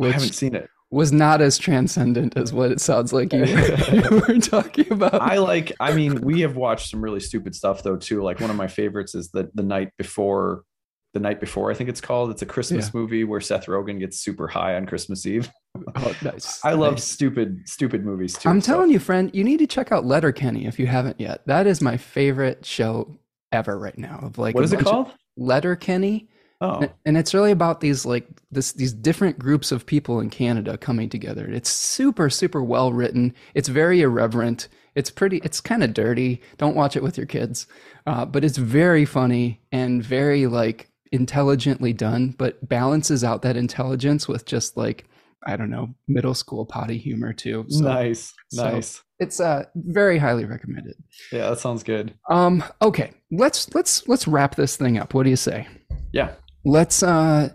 I 0.00 0.06
haven't 0.06 0.34
seen 0.34 0.54
it. 0.54 0.70
Was 0.90 1.12
not 1.12 1.40
as 1.40 1.56
transcendent 1.58 2.36
as 2.36 2.52
what 2.52 2.72
it 2.72 2.80
sounds 2.80 3.12
like 3.12 3.32
you 3.32 3.40
were, 3.40 3.46
you 3.92 4.22
were 4.28 4.38
talking 4.40 4.90
about. 4.92 5.14
I 5.14 5.38
like. 5.38 5.72
I 5.80 5.92
mean, 5.92 6.20
we 6.22 6.40
have 6.40 6.56
watched 6.56 6.90
some 6.90 7.00
really 7.02 7.20
stupid 7.20 7.54
stuff 7.54 7.82
though 7.82 7.96
too. 7.96 8.22
Like 8.22 8.40
one 8.40 8.50
of 8.50 8.56
my 8.56 8.66
favorites 8.68 9.14
is 9.14 9.30
the 9.30 9.50
the 9.54 9.62
night 9.62 9.90
before. 9.98 10.64
The 11.12 11.18
night 11.18 11.40
before, 11.40 11.72
I 11.72 11.74
think 11.74 11.90
it's 11.90 12.00
called. 12.00 12.30
It's 12.30 12.42
a 12.42 12.46
Christmas 12.46 12.86
Yeah. 12.86 12.90
movie 13.00 13.24
where 13.24 13.40
Seth 13.40 13.66
Rogen 13.66 13.98
gets 13.98 14.20
super 14.20 14.46
high 14.46 14.76
on 14.76 14.86
Christmas 14.86 15.26
Eve. 15.26 15.50
oh, 15.96 16.14
nice. 16.22 16.60
I 16.64 16.74
love 16.74 16.94
Nice. 16.94 17.04
stupid, 17.04 17.62
stupid 17.68 18.04
movies 18.04 18.38
too. 18.38 18.48
I'm 18.48 18.60
so- 18.60 18.74
telling 18.74 18.90
you, 18.92 19.00
friend, 19.00 19.28
you 19.34 19.42
need 19.42 19.58
to 19.58 19.66
check 19.66 19.90
out 19.90 20.04
Letterkenny 20.06 20.66
if 20.66 20.78
you 20.78 20.86
haven't 20.86 21.18
yet. 21.20 21.40
That 21.46 21.66
is 21.66 21.80
my 21.80 21.96
favorite 21.96 22.64
show 22.64 23.18
ever 23.50 23.76
right 23.76 23.98
now. 23.98 24.20
Of 24.22 24.38
like, 24.38 24.54
What 24.54 24.72
a 24.72 24.78
it 24.78 24.84
called? 24.84 25.10
Letterkenny. 25.36 26.28
Oh, 26.62 26.86
And- 27.06 27.16
it's 27.16 27.32
really 27.32 27.52
about 27.52 27.80
these 27.80 28.04
like 28.04 28.26
this 28.50 28.72
these 28.72 28.92
different 28.92 29.38
groups 29.38 29.72
of 29.72 29.86
people 29.86 30.20
in 30.20 30.28
Canada 30.30 30.76
coming 30.76 31.08
together. 31.08 31.46
It's 31.46 31.70
super 31.70 32.28
super 32.30 32.62
well 32.62 32.92
written. 32.92 33.34
It's 33.54 33.68
very 33.68 34.00
irreverent. 34.02 34.68
It's 34.94 35.10
pretty. 35.10 35.38
It's 35.44 35.60
kind 35.60 35.82
of 35.84 35.94
dirty. 35.94 36.42
Don't 36.58 36.74
watch 36.76 36.96
it 36.96 37.02
with 37.02 37.16
your 37.16 37.26
kids, 37.26 37.66
uh, 38.06 38.24
but 38.26 38.44
it's 38.44 38.58
very 38.58 39.04
funny 39.04 39.60
and 39.72 40.02
very 40.04 40.46
like 40.48 40.90
intelligently 41.12 41.92
done. 41.92 42.34
But 42.36 42.68
balances 42.68 43.22
out 43.24 43.42
that 43.42 43.56
intelligence 43.56 44.26
with 44.28 44.44
just 44.46 44.76
like 44.76 45.04
I 45.46 45.56
don't 45.56 45.70
know 45.70 45.94
middle 46.08 46.34
school 46.34 46.66
potty 46.66 46.98
humor 46.98 47.32
too. 47.32 47.64
So 47.68 47.84
nice, 47.84 48.34
so- 48.50 48.64
nice. 48.64 49.02
it's 49.20 49.38
uh 49.40 49.64
very 49.76 50.18
highly 50.18 50.44
recommended. 50.44 50.96
Yeah, 51.32 51.50
that 51.50 51.60
sounds 51.60 51.82
good. 51.84 52.12
Um. 52.28 52.62
Okay. 52.82 53.12
Let's 53.30 53.72
let's 53.74 54.06
let's 54.08 54.26
wrap 54.28 54.56
this 54.56 54.76
thing 54.76 54.98
up. 54.98 55.14
What 55.14 55.22
do 55.22 55.30
you 55.30 55.36
say? 55.36 55.68
Yeah, 56.12 56.32
let's 56.64 57.02
uh 57.02 57.50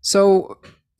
so 0.00 0.58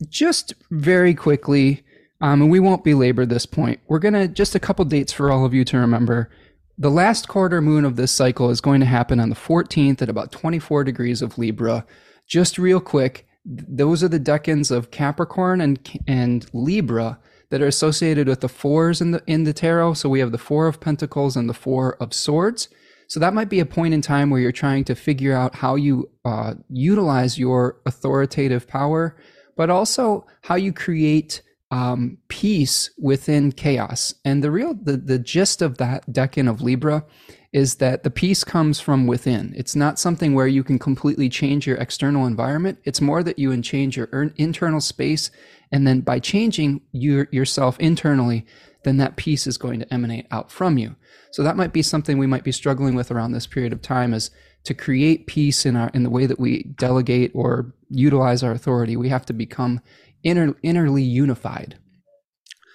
just 0.09 0.55
very 0.71 1.15
quickly 1.15 1.83
um 2.21 2.43
and 2.43 2.51
we 2.51 2.61
won't 2.61 2.85
belabor 2.85 3.27
this 3.27 3.47
point. 3.47 3.81
We're 3.89 3.99
gonna 3.99 4.29
just 4.29 4.55
a 4.55 4.61
couple 4.61 4.85
dates 4.85 5.13
for 5.13 5.31
all 5.31 5.45
of 5.45 5.55
you 5.55 5.65
to 5.67 5.79
remember. 5.79 6.31
The 6.79 6.91
last 6.91 7.29
quarter 7.29 7.61
moon 7.61 7.85
of 7.85 7.97
this 7.97 8.13
cycle 8.13 8.51
is 8.51 8.61
going 8.61 8.81
to 8.81 8.87
happen 8.87 9.21
on 9.21 9.29
the 9.29 9.37
14th 9.37 10.01
at 10.01 10.09
about 10.09 10.33
24 10.33 10.85
degrees 10.85 11.21
of 11.21 11.37
libra. 11.39 11.85
Just 12.27 12.59
real 12.59 12.81
quick 12.81 13.27
those 13.45 14.05
are 14.05 14.09
the 14.09 14.21
decans 14.21 14.71
of 14.71 14.91
capricorn 14.91 15.61
and 15.61 16.01
and 16.07 16.47
libra 16.53 17.19
that 17.51 17.61
are 17.61 17.67
associated 17.67 18.29
with 18.29 18.41
the 18.41 18.49
fours 18.49 19.01
in 19.01 19.11
the 19.11 19.23
in 19.27 19.45
the 19.45 19.53
tarot. 19.53 19.95
So 19.95 20.09
we 20.09 20.21
have 20.21 20.33
the 20.33 20.39
four 20.39 20.67
of 20.69 20.81
pentacles 20.81 21.37
and 21.37 21.49
the 21.49 21.55
four 21.55 21.97
of 21.97 22.15
swords 22.15 22.69
so 23.13 23.21
that 23.21 23.35
might 23.35 23.51
be 23.51 23.61
a 23.61 23.67
point 23.67 23.93
in 23.93 24.01
time 24.01 24.31
where 24.31 24.41
you're 24.41 24.53
trying 24.53 24.85
to 24.85 24.95
figure 24.95 25.35
out 25.35 25.55
how 25.55 25.75
you 25.75 26.09
uh, 26.25 26.55
utilize 26.71 27.39
your 27.39 27.79
authoritative 27.85 28.67
power, 28.67 29.19
but 29.55 29.69
also 29.69 30.25
how 30.41 30.55
you 30.55 30.73
create 30.73 31.43
um, 31.71 32.17
peace 32.29 32.89
within 32.99 33.53
chaos. 33.53 34.15
And 34.25 34.43
the 34.43 34.51
real 34.51 34.73
the, 34.73 34.97
the 34.97 35.19
gist 35.19 35.61
of 35.61 35.77
that 35.77 36.11
decan 36.11 36.49
of 36.49 36.63
Libra 36.63 37.05
is 37.53 37.75
that 37.75 38.03
the 38.03 38.11
peace 38.11 38.45
comes 38.45 38.81
from 38.81 39.07
within. 39.07 39.53
It's 39.55 39.77
not 39.77 39.99
something 39.99 40.33
where 40.33 40.47
you 40.47 40.65
can 40.65 40.79
completely 40.79 41.29
change 41.29 41.67
your 41.67 41.77
external 41.77 42.25
environment. 42.25 42.79
It's 42.85 43.03
more 43.03 43.23
that 43.25 43.39
you 43.39 43.51
can 43.51 43.61
change 43.61 43.95
your 43.95 44.07
internal 44.37 44.81
space, 44.81 45.31
and 45.71 45.87
then 45.87 46.01
by 46.01 46.19
changing 46.19 46.81
your, 46.93 47.29
yourself 47.31 47.79
internally, 47.79 48.47
then 48.85 48.97
that 48.99 49.17
peace 49.17 49.47
is 49.47 49.59
going 49.59 49.81
to 49.81 49.95
emanate 49.95 50.27
out 50.31 50.51
from 50.51 50.79
you. 50.79 50.97
So 51.31 51.43
that 51.43 51.57
might 51.57 51.73
be 51.73 51.83
something 51.83 52.19
we 52.19 52.27
might 52.27 52.45
be 52.45 52.53
struggling 52.53 52.95
with 52.95 53.11
around 53.11 53.33
this 53.33 53.47
period 53.47 53.73
of 53.73 53.83
time 53.83 54.13
is 54.13 54.31
to 54.65 54.75
create 54.75 55.27
peace 55.27 55.67
in 55.67 55.77
our 55.77 55.91
in 55.95 56.03
the 56.03 56.11
way 56.11 56.27
that 56.27 56.39
we 56.39 56.65
delegate 56.77 57.33
or 57.35 57.75
utilize 57.89 58.43
our 58.43 58.53
authority. 58.53 58.97
We 58.97 59.09
have 59.09 59.27
to 59.27 59.33
become 59.33 59.81
inner, 60.23 60.53
innerly 60.65 61.09
unified. 61.09 61.79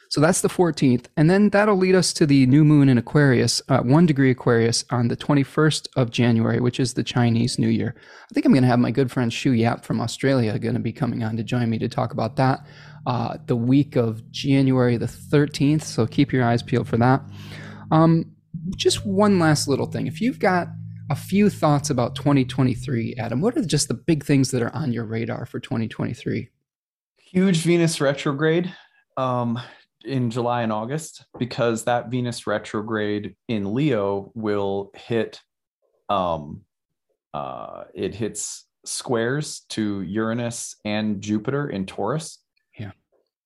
So 0.10 0.22
that's 0.22 0.42
the 0.42 0.48
14th. 0.48 1.08
And 1.18 1.30
then 1.30 1.50
that'll 1.50 1.76
lead 1.76 1.96
us 1.96 2.14
to 2.14 2.26
the 2.26 2.46
new 2.46 2.64
moon 2.64 2.88
in 2.88 2.98
Aquarius, 2.98 3.62
uh, 3.68 3.80
one 3.80 4.06
degree 4.06 4.32
Aquarius 4.32 4.86
on 4.90 5.10
the 5.10 5.18
21st 5.18 5.90
of 5.96 6.12
January, 6.12 6.60
which 6.62 6.80
is 6.80 6.94
the 6.94 7.04
Chinese 7.04 7.60
New 7.60 7.68
Year. 7.68 7.94
I 7.98 8.34
think 8.34 8.46
I'm 8.46 8.54
going 8.54 8.64
to 8.64 8.70
have 8.70 8.80
my 8.80 8.92
good 8.92 9.12
friend 9.12 9.32
Shu 9.32 9.52
Yap 9.52 9.84
from 9.84 10.00
Australia 10.00 10.58
going 10.60 10.76
to 10.76 10.80
be 10.80 10.94
coming 10.94 11.24
on 11.24 11.36
to 11.38 11.44
join 11.44 11.70
me 11.70 11.78
to 11.80 11.90
talk 11.90 12.14
about 12.14 12.38
that 12.38 12.66
uh, 13.08 13.38
the 13.48 13.56
week 13.56 13.96
of 13.96 14.30
January 14.32 14.98
the 14.98 15.08
13th. 15.08 15.82
So 15.82 16.06
keep 16.06 16.32
your 16.32 16.44
eyes 16.44 16.62
peeled 16.62 16.88
for 16.88 16.98
that. 16.98 17.24
Um, 17.90 18.36
just 18.76 19.04
one 19.06 19.40
last 19.40 19.68
little 19.68 19.88
thing. 19.88 20.06
If 20.06 20.22
you've 20.22 20.40
got 20.40 20.68
a 21.10 21.16
few 21.16 21.50
thoughts 21.50 21.90
about 21.90 22.16
2023, 22.16 23.16
Adam, 23.18 23.42
what 23.42 23.58
are 23.58 23.66
just 23.66 23.88
the 23.88 23.96
big 23.96 24.24
things 24.24 24.52
that 24.52 24.62
are 24.62 24.76
on 24.76 24.94
your 24.94 25.06
radar 25.06 25.48
for 25.48 25.60
2023? 25.60 26.52
huge 27.32 27.58
Venus 27.60 28.00
retrograde 28.00 28.74
um, 29.18 29.60
in 30.06 30.32
July 30.32 30.62
and 30.62 30.72
August 30.72 31.26
because 31.38 31.84
that 31.84 32.10
Venus 32.10 32.48
retrograde 32.48 33.36
in 33.48 33.74
Leo 33.74 34.32
will 34.34 34.92
hit. 34.96 35.42
Um, 36.10 36.62
uh, 37.34 37.84
it 37.94 38.16
hits 38.16 38.66
squares 38.86 39.66
to 39.70 40.02
Uranus 40.02 40.78
and 40.86 41.22
Jupiter 41.22 41.70
in 41.70 41.86
Taurus. 41.86 42.40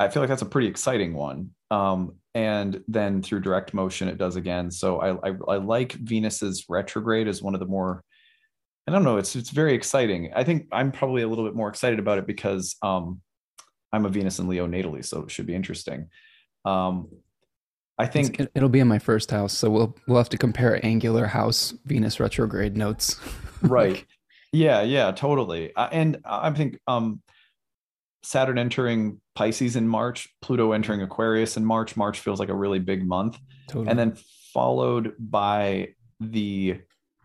I 0.01 0.09
feel 0.09 0.21
like 0.21 0.29
that's 0.29 0.41
a 0.41 0.47
pretty 0.47 0.67
exciting 0.67 1.13
one. 1.13 1.51
Um, 1.69 2.15
and 2.33 2.83
then 2.87 3.21
through 3.21 3.41
direct 3.41 3.73
motion, 3.73 4.07
it 4.07 4.17
does 4.17 4.35
again. 4.35 4.71
So 4.71 4.99
I, 4.99 5.29
I, 5.29 5.33
I 5.47 5.57
like 5.57 5.93
Venus's 5.93 6.65
retrograde 6.69 7.27
as 7.27 7.41
one 7.41 7.53
of 7.53 7.59
the 7.59 7.65
more 7.65 8.03
I 8.87 8.91
don't 8.91 9.03
know. 9.03 9.17
It's 9.17 9.35
it's 9.35 9.51
very 9.51 9.73
exciting. 9.73 10.31
I 10.35 10.43
think 10.43 10.67
I'm 10.71 10.91
probably 10.91 11.21
a 11.21 11.27
little 11.27 11.45
bit 11.45 11.55
more 11.55 11.69
excited 11.69 11.99
about 11.99 12.17
it 12.17 12.25
because 12.25 12.75
um, 12.81 13.21
I'm 13.93 14.05
a 14.05 14.09
Venus 14.09 14.39
and 14.39 14.49
Leo 14.49 14.67
natally, 14.67 15.05
so 15.05 15.21
it 15.21 15.31
should 15.31 15.45
be 15.45 15.55
interesting. 15.55 16.09
Um, 16.65 17.07
I 17.97 18.07
think 18.07 18.39
it, 18.39 18.51
it'll 18.55 18.69
be 18.69 18.79
in 18.79 18.87
my 18.87 18.97
first 18.97 19.29
house, 19.29 19.53
so 19.55 19.69
we'll 19.69 19.95
we'll 20.07 20.17
have 20.17 20.29
to 20.29 20.37
compare 20.37 20.83
angular 20.83 21.27
house 21.27 21.73
Venus 21.85 22.19
retrograde 22.19 22.75
notes. 22.75 23.19
right. 23.61 24.03
Yeah, 24.51 24.81
yeah, 24.81 25.11
totally. 25.11 25.73
Uh, 25.75 25.87
and 25.91 26.17
I 26.25 26.51
think 26.51 26.77
um, 26.87 27.21
Saturn 28.23 28.57
entering 28.57 29.20
Pisces 29.35 29.75
in 29.75 29.87
March, 29.87 30.29
Pluto 30.41 30.71
entering 30.73 31.01
Aquarius 31.01 31.57
in 31.57 31.65
March. 31.65 31.95
March 31.95 32.19
feels 32.19 32.39
like 32.39 32.49
a 32.49 32.55
really 32.55 32.79
big 32.79 33.05
month. 33.07 33.37
totally. 33.67 33.87
and 33.89 33.97
then 33.97 34.17
followed 34.53 35.13
by 35.17 35.87
the 36.19 36.77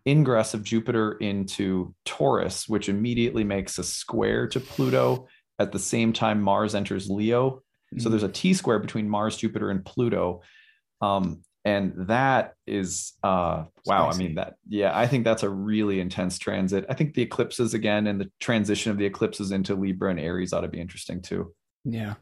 ingress 0.07 0.55
of 0.55 0.63
Jupiter 0.63 1.13
into 1.15 1.93
Taurus, 2.05 2.69
which 2.69 2.89
immediately 2.89 3.43
makes 3.43 3.79
a 3.79 3.83
square 3.85 4.47
to 4.49 4.61
Pluto. 4.61 5.27
At 5.59 5.73
the 5.73 5.79
same 5.81 6.13
time, 6.13 6.41
Mars 6.41 6.75
enters 6.77 7.11
Leo. 7.11 7.63
So 7.99 8.07
Mhm. 8.07 8.11
there's 8.11 8.23
a 8.23 8.29
T 8.29 8.55
square 8.55 8.79
between 8.79 9.09
Mars, 9.09 9.37
Jupiter, 9.37 9.71
and 9.71 9.85
Pluto. 9.85 10.43
Um, 11.01 11.43
and 11.65 11.93
that 12.07 12.55
is 12.69 13.15
uh 13.25 13.65
wow. 13.87 14.09
I 14.09 14.17
mean 14.17 14.37
that 14.37 14.55
yeah, 14.69 14.97
I 14.97 15.09
think 15.09 15.25
that's 15.25 15.43
a 15.43 15.51
really 15.51 15.99
intense 15.99 16.39
transit. 16.39 16.87
I 16.89 16.95
think 16.95 17.15
the 17.15 17.23
eclipses 17.23 17.75
again 17.75 18.07
and 18.07 18.21
the 18.21 18.31
transition 18.39 18.93
of 18.93 18.99
the 18.99 19.05
eclipses 19.07 19.51
into 19.51 19.75
Libra 19.75 20.11
and 20.13 20.21
Aries 20.21 20.53
ought 20.53 20.61
to 20.61 20.69
be 20.69 20.79
interesting 20.81 21.23
too. 21.23 21.53
Yeah. 21.87 22.15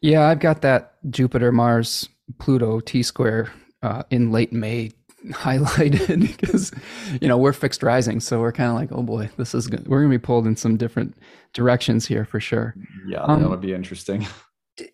Yeah, 0.00 0.26
I've 0.26 0.40
got 0.40 0.62
that 0.62 0.94
Jupiter, 1.10 1.52
Mars, 1.52 2.08
Pluto 2.38 2.80
T 2.80 3.02
square 3.02 3.52
uh, 3.82 4.02
in 4.10 4.32
late 4.32 4.52
May 4.52 4.92
highlighted 5.30 6.20
because, 6.40 6.72
you 7.20 7.28
know, 7.28 7.36
we're 7.38 7.52
fixed 7.52 7.82
rising. 7.82 8.20
So 8.20 8.40
we're 8.40 8.52
kind 8.52 8.70
of 8.70 8.76
like, 8.76 8.90
oh 8.92 9.02
boy, 9.02 9.30
this 9.36 9.54
is 9.54 9.66
good. 9.66 9.86
We're 9.86 10.00
going 10.00 10.10
to 10.12 10.18
be 10.18 10.24
pulled 10.24 10.46
in 10.46 10.56
some 10.56 10.76
different 10.76 11.16
directions 11.52 12.06
here 12.06 12.24
for 12.24 12.40
sure. 12.40 12.74
Yeah, 13.06 13.20
Um, 13.22 13.42
that 13.42 13.50
would 13.50 13.60
be 13.60 13.74
interesting. 13.74 14.26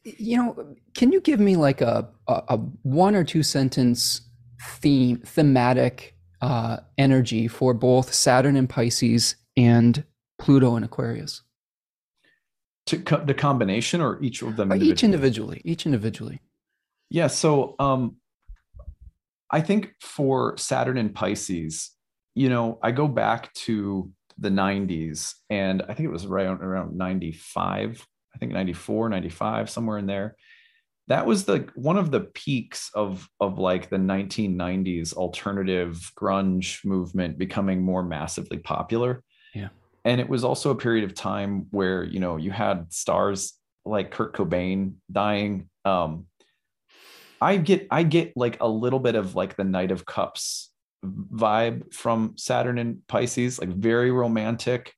You 0.02 0.36
know, 0.38 0.74
can 0.94 1.12
you 1.12 1.20
give 1.20 1.38
me 1.38 1.54
like 1.54 1.80
a, 1.80 2.08
a, 2.26 2.42
a 2.48 2.56
one 2.82 3.14
or 3.14 3.22
two 3.22 3.44
sentence 3.44 4.20
theme, 4.80 5.18
thematic 5.18 6.16
uh, 6.40 6.78
energy 6.98 7.46
for 7.46 7.72
both 7.72 8.12
Saturn 8.12 8.56
and 8.56 8.68
Pisces 8.68 9.36
and 9.56 10.02
Pluto 10.40 10.74
and 10.74 10.84
Aquarius? 10.84 11.42
To 12.86 12.98
co- 12.98 13.24
the 13.24 13.34
combination 13.34 14.00
or 14.00 14.22
each 14.22 14.42
of 14.42 14.56
them 14.56 14.70
Uh, 14.70 14.76
each 14.76 15.02
individually? 15.02 15.56
individually, 15.58 15.62
each 15.64 15.86
individually. 15.86 16.40
Yeah. 17.10 17.26
So 17.26 17.74
um, 17.78 18.16
I 19.50 19.60
think 19.60 19.92
for 20.00 20.56
Saturn 20.56 20.96
and 20.98 21.14
Pisces, 21.14 21.90
you 22.34 22.48
know, 22.48 22.78
I 22.82 22.92
go 22.92 23.08
back 23.08 23.52
to 23.54 24.10
the 24.38 24.50
90s 24.50 25.34
and 25.50 25.82
I 25.82 25.94
think 25.94 26.06
it 26.08 26.12
was 26.12 26.26
right 26.26 26.46
around 26.46 26.96
95. 26.96 28.06
I 28.34 28.36
I 28.36 28.38
think 28.38 28.52
94, 28.52 29.08
95, 29.08 29.70
somewhere 29.70 29.96
in 29.96 30.06
there. 30.06 30.36
That 31.08 31.24
was 31.24 31.44
the 31.44 31.68
one 31.74 31.96
of 31.96 32.10
the 32.10 32.20
peaks 32.20 32.90
of 32.94 33.28
of 33.40 33.58
like 33.58 33.88
the 33.88 33.96
1990s 33.96 35.14
alternative 35.14 36.12
grunge 36.20 36.84
movement 36.84 37.38
becoming 37.38 37.80
more 37.80 38.02
massively 38.02 38.58
popular. 38.58 39.22
Yeah. 39.54 39.68
And 40.06 40.20
it 40.20 40.28
was 40.28 40.44
also 40.44 40.70
a 40.70 40.76
period 40.76 41.02
of 41.02 41.14
time 41.14 41.66
where, 41.72 42.04
you 42.04 42.20
know, 42.20 42.36
you 42.36 42.52
had 42.52 42.92
stars 42.92 43.54
like 43.84 44.12
Kurt 44.12 44.34
Cobain 44.36 44.94
dying. 45.10 45.68
Um, 45.84 46.26
I 47.40 47.56
get 47.56 47.88
I 47.90 48.04
get 48.04 48.32
like 48.36 48.58
a 48.60 48.68
little 48.68 49.00
bit 49.00 49.16
of 49.16 49.34
like 49.34 49.56
the 49.56 49.64
Knight 49.64 49.90
of 49.90 50.06
Cups 50.06 50.70
vibe 51.04 51.92
from 51.92 52.34
Saturn 52.36 52.78
and 52.78 53.04
Pisces, 53.08 53.58
like 53.58 53.68
very 53.68 54.12
romantic, 54.12 54.94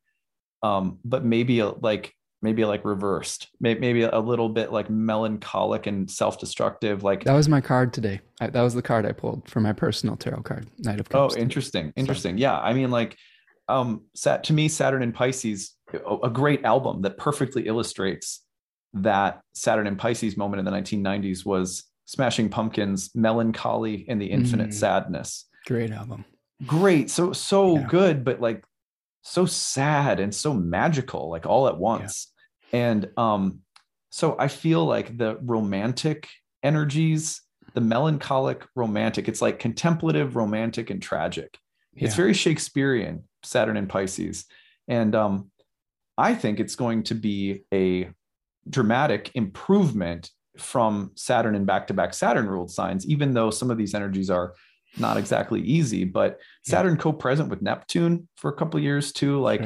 um, 0.62 0.98
but 1.06 1.24
maybe 1.24 1.60
a, 1.60 1.70
like 1.70 2.14
maybe 2.42 2.66
like 2.66 2.84
reversed, 2.84 3.48
maybe, 3.60 3.80
maybe 3.80 4.02
a 4.02 4.20
little 4.20 4.50
bit 4.50 4.72
like 4.72 4.90
melancholic 4.90 5.86
and 5.86 6.10
self-destructive. 6.10 7.02
Like 7.02 7.24
that 7.24 7.32
was 7.32 7.48
my 7.48 7.62
card 7.62 7.94
today. 7.94 8.20
I, 8.42 8.48
that 8.48 8.62
was 8.62 8.74
the 8.74 8.82
card 8.82 9.06
I 9.06 9.12
pulled 9.12 9.48
for 9.48 9.60
my 9.60 9.72
personal 9.72 10.16
tarot 10.16 10.42
card, 10.42 10.68
Knight 10.78 11.00
of 11.00 11.08
Cups. 11.08 11.34
Oh, 11.34 11.40
interesting, 11.40 11.94
interesting. 11.96 12.36
So. 12.36 12.40
Yeah, 12.42 12.58
I 12.58 12.74
mean, 12.74 12.90
like, 12.90 13.16
um, 13.68 14.04
sat 14.14 14.44
to 14.44 14.52
me, 14.52 14.68
Saturn 14.68 15.02
and 15.02 15.14
Pisces, 15.14 15.74
a, 16.22 16.30
great 16.30 16.64
album 16.64 17.02
that 17.02 17.16
perfectly 17.18 17.66
illustrates 17.66 18.42
that 18.94 19.40
Saturn 19.54 19.86
and 19.86 19.98
Pisces 19.98 20.36
moment 20.36 20.58
in 20.60 20.64
the 20.64 20.70
1990s 20.70 21.44
was 21.44 21.84
Smashing 22.06 22.48
Pumpkins, 22.48 23.10
Melancholy 23.14 24.06
and 24.08 24.20
the 24.20 24.26
Infinite 24.26 24.70
mm. 24.70 24.74
Sadness. 24.74 25.46
Great 25.66 25.90
album. 25.90 26.24
Great. 26.66 27.10
So, 27.10 27.32
so 27.32 27.76
yeah. 27.76 27.86
good, 27.88 28.24
but 28.24 28.40
like 28.40 28.64
so 29.22 29.44
sad 29.44 30.18
and 30.18 30.34
so 30.34 30.54
magical, 30.54 31.30
like 31.30 31.46
all 31.46 31.68
at 31.68 31.76
once. 31.76 32.32
Yeah. 32.72 32.78
And 32.80 33.10
um, 33.16 33.60
so 34.10 34.36
I 34.38 34.48
feel 34.48 34.84
like 34.84 35.16
the 35.16 35.36
romantic 35.42 36.28
energies, 36.62 37.42
the 37.74 37.80
melancholic 37.80 38.64
romantic, 38.74 39.28
it's 39.28 39.42
like 39.42 39.58
contemplative, 39.58 40.36
romantic, 40.36 40.90
and 40.90 41.02
tragic. 41.02 41.58
Yeah. 41.94 42.06
It's 42.06 42.16
very 42.16 42.32
Shakespearean, 42.32 43.24
Saturn 43.42 43.76
and 43.76 43.88
Pisces. 43.88 44.46
And 44.86 45.14
um, 45.14 45.50
I 46.16 46.34
think 46.34 46.60
it's 46.60 46.76
going 46.76 47.04
to 47.04 47.14
be 47.14 47.64
a 47.72 48.10
dramatic 48.68 49.30
improvement 49.34 50.30
from 50.56 51.12
Saturn 51.14 51.54
and 51.54 51.66
back 51.66 51.86
to 51.86 51.94
back 51.94 52.14
Saturn 52.14 52.48
ruled 52.48 52.70
signs, 52.70 53.06
even 53.06 53.34
though 53.34 53.50
some 53.50 53.70
of 53.70 53.78
these 53.78 53.94
energies 53.94 54.30
are 54.30 54.54
not 54.98 55.16
exactly 55.16 55.60
easy. 55.60 56.04
But 56.04 56.40
Saturn 56.64 56.96
yeah. 56.96 57.02
co 57.02 57.12
present 57.12 57.48
with 57.48 57.62
Neptune 57.62 58.28
for 58.36 58.50
a 58.50 58.56
couple 58.56 58.80
years 58.80 59.12
too. 59.12 59.40
Like. 59.40 59.62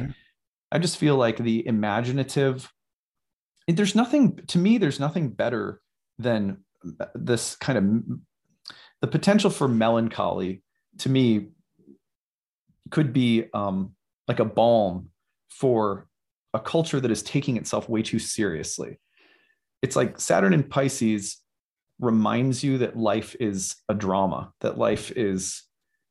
I 0.73 0.79
just 0.79 0.97
feel 0.97 1.15
like 1.15 1.37
the 1.37 1.65
imaginative, 1.67 2.73
there's 3.67 3.93
nothing 3.93 4.37
to 4.47 4.57
me, 4.57 4.79
there's 4.79 4.99
nothing 4.99 5.29
better 5.29 5.79
than 6.17 6.63
this 7.13 7.55
kind 7.55 7.77
of 7.77 8.17
the 9.01 9.07
potential 9.07 9.51
for 9.51 9.67
melancholy 9.67 10.63
to 10.97 11.09
me 11.09 11.49
could 12.93 13.11
be 13.11 13.45
um, 13.55 13.91
like 14.27 14.39
a 14.39 14.45
balm 14.45 15.09
for 15.49 16.07
a 16.53 16.59
culture 16.59 16.99
that 16.99 17.09
is 17.09 17.23
taking 17.23 17.57
itself 17.57 17.89
way 17.89 18.03
too 18.03 18.19
seriously. 18.19 18.99
It's 19.81 19.95
like 19.95 20.19
Saturn 20.19 20.53
in 20.53 20.61
Pisces 20.61 21.41
reminds 21.99 22.63
you 22.63 22.77
that 22.77 22.95
life 22.95 23.35
is 23.39 23.75
a 23.89 23.95
drama, 23.95 24.53
that 24.61 24.77
life 24.77 25.11
is 25.11 25.63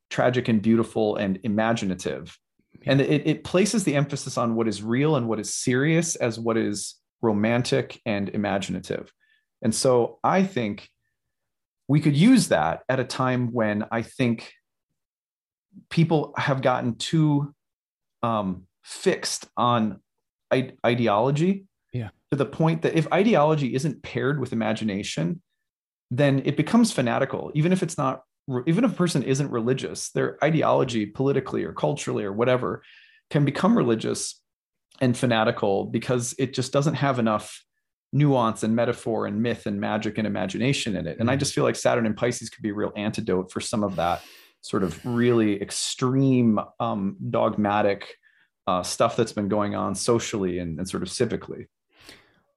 tragic 0.09 0.49
and 0.49 0.61
beautiful 0.61 1.15
and 1.15 1.39
imaginative. 1.43 2.37
And 2.85 2.99
it, 2.99 3.25
it 3.25 3.43
places 3.45 3.85
the 3.85 3.95
emphasis 3.95 4.37
on 4.37 4.55
what 4.55 4.67
is 4.67 4.83
real 4.83 5.15
and 5.15 5.29
what 5.29 5.39
is 5.39 5.53
serious 5.53 6.17
as 6.17 6.37
what 6.37 6.57
is 6.57 6.95
romantic 7.21 8.01
and 8.05 8.27
imaginative. 8.27 9.09
And 9.61 9.73
so 9.73 10.19
I 10.21 10.43
think 10.43 10.89
we 11.87 12.01
could 12.01 12.17
use 12.17 12.49
that 12.49 12.83
at 12.89 12.99
a 12.99 13.05
time 13.05 13.53
when 13.53 13.85
I 13.89 14.01
think 14.01 14.51
people 15.89 16.33
have 16.37 16.61
gotten 16.61 16.95
too 16.95 17.53
um, 18.21 18.63
fixed 18.83 19.47
on 19.57 19.99
ideology 20.85 21.65
yeah. 21.91 22.09
to 22.31 22.37
the 22.37 22.45
point 22.45 22.83
that 22.83 22.95
if 22.95 23.11
ideology 23.11 23.73
isn't 23.73 24.03
paired 24.03 24.39
with 24.39 24.53
imagination, 24.53 25.41
then 26.11 26.41
it 26.45 26.55
becomes 26.57 26.91
fanatical, 26.91 27.51
even 27.55 27.71
if 27.71 27.81
it's 27.81 27.97
not, 27.97 28.21
even 28.67 28.83
if 28.83 28.91
a 28.91 28.95
person 28.95 29.23
isn't 29.23 29.49
religious, 29.49 30.11
their 30.11 30.37
ideology 30.43 31.05
politically 31.05 31.63
or 31.63 31.73
culturally 31.73 32.23
or 32.23 32.31
whatever 32.31 32.83
can 33.29 33.45
become 33.45 33.75
religious 33.75 34.39
and 35.01 35.17
fanatical 35.17 35.85
because 35.85 36.35
it 36.37 36.53
just 36.53 36.71
doesn't 36.71 36.95
have 36.95 37.19
enough 37.19 37.63
nuance 38.11 38.61
and 38.61 38.75
metaphor 38.75 39.25
and 39.25 39.41
myth 39.41 39.65
and 39.65 39.81
magic 39.81 40.19
and 40.19 40.27
imagination 40.27 40.95
in 40.95 41.07
it. 41.07 41.17
And 41.19 41.29
I 41.29 41.33
mm-hmm. 41.33 41.39
just 41.39 41.53
feel 41.55 41.63
like 41.63 41.75
Saturn 41.75 42.05
and 42.05 42.15
Pisces 42.15 42.49
could 42.49 42.61
be 42.61 42.69
a 42.69 42.73
real 42.73 42.91
antidote 42.95 43.51
for 43.51 43.59
some 43.59 43.83
of 43.83 43.95
that 43.95 44.21
sort 44.63 44.81
of 44.81 45.05
really 45.05 45.61
extreme 45.61 46.57
um, 46.79 47.17
dogmatic 47.29 48.15
uh, 48.65 48.81
stuff 48.81 49.17
that's 49.17 49.33
been 49.33 49.49
going 49.49 49.75
on 49.75 49.93
socially 49.93 50.57
and, 50.59 50.79
and 50.79 50.87
sort 50.87 51.03
of 51.03 51.09
civically. 51.09 51.67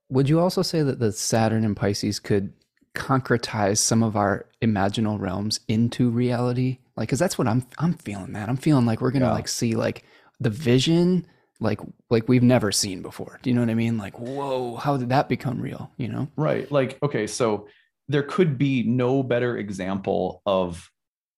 Would 0.09 0.29
you 0.29 0.39
also 0.39 0.63
say 0.63 0.83
that 0.83 1.01
the 1.01 1.11
Saturn 1.11 1.65
and 1.65 1.77
Pisces 1.77 2.21
could 2.21 2.53
concretize 2.95 3.79
some 3.79 4.05
of 4.05 4.15
our 4.15 4.47
imaginal 4.63 5.21
realms 5.21 5.59
into 5.67 6.09
reality? 6.09 6.79
Like, 6.97 7.09
cause 7.09 7.19
that's 7.19 7.39
what 7.39 7.49
I'm, 7.49 7.67
I'm 7.79 7.95
feeling, 7.95 8.31
man. 8.31 8.49
I'm 8.49 8.57
feeling 8.57 8.87
like 8.87 9.01
we're 9.01 9.11
going 9.11 9.23
to 9.23 9.29
yeah. 9.29 9.35
like 9.35 9.49
see 9.49 9.75
like 9.75 10.05
the 10.39 10.49
vision, 10.49 11.27
like, 11.59 11.81
like 12.09 12.29
we've 12.29 12.45
never 12.45 12.71
seen 12.71 13.03
before. 13.03 13.41
Do 13.43 13.51
you 13.51 13.57
know 13.57 13.63
what 13.63 13.71
I 13.71 13.75
mean? 13.75 13.99
Like, 13.99 14.17
whoa, 14.21 14.77
how 14.77 14.97
did 14.97 15.09
that 15.09 15.29
become 15.29 15.61
real? 15.61 15.91
You 15.97 16.07
know? 16.07 16.29
Right. 16.37 16.71
Like, 16.71 17.03
okay. 17.03 17.27
So 17.27 17.67
there 18.07 18.23
could 18.23 18.59
be 18.59 18.85
no 18.85 19.25
better 19.25 19.59
example 19.59 20.41
of 20.47 20.89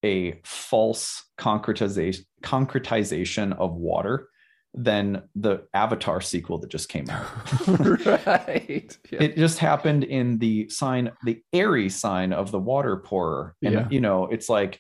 a 0.05 0.41
false 0.45 1.25
concretization 1.39 2.25
concretization 2.43 3.57
of 3.59 3.75
water 3.75 4.29
than 4.75 5.23
the 5.35 5.65
Avatar 5.75 6.21
sequel 6.21 6.59
that 6.59 6.71
just 6.71 6.89
came 6.89 7.09
out. 7.11 7.27
right. 8.07 8.97
Yeah. 9.11 9.23
It 9.23 9.37
just 9.37 9.59
happened 9.59 10.05
in 10.05 10.39
the 10.39 10.69
sign, 10.69 11.11
the 11.25 11.43
airy 11.53 11.89
sign 11.89 12.33
of 12.33 12.51
the 12.51 12.61
water 12.61 12.97
pourer. 12.99 13.57
And, 13.63 13.75
yeah. 13.75 13.89
you 13.91 14.01
know, 14.01 14.27
it's 14.27 14.49
like, 14.49 14.79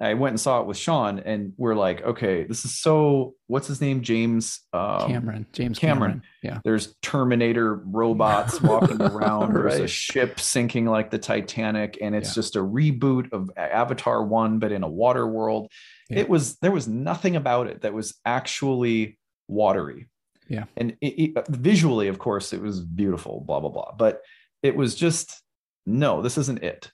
I 0.00 0.14
went 0.14 0.32
and 0.32 0.40
saw 0.40 0.60
it 0.60 0.66
with 0.66 0.78
Sean, 0.78 1.18
and 1.18 1.52
we're 1.58 1.74
like, 1.74 2.02
okay, 2.02 2.44
this 2.44 2.64
is 2.64 2.78
so. 2.78 3.34
What's 3.46 3.66
his 3.68 3.80
name? 3.80 4.02
James 4.02 4.60
um, 4.72 5.06
Cameron. 5.06 5.46
James 5.52 5.78
Cameron. 5.78 6.10
Cameron. 6.10 6.22
Yeah. 6.42 6.60
There's 6.64 6.94
Terminator 7.02 7.74
robots 7.74 8.60
walking 8.62 9.00
around. 9.02 9.52
right. 9.52 9.70
There's 9.70 9.80
a 9.80 9.88
ship 9.88 10.40
sinking 10.40 10.86
like 10.86 11.10
the 11.10 11.18
Titanic, 11.18 11.98
and 12.00 12.14
it's 12.14 12.30
yeah. 12.30 12.34
just 12.34 12.56
a 12.56 12.60
reboot 12.60 13.32
of 13.32 13.50
Avatar 13.56 14.24
One, 14.24 14.58
but 14.58 14.72
in 14.72 14.82
a 14.82 14.88
water 14.88 15.26
world. 15.26 15.70
Yeah. 16.08 16.20
It 16.20 16.28
was 16.28 16.56
there 16.58 16.72
was 16.72 16.88
nothing 16.88 17.36
about 17.36 17.66
it 17.66 17.82
that 17.82 17.92
was 17.92 18.14
actually 18.24 19.18
watery. 19.46 20.08
Yeah. 20.48 20.64
And 20.76 20.96
it, 21.00 21.36
it, 21.36 21.48
visually, 21.48 22.08
of 22.08 22.18
course, 22.18 22.52
it 22.52 22.60
was 22.60 22.80
beautiful, 22.80 23.40
blah, 23.40 23.60
blah, 23.60 23.70
blah. 23.70 23.92
But 23.96 24.22
it 24.62 24.76
was 24.76 24.94
just, 24.94 25.40
no, 25.86 26.22
this 26.22 26.36
isn't 26.38 26.62
it. 26.62 26.90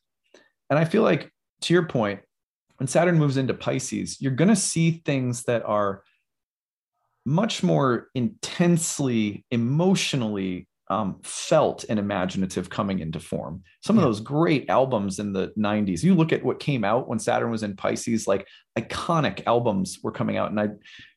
And 0.71 0.79
I 0.79 0.85
feel 0.85 1.03
like, 1.03 1.33
to 1.63 1.75
your 1.75 1.87
point, 1.87 2.21
when 2.79 2.87
Saturn 2.87 3.19
moves 3.19 3.37
into 3.37 3.55
Pisces, 3.55 4.21
you're 4.21 4.33
going 4.33 4.49
to 4.49 4.57
see 4.57 5.03
things 5.05 5.45
that 5.45 5.65
are 5.65 6.03
much 7.27 7.63
more 7.63 8.09
intensely, 8.15 9.45
emotionally 9.51 10.67
um, 10.91 11.19
felt 11.23 11.85
and 11.89 11.99
imaginative 11.99 12.71
coming 12.71 13.01
into 13.01 13.21
form. 13.21 13.63
Some 13.85 13.97
yeah. 13.97 14.03
of 14.03 14.09
those 14.09 14.21
great 14.21 14.71
albums 14.71 15.19
in 15.19 15.33
the 15.33 15.53
90s, 15.59 16.03
you 16.03 16.15
look 16.15 16.33
at 16.33 16.43
what 16.43 16.61
came 16.61 16.85
out 16.85 17.09
when 17.09 17.19
Saturn 17.19 17.51
was 17.51 17.63
in 17.63 17.77
Pisces, 17.77 18.27
like 18.27 18.47
iconic 18.79 19.43
albums 19.47 19.99
were 20.03 20.13
coming 20.13 20.39
out. 20.39 20.51
And 20.51 20.59
I 20.59 20.69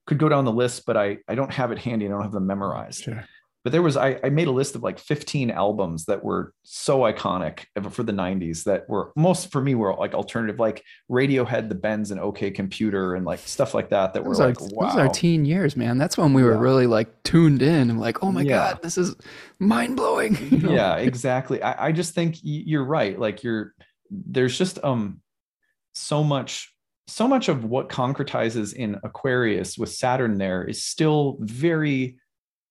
could 0.08 0.18
go 0.18 0.28
down 0.28 0.44
the 0.44 0.52
list, 0.52 0.84
but 0.86 0.98
I, 0.98 1.20
I 1.28 1.36
don't 1.36 1.54
have 1.54 1.72
it 1.72 1.78
handy. 1.78 2.06
I 2.06 2.10
don't 2.10 2.24
have 2.24 2.34
them 2.34 2.48
memorized. 2.48 3.04
Sure 3.04 3.24
but 3.64 3.72
there 3.72 3.82
was 3.82 3.96
I, 3.96 4.20
I 4.24 4.30
made 4.30 4.48
a 4.48 4.52
list 4.52 4.76
of 4.76 4.84
like 4.84 5.00
15 5.00 5.52
albums 5.52 6.06
that 6.06 6.24
were 6.24 6.54
so 6.64 7.00
iconic 7.02 7.66
for 7.92 8.04
the 8.04 8.12
90s 8.12 8.64
that 8.64 8.90
were 8.90 9.12
most 9.16 9.52
for 9.52 9.62
me 9.62 9.76
were 9.76 9.94
like 9.96 10.14
alternative 10.14 10.60
like 10.60 10.84
radiohead 11.10 11.70
the 11.70 11.76
bends 11.76 12.12
and 12.12 12.20
ok 12.20 12.52
computer 12.52 13.16
and 13.16 13.26
like 13.26 13.40
stuff 13.40 13.74
like 13.74 13.90
that 13.90 14.14
that 14.14 14.24
those 14.24 14.40
were 14.40 14.48
like 14.48 14.62
our, 14.62 14.68
wow 14.72 14.88
those 14.88 14.98
are 14.98 15.10
teen 15.10 15.46
years 15.46 15.76
man 15.76 15.98
that's 15.98 16.18
when 16.18 16.34
we 16.34 16.44
were 16.44 16.54
yeah. 16.54 16.60
really 16.60 16.88
like 16.88 17.24
tuned 17.24 17.62
in 17.62 17.90
and 17.90 18.00
like 18.00 18.24
oh 18.24 18.32
my 18.32 18.42
yeah. 18.42 18.72
god 18.72 18.82
this 18.82 18.98
is 18.98 19.16
mind-blowing 19.60 20.38
you 20.52 20.58
know? 20.58 20.72
yeah 20.72 20.96
exactly 20.96 21.62
I, 21.62 21.88
I 21.88 21.92
just 21.92 22.14
think 22.16 22.38
you're 22.42 22.86
right 22.86 23.18
like 23.18 23.44
you're 23.44 23.74
there's 24.10 24.58
just 24.58 24.84
um 24.84 25.22
so 25.94 26.24
much 26.24 26.74
so 27.08 27.28
much 27.28 27.50
of 27.50 27.66
what 27.66 27.90
concretizes 27.90 28.74
in 28.74 28.98
aquarius 29.04 29.78
with 29.78 29.90
saturn 29.90 30.38
there 30.38 30.64
is 30.64 30.84
still 30.84 31.38
very 31.42 32.18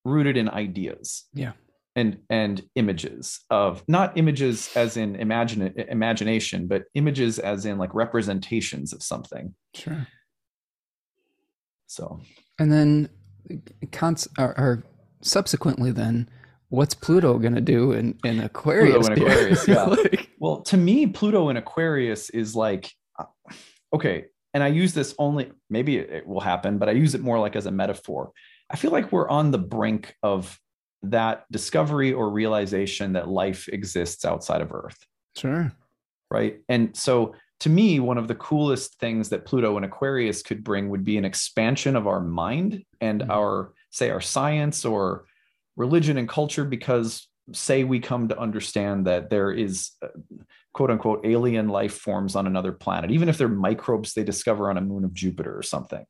rooted 0.05 0.37
in 0.37 0.49
ideas 0.49 1.25
yeah 1.35 1.53
and 1.97 2.19
and 2.31 2.63
images 2.77 3.41
of 3.51 3.83
not 3.89 4.17
images 4.17 4.71
as 4.77 4.97
in 4.97 5.17
imagine 5.17 5.75
imagination 5.89 6.67
but 6.67 6.85
images 6.95 7.39
as 7.39 7.67
in 7.67 7.79
like 7.79 7.93
representations 7.95 8.93
of 8.93 9.03
something 9.03 9.55
sure 9.75 10.07
so 11.87 12.21
and 12.59 12.73
then 12.73 13.09
cons 13.91 14.29
or, 14.39 14.59
or 14.59 14.85
subsequently 15.23 15.91
then 15.91 16.29
what's 16.71 16.95
Pluto 16.95 17.39
going 17.39 17.55
to 17.55 17.61
do 17.61 17.93
in, 17.93 18.19
in 18.25 18.41
Aquarius? 18.41 19.09
Pluto 19.09 19.13
in 19.13 19.23
Aquarius, 19.23 19.69
yeah. 19.69 19.83
like, 19.85 20.31
well, 20.39 20.63
to 20.63 20.77
me, 20.77 21.07
Pluto 21.07 21.51
in 21.51 21.57
Aquarius 21.57 22.31
is 22.31 22.57
like, 22.57 22.91
uh, 23.19 23.25
okay, 23.93 24.27
and 24.55 24.65
I 24.65 24.69
use 24.69 24.95
this 24.95 25.15
only, 25.19 25.51
maybe 25.69 25.97
it 25.99 26.27
will 26.27 26.41
happen, 26.41 26.79
but 26.79 26.89
I 26.89 26.93
use 26.93 27.15
it 27.15 27.21
more 27.21 27.39
like 27.39 27.55
as 27.55 27.67
a 27.67 27.71
metaphor. 27.71 28.33
I 28.71 28.77
feel 28.77 28.91
like 28.91 29.13
we're 29.13 29.29
on 29.29 29.51
the 29.51 29.59
brink 29.59 30.15
of 30.23 30.59
that 31.03 31.45
discovery 31.51 32.13
or 32.13 32.31
realization 32.31 33.15
that 33.15 33.29
life 33.29 33.69
exists 33.69 34.25
outside 34.25 34.61
of 34.61 34.73
Earth. 34.73 34.99
Sure. 35.37 35.73
Right. 36.31 36.61
And 36.69 36.97
so 36.97 37.35
to 37.61 37.69
me, 37.69 38.01
one 38.01 38.19
of 38.19 38.29
the 38.29 38.35
coolest 38.35 38.99
things 38.99 39.29
that 39.31 39.45
Pluto 39.45 39.77
and 39.77 39.85
Aquarius 39.85 40.43
could 40.43 40.65
bring 40.65 40.89
would 40.89 41.05
be 41.05 41.19
an 41.19 41.25
expansion 41.25 41.97
of 41.97 42.07
our 42.07 42.21
mind 42.21 42.85
and 43.01 43.23
mm-hmm. 43.23 43.31
our, 43.31 43.73
say, 43.91 44.11
our 44.11 44.21
science 44.21 44.85
or 44.85 45.25
religion 45.77 46.17
and 46.19 46.29
culture, 46.29 46.65
because 46.65 47.29
say 47.53 47.85
we 47.85 47.99
come 47.99 48.29
to 48.29 48.39
understand 48.39 49.07
that 49.07 49.29
there 49.31 49.51
is 49.51 49.91
uh, 50.03 50.09
quote 50.73 50.91
unquote 50.91 51.27
alien 51.27 51.69
life 51.69 51.95
forms 51.95 52.37
on 52.37 52.47
another 52.47 52.73
planet, 52.73 53.11
even 53.11 53.29
if 53.29 53.39
they're 53.39 53.49
microbes 53.49 54.15
they 54.15 54.25
discover 54.25 54.71
on 54.71 54.77
a 54.77 54.81
moon 54.81 55.05
of 55.05 55.13
Jupiter 55.13 55.57
or 55.57 55.63
something. 55.63 56.05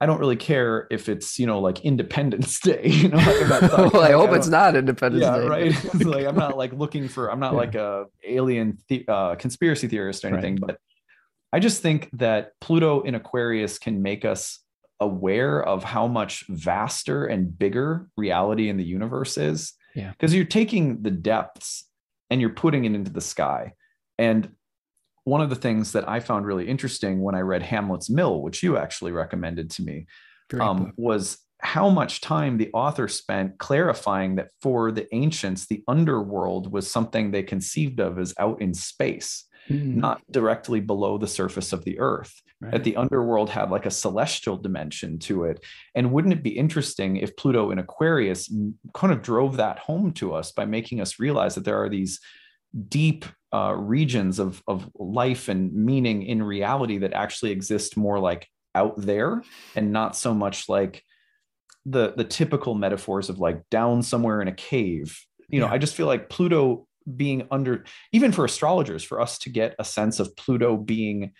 I 0.00 0.06
don't 0.06 0.18
really 0.18 0.36
care 0.36 0.86
if 0.90 1.08
it's 1.08 1.38
you 1.38 1.46
know 1.46 1.60
like 1.60 1.80
Independence 1.84 2.58
Day. 2.60 2.82
You 2.84 3.08
know, 3.08 3.18
well, 3.92 4.02
I 4.02 4.12
hope 4.12 4.30
I 4.30 4.36
it's 4.36 4.48
not 4.48 4.74
Independence 4.74 5.22
yeah, 5.22 5.38
Day. 5.38 5.46
right. 5.46 5.94
like 6.04 6.26
I'm 6.26 6.36
not 6.36 6.56
like 6.56 6.72
looking 6.72 7.08
for. 7.08 7.30
I'm 7.30 7.40
not 7.40 7.52
yeah. 7.52 7.58
like 7.58 7.74
a 7.74 8.06
alien 8.26 8.78
the, 8.88 9.04
uh, 9.06 9.34
conspiracy 9.36 9.88
theorist 9.88 10.24
or 10.24 10.28
anything, 10.28 10.54
right. 10.54 10.68
but 10.68 10.78
I 11.52 11.58
just 11.58 11.82
think 11.82 12.08
that 12.14 12.52
Pluto 12.60 13.02
in 13.02 13.14
Aquarius 13.14 13.78
can 13.78 14.02
make 14.02 14.24
us 14.24 14.60
aware 15.00 15.62
of 15.62 15.82
how 15.82 16.06
much 16.06 16.44
vaster 16.48 17.26
and 17.26 17.58
bigger 17.58 18.08
reality 18.16 18.68
in 18.68 18.76
the 18.76 18.84
universe 18.84 19.36
is. 19.36 19.74
Yeah, 19.94 20.12
because 20.12 20.34
you're 20.34 20.44
taking 20.44 21.02
the 21.02 21.10
depths 21.10 21.84
and 22.30 22.40
you're 22.40 22.50
putting 22.50 22.84
it 22.84 22.94
into 22.94 23.10
the 23.10 23.20
sky, 23.20 23.74
and 24.18 24.50
one 25.24 25.40
of 25.40 25.50
the 25.50 25.56
things 25.56 25.92
that 25.92 26.08
I 26.08 26.20
found 26.20 26.46
really 26.46 26.68
interesting 26.68 27.20
when 27.20 27.34
I 27.34 27.40
read 27.40 27.62
Hamlet's 27.62 28.10
Mill, 28.10 28.40
which 28.40 28.62
you 28.62 28.76
actually 28.76 29.12
recommended 29.12 29.70
to 29.72 29.82
me, 29.82 30.06
um, 30.58 30.92
was 30.96 31.38
how 31.60 31.90
much 31.90 32.20
time 32.20 32.56
the 32.56 32.70
author 32.72 33.06
spent 33.06 33.58
clarifying 33.58 34.36
that 34.36 34.48
for 34.62 34.90
the 34.90 35.12
ancients, 35.14 35.66
the 35.66 35.82
underworld 35.86 36.72
was 36.72 36.90
something 36.90 37.30
they 37.30 37.42
conceived 37.42 38.00
of 38.00 38.18
as 38.18 38.32
out 38.38 38.60
in 38.62 38.72
space, 38.72 39.44
mm. 39.68 39.94
not 39.94 40.22
directly 40.30 40.80
below 40.80 41.18
the 41.18 41.26
surface 41.26 41.72
of 41.72 41.84
the 41.84 41.98
earth. 41.98 42.32
Right. 42.62 42.72
That 42.72 42.84
the 42.84 42.96
underworld 42.96 43.48
had 43.48 43.70
like 43.70 43.86
a 43.86 43.90
celestial 43.90 44.58
dimension 44.58 45.18
to 45.20 45.44
it. 45.44 45.64
And 45.94 46.12
wouldn't 46.12 46.34
it 46.34 46.42
be 46.42 46.58
interesting 46.58 47.16
if 47.16 47.34
Pluto 47.34 47.70
in 47.70 47.78
Aquarius 47.78 48.52
kind 48.92 49.14
of 49.14 49.22
drove 49.22 49.56
that 49.56 49.78
home 49.78 50.12
to 50.14 50.34
us 50.34 50.52
by 50.52 50.66
making 50.66 51.00
us 51.00 51.18
realize 51.18 51.54
that 51.54 51.64
there 51.64 51.82
are 51.82 51.88
these 51.88 52.20
deep 52.88 53.24
uh, 53.52 53.74
regions 53.76 54.38
of 54.38 54.62
of 54.66 54.88
life 54.98 55.48
and 55.48 55.72
meaning 55.74 56.22
in 56.22 56.42
reality 56.42 56.98
that 56.98 57.12
actually 57.12 57.50
exist 57.50 57.96
more 57.96 58.18
like 58.18 58.48
out 58.74 58.94
there 58.96 59.42
and 59.74 59.92
not 59.92 60.14
so 60.16 60.32
much 60.32 60.68
like 60.68 61.02
the 61.86 62.12
the 62.16 62.24
typical 62.24 62.74
metaphors 62.74 63.28
of 63.28 63.38
like 63.38 63.62
down 63.70 64.02
somewhere 64.02 64.40
in 64.40 64.48
a 64.48 64.52
cave 64.52 65.18
you 65.48 65.58
know 65.58 65.66
yeah. 65.66 65.72
i 65.72 65.78
just 65.78 65.96
feel 65.96 66.06
like 66.06 66.28
pluto 66.28 66.86
being 67.16 67.48
under 67.50 67.84
even 68.12 68.30
for 68.30 68.44
astrologers 68.44 69.02
for 69.02 69.20
us 69.20 69.38
to 69.38 69.50
get 69.50 69.74
a 69.78 69.84
sense 69.84 70.20
of 70.20 70.36
pluto 70.36 70.76
being 70.76 71.32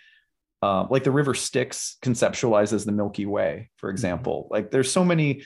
uh, 0.63 0.85
like 0.91 1.03
the 1.03 1.11
river 1.11 1.33
styx 1.33 1.97
conceptualizes 2.03 2.85
the 2.85 2.91
milky 2.91 3.25
way 3.25 3.69
for 3.77 3.87
mm-hmm. 3.87 3.93
example 3.93 4.43
mm-hmm. 4.43 4.55
like 4.55 4.71
there's 4.71 4.91
so 4.91 5.05
many 5.05 5.43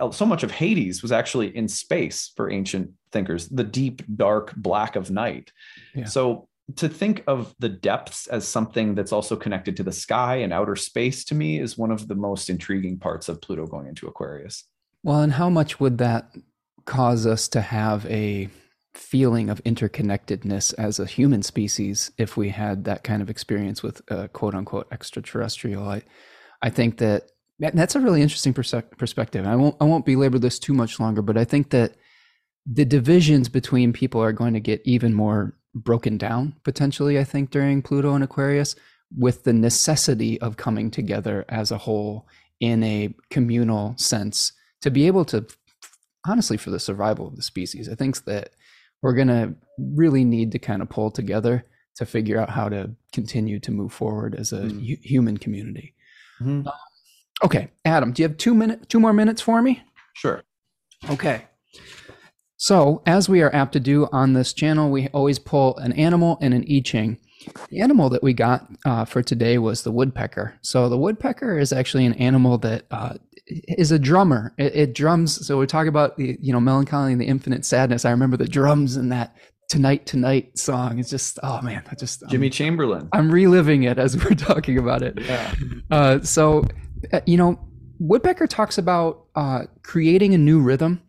Uh, 0.00 0.10
so 0.10 0.26
much 0.26 0.42
of 0.42 0.50
Hades 0.50 1.02
was 1.02 1.12
actually 1.12 1.56
in 1.56 1.68
space 1.68 2.32
for 2.36 2.50
ancient 2.50 2.90
thinkers, 3.12 3.48
the 3.48 3.64
deep, 3.64 4.02
dark 4.16 4.54
black 4.56 4.96
of 4.96 5.10
night. 5.10 5.52
Yeah. 5.94 6.04
So 6.04 6.48
to 6.76 6.88
think 6.88 7.24
of 7.26 7.54
the 7.58 7.68
depths 7.68 8.26
as 8.26 8.46
something 8.46 8.94
that's 8.94 9.12
also 9.12 9.36
connected 9.36 9.76
to 9.78 9.82
the 9.82 9.92
sky 9.92 10.36
and 10.36 10.52
outer 10.52 10.76
space 10.76 11.24
to 11.24 11.34
me 11.34 11.58
is 11.58 11.78
one 11.78 11.90
of 11.90 12.08
the 12.08 12.14
most 12.14 12.50
intriguing 12.50 12.98
parts 12.98 13.28
of 13.28 13.40
Pluto 13.40 13.66
going 13.66 13.86
into 13.86 14.06
Aquarius. 14.06 14.64
Well, 15.02 15.20
and 15.20 15.32
how 15.32 15.48
much 15.48 15.80
would 15.80 15.98
that 15.98 16.34
cause 16.84 17.26
us 17.26 17.48
to 17.48 17.60
have 17.60 18.04
a 18.06 18.48
feeling 18.94 19.48
of 19.48 19.62
interconnectedness 19.64 20.74
as 20.76 20.98
a 20.98 21.06
human 21.06 21.42
species 21.42 22.10
if 22.18 22.36
we 22.36 22.50
had 22.50 22.84
that 22.84 23.04
kind 23.04 23.22
of 23.22 23.30
experience 23.30 23.82
with 23.82 24.02
a 24.08 24.28
quote 24.28 24.54
unquote 24.54 24.88
extraterrestrial? 24.92 25.88
I, 25.88 26.02
I 26.60 26.70
think 26.70 26.98
that 26.98 27.30
that's 27.58 27.96
a 27.96 28.00
really 28.00 28.22
interesting 28.22 28.54
perspective. 28.54 29.46
I 29.46 29.56
won't 29.56 29.76
I 29.80 29.84
won't 29.84 30.06
belabor 30.06 30.38
this 30.38 30.58
too 30.58 30.74
much 30.74 31.00
longer, 31.00 31.22
but 31.22 31.36
I 31.36 31.44
think 31.44 31.70
that 31.70 31.94
the 32.70 32.84
divisions 32.84 33.48
between 33.48 33.92
people 33.92 34.22
are 34.22 34.32
going 34.32 34.54
to 34.54 34.60
get 34.60 34.82
even 34.84 35.14
more 35.14 35.54
broken 35.74 36.18
down 36.18 36.54
potentially. 36.64 37.18
I 37.18 37.24
think 37.24 37.50
during 37.50 37.82
Pluto 37.82 38.14
and 38.14 38.22
Aquarius, 38.22 38.76
with 39.16 39.44
the 39.44 39.52
necessity 39.52 40.40
of 40.40 40.56
coming 40.56 40.90
together 40.90 41.44
as 41.48 41.70
a 41.70 41.78
whole 41.78 42.26
in 42.60 42.82
a 42.82 43.14
communal 43.30 43.96
sense 43.96 44.52
to 44.82 44.90
be 44.90 45.06
able 45.06 45.24
to, 45.24 45.46
honestly, 46.26 46.56
for 46.56 46.70
the 46.70 46.80
survival 46.80 47.26
of 47.26 47.36
the 47.36 47.42
species. 47.42 47.88
I 47.88 47.94
think 47.94 48.24
that 48.24 48.50
we're 49.02 49.14
going 49.14 49.28
to 49.28 49.54
really 49.78 50.24
need 50.24 50.52
to 50.52 50.58
kind 50.58 50.82
of 50.82 50.88
pull 50.88 51.10
together 51.10 51.64
to 51.96 52.06
figure 52.06 52.38
out 52.38 52.50
how 52.50 52.68
to 52.68 52.90
continue 53.12 53.58
to 53.60 53.70
move 53.70 53.92
forward 53.92 54.34
as 54.34 54.52
a 54.52 54.62
mm. 54.62 55.02
human 55.02 55.36
community. 55.38 55.94
Mm-hmm. 56.40 56.68
Okay, 57.42 57.68
Adam, 57.84 58.12
do 58.12 58.22
you 58.22 58.28
have 58.28 58.36
two 58.36 58.54
minute, 58.54 58.88
two 58.88 59.00
more 59.00 59.12
minutes 59.12 59.40
for 59.40 59.62
me? 59.62 59.82
Sure. 60.14 60.42
Okay. 61.08 61.44
So, 62.56 63.02
as 63.06 63.28
we 63.28 63.40
are 63.40 63.54
apt 63.54 63.72
to 63.74 63.80
do 63.80 64.08
on 64.10 64.32
this 64.32 64.52
channel, 64.52 64.90
we 64.90 65.06
always 65.08 65.38
pull 65.38 65.76
an 65.76 65.92
animal 65.92 66.38
and 66.40 66.52
an 66.52 66.64
I 66.68 66.80
Ching. 66.84 67.18
The 67.70 67.80
animal 67.80 68.10
that 68.10 68.22
we 68.22 68.32
got 68.32 68.68
uh, 68.84 69.04
for 69.04 69.22
today 69.22 69.58
was 69.58 69.84
the 69.84 69.92
woodpecker. 69.92 70.58
So, 70.62 70.88
the 70.88 70.98
woodpecker 70.98 71.56
is 71.56 71.72
actually 71.72 72.04
an 72.04 72.14
animal 72.14 72.58
that 72.58 72.86
uh, 72.90 73.14
is 73.46 73.92
a 73.92 73.98
drummer. 73.98 74.54
It, 74.58 74.74
it, 74.74 74.94
drums. 74.94 75.46
So, 75.46 75.56
we 75.56 75.68
talk 75.68 75.86
about 75.86 76.16
the 76.16 76.36
you 76.40 76.52
know 76.52 76.58
melancholy 76.58 77.12
and 77.12 77.20
the 77.20 77.26
infinite 77.26 77.64
sadness. 77.64 78.04
I 78.04 78.10
remember 78.10 78.36
the 78.36 78.48
drums 78.48 78.96
in 78.96 79.10
that 79.10 79.36
"Tonight 79.68 80.04
Tonight" 80.06 80.58
song. 80.58 80.98
It's 80.98 81.10
just 81.10 81.38
oh 81.44 81.62
man, 81.62 81.84
I 81.88 81.94
just 81.94 82.28
Jimmy 82.28 82.50
Chamberlin. 82.50 83.08
I'm 83.12 83.30
reliving 83.30 83.84
it 83.84 83.98
as 83.98 84.16
we're 84.24 84.34
talking 84.34 84.78
about 84.78 85.02
it. 85.02 85.16
Yeah. 85.20 85.54
Uh, 85.92 86.20
so 86.22 86.64
you 87.26 87.36
know, 87.36 87.58
Woodpecker 87.98 88.46
talks 88.46 88.78
about 88.78 89.24
uh, 89.34 89.64
creating 89.82 90.34
a 90.34 90.38
new 90.38 90.60
rhythm, 90.60 91.02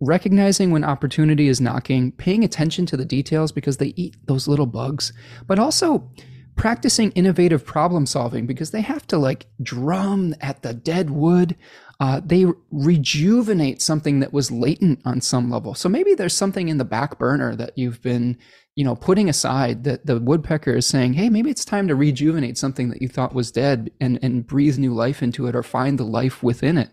recognizing 0.00 0.70
when 0.70 0.84
opportunity 0.84 1.48
is 1.48 1.60
knocking, 1.60 2.12
paying 2.12 2.42
attention 2.42 2.86
to 2.86 2.96
the 2.96 3.04
details 3.04 3.52
because 3.52 3.76
they 3.76 3.92
eat 3.96 4.16
those 4.26 4.48
little 4.48 4.66
bugs, 4.66 5.12
but 5.46 5.58
also 5.58 6.10
practicing 6.56 7.10
innovative 7.12 7.64
problem 7.64 8.06
solving 8.06 8.46
because 8.46 8.70
they 8.70 8.80
have 8.80 9.06
to 9.06 9.18
like 9.18 9.46
drum 9.62 10.34
at 10.40 10.62
the 10.62 10.74
dead 10.74 11.10
wood. 11.10 11.56
Uh, 12.02 12.20
they 12.24 12.46
rejuvenate 12.72 13.80
something 13.80 14.18
that 14.18 14.32
was 14.32 14.50
latent 14.50 15.00
on 15.04 15.20
some 15.20 15.48
level. 15.48 15.72
So 15.72 15.88
maybe 15.88 16.14
there's 16.14 16.34
something 16.34 16.68
in 16.68 16.78
the 16.78 16.84
back 16.84 17.16
burner 17.16 17.54
that 17.54 17.78
you've 17.78 18.02
been 18.02 18.38
you 18.74 18.84
know, 18.84 18.96
putting 18.96 19.28
aside 19.28 19.84
that 19.84 20.06
the 20.06 20.18
woodpecker 20.18 20.74
is 20.74 20.86
saying, 20.86 21.12
hey, 21.12 21.28
maybe 21.28 21.50
it's 21.50 21.64
time 21.64 21.88
to 21.88 21.94
rejuvenate 21.94 22.56
something 22.56 22.88
that 22.88 23.02
you 23.02 23.08
thought 23.08 23.34
was 23.34 23.52
dead 23.52 23.90
and, 24.00 24.18
and 24.22 24.46
breathe 24.46 24.78
new 24.78 24.94
life 24.94 25.22
into 25.22 25.46
it 25.46 25.54
or 25.54 25.62
find 25.62 25.98
the 25.98 26.04
life 26.04 26.42
within 26.42 26.78
it. 26.78 26.90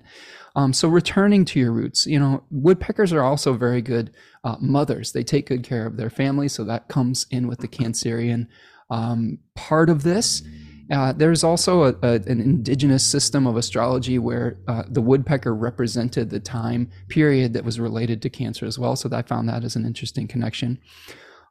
Um, 0.56 0.74
so 0.74 0.90
returning 0.90 1.46
to 1.46 1.60
your 1.60 1.72
roots, 1.72 2.06
you 2.06 2.20
know, 2.20 2.44
woodpeckers 2.52 3.14
are 3.14 3.24
also 3.24 3.54
very 3.54 3.82
good 3.82 4.12
uh, 4.44 4.58
mothers. 4.60 5.14
They 5.14 5.24
take 5.24 5.48
good 5.48 5.64
care 5.64 5.86
of 5.86 5.96
their 5.96 6.10
family. 6.10 6.50
So 6.50 6.66
that 6.66 6.90
comes 6.90 7.26
in 7.32 7.48
with 7.48 7.60
the 7.60 7.68
Cancerian 7.68 8.48
um, 8.90 9.40
part 9.56 9.90
of 9.90 10.04
this. 10.04 10.44
Uh, 10.92 11.14
there's 11.14 11.44
also 11.44 11.84
a, 11.84 11.96
a, 12.02 12.14
an 12.14 12.42
indigenous 12.42 13.06
system 13.06 13.46
of 13.46 13.58
astrology 13.58 14.18
where 14.18 14.58
uh, 14.68 14.84
the 14.88 15.02
woodpecker 15.02 15.54
represented 15.54 16.30
the 16.30 16.40
time 16.40 16.90
period 17.10 17.54
that 17.54 17.64
was 17.64 17.80
related 17.80 18.22
to 18.24 18.30
Cancer 18.30 18.66
as 18.66 18.80
well. 18.80 18.96
So 18.96 19.10
I 19.12 19.22
found 19.22 19.48
that 19.50 19.64
as 19.64 19.76
an 19.76 19.86
interesting 19.86 20.28
connection. 20.28 20.80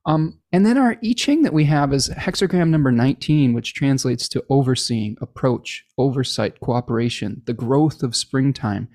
Um, 0.07 0.39
and 0.53 0.65
then 0.65 0.79
our 0.79 0.97
I 1.05 1.13
Ching 1.13 1.43
that 1.43 1.53
we 1.53 1.65
have 1.65 1.93
is 1.93 2.09
hexagram 2.09 2.71
number 2.71 2.91
19, 2.91 3.53
which 3.53 3.75
translates 3.75 4.29
to 4.31 4.45
overseeing, 4.49 5.17
approach, 5.21 5.85
oversight, 5.99 6.59
cooperation, 6.61 7.43
the 7.45 7.53
growth 7.53 8.03
of 8.03 8.17
springtime. 8.17 8.89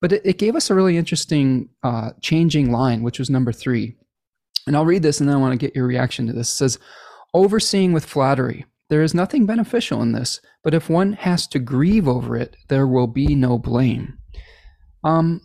But 0.00 0.12
it, 0.12 0.22
it 0.24 0.38
gave 0.38 0.56
us 0.56 0.70
a 0.70 0.74
really 0.74 0.96
interesting 0.96 1.68
uh, 1.82 2.10
changing 2.22 2.70
line, 2.70 3.02
which 3.02 3.18
was 3.18 3.28
number 3.28 3.52
three. 3.52 3.96
And 4.66 4.76
I'll 4.76 4.86
read 4.86 5.02
this 5.02 5.20
and 5.20 5.28
then 5.28 5.36
I 5.36 5.40
want 5.40 5.52
to 5.52 5.66
get 5.66 5.74
your 5.74 5.86
reaction 5.86 6.26
to 6.28 6.32
this. 6.32 6.52
It 6.52 6.56
says, 6.56 6.78
overseeing 7.34 7.92
with 7.92 8.04
flattery. 8.04 8.64
There 8.90 9.02
is 9.02 9.14
nothing 9.14 9.46
beneficial 9.46 10.02
in 10.02 10.12
this, 10.12 10.40
but 10.62 10.74
if 10.74 10.90
one 10.90 11.14
has 11.14 11.46
to 11.48 11.58
grieve 11.58 12.06
over 12.06 12.36
it, 12.36 12.56
there 12.68 12.86
will 12.86 13.06
be 13.06 13.34
no 13.34 13.58
blame. 13.58 14.18
Um, 15.02 15.40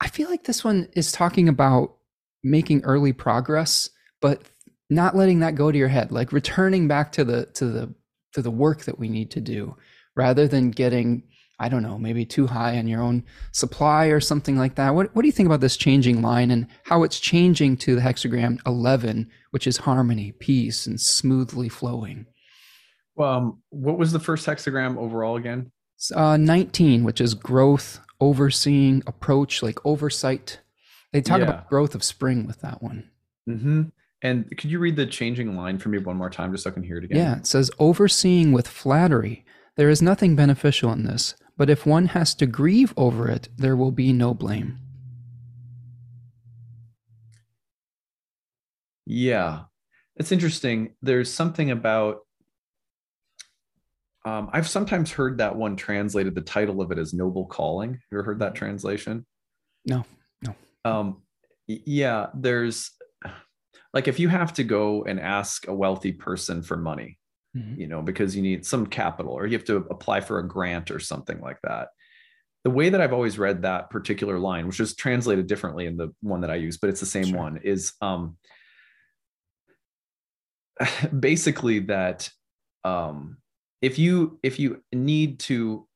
I 0.00 0.08
feel 0.08 0.28
like 0.28 0.44
this 0.44 0.64
one 0.64 0.88
is 0.96 1.12
talking 1.12 1.48
about 1.48 1.96
making 2.42 2.82
early 2.84 3.12
progress 3.12 3.90
but 4.20 4.42
not 4.88 5.16
letting 5.16 5.40
that 5.40 5.54
go 5.54 5.70
to 5.70 5.78
your 5.78 5.88
head 5.88 6.10
like 6.10 6.32
returning 6.32 6.88
back 6.88 7.12
to 7.12 7.24
the 7.24 7.46
to 7.46 7.66
the 7.66 7.94
to 8.32 8.42
the 8.42 8.50
work 8.50 8.82
that 8.84 8.98
we 8.98 9.08
need 9.08 9.30
to 9.30 9.40
do 9.40 9.76
rather 10.16 10.48
than 10.48 10.70
getting 10.70 11.22
I 11.62 11.68
don't 11.68 11.82
know, 11.82 11.98
maybe 11.98 12.24
too 12.24 12.46
high 12.46 12.78
on 12.78 12.88
your 12.88 13.02
own 13.02 13.22
supply 13.52 14.06
or 14.06 14.18
something 14.18 14.56
like 14.56 14.76
that. 14.76 14.94
What, 14.94 15.14
what 15.14 15.20
do 15.20 15.28
you 15.28 15.32
think 15.32 15.46
about 15.46 15.60
this 15.60 15.76
changing 15.76 16.22
line 16.22 16.50
and 16.50 16.66
how 16.84 17.02
it's 17.02 17.20
changing 17.20 17.76
to 17.78 17.94
the 17.94 18.00
hexagram 18.00 18.58
11, 18.64 19.30
which 19.50 19.66
is 19.66 19.76
harmony, 19.76 20.32
peace, 20.32 20.86
and 20.86 20.98
smoothly 20.98 21.68
flowing? 21.68 22.24
Um, 23.18 23.62
what 23.70 23.98
was 23.98 24.12
the 24.12 24.20
first 24.20 24.46
hexagram 24.46 24.96
overall 24.96 25.36
again? 25.36 25.72
Uh, 26.14 26.36
19, 26.36 27.04
which 27.04 27.20
is 27.20 27.34
growth, 27.34 28.00
overseeing, 28.20 29.02
approach, 29.06 29.62
like 29.62 29.84
oversight. 29.84 30.60
They 31.12 31.20
talk 31.20 31.38
yeah. 31.38 31.44
about 31.44 31.68
growth 31.68 31.94
of 31.94 32.02
spring 32.02 32.46
with 32.46 32.60
that 32.60 32.82
one. 32.82 33.10
Mm-hmm. 33.48 33.82
And 34.22 34.56
could 34.58 34.70
you 34.70 34.78
read 34.78 34.96
the 34.96 35.06
changing 35.06 35.56
line 35.56 35.78
for 35.78 35.88
me 35.88 35.98
one 35.98 36.16
more 36.16 36.30
time 36.30 36.52
just 36.52 36.64
so 36.64 36.70
I 36.70 36.72
can 36.72 36.82
hear 36.82 36.98
it 36.98 37.04
again? 37.04 37.18
Yeah, 37.18 37.36
it 37.38 37.46
says 37.46 37.70
overseeing 37.78 38.52
with 38.52 38.68
flattery. 38.68 39.44
There 39.76 39.88
is 39.88 40.02
nothing 40.02 40.36
beneficial 40.36 40.92
in 40.92 41.04
this, 41.04 41.34
but 41.56 41.70
if 41.70 41.86
one 41.86 42.06
has 42.06 42.34
to 42.34 42.46
grieve 42.46 42.92
over 42.96 43.28
it, 43.28 43.48
there 43.56 43.76
will 43.76 43.92
be 43.92 44.12
no 44.12 44.34
blame. 44.34 44.78
Yeah, 49.06 49.64
it's 50.16 50.32
interesting. 50.32 50.94
There's 51.02 51.32
something 51.32 51.70
about. 51.70 52.20
Um, 54.30 54.48
I've 54.52 54.68
sometimes 54.68 55.10
heard 55.10 55.38
that 55.38 55.56
one 55.56 55.74
translated. 55.74 56.36
The 56.36 56.40
title 56.40 56.80
of 56.80 56.92
it 56.92 56.98
as 56.98 57.12
"Noble 57.12 57.46
Calling." 57.46 57.98
You 58.10 58.18
ever 58.18 58.22
heard 58.22 58.38
that 58.38 58.54
translation? 58.54 59.26
No, 59.84 60.04
no. 60.42 60.54
Um, 60.84 61.22
yeah, 61.66 62.28
there's 62.32 62.92
like 63.92 64.06
if 64.06 64.20
you 64.20 64.28
have 64.28 64.52
to 64.54 64.64
go 64.64 65.02
and 65.02 65.18
ask 65.18 65.66
a 65.66 65.74
wealthy 65.74 66.12
person 66.12 66.62
for 66.62 66.76
money, 66.76 67.18
mm-hmm. 67.56 67.80
you 67.80 67.88
know, 67.88 68.02
because 68.02 68.36
you 68.36 68.42
need 68.42 68.64
some 68.64 68.86
capital 68.86 69.32
or 69.32 69.46
you 69.46 69.56
have 69.58 69.66
to 69.66 69.78
apply 69.90 70.20
for 70.20 70.38
a 70.38 70.46
grant 70.46 70.92
or 70.92 71.00
something 71.00 71.40
like 71.40 71.58
that. 71.64 71.88
The 72.62 72.70
way 72.70 72.90
that 72.90 73.00
I've 73.00 73.14
always 73.14 73.38
read 73.38 73.62
that 73.62 73.90
particular 73.90 74.38
line, 74.38 74.66
which 74.68 74.78
is 74.78 74.94
translated 74.94 75.48
differently 75.48 75.86
in 75.86 75.96
the 75.96 76.14
one 76.20 76.42
that 76.42 76.50
I 76.50 76.56
use, 76.56 76.76
but 76.76 76.90
it's 76.90 77.00
the 77.00 77.06
same 77.06 77.24
sure. 77.24 77.38
one, 77.38 77.60
is 77.64 77.94
um, 78.00 78.36
basically 81.18 81.80
that 81.80 82.30
um, 82.84 83.38
if 83.82 83.98
you 83.98 84.38
if 84.42 84.58
you 84.58 84.82
need 84.92 85.40
to 85.40 85.86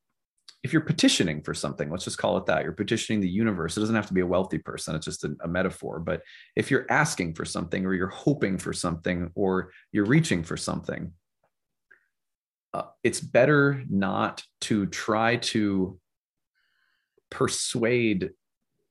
if 0.62 0.72
you're 0.72 0.82
petitioning 0.82 1.42
for 1.42 1.52
something, 1.52 1.90
let's 1.90 2.04
just 2.04 2.16
call 2.16 2.38
it 2.38 2.46
that, 2.46 2.62
you're 2.62 2.72
petitioning 2.72 3.20
the 3.20 3.28
universe. 3.28 3.76
It 3.76 3.80
doesn't 3.80 3.94
have 3.94 4.06
to 4.06 4.14
be 4.14 4.22
a 4.22 4.26
wealthy 4.26 4.56
person, 4.56 4.94
it's 4.94 5.04
just 5.04 5.22
a, 5.22 5.36
a, 5.42 5.48
metaphor. 5.48 6.00
But 6.00 6.22
if 6.56 6.70
you're 6.70 6.86
asking 6.90 7.34
for 7.34 7.44
something, 7.44 7.84
or 7.84 7.92
you're 7.92 8.08
hoping 8.08 8.56
for 8.56 8.72
something, 8.72 9.30
or 9.34 9.72
you're 9.92 10.06
reaching 10.06 10.42
for 10.42 10.56
something, 10.56 11.12
uh, 12.72 12.84
it's 13.02 13.20
better 13.20 13.84
not 13.90 14.42
to 14.62 14.86
try 14.86 15.36
to 15.36 16.00
persuade 17.30 18.30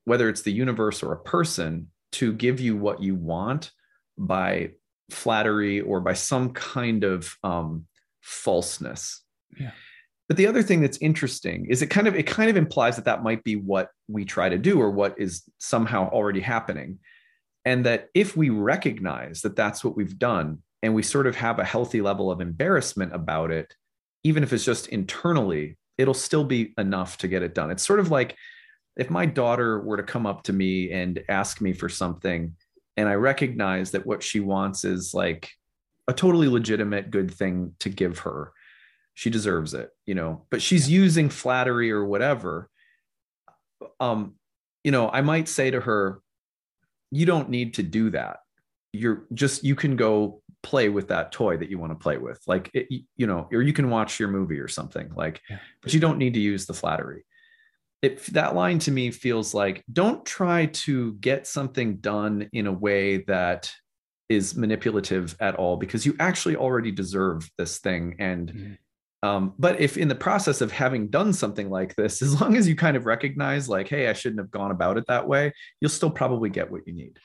whether 0.04 0.28
it's 0.28 0.42
the 0.42 0.52
universe 0.52 1.02
or 1.02 1.12
a 1.12 1.22
person 1.22 1.88
to 2.12 2.32
give 2.32 2.60
you 2.60 2.76
what 2.76 3.02
you 3.02 3.16
want 3.16 3.72
by 4.16 4.70
flattery 5.10 5.80
or 5.80 6.00
by 6.00 6.12
some 6.12 6.50
kind 6.52 7.02
of 7.02 7.36
um, 7.42 7.86
falseness. 8.24 9.22
Yeah. 9.58 9.72
But 10.28 10.38
the 10.38 10.46
other 10.46 10.62
thing 10.62 10.80
that's 10.80 10.96
interesting 10.98 11.66
is 11.68 11.82
it 11.82 11.88
kind 11.88 12.08
of 12.08 12.14
it 12.14 12.26
kind 12.26 12.48
of 12.48 12.56
implies 12.56 12.96
that 12.96 13.04
that 13.04 13.22
might 13.22 13.44
be 13.44 13.56
what 13.56 13.90
we 14.08 14.24
try 14.24 14.48
to 14.48 14.58
do 14.58 14.80
or 14.80 14.90
what 14.90 15.14
is 15.18 15.42
somehow 15.58 16.08
already 16.08 16.40
happening, 16.40 16.98
and 17.64 17.84
that 17.84 18.08
if 18.14 18.36
we 18.36 18.48
recognize 18.48 19.42
that 19.42 19.54
that's 19.54 19.84
what 19.84 19.96
we've 19.96 20.18
done, 20.18 20.62
and 20.82 20.94
we 20.94 21.02
sort 21.02 21.26
of 21.26 21.36
have 21.36 21.58
a 21.58 21.64
healthy 21.64 22.00
level 22.00 22.30
of 22.30 22.40
embarrassment 22.40 23.14
about 23.14 23.50
it, 23.50 23.74
even 24.22 24.42
if 24.42 24.52
it's 24.52 24.64
just 24.64 24.88
internally, 24.88 25.76
it'll 25.98 26.14
still 26.14 26.44
be 26.44 26.72
enough 26.78 27.18
to 27.18 27.28
get 27.28 27.42
it 27.42 27.54
done. 27.54 27.70
It's 27.70 27.86
sort 27.86 28.00
of 28.00 28.10
like 28.10 28.34
if 28.96 29.10
my 29.10 29.26
daughter 29.26 29.80
were 29.80 29.98
to 29.98 30.02
come 30.02 30.24
up 30.24 30.44
to 30.44 30.52
me 30.54 30.90
and 30.90 31.22
ask 31.28 31.60
me 31.60 31.74
for 31.74 31.90
something, 31.90 32.56
and 32.96 33.08
I 33.10 33.14
recognize 33.14 33.90
that 33.90 34.06
what 34.06 34.22
she 34.22 34.40
wants 34.40 34.84
is 34.84 35.12
like 35.12 35.50
a 36.08 36.12
totally 36.12 36.48
legitimate 36.48 37.10
good 37.10 37.32
thing 37.32 37.74
to 37.80 37.88
give 37.88 38.20
her. 38.20 38.52
She 39.14 39.30
deserves 39.30 39.74
it, 39.74 39.90
you 40.06 40.14
know, 40.14 40.46
but 40.50 40.60
she's 40.60 40.90
using 40.90 41.28
flattery 41.28 41.92
or 41.92 42.04
whatever. 42.04 42.68
Um, 44.00 44.34
you 44.82 44.90
know, 44.90 45.08
I 45.08 45.20
might 45.20 45.48
say 45.48 45.70
to 45.70 45.80
her, 45.80 46.20
you 47.10 47.26
don't 47.26 47.48
need 47.48 47.74
to 47.74 47.82
do 47.82 48.10
that. 48.10 48.38
You're 48.92 49.24
just, 49.32 49.64
you 49.64 49.74
can 49.76 49.96
go 49.96 50.42
play 50.64 50.88
with 50.88 51.08
that 51.08 51.30
toy 51.30 51.56
that 51.58 51.68
you 51.68 51.78
want 51.78 51.92
to 51.92 51.96
play 51.96 52.16
with 52.16 52.40
like 52.46 52.70
it, 52.72 52.88
you 53.16 53.26
know 53.26 53.46
or 53.52 53.60
you 53.60 53.74
can 53.74 53.90
watch 53.90 54.18
your 54.18 54.30
movie 54.30 54.58
or 54.58 54.66
something 54.66 55.12
like 55.14 55.42
yeah. 55.50 55.58
but 55.82 55.92
you 55.92 56.00
don't 56.00 56.16
need 56.16 56.32
to 56.32 56.40
use 56.40 56.64
the 56.64 56.72
flattery 56.72 57.22
it 58.00 58.24
that 58.32 58.54
line 58.54 58.78
to 58.78 58.90
me 58.90 59.10
feels 59.10 59.52
like 59.52 59.84
don't 59.92 60.24
try 60.24 60.66
to 60.66 61.12
get 61.14 61.46
something 61.46 61.98
done 61.98 62.48
in 62.54 62.66
a 62.66 62.72
way 62.72 63.18
that 63.24 63.70
is 64.28 64.56
manipulative 64.56 65.36
at 65.40 65.54
all 65.56 65.76
because 65.76 66.06
you 66.06 66.14
actually 66.18 66.56
already 66.56 66.90
deserve 66.90 67.48
this 67.58 67.78
thing 67.78 68.16
and 68.18 68.52
mm-hmm. 68.52 69.28
um, 69.28 69.54
but 69.58 69.80
if 69.80 69.96
in 69.96 70.08
the 70.08 70.14
process 70.14 70.60
of 70.60 70.72
having 70.72 71.08
done 71.08 71.32
something 71.32 71.68
like 71.70 71.94
this 71.96 72.22
as 72.22 72.40
long 72.40 72.56
as 72.56 72.66
you 72.68 72.76
kind 72.76 72.96
of 72.96 73.06
recognize 73.06 73.68
like 73.68 73.88
hey 73.88 74.08
i 74.08 74.12
shouldn't 74.12 74.40
have 74.40 74.50
gone 74.50 74.70
about 74.70 74.96
it 74.96 75.04
that 75.08 75.28
way 75.28 75.52
you'll 75.80 75.90
still 75.90 76.10
probably 76.10 76.50
get 76.50 76.70
what 76.70 76.86
you 76.86 76.94
need 76.94 77.18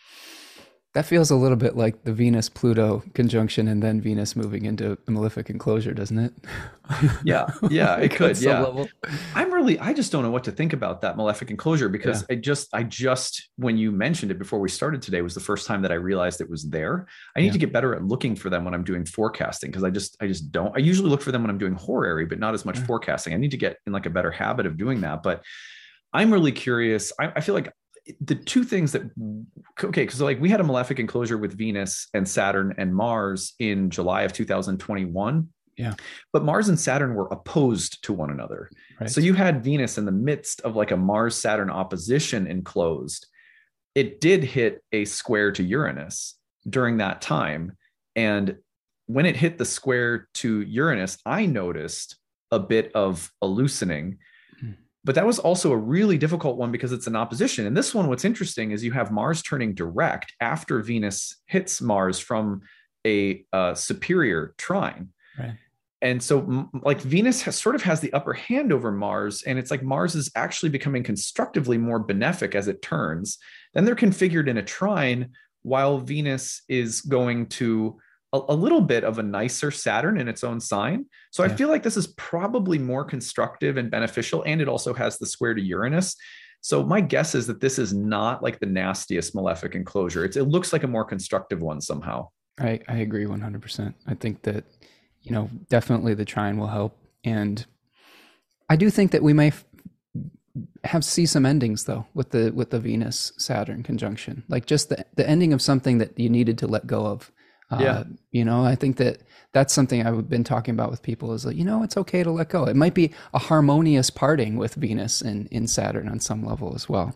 that 0.95 1.06
feels 1.06 1.30
a 1.30 1.36
little 1.36 1.56
bit 1.56 1.78
like 1.78 2.03
the 2.03 2.11
Venus 2.11 2.49
Pluto 2.49 3.03
conjunction 3.14 3.68
and 3.68 3.84
then 3.84 4.02
Venus 4.02 4.36
moving 4.36 4.66
into 4.66 4.98
a 5.07 5.11
malefic 5.11 5.52
enclosure, 5.52 5.94
doesn't 5.94 6.18
it? 6.18 6.34
yeah, 7.24 7.52
yeah, 7.70 7.98
it 7.98 8.10
could. 8.16 8.41
Yeah, 8.41 8.61
level. 8.61 8.90
I'm 9.36 9.53
really, 9.53 9.78
I 9.78 9.94
just 9.94 10.11
don't 10.11 10.24
know 10.24 10.32
what 10.32 10.44
to 10.45 10.52
think 10.52 10.74
about 10.74 11.02
that 11.02 11.16
malefic 11.16 11.52
enclosure 11.52 11.90
because 11.90 12.22
yeah. 12.22 12.36
I 12.36 12.40
just, 12.40 12.74
I 12.74 12.82
just, 12.82 13.49
when 13.57 13.78
you 13.78 13.91
mentioned 13.91 14.32
it 14.32 14.40
before 14.40 14.60
we 14.60 14.68
started 14.68 15.03
today, 15.03 15.22
was 15.22 15.36
the 15.36 15.40
first 15.40 15.68
time 15.68 15.84
that 15.84 15.91
I 15.91 15.95
realized 15.95 16.41
it 16.41 16.49
was 16.49 16.68
there. 16.68 17.06
I 17.36 17.41
need 17.41 17.48
yeah. 17.48 17.52
to 17.52 17.60
get 17.60 17.72
better 17.72 17.94
at 17.94 18.03
looking 18.03 18.36
for 18.36 18.49
them 18.49 18.66
when 18.66 18.74
I'm 18.74 18.84
doing 18.84 19.06
forecasting 19.06 19.70
because 19.70 19.84
I 19.84 19.91
just, 19.91 20.18
I 20.20 20.26
just 20.26 20.52
don't. 20.52 20.76
I 20.76 20.80
usually 20.80 21.11
look 21.11 21.22
for 21.22 21.32
them 21.32 21.44
when 21.44 21.52
I'm 21.52 21.60
doing 21.60 21.74
horary, 21.74 22.26
but 22.26 22.40
not 22.40 22.56
as 22.56 22.66
much 22.66 22.80
yeah. 22.80 22.86
forecasting. 22.86 23.36
I 23.36 23.38
need 23.38 23.52
to 23.52 23.57
get 23.57 23.78
in 23.86 23.94
like 23.94 24.07
a 24.07 24.11
better 24.11 24.32
habit 24.32 24.66
of 24.66 24.76
doing 24.78 25.02
that, 25.02 25.22
but. 25.22 25.44
I'm 26.11 26.34
really 26.34 26.52
curious. 26.52 27.14
I, 27.20 27.32
I, 27.36 27.41
feel 27.41 27.53
like 27.53 27.72
the 28.22 28.36
two 28.36 28.64
things 28.64 28.91
that 28.91 29.03
okay 29.84 30.03
because 30.03 30.22
like 30.22 30.40
we 30.40 30.49
had 30.49 30.60
a 30.60 30.64
malefic 30.64 30.99
enclosure 30.99 31.38
with 31.38 31.57
venus 31.57 32.07
and 32.14 32.27
saturn 32.27 32.73
and 32.77 32.95
mars 32.95 33.53
in 33.60 33.90
july 33.90 34.23
of 34.23 34.34
2021 34.34 35.48
yeah. 35.77 35.94
But 36.34 36.44
mars 36.44 36.68
and 36.68 36.77
saturn 36.77 37.14
were 37.14 37.30
opposed 37.31 38.03
to 38.03 38.11
one 38.11 38.31
another. 38.31 38.69
Right. 38.99 39.10
so 39.10 39.22
you 39.22 39.34
had 39.34 39.64
venus 39.64 39.98
in 39.98 40.03
the 40.03 40.11
midst 40.11 40.60
of 40.60 40.76
like 40.76 40.91
a 40.91 40.98
mars 40.98 41.38
saturn 41.38 41.69
opposition 41.69 42.48
enclosed. 42.48 43.27
It 43.95 44.19
did 44.19 44.44
hit 44.44 44.84
a 44.91 45.06
square 45.06 45.53
to 45.53 45.64
uranus 45.64 46.36
during 46.69 46.98
that 46.98 47.22
time. 47.22 47.77
And 48.18 48.57
when 49.10 49.26
it 49.26 49.36
hit 49.36 49.57
the 49.57 49.65
square 49.65 50.30
to 50.36 50.61
uranus 50.61 51.18
i 51.26 51.45
noticed 51.45 52.15
a 52.52 52.60
bit 52.60 52.91
of 52.94 53.31
a 53.41 53.48
loosening 53.48 54.19
but 55.03 55.15
that 55.15 55.26
was 55.26 55.39
also 55.39 55.71
a 55.71 55.77
really 55.77 56.17
difficult 56.17 56.57
one 56.57 56.71
because 56.71 56.91
it's 56.91 57.07
an 57.07 57.15
opposition. 57.15 57.65
And 57.65 57.76
this 57.76 57.95
one, 57.95 58.07
what's 58.07 58.26
interesting 58.26 58.71
is 58.71 58.84
you 58.84 58.91
have 58.91 59.11
Mars 59.11 59.41
turning 59.41 59.73
direct 59.73 60.34
after 60.41 60.81
Venus 60.81 61.38
hits 61.45 61.81
Mars 61.81 62.19
from 62.19 62.61
a 63.07 63.45
uh, 63.53 63.73
superior 63.76 64.53
trine. 64.57 65.09
Right. 65.38 65.55
And 66.01 66.23
so, 66.23 66.69
like 66.81 67.01
Venus 67.01 67.41
has 67.41 67.57
sort 67.57 67.76
of 67.76 67.84
has 67.84 67.99
the 67.99 68.13
upper 68.13 68.34
hand 68.34 68.71
over 68.71 68.89
Mars, 68.89 69.43
and 69.43 69.59
it's 69.59 69.69
like 69.69 69.84
Mars 69.84 70.15
is 70.15 70.31
actually 70.35 70.69
becoming 70.69 71.03
constructively 71.03 71.77
more 71.77 72.01
benefic 72.01 72.55
as 72.55 72.69
it 72.69 72.81
turns. 72.81 73.38
Then 73.73 73.84
they're 73.84 73.95
configured 73.95 74.47
in 74.47 74.57
a 74.57 74.63
trine, 74.63 75.31
while 75.61 75.99
Venus 75.99 76.61
is 76.69 77.01
going 77.01 77.47
to 77.47 77.99
a, 78.34 78.41
a, 78.49 78.56
little 78.56 78.81
bit 78.81 79.03
of 79.03 79.19
a 79.19 79.23
nicer 79.23 79.72
Saturn 79.72 80.19
in 80.19 80.27
its 80.27 80.43
own 80.43 80.60
sign. 80.60 81.06
So 81.31 81.43
yeah. 81.43 81.51
I 81.51 81.56
feel 81.56 81.69
like 81.69 81.84
this 81.84 81.97
is 81.97 82.07
probably 82.07 82.77
more 82.77 83.03
constructive 83.03 83.77
and 83.77 83.89
beneficial. 83.89 84.43
And 84.43 84.61
it 84.61 84.68
also 84.68 84.93
has 84.93 85.18
the 85.18 85.26
square 85.26 85.53
to 85.53 85.61
Uranus. 85.61 86.15
So 86.61 86.85
my 86.85 87.01
guess 87.01 87.35
is 87.35 87.47
that 87.47 87.61
this 87.61 87.80
is 87.80 87.93
not 87.93 88.43
like 88.43 88.60
the 88.60 88.65
nastiest 88.65 89.34
malefic 89.34 89.76
enclosure. 89.76 90.26
It's, 90.26 90.38
it 90.38 90.43
looks 90.43 90.73
like 90.73 90.84
a 90.84 90.88
more 90.88 91.06
constructive 91.06 91.61
one 91.61 91.81
somehow. 91.81 92.30
I, 92.60 92.80
I 92.88 92.97
agree 92.97 93.26
100%. 93.26 93.93
I 94.06 94.14
think 94.15 94.41
that, 94.43 94.65
you 95.23 95.31
know, 95.31 95.49
definitely 95.69 96.14
the 96.14 96.26
trine 96.26 96.57
will 96.57 96.68
help. 96.68 96.97
And 97.23 97.65
I 98.69 98.76
do 98.76 98.89
think 98.89 99.11
that 99.11 99.23
we 99.23 99.34
may 99.34 99.47
f- 99.47 99.65
have 100.84 101.06
see 101.06 101.26
some 101.26 101.45
endings 101.45 101.85
though 101.85 102.06
with 102.14 102.31
the 102.31 102.51
with 102.51 102.69
the 102.69 102.80
Venus 102.80 103.31
Saturn 103.38 103.84
conjunction. 103.84 104.43
Like 104.47 104.65
just 104.65 104.89
the 104.89 105.06
the 105.15 105.27
ending 105.27 105.53
of 105.53 105.61
something 105.61 105.99
that 105.99 106.18
you 106.19 106.30
needed 106.30 106.57
to 106.60 106.68
let 106.68 106.88
go 106.88 107.06
of 107.06 107.31
yeah. 107.71 107.91
Uh, 107.91 108.03
you 108.31 108.45
know, 108.45 108.63
I 108.63 108.75
think 108.75 108.97
that 108.97 109.21
that's 109.53 109.73
something 109.73 110.05
I've 110.05 110.29
been 110.29 110.43
talking 110.43 110.73
about 110.73 110.91
with 110.91 111.01
people 111.01 111.33
is 111.33 111.45
like, 111.45 111.55
you 111.55 111.63
know, 111.63 111.83
it's 111.83 111.97
okay 111.97 112.23
to 112.23 112.31
let 112.31 112.49
go. 112.49 112.65
It 112.65 112.75
might 112.75 112.93
be 112.93 113.11
a 113.33 113.39
harmonious 113.39 114.09
parting 114.09 114.57
with 114.57 114.75
Venus 114.75 115.21
and 115.21 115.47
in 115.47 115.67
Saturn 115.67 116.07
on 116.07 116.19
some 116.19 116.45
level 116.45 116.73
as 116.75 116.87
well. 116.87 117.15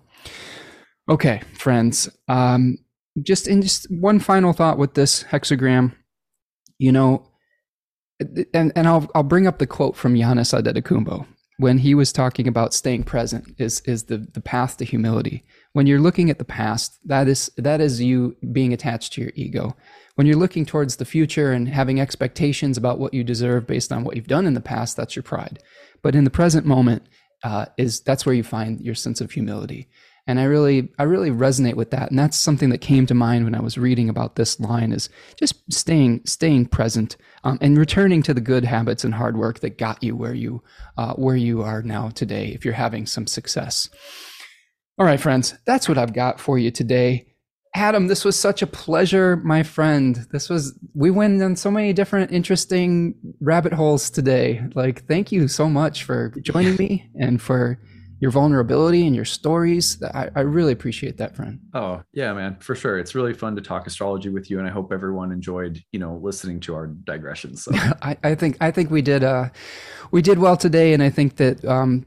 Okay, 1.09 1.41
friends. 1.57 2.09
Um, 2.27 2.77
just 3.21 3.47
in 3.47 3.61
just 3.61 3.88
one 3.91 4.19
final 4.19 4.53
thought 4.53 4.77
with 4.77 4.95
this 4.95 5.23
hexagram, 5.23 5.95
you 6.80 6.91
know, 6.91 7.30
and, 8.53 8.71
and 8.75 8.88
I'll, 8.88 9.09
I'll 9.13 9.23
bring 9.23 9.47
up 9.47 9.59
the 9.59 9.67
quote 9.67 9.95
from 9.95 10.15
Giannis 10.15 10.53
Antetokounmpo 10.53 11.25
when 11.57 11.77
he 11.77 11.93
was 11.93 12.11
talking 12.11 12.47
about 12.47 12.73
staying 12.73 13.03
present 13.03 13.55
is 13.57 13.81
is 13.81 14.05
the 14.05 14.17
the 14.34 14.41
path 14.41 14.77
to 14.77 14.85
humility. 14.85 15.43
When 15.73 15.88
you're 15.88 15.99
looking 15.99 16.30
at 16.30 16.39
the 16.39 16.45
past, 16.45 16.97
that 17.05 17.27
is 17.27 17.51
that 17.57 17.81
is 17.81 18.01
you 18.01 18.35
being 18.51 18.73
attached 18.73 19.13
to 19.13 19.21
your 19.21 19.31
ego. 19.35 19.75
When 20.15 20.27
you're 20.27 20.38
looking 20.38 20.65
towards 20.65 20.98
the 20.98 21.06
future 21.06 21.52
and 21.52 21.68
having 21.68 21.99
expectations 21.99 22.77
about 22.77 22.99
what 22.99 23.14
you 23.14 23.23
deserve 23.23 23.65
based 23.65 23.91
on 23.91 24.03
what 24.03 24.15
you've 24.15 24.27
done 24.27 24.45
in 24.45 24.53
the 24.53 24.61
past, 24.61 24.95
that's 24.95 25.15
your 25.15 25.23
pride. 25.23 25.60
But 26.03 26.15
in 26.15 26.23
the 26.23 26.30
present 26.30 26.65
moment, 26.65 27.03
uh, 27.44 27.65
is 27.77 27.99
that's 28.02 28.26
where 28.26 28.35
you 28.35 28.44
find 28.44 28.80
your 28.80 28.95
sense 28.95 29.22
of 29.22 29.31
humility. 29.31 29.90
And 30.26 30.40
I 30.40 30.44
really, 30.44 30.90
I 30.98 31.03
really 31.03 31.31
resonate 31.31 31.76
with 31.76 31.91
that. 31.91 32.10
And 32.10 32.18
that's 32.18 32.38
something 32.38 32.69
that 32.69 32.77
came 32.77 33.06
to 33.07 33.14
mind 33.14 33.44
when 33.44 33.56
I 33.56 33.61
was 33.61 33.77
reading 33.77 34.07
about 34.07 34.35
this 34.35 34.57
line 34.60 34.94
is 34.94 35.10
just 35.38 35.56
staying, 35.73 36.22
staying 36.26 36.68
present 36.68 37.18
um, 37.44 37.57
and 37.60 37.77
returning 37.77 38.23
to 38.23 38.34
the 38.34 38.40
good 38.40 38.64
habits 38.64 39.03
and 39.03 39.14
hard 39.14 39.35
work 39.35 39.60
that 39.60 39.77
got 39.77 40.02
you 40.02 40.15
where 40.15 40.34
you, 40.34 40.64
uh, 40.98 41.14
where 41.15 41.35
you 41.35 41.61
are 41.61 41.81
now 41.81 42.10
today. 42.10 42.48
If 42.48 42.64
you're 42.64 42.73
having 42.73 43.06
some 43.06 43.27
success. 43.27 43.90
All 44.98 45.06
right, 45.06 45.19
friends, 45.19 45.56
that's 45.65 45.90
what 45.90 45.98
I've 45.98 46.14
got 46.14 46.40
for 46.40 46.57
you 46.57 46.72
today. 46.72 47.32
Adam, 47.76 48.08
this 48.08 48.24
was 48.24 48.40
such 48.40 48.62
a 48.62 48.68
pleasure, 48.68 49.38
my 49.38 49.64
friend. 49.64 50.28
This 50.32 50.48
was, 50.48 50.78
we 50.94 51.10
went 51.10 51.41
on 51.41 51.56
so 51.56 51.72
many 51.72 51.91
different 51.91 52.32
interesting 52.32 53.16
rabbit 53.41 53.74
holes 53.74 54.12
today. 54.12 54.64
Like, 54.76 55.08
thank 55.08 55.32
you 55.32 55.48
so 55.48 55.68
much 55.68 56.04
for 56.04 56.30
joining 56.41 56.76
me 56.76 57.10
and 57.20 57.41
for 57.41 57.80
your 58.20 58.30
vulnerability 58.30 59.08
and 59.08 59.16
your 59.16 59.26
stories. 59.26 60.02
I, 60.04 60.30
I 60.36 60.41
really 60.41 60.72
appreciate 60.72 61.18
that, 61.18 61.36
friend. 61.36 61.60
Oh, 61.74 62.04
yeah, 62.14 62.32
man, 62.34 62.58
for 62.60 62.76
sure. 62.76 63.00
It's 63.00 63.16
really 63.16 63.34
fun 63.34 63.56
to 63.56 63.62
talk 63.62 63.88
astrology 63.88 64.30
with 64.30 64.52
you. 64.52 64.60
And 64.60 64.68
I 64.68 64.72
hope 64.72 64.94
everyone 64.94 65.32
enjoyed, 65.32 65.84
you 65.91 66.00
know, 66.00 66.20
listening 66.24 66.60
to 66.62 66.76
our 66.76 66.88
digressions. 66.88 67.64
So. 67.64 67.72
I, 68.02 68.16
I 68.24 68.36
think, 68.36 68.56
I 68.62 68.70
think 68.70 68.91
we 68.91 69.02
did, 69.02 69.24
uh, 69.24 69.50
we 70.12 70.22
did 70.22 70.38
well 70.38 70.56
today. 70.56 70.94
And 70.94 71.02
I 71.02 71.10
think 71.10 71.38
that, 71.38 71.66
um, 71.66 72.06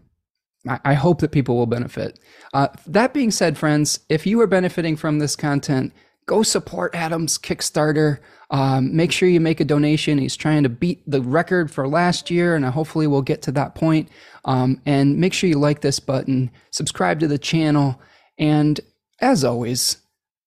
I 0.85 0.95
hope 0.95 1.21
that 1.21 1.33
people 1.33 1.57
will 1.57 1.67
benefit. 1.67 2.19
Uh, 2.53 2.69
that 2.87 3.15
being 3.15 3.31
said, 3.31 3.59
friends, 3.59 4.01
if 4.09 4.27
you 4.27 4.41
are 4.41 4.47
benefiting 4.47 4.97
from 4.97 5.19
this 5.19 5.37
content, 5.37 5.93
go 6.27 6.43
support 6.43 6.95
Adam's 6.95 7.39
Kickstarter. 7.39 8.19
Um, 8.51 8.95
make 8.95 9.13
sure 9.13 9.29
you 9.29 9.41
make 9.41 9.61
a 9.61 9.65
donation. 9.65 10.19
He's 10.19 10.37
trying 10.37 10.63
to 10.63 10.69
beat 10.69 11.03
the 11.07 11.21
record 11.21 11.71
for 11.71 11.89
last 11.89 12.31
year, 12.31 12.55
and 12.55 12.65
hopefully 12.65 13.07
we'll 13.07 13.23
get 13.23 13.43
to 13.43 13.53
that 13.53 13.75
point. 13.75 14.09
Um, 14.45 14.81
and 14.87 15.19
make 15.19 15.33
sure 15.33 15.51
you 15.51 15.59
like 15.59 15.81
this 15.81 16.01
button, 16.01 16.51
subscribe 16.71 17.21
to 17.21 17.29
the 17.29 17.39
channel, 17.39 18.01
and 18.39 18.81
as 19.21 19.45
always, 19.45 19.99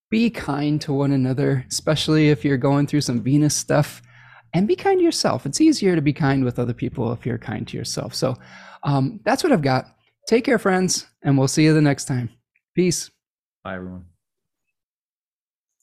be 0.10 0.30
kind 0.30 0.82
to 0.82 0.94
one 0.94 1.12
another, 1.12 1.66
especially 1.70 2.30
if 2.30 2.44
you're 2.44 2.58
going 2.58 2.88
through 2.88 3.02
some 3.02 3.22
Venus 3.22 3.56
stuff. 3.56 4.02
And 4.52 4.68
be 4.68 4.76
kind 4.76 5.00
to 5.00 5.04
yourself. 5.04 5.46
It's 5.46 5.62
easier 5.62 5.96
to 5.96 6.02
be 6.02 6.14
kind 6.14 6.44
with 6.44 6.58
other 6.58 6.74
people 6.74 7.12
if 7.12 7.24
you're 7.24 7.38
kind 7.38 7.68
to 7.68 7.78
yourself. 7.78 8.16
So 8.16 8.36
um, 8.82 9.20
that's 9.24 9.44
what 9.44 9.54
I've 9.54 9.62
got. 9.62 9.96
Take 10.30 10.44
care, 10.44 10.60
friends, 10.60 11.08
and 11.24 11.40
we'll 11.40 11.48
see 11.48 11.64
you 11.64 11.74
the 11.74 11.82
next 11.82 12.06
time. 12.06 12.30
Peace. 12.76 13.10
Bye, 13.64 13.78
everyone. 13.78 14.06